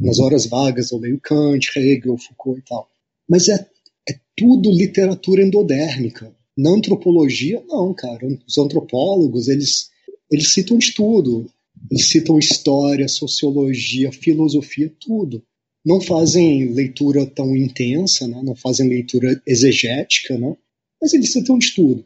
nas 0.00 0.18
horas 0.18 0.46
vagas, 0.46 0.90
eu 0.90 0.98
leio 0.98 1.20
Kant, 1.20 1.70
Hegel, 1.76 2.18
Foucault 2.18 2.60
e 2.60 2.64
tal. 2.64 2.88
Mas 3.28 3.48
é, 3.48 3.66
é 4.08 4.14
tudo 4.36 4.70
literatura 4.70 5.42
endodérmica. 5.42 6.30
Na 6.56 6.70
antropologia, 6.70 7.62
não, 7.66 7.92
cara. 7.92 8.26
Os 8.46 8.58
antropólogos, 8.58 9.48
eles, 9.48 9.90
eles 10.30 10.52
citam 10.52 10.78
de 10.78 10.92
tudo. 10.92 11.50
Eles 11.90 12.08
citam 12.08 12.38
história, 12.38 13.08
sociologia, 13.08 14.12
filosofia, 14.12 14.92
tudo. 15.00 15.42
Não 15.84 16.00
fazem 16.00 16.72
leitura 16.72 17.26
tão 17.26 17.54
intensa, 17.54 18.26
né? 18.26 18.40
não 18.42 18.54
fazem 18.54 18.88
leitura 18.88 19.40
exegética, 19.46 20.38
né? 20.38 20.56
mas 21.00 21.12
eles 21.12 21.32
citam 21.32 21.58
de 21.58 21.74
tudo. 21.74 22.04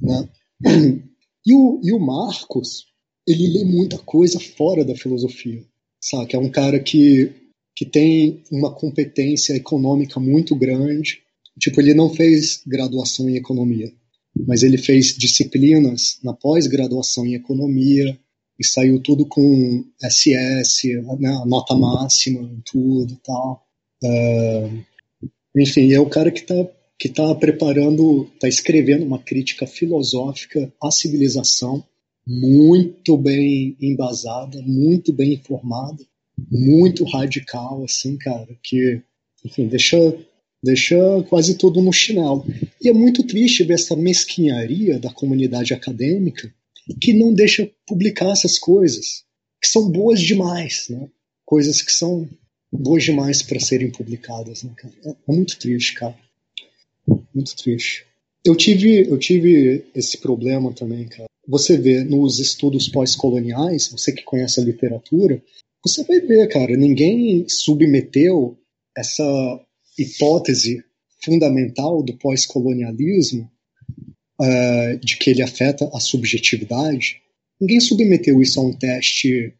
Né? 0.00 0.28
E, 1.46 1.54
o, 1.54 1.80
e 1.82 1.90
o 1.90 1.98
Marcos, 1.98 2.84
ele 3.26 3.48
lê 3.48 3.64
muita 3.64 3.96
coisa 3.96 4.38
fora 4.38 4.84
da 4.84 4.94
filosofia. 4.94 5.64
Sabe? 5.98 6.34
É 6.34 6.38
um 6.38 6.50
cara 6.50 6.78
que, 6.78 7.32
que 7.74 7.86
tem 7.86 8.42
uma 8.52 8.70
competência 8.74 9.54
econômica 9.54 10.20
muito 10.20 10.54
grande, 10.54 11.22
Tipo, 11.60 11.80
ele 11.80 11.94
não 11.94 12.08
fez 12.12 12.62
graduação 12.66 13.28
em 13.28 13.36
economia, 13.36 13.92
mas 14.46 14.62
ele 14.62 14.78
fez 14.78 15.16
disciplinas 15.16 16.18
na 16.24 16.32
pós-graduação 16.32 17.26
em 17.26 17.34
economia 17.34 18.18
e 18.58 18.66
saiu 18.66 19.00
tudo 19.00 19.26
com 19.26 19.84
SS, 20.02 20.88
né, 21.18 21.42
nota 21.46 21.74
máxima, 21.76 22.50
tudo 22.64 23.12
e 23.12 23.16
tal. 23.22 23.66
Uh, 24.02 24.82
enfim, 25.56 25.92
é 25.92 26.00
o 26.00 26.08
cara 26.08 26.30
que 26.30 26.40
está 26.40 26.54
que 26.98 27.08
tá 27.08 27.34
preparando, 27.34 28.30
está 28.34 28.46
escrevendo 28.46 29.06
uma 29.06 29.18
crítica 29.18 29.66
filosófica 29.66 30.70
à 30.82 30.90
civilização 30.90 31.82
muito 32.26 33.16
bem 33.16 33.74
embasada, 33.80 34.60
muito 34.62 35.10
bem 35.10 35.32
informada, 35.32 36.04
muito 36.50 37.04
radical, 37.04 37.82
assim, 37.84 38.18
cara, 38.18 38.48
que, 38.62 39.02
enfim, 39.42 39.66
deixa 39.66 39.96
deixa 40.62 40.96
quase 41.28 41.56
tudo 41.56 41.80
no 41.80 41.92
chinelo. 41.92 42.44
E 42.80 42.88
é 42.88 42.92
muito 42.92 43.22
triste 43.24 43.64
ver 43.64 43.74
essa 43.74 43.96
mesquinharia 43.96 44.98
da 44.98 45.12
comunidade 45.12 45.74
acadêmica 45.74 46.52
que 47.00 47.12
não 47.12 47.32
deixa 47.32 47.70
publicar 47.86 48.30
essas 48.30 48.58
coisas, 48.58 49.24
que 49.62 49.68
são 49.68 49.90
boas 49.90 50.20
demais, 50.20 50.86
né? 50.88 51.08
Coisas 51.44 51.82
que 51.82 51.92
são 51.92 52.28
boas 52.72 53.04
demais 53.04 53.42
para 53.42 53.60
serem 53.60 53.90
publicadas, 53.90 54.62
né, 54.62 54.72
cara? 54.76 54.94
É, 55.04 55.10
é 55.10 55.32
muito 55.32 55.58
triste, 55.58 55.94
cara. 55.94 56.16
Muito 57.34 57.56
triste. 57.56 58.06
Eu 58.44 58.56
tive, 58.56 59.08
eu 59.08 59.18
tive 59.18 59.84
esse 59.94 60.18
problema 60.18 60.72
também, 60.72 61.06
cara. 61.06 61.28
Você 61.46 61.76
vê 61.76 62.04
nos 62.04 62.38
estudos 62.38 62.88
pós-coloniais, 62.88 63.88
você 63.88 64.12
que 64.12 64.22
conhece 64.22 64.60
a 64.60 64.64
literatura, 64.64 65.42
você 65.84 66.04
vai 66.04 66.20
ver, 66.20 66.46
cara, 66.48 66.76
ninguém 66.76 67.48
submeteu 67.48 68.56
essa 68.96 69.24
hipótese 70.02 70.82
fundamental 71.22 72.02
do 72.02 72.16
pós-colonialismo, 72.16 73.50
uh, 74.40 74.98
de 74.98 75.16
que 75.16 75.30
ele 75.30 75.42
afeta 75.42 75.88
a 75.92 76.00
subjetividade, 76.00 77.20
ninguém 77.60 77.80
submeteu 77.80 78.40
isso 78.40 78.58
a 78.58 78.62
um 78.62 78.72
teste, 78.72 79.54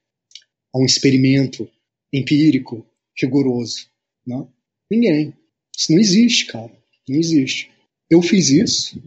a 0.73 0.79
um 0.79 0.85
experimento 0.85 1.69
empírico, 2.13 2.87
rigoroso. 3.21 3.87
Né? 4.27 4.47
Ninguém. 4.91 5.35
Isso 5.77 5.93
não 5.93 5.99
existe, 5.99 6.47
cara. 6.47 6.73
Não 7.09 7.19
existe. 7.19 7.71
Eu 8.09 8.23
fiz 8.23 8.51
isso, 8.51 9.01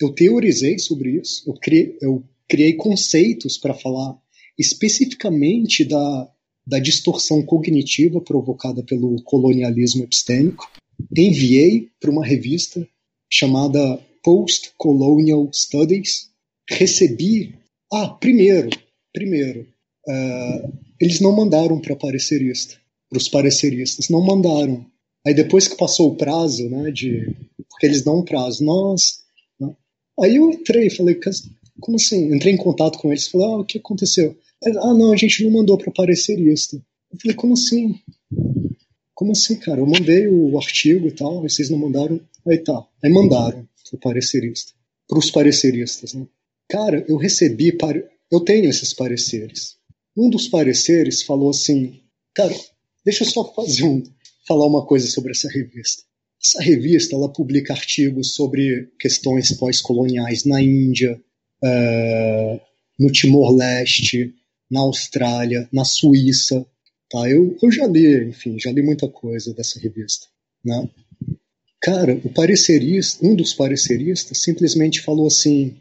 eu 0.00 0.12
teorizei 0.12 0.78
sobre 0.78 1.18
isso, 1.20 1.48
eu 1.48 1.54
criei, 1.54 1.96
eu 2.02 2.22
criei 2.48 2.74
conceitos 2.74 3.56
para 3.56 3.72
falar 3.72 4.18
especificamente 4.58 5.84
da 5.84 6.31
da 6.66 6.78
distorção 6.78 7.42
cognitiva 7.42 8.20
provocada 8.20 8.82
pelo 8.82 9.22
colonialismo 9.22 10.04
epistêmico. 10.04 10.70
Enviei 11.16 11.88
para 12.00 12.10
uma 12.10 12.24
revista 12.24 12.86
chamada 13.30 13.98
Post-Colonial 14.22 15.48
Studies. 15.52 16.30
Recebi. 16.68 17.54
Ah, 17.92 18.08
primeiro, 18.08 18.70
primeiro, 19.12 19.66
uh, 20.08 20.72
eles 21.00 21.20
não 21.20 21.32
mandaram 21.34 21.80
para 21.80 21.96
parecerista, 21.96 22.76
para 23.10 23.18
os 23.18 23.28
pareceristas, 23.28 24.08
não 24.08 24.24
mandaram. 24.24 24.86
Aí 25.26 25.34
depois 25.34 25.68
que 25.68 25.76
passou 25.76 26.10
o 26.10 26.16
prazo, 26.16 26.68
né, 26.70 26.90
de 26.90 27.34
porque 27.68 27.86
eles 27.86 28.02
dão 28.02 28.20
um 28.20 28.24
prazo, 28.24 28.64
nós. 28.64 29.20
Né? 29.60 29.74
Aí 30.20 30.36
eu 30.36 30.50
entrei, 30.50 30.88
falei, 30.90 31.18
como 31.80 31.96
assim? 31.96 32.34
Entrei 32.34 32.54
em 32.54 32.56
contato 32.56 32.98
com 32.98 33.10
eles, 33.10 33.28
falei, 33.28 33.46
ah, 33.46 33.58
o 33.58 33.64
que 33.64 33.78
aconteceu? 33.78 34.36
Ah, 34.64 34.94
não, 34.94 35.12
a 35.12 35.16
gente 35.16 35.42
não 35.44 35.50
mandou 35.50 35.76
para 35.78 35.92
parecerista. 35.92 36.76
Eu 37.12 37.18
falei, 37.20 37.36
como 37.36 37.54
assim? 37.54 37.94
Como 39.14 39.32
assim, 39.32 39.56
cara? 39.56 39.80
Eu 39.80 39.86
mandei 39.86 40.28
o 40.28 40.56
artigo 40.58 41.06
e 41.08 41.12
tal, 41.12 41.42
vocês 41.42 41.68
não 41.70 41.78
mandaram? 41.78 42.20
Aí 42.46 42.58
tá. 42.58 42.86
Aí 43.02 43.10
mandaram 43.10 43.66
pro 43.90 43.98
parecerista. 43.98 44.72
Pros 45.08 45.30
pareceristas, 45.30 46.14
né? 46.14 46.26
Cara, 46.68 47.04
eu 47.08 47.16
recebi. 47.16 47.72
Pare... 47.72 48.04
Eu 48.30 48.40
tenho 48.40 48.70
esses 48.70 48.94
pareceres. 48.94 49.76
Um 50.16 50.30
dos 50.30 50.48
pareceres 50.48 51.22
falou 51.22 51.50
assim: 51.50 52.00
Cara, 52.34 52.54
Deixa 53.04 53.24
eu 53.24 53.28
só 53.28 53.52
fazer 53.52 53.84
um, 53.84 54.02
falar 54.46 54.66
uma 54.66 54.86
coisa 54.86 55.06
sobre 55.08 55.32
essa 55.32 55.48
revista. 55.48 56.04
Essa 56.42 56.62
revista 56.62 57.14
ela 57.14 57.32
publica 57.32 57.72
artigos 57.72 58.34
sobre 58.34 58.90
questões 58.98 59.52
pós-coloniais 59.52 60.44
na 60.44 60.62
Índia, 60.62 61.20
uh, 61.62 62.60
no 62.98 63.10
Timor-Leste, 63.10 64.34
na 64.72 64.80
Austrália, 64.80 65.68
na 65.70 65.84
Suíça. 65.84 66.66
Tá? 67.10 67.28
Eu, 67.28 67.54
eu 67.62 67.70
já 67.70 67.86
li, 67.86 68.24
enfim, 68.30 68.58
já 68.58 68.72
li 68.72 68.82
muita 68.82 69.06
coisa 69.06 69.52
dessa 69.52 69.78
revista. 69.78 70.26
Né? 70.64 70.88
Cara, 71.82 72.18
o 72.24 72.30
parecerista, 72.30 73.24
um 73.24 73.36
dos 73.36 73.52
pareceristas 73.52 74.38
simplesmente 74.38 75.02
falou 75.02 75.26
assim: 75.26 75.76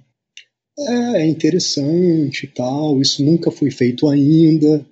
é, 0.78 1.22
é 1.22 1.26
interessante 1.26 2.48
tal, 2.48 3.02
isso 3.02 3.24
nunca 3.24 3.50
foi 3.50 3.72
feito 3.72 4.10
ainda, 4.10 4.86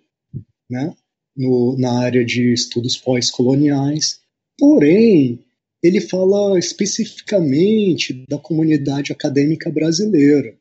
né? 0.70 0.96
No, 1.36 1.78
na 1.78 2.00
área 2.00 2.24
de 2.24 2.54
estudos 2.54 2.96
pós-coloniais. 2.96 4.20
Porém, 4.58 5.40
ele 5.84 6.02
fala 6.02 6.58
especificamente 6.58 8.26
da 8.30 8.38
comunidade 8.38 9.12
acadêmica 9.12 9.70
brasileira. 9.72 10.54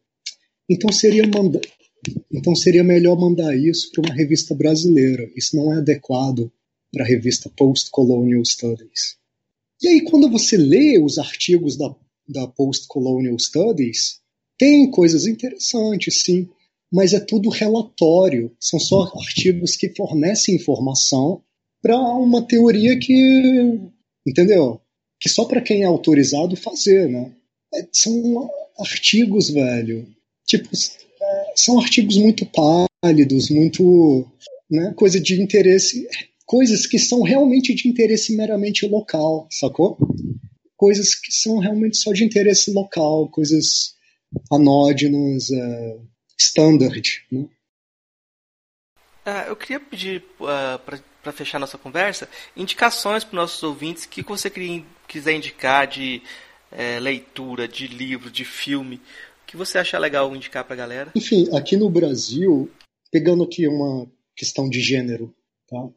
Então 0.69 0.93
seria, 0.93 1.27
manda 1.27 1.61
então 2.33 2.55
seria 2.55 2.85
melhor 2.85 3.19
mandar 3.19 3.57
isso 3.57 3.91
para 3.91 4.03
uma 4.07 4.15
revista 4.15 4.55
brasileira. 4.55 5.31
Isso 5.37 5.57
não 5.57 5.73
é 5.73 5.79
adequado 5.79 6.51
para 6.93 7.05
a 7.05 7.07
revista 7.07 7.51
Post-Colonial 7.57 8.45
Studies. 8.45 9.17
E 9.83 9.89
aí, 9.89 10.01
quando 10.03 10.31
você 10.31 10.57
lê 10.57 10.99
os 10.99 11.19
artigos 11.19 11.77
da, 11.77 11.95
da 12.29 12.47
Post-Colonial 12.47 13.39
Studies, 13.39 14.21
tem 14.59 14.91
coisas 14.91 15.27
interessantes, 15.27 16.23
sim, 16.23 16.49
mas 16.93 17.13
é 17.13 17.21
tudo 17.21 17.49
relatório. 17.49 18.51
São 18.59 18.81
só 18.81 19.03
artigos 19.17 19.77
que 19.77 19.95
fornecem 19.95 20.57
informação 20.57 21.43
para 21.81 21.97
uma 21.97 22.43
teoria 22.43 22.99
que, 22.99 23.81
entendeu? 24.27 24.81
Que 25.21 25.29
só 25.29 25.45
para 25.45 25.61
quem 25.61 25.83
é 25.83 25.87
autorizado 25.87 26.57
fazer, 26.57 27.09
né? 27.09 27.33
É, 27.75 27.87
são 27.93 28.51
artigos, 28.79 29.51
velho. 29.51 30.09
Tipo, 30.47 30.71
são 31.59 31.81
artigos 31.81 32.17
muito 32.17 32.47
pálidos, 32.47 33.51
muito, 33.51 34.27
né? 34.71 34.93
Coisa 34.97 35.21
de 35.21 35.41
interesse, 35.43 36.09
coisas 36.47 36.87
que 36.87 36.99
são 36.99 37.23
realmente 37.23 37.75
de 37.75 37.89
interesse 37.89 38.37
meramente 38.37 38.87
local, 38.87 39.49
sacou? 39.51 39.99
Coisas 40.77 41.15
que 41.15 41.33
são 41.33 41.59
realmente 41.59 41.97
só 41.97 42.13
de 42.13 42.25
interesse 42.25 42.73
local, 42.73 43.29
coisas 43.29 43.97
anódinas, 44.53 45.49
uh, 45.51 46.09
standard. 46.39 47.25
Né? 47.33 47.49
Uh, 49.27 49.49
eu 49.49 49.57
queria 49.57 49.81
pedir 49.81 50.25
uh, 50.41 50.79
para 50.79 51.33
fechar 51.33 51.59
nossa 51.59 51.77
conversa 51.77 52.29
indicações 52.57 53.25
para 53.25 53.37
nossos 53.37 53.63
ouvintes 53.63 54.07
que 54.07 54.23
você 54.23 54.49
queria, 54.49 54.85
quiser 55.09 55.35
indicar 55.35 55.87
de 55.87 56.23
uh, 56.73 57.01
leitura, 57.01 57.67
de 57.67 57.89
livro, 57.89 58.31
de 58.31 58.45
filme, 58.45 59.01
que 59.49 59.57
você 59.57 59.79
acha 59.79 59.99
legal 59.99 60.35
indicar 60.37 60.65
para 60.65 60.75
a 60.75 60.77
galera? 60.77 61.13
Enfim, 61.15 61.49
aqui 61.55 61.77
no 61.77 61.91
Brasil, 61.91 62.71
pegando 63.11 63.43
aqui 63.43 63.67
uma 63.67 64.07
questão 64.37 64.69
de 64.69 64.81
gênero, 64.81 65.35
tá? 65.69 65.89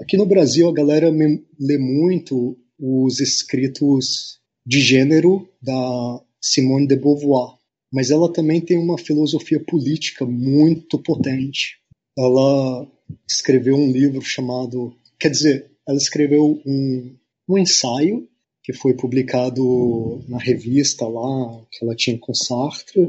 Aqui 0.00 0.16
no 0.16 0.26
Brasil 0.26 0.68
a 0.68 0.72
galera 0.72 1.10
lê 1.10 1.78
muito 1.78 2.56
os 2.78 3.20
escritos 3.20 4.38
de 4.64 4.80
gênero 4.80 5.48
da 5.60 6.20
Simone 6.40 6.86
de 6.86 6.96
Beauvoir 6.96 7.56
mas 7.92 8.10
ela 8.10 8.32
também 8.32 8.60
tem 8.60 8.78
uma 8.78 8.96
filosofia 8.96 9.60
política 9.60 10.24
muito 10.24 10.98
potente. 10.98 11.78
Ela 12.18 12.90
escreveu 13.28 13.76
um 13.76 13.92
livro 13.92 14.22
chamado, 14.22 14.96
quer 15.20 15.28
dizer, 15.28 15.70
ela 15.86 15.98
escreveu 15.98 16.62
um, 16.64 17.14
um 17.46 17.58
ensaio 17.58 18.26
que 18.62 18.72
foi 18.72 18.94
publicado 18.94 20.22
na 20.28 20.38
revista 20.38 21.06
lá 21.06 21.60
que 21.70 21.84
ela 21.84 21.94
tinha 21.94 22.18
com 22.18 22.34
Sartre. 22.34 23.00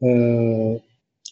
Uh, 0.00 0.80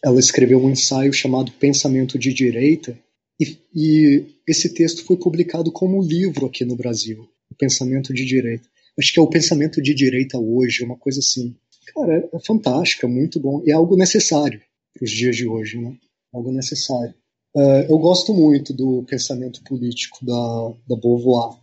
ela 0.05 0.19
escreveu 0.19 0.63
um 0.63 0.71
ensaio 0.71 1.13
chamado 1.13 1.53
Pensamento 1.53 2.19
de 2.19 2.33
Direita 2.33 2.99
e, 3.41 3.57
e, 3.75 4.27
esse 4.47 4.73
texto 4.75 5.05
foi 5.05 5.17
publicado 5.17 5.73
como 5.73 6.03
livro 6.03 6.47
aqui 6.47 6.65
no 6.65 6.77
Brasil, 6.77 7.29
Pensamento 7.59 8.13
de 8.13 8.25
Direita. 8.25 8.69
Acho 8.99 9.13
que 9.13 9.19
é 9.19 9.23
o 9.23 9.29
Pensamento 9.29 9.81
de 9.81 9.95
Direita 9.95 10.39
hoje, 10.39 10.85
uma 10.85 10.97
coisa 10.97 11.21
assim. 11.21 11.55
Cara, 11.95 12.29
é 12.33 12.39
fantástica, 12.41 13.09
muito 13.09 13.41
bom. 13.41 13.63
É 13.67 13.73
algo 13.73 13.97
necessário 13.97 14.61
para 14.95 15.05
os 15.05 15.11
dias 15.11 15.37
de 15.37 15.47
hoje, 15.47 15.79
né? 15.79 15.97
Algo 16.33 16.53
necessário. 16.53 17.15
Uh, 17.55 17.85
eu 17.89 17.99
gosto 17.99 18.33
muito 18.33 18.73
do 18.73 19.03
pensamento 19.05 19.63
político 19.65 20.25
da, 20.25 20.73
da 20.89 20.97
Beauvoir. 20.97 21.59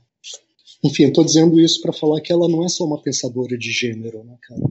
Enfim, 0.84 1.04
eu 1.04 1.10
estou 1.10 1.24
dizendo 1.24 1.60
isso 1.60 1.82
para 1.82 1.94
falar 1.94 2.22
que 2.22 2.32
ela 2.32 2.48
não 2.48 2.64
é 2.64 2.70
só 2.70 2.86
uma 2.86 3.02
pensadora 3.02 3.58
de 3.58 3.72
gênero, 3.72 4.24
né, 4.24 4.38
cara? 4.42 4.62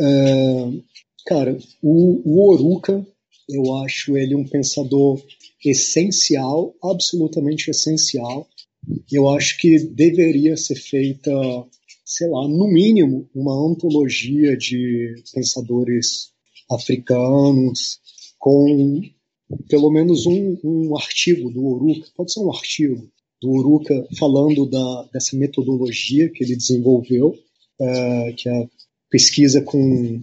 Uh, 0.00 0.82
cara, 1.26 1.58
o, 1.82 2.22
o 2.24 2.50
Oruka, 2.50 3.06
eu 3.48 3.76
acho 3.76 4.16
ele 4.16 4.34
um 4.34 4.46
pensador 4.46 5.22
essencial, 5.64 6.74
absolutamente 6.82 7.70
essencial. 7.70 8.46
Eu 9.10 9.28
acho 9.28 9.58
que 9.58 9.78
deveria 9.78 10.56
ser 10.56 10.76
feita 10.76 11.30
sei 12.10 12.28
lá, 12.28 12.48
no 12.48 12.66
mínimo, 12.66 13.30
uma 13.32 13.54
antologia 13.54 14.56
de 14.56 15.22
pensadores 15.32 16.32
africanos 16.68 18.00
com 18.36 19.00
pelo 19.68 19.90
menos 19.90 20.26
um, 20.26 20.58
um 20.64 20.96
artigo 20.96 21.50
do 21.50 21.64
Oruka, 21.64 22.08
pode 22.16 22.32
ser 22.32 22.40
um 22.40 22.50
artigo 22.50 23.08
do 23.40 23.50
Oruka 23.50 24.06
falando 24.18 24.66
da, 24.66 25.08
dessa 25.12 25.36
metodologia 25.36 26.30
que 26.30 26.44
ele 26.44 26.56
desenvolveu, 26.56 27.28
uh, 27.80 28.34
que 28.36 28.48
é 28.48 28.52
a 28.52 28.68
pesquisa 29.10 29.62
com, 29.62 30.20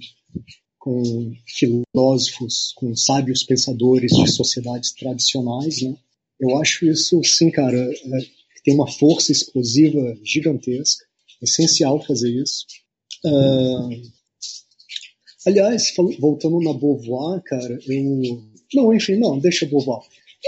com 0.78 1.34
filósofos, 1.46 2.74
com 2.76 2.96
sábios 2.96 3.44
pensadores 3.44 4.12
de 4.12 4.32
sociedades 4.32 4.92
tradicionais, 4.94 5.82
né? 5.82 5.96
Eu 6.40 6.58
acho 6.58 6.86
isso, 6.86 7.20
sim, 7.24 7.50
cara, 7.50 7.78
é, 7.78 8.20
tem 8.64 8.76
uma 8.76 8.88
força 8.88 9.32
explosiva 9.32 10.18
gigantesca 10.24 11.06
essencial 11.42 12.04
fazer 12.06 12.30
isso. 12.30 12.66
Uh, 13.26 13.90
aliás, 15.46 15.94
voltando 16.20 16.60
na 16.62 16.74
Beauvoir, 16.74 17.42
cara, 17.44 17.80
eu. 17.88 18.44
Não, 18.74 18.94
enfim, 18.94 19.16
não, 19.16 19.40
deixa 19.40 19.66
Beauvoir. 19.66 20.02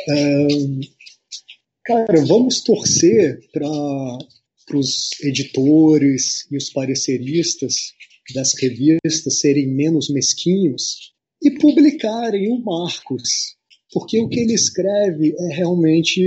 Uh, 0.07 0.79
cara, 1.89 2.23
vamos 2.25 2.61
torcer 2.61 3.39
para 3.51 4.77
os 4.77 5.09
editores 5.23 6.45
e 6.51 6.57
os 6.57 6.69
pareceristas 6.69 7.93
das 8.35 8.53
revistas 8.53 9.39
serem 9.39 9.67
menos 9.67 10.07
mesquinhos 10.09 11.13
e 11.41 11.49
publicarem 11.49 12.51
o 12.51 12.59
Marcos, 12.63 13.55
porque 13.91 14.19
o 14.19 14.29
que 14.29 14.39
ele 14.39 14.53
escreve 14.53 15.33
é 15.35 15.55
realmente 15.55 16.21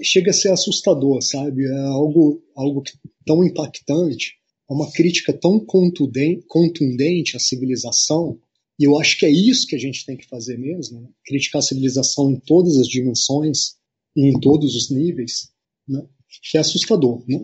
chega 0.00 0.30
a 0.30 0.34
ser 0.34 0.52
assustador, 0.52 1.20
sabe? 1.22 1.64
É 1.64 1.80
algo, 1.86 2.40
algo 2.54 2.84
tão 3.26 3.44
impactante, 3.44 4.34
é 4.70 4.72
uma 4.72 4.92
crítica 4.92 5.32
tão 5.32 5.58
contundente 5.58 7.36
à 7.36 7.40
civilização, 7.40 8.38
e 8.78 8.84
eu 8.84 8.96
acho 8.96 9.18
que 9.18 9.26
é 9.26 9.30
isso 9.30 9.66
que 9.66 9.74
a 9.74 9.78
gente 9.78 10.06
tem 10.06 10.16
que 10.16 10.28
fazer 10.28 10.56
mesmo, 10.56 11.00
né? 11.00 11.08
criticar 11.26 11.58
a 11.58 11.62
civilização 11.62 12.30
em 12.30 12.36
todas 12.36 12.76
as 12.76 12.86
dimensões 12.86 13.77
em 14.16 14.38
todos 14.40 14.74
os 14.74 14.90
níveis, 14.90 15.50
né? 15.86 16.06
que 16.42 16.56
é 16.56 16.60
assustador. 16.60 17.24
Né? 17.28 17.38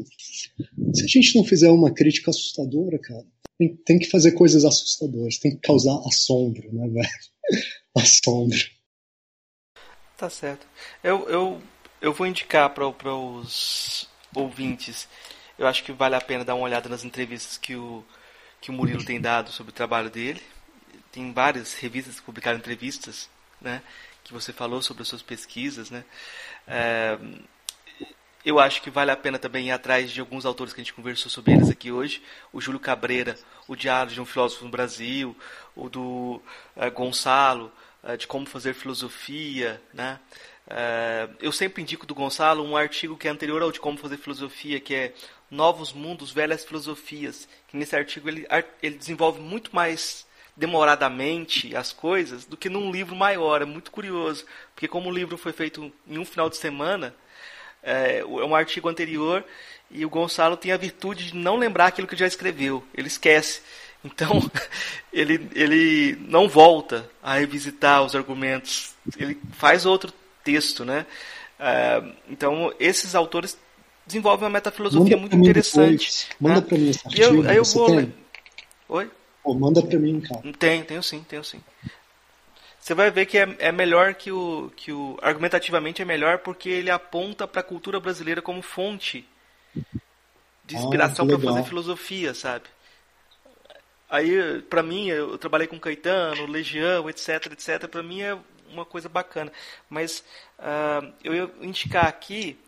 Se 0.94 1.04
a 1.04 1.06
gente 1.06 1.36
não 1.36 1.44
fizer 1.44 1.70
uma 1.70 1.92
crítica 1.92 2.30
assustadora, 2.30 2.98
cara, 2.98 3.24
tem, 3.58 3.76
tem 3.76 3.98
que 3.98 4.10
fazer 4.10 4.32
coisas 4.32 4.64
assustadoras, 4.64 5.38
tem 5.38 5.52
que 5.52 5.60
causar 5.60 5.98
assombro, 6.06 6.72
né, 6.72 6.88
velho? 6.88 7.08
assombro. 7.96 8.58
Tá 10.16 10.28
certo. 10.30 10.66
Eu, 11.02 11.28
eu 11.28 11.60
eu 12.04 12.12
vou 12.12 12.26
indicar 12.26 12.68
para 12.68 12.86
os 12.86 14.06
ouvintes. 14.34 15.08
Eu 15.58 15.66
acho 15.66 15.82
que 15.82 15.90
vale 15.90 16.14
a 16.14 16.20
pena 16.20 16.44
dar 16.44 16.54
uma 16.54 16.64
olhada 16.64 16.86
nas 16.86 17.02
entrevistas 17.02 17.56
que 17.56 17.74
o, 17.74 18.04
que 18.60 18.70
o 18.70 18.74
Murilo 18.74 19.02
tem 19.02 19.18
dado 19.18 19.50
sobre 19.50 19.70
o 19.70 19.74
trabalho 19.74 20.10
dele. 20.10 20.42
Tem 21.10 21.32
várias 21.32 21.72
revistas 21.72 22.20
que 22.20 22.26
publicaram 22.26 22.58
entrevistas, 22.58 23.30
né? 23.58 23.82
Que 24.24 24.32
você 24.32 24.52
falou 24.52 24.82
sobre 24.82 25.02
as 25.02 25.08
suas 25.08 25.22
pesquisas, 25.22 25.90
né? 25.90 26.04
É, 26.66 27.18
eu 28.44 28.60
acho 28.60 28.82
que 28.82 28.90
vale 28.90 29.10
a 29.10 29.16
pena 29.16 29.38
também 29.38 29.68
ir 29.68 29.70
atrás 29.70 30.10
de 30.10 30.20
alguns 30.20 30.44
autores 30.44 30.74
que 30.74 30.80
a 30.80 30.84
gente 30.84 30.92
conversou 30.92 31.30
sobre 31.30 31.52
eles 31.52 31.70
aqui 31.70 31.90
hoje. 31.90 32.22
O 32.52 32.60
Júlio 32.60 32.78
Cabreira, 32.78 33.38
o 33.66 33.74
Diário 33.74 34.12
de 34.12 34.20
um 34.20 34.26
Filósofo 34.26 34.66
no 34.66 34.70
Brasil, 34.70 35.34
o 35.74 35.88
do 35.88 36.42
uh, 36.76 36.90
Gonçalo, 36.92 37.72
uh, 38.02 38.18
de 38.18 38.26
Como 38.26 38.44
Fazer 38.44 38.74
Filosofia, 38.74 39.80
né? 39.94 40.20
Uh, 40.66 41.34
eu 41.40 41.52
sempre 41.52 41.82
indico 41.82 42.06
do 42.06 42.14
Gonçalo 42.14 42.62
um 42.62 42.76
artigo 42.76 43.16
que 43.16 43.28
é 43.28 43.30
anterior 43.30 43.62
ao 43.62 43.72
de 43.72 43.80
Como 43.80 43.96
Fazer 43.96 44.18
Filosofia, 44.18 44.78
que 44.78 44.94
é 44.94 45.14
Novos 45.50 45.94
Mundos, 45.94 46.30
Velhas 46.30 46.66
Filosofias. 46.66 47.48
Que 47.68 47.78
nesse 47.78 47.96
artigo 47.96 48.28
ele, 48.28 48.46
ele 48.82 48.98
desenvolve 48.98 49.40
muito 49.40 49.74
mais 49.74 50.26
demoradamente 50.56 51.74
as 51.74 51.92
coisas 51.92 52.44
do 52.44 52.56
que 52.56 52.68
num 52.68 52.90
livro 52.90 53.14
maior. 53.14 53.62
É 53.62 53.64
muito 53.64 53.90
curioso, 53.90 54.44
porque 54.74 54.88
como 54.88 55.08
o 55.08 55.12
livro 55.12 55.36
foi 55.36 55.52
feito 55.52 55.92
em 56.06 56.18
um 56.18 56.24
final 56.24 56.48
de 56.48 56.56
semana, 56.56 57.14
é, 57.82 58.20
é 58.20 58.24
um 58.24 58.54
artigo 58.54 58.88
anterior 58.88 59.44
e 59.90 60.04
o 60.04 60.10
Gonçalo 60.10 60.56
tem 60.56 60.72
a 60.72 60.76
virtude 60.76 61.26
de 61.26 61.36
não 61.36 61.56
lembrar 61.56 61.86
aquilo 61.86 62.08
que 62.08 62.16
já 62.16 62.26
escreveu. 62.26 62.82
Ele 62.94 63.08
esquece. 63.08 63.60
Então, 64.04 64.50
ele, 65.12 65.48
ele 65.54 66.16
não 66.28 66.48
volta 66.48 67.08
a 67.22 67.34
revisitar 67.34 68.02
os 68.02 68.14
argumentos. 68.14 68.94
Ele 69.16 69.38
faz 69.52 69.86
outro 69.86 70.12
texto, 70.42 70.84
né? 70.84 71.06
É, 71.58 72.02
então, 72.28 72.72
esses 72.78 73.14
autores 73.14 73.56
desenvolvem 74.06 74.44
uma 74.44 74.52
metafilosofia 74.52 75.16
muito 75.16 75.36
interessante. 75.36 75.98
Depois. 75.98 76.28
Manda 76.40 76.60
né? 76.60 76.66
para 76.66 76.78
mim 76.78 76.90
esse 76.90 77.06
artigo. 77.06 77.44
Eu, 77.44 77.50
aí 77.50 77.56
eu 77.56 77.64
vou... 77.64 77.86
Tem? 77.86 78.14
Oi? 78.88 79.10
Oh, 79.44 79.54
manda 79.54 79.82
para 79.82 79.98
mim, 79.98 80.20
cara. 80.20 80.40
Tem, 80.58 80.82
tenho 80.82 81.02
sim, 81.02 81.22
tenho 81.28 81.44
sim. 81.44 81.60
Você 82.80 82.94
vai 82.94 83.10
ver 83.10 83.26
que 83.26 83.38
é, 83.38 83.56
é 83.58 83.72
melhor 83.72 84.14
que 84.14 84.32
o, 84.32 84.72
que 84.74 84.90
o. 84.90 85.18
Argumentativamente 85.22 86.02
é 86.02 86.04
melhor 86.04 86.38
porque 86.38 86.68
ele 86.68 86.90
aponta 86.90 87.46
para 87.46 87.60
a 87.60 87.64
cultura 87.64 88.00
brasileira 88.00 88.42
como 88.42 88.62
fonte 88.62 89.26
de 90.64 90.76
ah, 90.76 90.78
inspiração 90.78 91.26
ah, 91.26 91.28
para 91.28 91.38
fazer 91.38 91.64
filosofia, 91.64 92.34
sabe? 92.34 92.64
Aí, 94.08 94.62
para 94.62 94.82
mim, 94.82 95.08
eu 95.08 95.36
trabalhei 95.38 95.66
com 95.66 95.80
Caetano, 95.80 96.46
Legião, 96.46 97.08
etc, 97.08 97.52
etc. 97.52 97.88
Para 97.88 98.02
mim 98.02 98.20
é 98.20 98.38
uma 98.70 98.84
coisa 98.84 99.08
bacana. 99.08 99.52
Mas 99.88 100.24
uh, 100.58 101.12
eu 101.22 101.34
ia 101.34 101.50
indicar 101.60 102.06
aqui 102.06 102.58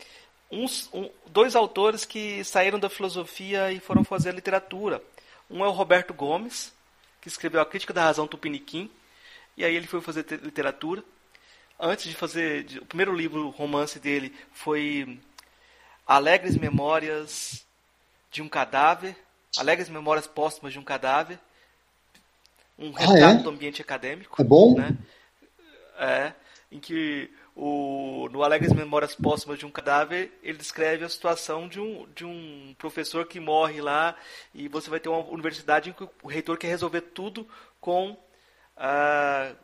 uns, 0.51 0.89
um, 0.93 1.11
dois 1.27 1.55
autores 1.55 2.05
que 2.05 2.43
saíram 2.43 2.78
da 2.78 2.89
filosofia 2.89 3.70
e 3.70 3.81
foram 3.81 4.03
fazer 4.03 4.35
literatura. 4.35 5.03
Um 5.51 5.64
é 5.64 5.68
o 5.68 5.73
Roberto 5.73 6.12
Gomes, 6.12 6.73
que 7.20 7.28
escreveu 7.28 7.60
A 7.60 7.66
Crítica 7.66 7.93
da 7.93 8.02
Razão 8.02 8.27
Tupiniquim, 8.27 8.90
e 9.56 9.64
aí 9.64 9.74
ele 9.74 9.86
foi 9.86 10.01
fazer 10.01 10.24
literatura. 10.43 11.02
Antes 11.78 12.06
de 12.06 12.14
fazer, 12.14 12.66
o 12.81 12.86
primeiro 12.86 13.14
livro, 13.14 13.51
romance 13.51 13.98
dele, 13.98 14.35
foi 14.52 15.20
Alegres 16.06 16.56
Memórias 16.56 17.66
de 18.31 18.43
um 18.43 18.48
Cadáver, 18.48 19.16
Alegres 19.56 19.89
Memórias 19.89 20.27
Póstumas 20.27 20.73
de 20.73 20.78
um 20.78 20.85
Cadáver, 20.85 21.39
um 22.78 22.93
retrato 22.93 23.24
ah, 23.24 23.40
é? 23.40 23.43
do 23.43 23.51
ambiente 23.51 23.81
acadêmico. 23.81 24.40
É 24.40 24.44
bom? 24.44 24.77
Né? 24.77 24.97
É, 25.98 26.32
em 26.70 26.78
que 26.78 27.31
o, 27.57 28.28
no 28.31 28.43
Alegres 28.43 28.74
Memórias 28.74 29.15
Póstumas 29.15 29.59
de 29.59 29.65
um 29.65 29.70
Cadáver, 29.70 30.31
ele 30.43 30.59
descreve 30.59 31.07
a 31.07 31.09
situação 31.09 31.66
de 31.66 31.81
um, 31.81 32.07
de 32.15 32.23
um 32.23 32.74
professor 32.77 33.27
que 33.27 33.41
morre 33.41 33.81
lá 33.81 34.15
e 34.55 34.69
você 34.69 34.91
vai 34.91 35.01
ter 35.01 35.09
uma 35.09 35.24
universidade 35.24 35.89
em 35.89 35.93
que 35.95 36.07
o 36.23 36.28
reitor 36.28 36.59
quer 36.59 36.69
resolver 36.69 37.01
tudo 37.01 37.49
com, 37.81 38.11
uh, 38.11 39.57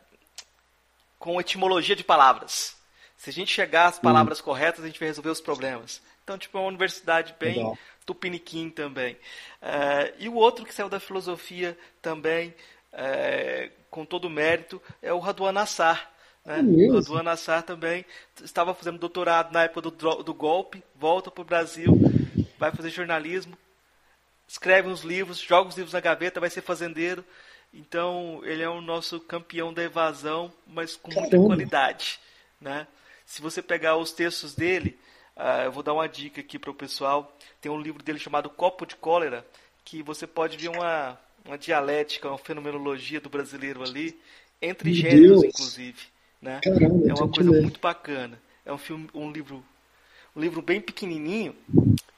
com 1.19 1.39
etimologia 1.39 1.95
de 1.95 2.03
palavras. 2.03 2.81
Se 3.15 3.29
a 3.29 3.33
gente 3.33 3.53
chegar 3.53 3.89
às 3.89 3.99
palavras 3.99 4.39
uhum. 4.39 4.47
corretas, 4.47 4.83
a 4.83 4.87
gente 4.87 4.99
vai 4.99 5.09
resolver 5.09 5.31
os 5.31 5.41
problemas. 5.41 6.01
Então, 6.25 6.39
tipo, 6.39 6.57
é 6.57 6.61
uma 6.63 6.69
universidade 6.69 7.35
bem 7.39 7.57
Legal. 7.57 7.79
tupiniquim 8.07 8.71
também. 8.71 9.15
Uh, 9.61 10.15
e 10.19 10.29
o 10.31 10.35
outro 10.35 10.65
que 10.65 10.75
saiu 10.75 10.89
da 10.89 10.99
filosofia 10.99 11.77
também, 12.01 12.55
uh, 12.95 13.71
com 13.91 14.07
todo 14.07 14.25
o 14.25 14.31
mérito, 14.31 14.81
é 15.03 15.13
o 15.13 15.19
Raduan 15.19 15.53
Nassar. 15.53 16.12
Né? 16.45 16.59
É 16.59 16.91
o 16.91 16.95
Raduan 16.95 17.23
Nassar 17.23 17.63
também 17.63 18.05
estava 18.43 18.75
fazendo 18.75 18.99
doutorado 18.99 19.53
na 19.53 19.65
época 19.65 19.91
do, 19.91 20.23
do 20.23 20.35
golpe, 20.35 20.83
volta 20.95 21.31
para 21.31 21.43
o 21.43 21.45
Brasil, 21.45 21.93
vai 22.59 22.73
fazer 22.73 22.91
jornalismo, 22.91 23.57
escreve 24.47 24.89
uns 24.89 25.03
livros, 25.03 25.39
joga 25.39 25.69
os 25.69 25.77
livros 25.77 25.93
na 25.93 26.01
gaveta, 26.01 26.41
vai 26.41 26.51
ser 26.51 26.63
fazendeiro. 26.63 27.25
Então, 27.73 28.41
ele 28.45 28.63
é 28.63 28.69
o 28.69 28.83
nosso 28.83 29.19
campeão 29.19 29.73
da 29.73 29.83
evasão, 29.83 30.53
mas 30.67 30.95
com 30.95 31.11
muita 31.13 31.31
Caramba. 31.31 31.49
qualidade. 31.49 32.21
Né? 32.61 32.87
Se 33.25 33.41
você 33.41 33.63
pegar 33.63 33.97
os 33.97 34.13
textos 34.13 34.55
dele, 34.55 34.99
Uh, 35.37 35.65
eu 35.65 35.73
vou 35.73 35.83
dar 35.83 35.95
uma 35.95 36.09
dica 36.09 36.41
aqui 36.41 36.59
para 36.59 36.71
o 36.71 36.75
pessoal. 36.75 37.37
Tem 37.61 37.71
um 37.71 37.81
livro 37.81 38.03
dele 38.03 38.19
chamado 38.19 38.51
Copo 38.51 38.85
de 38.85 38.97
Cólera, 38.97 39.47
que 39.85 40.03
você 40.03 40.27
pode 40.27 40.57
ver 40.57 40.69
uma, 40.69 41.19
uma 41.45 41.57
dialética, 41.57 42.29
uma 42.29 42.39
fenomenologia 42.39 43.21
do 43.21 43.31
brasileiro 43.31 43.83
ali, 43.83 44.19
entre 44.61 44.91
Meu 44.91 45.01
gêneros, 45.01 45.41
Deus. 45.41 45.55
inclusive. 45.55 46.01
Né? 46.43 46.61
Caramba, 46.61 47.09
é 47.09 47.15
uma 47.15 47.29
coisa 47.29 47.51
muito 47.53 47.79
bacana. 47.81 48.39
É 48.67 48.73
um 48.73 48.79
filme, 48.79 49.09
um 49.15 49.31
livro, 49.31 49.63
um 50.35 50.41
livro 50.41 50.61
bem 50.61 50.81
pequenininho. 50.81 51.55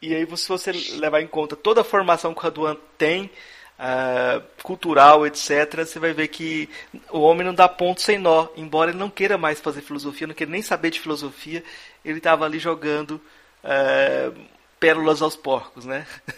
E 0.00 0.14
aí, 0.14 0.26
se 0.36 0.48
você 0.48 0.72
levar 0.96 1.20
em 1.20 1.26
conta 1.26 1.54
toda 1.54 1.82
a 1.82 1.84
formação 1.84 2.32
que 2.32 2.40
o 2.40 2.42
Raduan 2.42 2.76
tem, 2.96 3.30
uh, 3.78 4.42
cultural, 4.62 5.26
etc., 5.26 5.84
você 5.84 5.98
vai 5.98 6.12
ver 6.12 6.28
que 6.28 6.68
o 7.10 7.20
homem 7.20 7.46
não 7.46 7.54
dá 7.54 7.68
ponto 7.68 8.00
sem 8.00 8.18
nó. 8.18 8.48
Embora 8.56 8.90
ele 8.90 8.98
não 8.98 9.10
queira 9.10 9.36
mais 9.36 9.60
fazer 9.60 9.82
filosofia, 9.82 10.26
não 10.26 10.34
queira 10.34 10.50
nem 10.50 10.62
saber 10.62 10.90
de 10.90 11.00
filosofia, 11.00 11.62
ele 12.04 12.18
estava 12.18 12.44
ali 12.44 12.58
jogando 12.58 13.20
uh, 13.62 14.40
pérolas 14.80 15.22
aos 15.22 15.36
porcos, 15.36 15.84
né? 15.84 16.06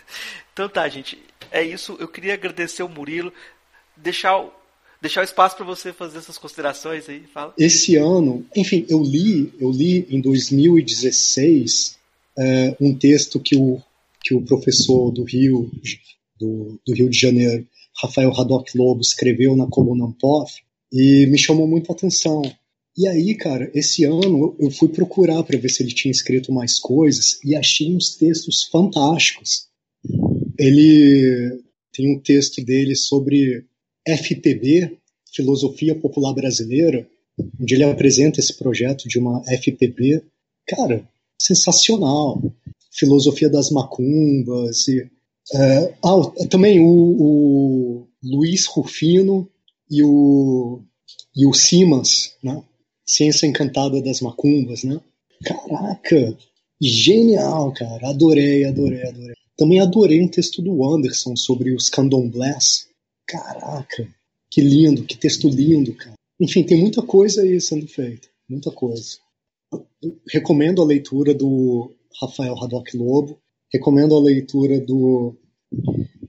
Então 0.57 0.71
tá, 0.71 0.89
gente, 0.89 1.23
é 1.51 1.63
isso. 1.63 1.99
Eu 2.01 2.09
queria 2.09 2.33
agradecer 2.33 2.83
o 2.83 2.89
Murilo, 2.89 3.31
deixar 3.95 4.43
deixar 5.01 5.21
o 5.21 5.25
espaço 5.25 5.57
para 5.57 5.67
você 5.67 5.93
fazer 5.93 6.19
essas 6.19 6.39
considerações 6.39 7.09
aí. 7.09 7.25
Fala. 7.33 7.55
Esse 7.59 7.97
ano, 7.97 8.45
enfim, 8.55 8.87
eu 8.89 9.03
li, 9.03 9.53
eu 9.59 9.71
li 9.71 10.07
em 10.11 10.21
2016 10.21 11.97
é, 12.39 12.77
um 12.81 12.95
texto 12.95 13.41
que 13.41 13.57
o 13.57 13.81
que 14.27 14.35
o 14.35 14.43
professor 14.43 15.13
do 15.13 15.23
Rio, 15.23 15.71
do, 16.37 16.81
do 16.85 16.93
Rio 16.93 17.09
de 17.09 17.17
Janeiro, 17.17 17.65
Rafael 18.03 18.33
Haddock 18.33 18.77
Lobo, 18.77 19.01
escreveu 19.01 19.55
na 19.55 19.69
coluna 19.69 20.05
Ampof 20.05 20.53
e 20.93 21.27
me 21.27 21.39
chamou 21.39 21.69
muito 21.69 21.93
a 21.93 21.95
atenção. 21.95 22.43
E 22.99 23.07
aí, 23.07 23.37
cara, 23.37 23.71
esse 23.73 24.03
ano 24.03 24.57
eu 24.59 24.69
fui 24.73 24.89
procurar 24.89 25.45
para 25.45 25.59
ver 25.59 25.69
se 25.69 25.81
ele 25.81 25.95
tinha 25.95 26.11
escrito 26.11 26.53
mais 26.53 26.81
coisas 26.81 27.39
e 27.45 27.55
achei 27.55 27.95
uns 27.95 28.17
textos 28.17 28.65
fantásticos. 28.65 29.69
Ele 30.59 31.63
tem 31.93 32.13
um 32.13 32.19
texto 32.19 32.65
dele 32.65 32.97
sobre 32.97 33.65
FPB, 34.07 34.97
Filosofia 35.33 35.95
Popular 35.95 36.33
Brasileira, 36.33 37.07
onde 37.61 37.75
ele 37.75 37.85
apresenta 37.85 38.41
esse 38.41 38.55
projeto 38.55 39.09
de 39.09 39.19
uma 39.19 39.43
FPB. 39.47 40.23
Cara, 40.67 41.07
sensacional. 41.41 42.43
Filosofia 42.91 43.51
das 43.51 43.71
macumbas 43.71 44.89
e 44.89 45.11
Uh, 45.53 45.95
ah, 46.03 46.47
também 46.49 46.81
o, 46.81 46.89
o, 46.89 48.09
Luiz 48.23 48.67
Rufino 48.67 49.49
e 49.89 50.03
o, 50.03 50.83
e 51.37 51.47
o 51.47 51.53
Simas, 51.53 52.35
né? 52.43 52.63
Ciência 53.07 53.47
Encantada 53.47 54.03
das 54.03 54.21
Macumbas, 54.21 54.83
né? 54.83 55.01
Caraca, 55.45 56.37
genial, 56.81 57.73
cara. 57.73 58.11
Adorei, 58.11 58.65
adorei, 58.65 59.03
adorei. 59.07 59.35
Também 59.57 59.81
adorei 59.81 60.21
um 60.21 60.29
texto 60.29 60.61
do 60.61 60.85
Anderson 60.85 61.37
sobre 61.37 61.73
os 61.73 61.89
candomblés. 61.89 62.89
Caraca, 63.27 64.09
que 64.51 64.61
lindo, 64.61 65.05
que 65.05 65.17
texto 65.17 65.49
lindo, 65.49 65.95
cara. 65.95 66.15
Enfim, 66.41 66.65
tem 66.65 66.81
muita 66.81 67.03
coisa 67.03 67.43
aí 67.43 67.61
sendo 67.61 67.87
feita, 67.87 68.29
muita 68.49 68.71
coisa. 68.71 69.19
recomendo 70.29 70.83
a 70.83 70.85
leitura 70.85 71.35
do 71.35 71.93
Rafael 72.21 72.55
Radoc 72.55 72.95
Lobo, 72.95 73.39
Recomendo 73.73 74.15
a 74.15 74.21
leitura 74.21 74.81
do, 74.81 75.35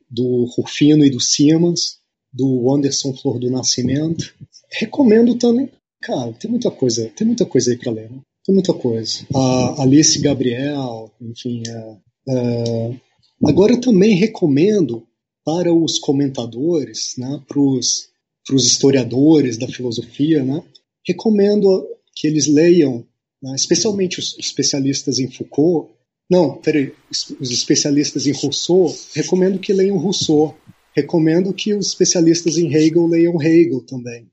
do 0.09 0.45
Rufino 0.45 1.05
e 1.05 1.09
do 1.09 1.19
Simas, 1.19 1.99
do 2.33 2.73
Anderson 2.73 3.13
Flor 3.13 3.39
do 3.39 3.49
Nascimento. 3.49 4.35
Recomendo 4.71 5.35
também, 5.35 5.69
cara, 6.01 6.33
tem 6.33 6.49
muita 6.49 6.71
coisa, 6.71 7.09
tem 7.15 7.25
muita 7.25 7.45
coisa 7.45 7.71
aí 7.71 7.77
para 7.77 7.91
ler, 7.91 8.11
né? 8.11 8.19
Tem 8.45 8.53
muita 8.53 8.73
coisa. 8.73 9.25
A 9.33 9.81
Alice 9.81 10.19
Gabriel, 10.19 11.11
enfim. 11.21 11.63
É, 11.67 11.97
é, 12.29 12.99
agora 13.45 13.73
eu 13.73 13.81
também 13.81 14.15
recomendo 14.15 15.06
para 15.47 15.73
os 15.73 15.97
comentadores, 15.97 17.13
né, 17.17 17.41
para 17.47 17.57
os 17.57 18.09
historiadores 18.49 19.55
da 19.55 19.65
filosofia, 19.65 20.43
né, 20.43 20.61
recomendo 21.07 21.87
que 22.13 22.27
eles 22.27 22.47
leiam, 22.47 23.07
né, 23.41 23.55
especialmente 23.55 24.19
os 24.19 24.37
especialistas 24.37 25.19
em 25.19 25.31
Foucault, 25.31 25.89
não, 26.29 26.57
peraí. 26.57 26.93
Os 27.09 27.49
especialistas 27.49 28.27
em 28.27 28.33
Rousseau, 28.33 28.93
recomendo 29.15 29.59
que 29.59 29.71
leiam 29.71 29.97
Rousseau. 29.97 30.57
Recomendo 30.93 31.53
que 31.53 31.73
os 31.73 31.87
especialistas 31.87 32.57
em 32.57 32.73
Hegel 32.73 33.07
leiam 33.07 33.41
Hegel 33.41 33.79
também. 33.85 34.29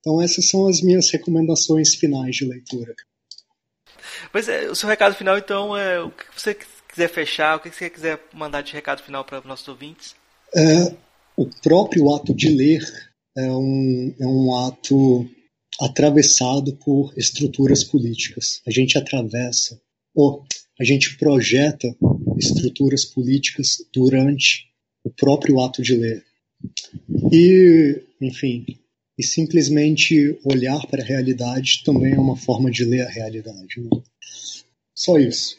Então 0.00 0.20
essas 0.20 0.48
são 0.48 0.66
as 0.66 0.80
minhas 0.80 1.08
recomendações 1.08 1.94
finais 1.94 2.34
de 2.34 2.44
leitura. 2.44 2.92
Mas 4.34 4.48
é, 4.48 4.68
o 4.68 4.74
seu 4.74 4.88
recado 4.88 5.14
final, 5.14 5.38
então, 5.38 5.76
é 5.76 6.02
o 6.02 6.10
que 6.10 6.24
você 6.34 6.56
quiser 6.96 7.08
fechar, 7.10 7.56
o 7.56 7.60
que 7.60 7.68
você 7.68 7.90
quiser 7.90 8.18
mandar 8.32 8.62
de 8.62 8.72
recado 8.72 9.02
final 9.02 9.22
para 9.22 9.40
os 9.40 9.44
nossos 9.44 9.68
ouvintes? 9.68 10.16
É, 10.54 10.96
o 11.36 11.46
próprio 11.62 12.14
ato 12.14 12.34
de 12.34 12.48
ler 12.48 12.82
é 13.36 13.52
um, 13.52 14.14
é 14.18 14.26
um 14.26 14.56
ato 14.66 15.28
atravessado 15.78 16.74
por 16.76 17.12
estruturas 17.14 17.84
políticas. 17.84 18.62
A 18.66 18.70
gente 18.70 18.96
atravessa, 18.96 19.78
ou 20.14 20.42
a 20.80 20.84
gente 20.84 21.18
projeta 21.18 21.94
estruturas 22.38 23.04
políticas 23.04 23.76
durante 23.92 24.64
o 25.04 25.10
próprio 25.10 25.60
ato 25.60 25.82
de 25.82 25.94
ler. 25.94 26.24
E, 27.30 28.02
enfim, 28.22 28.64
e 29.18 29.22
simplesmente 29.22 30.38
olhar 30.44 30.86
para 30.86 31.02
a 31.02 31.06
realidade 31.06 31.82
também 31.84 32.14
é 32.14 32.18
uma 32.18 32.36
forma 32.36 32.70
de 32.70 32.86
ler 32.86 33.02
a 33.02 33.10
realidade. 33.10 33.82
Né? 33.82 33.90
Só 34.94 35.18
isso. 35.18 35.58